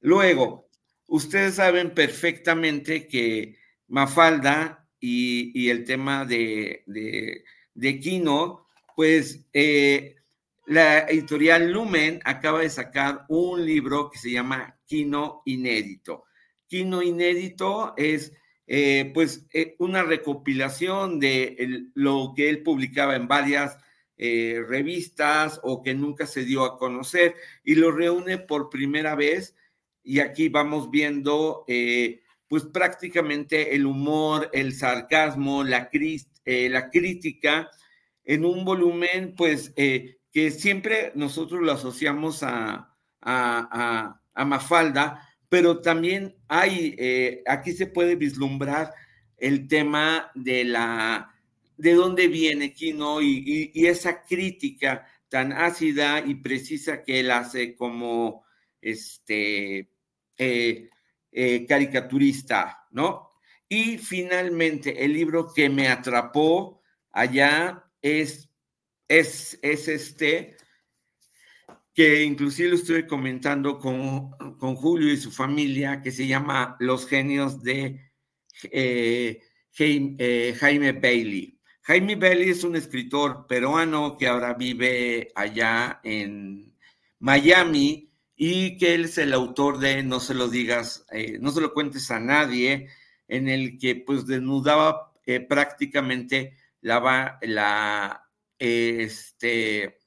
Luego, 0.01 0.67
ustedes 1.07 1.55
saben 1.55 1.93
perfectamente 1.93 3.07
que 3.07 3.57
Mafalda 3.87 4.87
y, 4.99 5.69
el 5.69 5.83
tema 5.85 6.25
de, 6.25 6.83
de, 7.73 7.99
Kino, 7.99 8.67
pues 8.95 9.45
eh, 9.53 10.15
la 10.65 10.99
editorial 11.01 11.71
Lumen 11.71 12.19
acaba 12.23 12.61
de 12.61 12.69
sacar 12.69 13.25
un 13.29 13.63
libro 13.65 14.09
que 14.09 14.17
se 14.17 14.31
llama 14.31 14.79
Kino 14.85 15.43
Inédito. 15.45 16.25
Kino 16.67 17.01
Inédito 17.01 17.93
es 17.97 18.33
eh, 18.67 19.11
pues 19.13 19.45
eh, 19.53 19.75
una 19.79 20.03
recopilación 20.03 21.19
de 21.19 21.89
lo 21.93 22.33
que 22.35 22.49
él 22.49 22.63
publicaba 22.63 23.15
en 23.15 23.27
varias 23.27 23.77
revistas 24.23 25.59
o 25.63 25.81
que 25.81 25.95
nunca 25.95 26.27
se 26.27 26.45
dio 26.45 26.63
a 26.63 26.77
conocer 26.77 27.33
y 27.63 27.73
lo 27.73 27.91
reúne 27.91 28.37
por 28.37 28.69
primera 28.69 29.15
vez 29.15 29.55
y 30.03 30.19
aquí 30.19 30.49
vamos 30.49 30.89
viendo 30.89 31.65
pues 32.47 32.63
prácticamente 32.65 33.75
el 33.75 33.85
humor, 33.85 34.49
el 34.53 34.73
sarcasmo, 34.73 35.63
la, 35.63 35.89
la 36.45 36.89
crítica 36.89 37.69
en 38.23 38.45
un 38.45 38.65
volumen 38.65 39.35
pues 39.35 39.73
que 40.31 40.51
siempre 40.51 41.11
nosotros 41.15 41.61
lo 41.61 41.73
asociamos 41.73 42.41
a, 42.43 42.95
a, 43.21 44.21
a, 44.33 44.45
Mafalda, 44.45 45.27
pero 45.49 45.81
también 45.81 46.35
hay, 46.47 46.95
eh, 46.97 47.43
aquí 47.45 47.73
se 47.73 47.87
puede 47.87 48.15
vislumbrar 48.15 48.93
el 49.37 49.67
tema 49.67 50.31
de 50.33 50.63
la, 50.63 51.35
de 51.77 51.93
dónde 51.93 52.27
viene 52.27 52.73
Kino 52.73 53.21
y, 53.21 53.71
y, 53.73 53.85
esa 53.87 54.23
crítica 54.23 55.05
tan 55.29 55.51
ácida 55.51 56.23
y 56.25 56.35
precisa 56.35 57.03
que 57.03 57.19
él 57.19 57.31
hace 57.31 57.75
como 57.75 58.45
este 58.81 59.90
eh, 60.41 60.89
eh, 61.31 61.65
caricaturista, 61.67 62.87
¿no? 62.91 63.29
Y 63.69 63.97
finalmente, 63.97 65.03
el 65.03 65.13
libro 65.13 65.53
que 65.53 65.69
me 65.69 65.87
atrapó 65.87 66.81
allá 67.11 67.85
es 68.01 68.51
es, 69.11 69.59
este, 69.61 70.55
que 71.93 72.23
inclusive 72.23 72.69
lo 72.69 72.75
estuve 72.75 73.05
comentando 73.05 73.77
con, 73.77 74.31
con, 74.57 74.75
Julio 74.75 75.11
y 75.11 75.17
su 75.17 75.31
familia, 75.31 76.01
que 76.01 76.11
se 76.11 76.27
llama 76.27 76.77
Los 76.79 77.07
genios 77.07 77.61
de 77.61 78.11
eh, 78.71 79.41
Jaime, 79.73 80.93
Bailey. 80.93 81.59
Jaime 81.81 82.15
Bailey 82.15 82.51
es 82.51 82.63
un 82.63 82.75
escritor 82.75 83.47
peruano 83.47 84.17
que 84.17 84.27
ahora 84.27 84.53
vive 84.53 85.31
allá 85.35 85.99
en 86.03 86.73
Miami 87.19 88.10
y 88.43 88.75
que 88.77 88.95
él 88.95 89.05
es 89.05 89.19
el 89.19 89.33
autor 89.33 89.77
de 89.77 90.01
No 90.01 90.19
se 90.19 90.33
lo 90.33 90.47
digas, 90.47 91.05
eh, 91.11 91.37
no 91.39 91.51
se 91.51 91.61
lo 91.61 91.73
cuentes 91.73 92.09
a 92.09 92.19
nadie, 92.19 92.87
en 93.27 93.47
el 93.47 93.77
que 93.77 93.95
pues 93.95 94.25
desnudaba 94.25 95.13
prácticamente 95.47 96.57
la, 96.81 97.37
la, 97.43 98.27
este, 98.57 99.99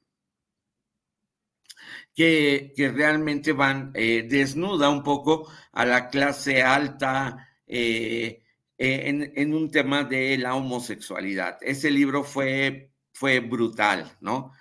que, 2.14 2.72
realmente 2.92 3.52
van, 3.52 3.92
eh, 3.94 4.26
desnuda 4.28 4.88
un 4.88 5.04
poco 5.04 5.48
a 5.72 5.84
la 5.84 6.08
clase 6.08 6.60
alta 6.62 7.48
eh, 7.68 8.42
eh, 8.78 9.30
en, 9.36 9.54
un 9.54 9.70
tema 9.70 10.02
de 10.02 10.38
la 10.38 10.56
homosexualidad. 10.56 11.58
Ese 11.60 11.88
libro 11.88 12.24
fue, 12.24 12.90
fue 13.12 13.38
brutal, 13.38 14.16
¿no? 14.20 14.52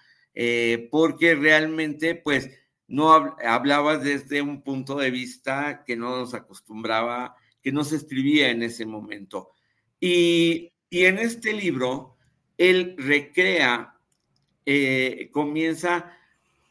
porque 0.89 1.35
realmente, 1.35 2.15
pues, 2.15 2.49
no 2.87 3.13
hablaba 3.13 3.97
desde 3.97 4.41
un 4.41 4.61
punto 4.61 4.95
de 4.97 5.11
vista 5.11 5.83
que 5.85 5.95
no 5.95 6.17
nos 6.17 6.33
acostumbraba, 6.33 7.35
que 7.61 7.71
no 7.71 7.83
se 7.83 7.95
escribía 7.95 8.49
en 8.49 8.63
ese 8.63 8.85
momento. 8.85 9.51
Y, 9.99 10.71
y 10.89 11.05
en 11.05 11.17
este 11.17 11.53
libro, 11.53 12.17
él 12.57 12.95
recrea, 12.97 13.97
eh, 14.65 15.29
comienza 15.31 16.17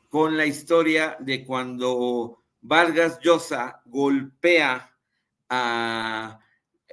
con 0.08 0.36
la 0.36 0.46
historia 0.46 1.16
de 1.20 1.44
cuando 1.44 2.42
Vargas 2.60 3.18
Llosa 3.20 3.80
golpea 3.86 4.94
a 5.48 6.38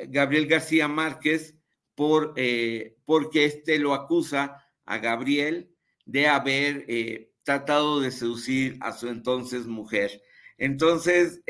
Gabriel 0.07 0.48
García 0.48 0.88
Márquez 0.88 1.56
por, 1.95 2.33
eh, 2.38 2.95
porque 3.06 3.45
éste 3.45 3.77
lo 3.77 3.93
acusa 3.93 4.65
a 4.85 4.98
Gabriel 4.98 5.69
de 6.06 6.27
haber 6.27 6.85
eh, 6.88 7.28
tratado 7.49 7.99
de 7.99 8.11
seducir 8.11 8.77
a 8.79 8.91
su 8.91 9.07
entonces 9.07 9.65
mujer. 9.65 10.21
Entonces, 10.59 11.41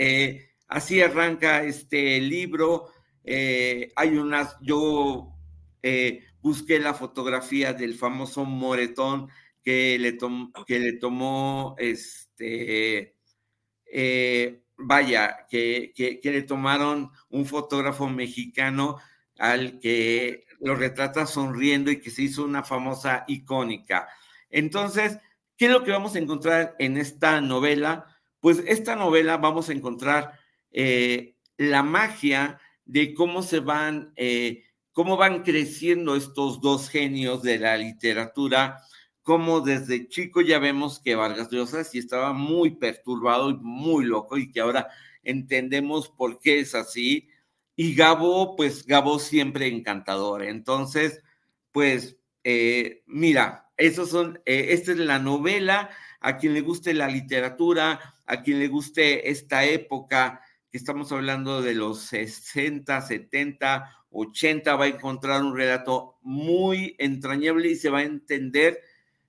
así 0.70 1.02
arranca 1.02 1.64
este 1.64 2.22
libro. 2.22 2.88
hay 3.26 4.18
unas, 4.18 4.56
yo 4.62 5.36
busqué 6.42 6.80
la 6.80 6.94
fotografía 6.94 7.74
del 7.74 7.96
famoso 7.96 8.46
moretón 8.46 9.30
que 9.62 10.00
le, 10.00 10.18
que 10.66 10.80
le 10.80 10.94
tomó, 10.94 11.76
este, 11.78 13.18
eh, 13.92 14.64
vaya, 14.78 15.48
que, 15.50 15.92
que, 15.94 16.32
le 16.32 16.44
tomaron 16.44 17.12
un 17.28 17.46
fotógrafo 17.46 18.08
mexicano 18.08 19.00
al 19.38 19.80
que 19.80 20.46
lo 20.62 20.76
retrata 20.76 21.26
sonriendo 21.26 21.92
y 21.92 22.00
que 22.00 22.10
se 22.10 22.22
hizo 22.24 22.46
una 22.46 22.64
famosa 22.64 23.26
icónica. 23.28 24.08
Entonces, 24.50 25.18
¿qué 25.60 25.66
es 25.66 25.72
lo 25.72 25.84
que 25.84 25.92
vamos 25.92 26.16
a 26.16 26.20
encontrar 26.20 26.76
en 26.80 26.98
esta 26.98 27.42
novela? 27.42 28.06
Pues 28.40 28.64
esta 28.66 28.96
novela 28.96 29.36
vamos 29.38 29.68
a 29.70 29.74
encontrar 29.74 30.40
eh, 30.72 31.36
la 31.58 31.84
magia 31.84 32.60
de 32.86 33.14
cómo 33.14 33.44
se 33.44 33.60
van 33.60 34.14
eh, 34.16 34.64
cómo 34.94 35.18
van 35.18 35.44
creciendo 35.44 36.16
estos 36.16 36.62
dos 36.62 36.90
genios 36.90 37.44
de 37.44 37.60
la 37.60 37.76
literatura, 37.78 38.82
cómo 39.22 39.60
desde 39.60 40.08
chico 40.08 40.40
ya 40.40 40.60
vemos 40.60 41.02
que 41.02 41.16
Vargas 41.16 41.50
Llosa 41.52 41.84
sí 41.84 42.00
estaba 42.00 42.32
muy 42.32 42.78
perturbado 42.78 43.50
y 43.50 43.58
muy 43.58 44.06
loco 44.06 44.38
y 44.38 44.50
que 44.52 44.62
ahora 44.62 44.88
entendemos 45.24 46.10
por 46.10 46.40
qué 46.40 46.60
es 46.60 46.74
así. 46.74 47.28
Y 47.76 47.96
Gabo, 47.96 48.56
pues 48.56 48.86
Gabo 48.86 49.20
siempre 49.20 49.68
encantador. 49.68 50.44
Entonces, 50.44 51.22
pues, 51.72 52.18
eh, 52.44 53.04
mira, 53.06 53.69
esos 53.80 54.10
son, 54.10 54.42
eh, 54.46 54.68
esta 54.70 54.92
es 54.92 54.98
la 54.98 55.20
novela, 55.20 55.90
a 56.20 56.38
quien 56.38 56.54
le 56.54 56.62
guste 56.62 56.94
la 56.94 57.08
literatura, 57.08 58.14
a 58.26 58.42
quien 58.44 58.60
le 58.60 58.68
guste 58.68 59.32
esta 59.32 59.64
época, 59.64 60.42
que 60.70 60.78
estamos 60.78 61.12
hablando 61.12 61.62
de 61.62 61.74
los 61.74 62.02
60, 62.02 63.02
70, 63.02 64.06
80 64.12 64.76
va 64.76 64.86
a 64.86 64.90
encontrar 64.90 65.42
un 65.42 65.56
relato 65.56 66.18
muy 66.22 66.96
entrañable 67.00 67.70
y 67.70 67.76
se 67.76 67.90
va 67.90 68.00
a 68.00 68.04
entender 68.04 68.82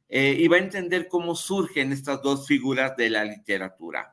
eh, 0.09 0.35
y 0.37 0.49
va 0.49 0.57
a 0.57 0.61
entender 0.61 1.07
cómo 1.07 1.37
surgen 1.37 1.93
estas 1.93 2.21
dos 2.21 2.49
figuras 2.49 2.97
de 2.97 3.09
la 3.09 3.25
literatura. 3.25 4.13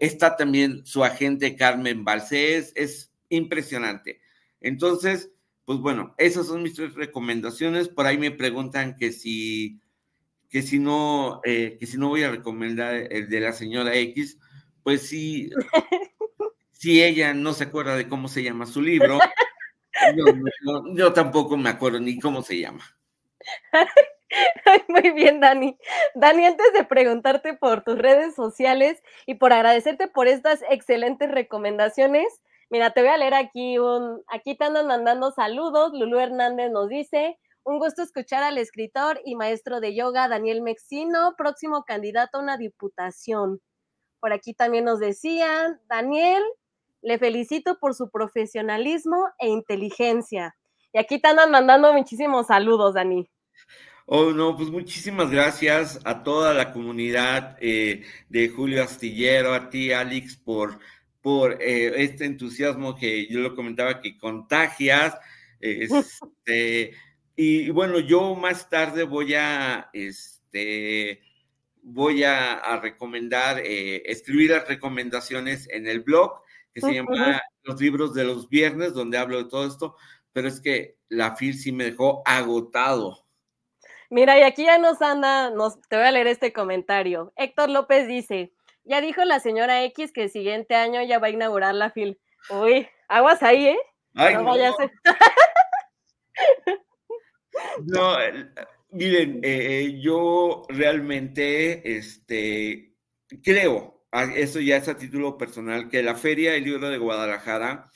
Está 0.00 0.34
también 0.34 0.84
su 0.86 1.04
agente 1.04 1.54
Carmen 1.54 2.04
Balcés, 2.04 2.72
es 2.74 3.12
impresionante. 3.28 4.20
Entonces, 4.60 5.30
pues 5.68 5.80
bueno, 5.80 6.14
esas 6.16 6.46
son 6.46 6.62
mis 6.62 6.72
tres 6.72 6.94
recomendaciones. 6.94 7.90
Por 7.90 8.06
ahí 8.06 8.16
me 8.16 8.30
preguntan 8.30 8.96
que 8.96 9.12
si, 9.12 9.82
que 10.48 10.62
si 10.62 10.78
no, 10.78 11.42
eh, 11.44 11.76
que 11.78 11.84
si 11.84 11.98
no 11.98 12.08
voy 12.08 12.22
a 12.22 12.30
recomendar 12.30 12.94
el 12.94 13.28
de 13.28 13.40
la 13.40 13.52
señora 13.52 13.94
X, 13.94 14.38
pues 14.82 15.06
sí, 15.06 15.50
si 16.72 17.02
ella 17.02 17.34
no 17.34 17.52
se 17.52 17.64
acuerda 17.64 17.98
de 17.98 18.08
cómo 18.08 18.28
se 18.28 18.42
llama 18.42 18.64
su 18.64 18.80
libro, 18.80 19.18
yo, 20.94 21.12
tampoco 21.12 21.58
me 21.58 21.68
acuerdo 21.68 22.00
ni 22.00 22.18
cómo 22.18 22.40
se 22.40 22.60
llama. 22.60 22.84
Muy 24.88 25.10
bien, 25.10 25.38
Dani. 25.38 25.76
Dani, 26.14 26.46
antes 26.46 26.72
de 26.72 26.84
preguntarte 26.84 27.52
por 27.52 27.84
tus 27.84 27.98
redes 27.98 28.34
sociales 28.34 29.02
y 29.26 29.34
por 29.34 29.52
agradecerte 29.52 30.08
por 30.08 30.28
estas 30.28 30.64
excelentes 30.70 31.30
recomendaciones, 31.30 32.40
mira, 32.70 32.90
te 32.90 33.00
voy 33.00 33.10
a 33.10 33.16
leer 33.16 33.34
aquí 33.34 33.78
un, 33.78 34.22
aquí 34.28 34.56
te 34.56 34.64
andan 34.64 34.86
mandando 34.86 35.30
saludos. 35.30 35.92
Lulú 35.92 36.18
Hernández 36.18 36.70
nos 36.70 36.88
dice, 36.88 37.38
un 37.64 37.78
gusto 37.78 38.02
escuchar 38.02 38.42
al 38.42 38.58
escritor 38.58 39.20
y 39.24 39.36
maestro 39.36 39.80
de 39.80 39.94
yoga 39.94 40.28
Daniel 40.28 40.62
Mexino, 40.62 41.34
próximo 41.36 41.84
candidato 41.84 42.38
a 42.38 42.42
una 42.42 42.56
diputación. 42.56 43.60
Por 44.20 44.32
aquí 44.32 44.54
también 44.54 44.84
nos 44.84 45.00
decían, 45.00 45.80
Daniel, 45.88 46.42
le 47.02 47.18
felicito 47.18 47.78
por 47.78 47.94
su 47.94 48.10
profesionalismo 48.10 49.28
e 49.38 49.48
inteligencia. 49.48 50.56
Y 50.92 50.98
aquí 50.98 51.20
te 51.20 51.28
andan 51.28 51.50
mandando 51.50 51.92
muchísimos 51.92 52.46
saludos, 52.46 52.94
Dani. 52.94 53.28
Oh, 54.06 54.30
no, 54.30 54.56
pues 54.56 54.70
muchísimas 54.70 55.30
gracias 55.30 56.00
a 56.04 56.22
toda 56.22 56.54
la 56.54 56.72
comunidad 56.72 57.58
eh, 57.60 58.04
de 58.30 58.48
Julio 58.48 58.82
Astillero, 58.82 59.52
a 59.52 59.68
ti, 59.68 59.92
Alex, 59.92 60.36
por, 60.36 60.78
por 61.28 61.60
eh, 61.60 61.92
este 62.04 62.24
entusiasmo 62.24 62.96
que 62.96 63.26
yo 63.26 63.40
lo 63.40 63.54
comentaba 63.54 64.00
que 64.00 64.16
contagias. 64.16 65.14
Este, 65.60 66.94
y, 67.36 67.68
bueno, 67.68 67.98
yo 67.98 68.34
más 68.34 68.70
tarde 68.70 69.02
voy 69.02 69.34
a, 69.34 69.90
este, 69.92 71.20
voy 71.82 72.24
a, 72.24 72.80
recomendar, 72.80 73.58
eh, 73.58 74.04
escribir 74.06 74.52
las 74.52 74.66
recomendaciones 74.66 75.68
en 75.68 75.86
el 75.86 76.00
blog 76.00 76.40
que 76.72 76.80
se 76.80 76.94
llama 76.94 77.42
Los 77.62 77.78
libros 77.78 78.14
de 78.14 78.24
los 78.24 78.48
viernes, 78.48 78.94
donde 78.94 79.18
hablo 79.18 79.36
de 79.36 79.50
todo 79.50 79.66
esto, 79.66 79.96
pero 80.32 80.48
es 80.48 80.62
que 80.62 80.96
la 81.10 81.36
FIL 81.36 81.58
sí 81.58 81.72
me 81.72 81.84
dejó 81.84 82.22
agotado. 82.24 83.26
Mira, 84.08 84.38
y 84.38 84.44
aquí 84.44 84.64
ya 84.64 84.78
nos 84.78 85.02
anda, 85.02 85.50
nos, 85.50 85.78
te 85.90 85.96
voy 85.96 86.06
a 86.06 86.10
leer 86.10 86.28
este 86.28 86.54
comentario. 86.54 87.34
Héctor 87.36 87.68
López 87.68 88.08
dice, 88.08 88.54
ya 88.88 89.00
dijo 89.00 89.24
la 89.24 89.38
señora 89.38 89.84
X 89.84 90.12
que 90.12 90.24
el 90.24 90.30
siguiente 90.30 90.74
año 90.74 91.02
ya 91.02 91.18
va 91.18 91.28
a 91.28 91.30
inaugurar 91.30 91.74
la 91.74 91.90
FIL. 91.90 92.18
Uy, 92.50 92.88
aguas 93.08 93.42
ahí, 93.42 93.66
¿eh? 93.66 93.78
no, 94.14 94.44
vayas 94.44 94.74
no, 97.84 98.16
miren, 98.90 99.40
eh, 99.44 99.80
eh, 99.80 100.00
yo 100.00 100.64
realmente 100.68 101.96
este, 101.96 102.94
creo, 103.42 104.04
eso 104.34 104.60
ya 104.60 104.76
es 104.76 104.88
a 104.88 104.96
título 104.96 105.36
personal, 105.36 105.88
que 105.88 106.02
la 106.02 106.14
Feria 106.14 106.52
del 106.52 106.64
Libro 106.64 106.88
de 106.88 106.98
Guadalajara 106.98 107.90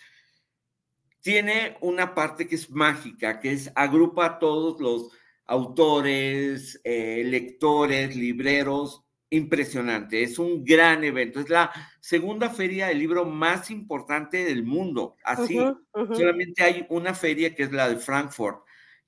tiene 1.21 1.77
una 1.81 2.15
parte 2.15 2.47
que 2.47 2.57
es 2.57 2.71
mágica, 2.71 3.41
que 3.41 3.53
es 3.53 3.71
agrupa 3.75 4.27
a 4.27 4.39
todos 4.39 4.81
los 4.81 5.11
autores, 5.47 6.81
eh, 6.85 7.23
lectores, 7.25 8.17
libreros, 8.17 9.05
impresionante. 9.33 10.23
Es 10.23 10.39
un 10.39 10.65
gran 10.65 11.03
evento. 11.05 11.41
Es 11.41 11.49
la 11.49 11.73
segunda 12.01 12.51
feria 12.51 12.87
del 12.87 12.99
libro 12.99 13.25
más 13.25 13.71
importante 13.71 14.45
del 14.45 14.63
mundo. 14.63 15.17
Así, 15.25 15.59
solamente 15.93 16.63
hay 16.63 16.87
una 16.91 17.15
feria 17.15 17.55
que 17.55 17.65
es 17.65 17.73
la 17.73 17.89
de 17.89 17.97
Frankfurt. 17.97 18.65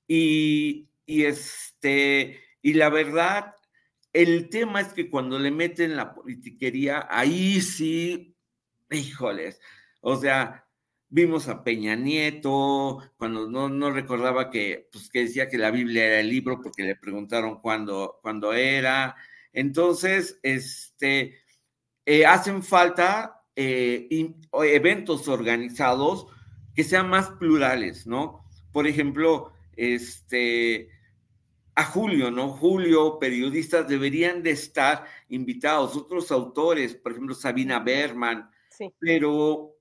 Y, 0.07 0.89
y, 1.05 1.23
este, 1.23 2.39
y 2.61 2.73
la 2.73 2.89
verdad, 2.89 3.55
el 4.13 4.49
tema 4.49 4.81
es 4.81 4.93
que 4.93 5.09
cuando 5.09 5.39
le 5.39 5.51
meten 5.51 5.95
la 5.95 6.13
politiquería, 6.13 7.07
ahí 7.09 7.61
sí, 7.61 8.35
híjoles, 8.89 9.61
o 10.01 10.15
sea, 10.15 10.65
Vimos 11.07 11.47
a 11.47 11.63
Peña 11.63 11.95
Nieto, 11.95 12.99
cuando 13.15 13.47
no, 13.47 13.69
no 13.69 13.91
recordaba 13.91 14.49
que, 14.49 14.89
pues, 14.91 15.09
que 15.09 15.19
decía 15.21 15.47
que 15.49 15.57
la 15.57 15.71
Biblia 15.71 16.05
era 16.05 16.19
el 16.19 16.29
libro 16.29 16.59
porque 16.61 16.83
le 16.83 16.95
preguntaron 16.95 17.61
cuándo, 17.61 18.19
cuándo 18.21 18.53
era. 18.53 19.15
Entonces, 19.55 20.37
este, 20.43 21.39
eh, 22.05 22.25
hacen 22.25 22.61
falta 22.61 23.41
eh, 23.55 24.07
eventos 24.51 25.27
organizados 25.29 26.27
que 26.75 26.83
sean 26.83 27.09
más 27.09 27.31
plurales, 27.31 28.05
¿no? 28.05 28.45
Por 28.73 28.85
ejemplo, 28.85 29.53
este, 29.77 30.89
a 31.73 31.85
Julio, 31.85 32.31
¿no? 32.31 32.49
Julio, 32.49 33.17
periodistas 33.17 33.87
deberían 33.87 34.43
de 34.43 34.51
estar 34.51 35.05
invitados, 35.29 35.95
otros 35.95 36.31
autores, 36.31 36.95
por 36.95 37.13
ejemplo, 37.13 37.33
Sabina 37.33 37.79
Berman, 37.79 38.49
sí. 38.69 38.93
pero 38.99 39.77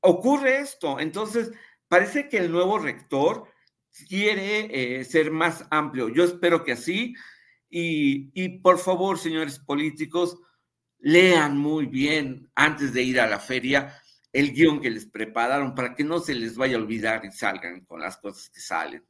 ocurre 0.00 0.58
esto. 0.58 0.98
Entonces, 0.98 1.52
parece 1.86 2.28
que 2.28 2.38
el 2.38 2.50
nuevo 2.50 2.78
rector 2.80 3.44
quiere 4.08 4.98
eh, 5.00 5.04
ser 5.04 5.30
más 5.30 5.64
amplio. 5.70 6.08
Yo 6.08 6.24
espero 6.24 6.64
que 6.64 6.72
así. 6.72 7.14
Y, 7.70 8.30
y, 8.34 8.58
por 8.58 8.78
favor, 8.78 9.18
señores 9.18 9.58
políticos, 9.58 10.38
lean 10.98 11.56
muy 11.56 11.86
bien 11.86 12.50
antes 12.54 12.92
de 12.92 13.02
ir 13.02 13.20
a 13.20 13.26
la 13.26 13.38
feria 13.38 13.96
el 14.32 14.52
guion 14.52 14.80
que 14.80 14.90
les 14.90 15.06
prepararon 15.06 15.74
para 15.74 15.94
que 15.94 16.04
no 16.04 16.20
se 16.20 16.34
les 16.34 16.56
vaya 16.56 16.76
a 16.76 16.80
olvidar 16.80 17.24
y 17.24 17.32
salgan 17.32 17.84
con 17.84 18.00
las 18.00 18.16
cosas 18.16 18.48
que 18.50 18.60
salen. 18.60 19.04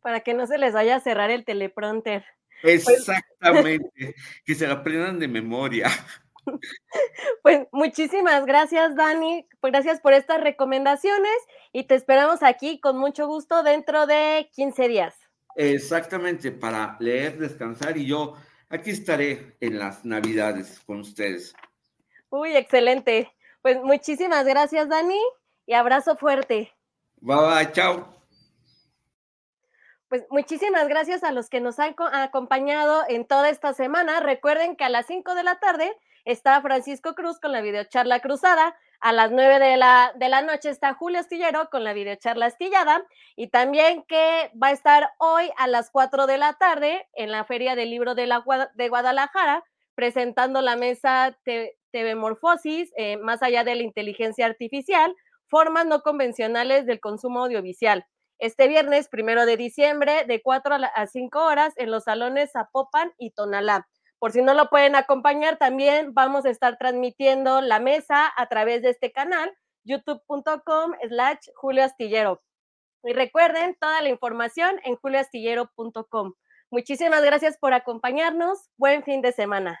Para 0.00 0.20
que 0.20 0.34
no 0.34 0.46
se 0.46 0.58
les 0.58 0.72
vaya 0.72 0.96
a 0.96 1.00
cerrar 1.00 1.30
el 1.30 1.44
teleprompter. 1.44 2.24
Pues 2.62 2.88
Exactamente, 2.88 4.14
que 4.44 4.54
se 4.54 4.66
lo 4.66 4.74
aprendan 4.74 5.18
de 5.18 5.28
memoria. 5.28 5.88
Pues 7.42 7.66
muchísimas 7.70 8.46
gracias, 8.46 8.96
Dani. 8.96 9.46
Pues 9.60 9.72
gracias 9.72 10.00
por 10.00 10.14
estas 10.14 10.40
recomendaciones 10.40 11.36
y 11.72 11.84
te 11.84 11.94
esperamos 11.94 12.42
aquí 12.42 12.80
con 12.80 12.96
mucho 12.96 13.26
gusto 13.26 13.62
dentro 13.62 14.06
de 14.06 14.48
15 14.54 14.88
días. 14.88 15.29
Exactamente, 15.56 16.52
para 16.52 16.96
leer, 17.00 17.38
descansar 17.38 17.96
y 17.96 18.06
yo 18.06 18.36
aquí 18.68 18.90
estaré 18.90 19.56
en 19.60 19.78
las 19.78 20.04
Navidades 20.04 20.80
con 20.80 21.00
ustedes. 21.00 21.54
Uy, 22.30 22.56
excelente. 22.56 23.32
Pues 23.62 23.82
muchísimas 23.82 24.46
gracias, 24.46 24.88
Dani, 24.88 25.20
y 25.66 25.74
abrazo 25.74 26.16
fuerte. 26.16 26.72
Bye, 27.20 27.36
bye, 27.36 27.72
chao. 27.72 28.20
Pues 30.08 30.24
muchísimas 30.30 30.88
gracias 30.88 31.22
a 31.22 31.30
los 31.30 31.48
que 31.48 31.60
nos 31.60 31.78
han 31.78 31.94
acompañado 32.12 33.04
en 33.08 33.26
toda 33.26 33.48
esta 33.48 33.74
semana. 33.74 34.18
Recuerden 34.20 34.74
que 34.74 34.84
a 34.84 34.88
las 34.88 35.06
5 35.06 35.34
de 35.34 35.44
la 35.44 35.60
tarde 35.60 35.96
está 36.24 36.60
Francisco 36.62 37.14
Cruz 37.14 37.38
con 37.38 37.52
la 37.52 37.60
videocharla 37.60 38.20
cruzada. 38.20 38.76
A 39.00 39.12
las 39.12 39.30
9 39.30 39.58
de 39.58 39.76
la, 39.76 40.12
de 40.16 40.28
la 40.28 40.42
noche 40.42 40.68
está 40.68 40.94
Julio 40.94 41.20
Astillero 41.20 41.70
con 41.70 41.84
la 41.84 41.92
videocharla 41.92 42.46
astillada. 42.46 43.04
Y 43.36 43.48
también 43.48 44.04
que 44.06 44.50
va 44.62 44.68
a 44.68 44.72
estar 44.72 45.10
hoy 45.18 45.50
a 45.56 45.66
las 45.66 45.90
4 45.90 46.26
de 46.26 46.38
la 46.38 46.54
tarde 46.54 47.08
en 47.14 47.30
la 47.30 47.44
Feria 47.44 47.74
del 47.74 47.90
Libro 47.90 48.14
de, 48.14 48.26
la, 48.26 48.44
de 48.74 48.88
Guadalajara 48.88 49.64
presentando 49.94 50.62
la 50.62 50.76
mesa 50.76 51.36
TV 51.44 52.14
Morfosis, 52.14 52.90
eh, 52.96 53.16
más 53.18 53.42
allá 53.42 53.64
de 53.64 53.74
la 53.74 53.82
inteligencia 53.82 54.46
artificial, 54.46 55.14
formas 55.46 55.86
no 55.86 56.02
convencionales 56.02 56.86
del 56.86 57.00
consumo 57.00 57.44
audiovisual 57.44 58.06
este 58.40 58.68
viernes, 58.68 59.08
primero 59.08 59.44
de 59.44 59.56
diciembre, 59.56 60.24
de 60.26 60.40
4 60.40 60.76
a 60.94 61.06
5 61.06 61.44
horas 61.44 61.74
en 61.76 61.90
los 61.90 62.04
salones 62.04 62.52
Zapopan 62.52 63.12
y 63.18 63.32
Tonalá. 63.32 63.86
Por 64.20 64.32
si 64.32 64.42
no 64.42 64.52
lo 64.52 64.68
pueden 64.68 64.96
acompañar, 64.96 65.56
también 65.56 66.12
vamos 66.12 66.44
a 66.44 66.50
estar 66.50 66.76
transmitiendo 66.76 67.62
la 67.62 67.80
mesa 67.80 68.30
a 68.36 68.46
través 68.48 68.82
de 68.82 68.90
este 68.90 69.12
canal, 69.12 69.50
youtube.com 69.84 70.92
slash 71.08 71.48
Julio 71.54 71.84
Astillero. 71.84 72.42
Y 73.02 73.14
recuerden 73.14 73.76
toda 73.80 74.02
la 74.02 74.10
información 74.10 74.78
en 74.84 74.96
julioastillero.com. 74.96 76.34
Muchísimas 76.70 77.22
gracias 77.22 77.56
por 77.56 77.72
acompañarnos. 77.72 78.68
Buen 78.76 79.02
fin 79.04 79.22
de 79.22 79.32
semana. 79.32 79.80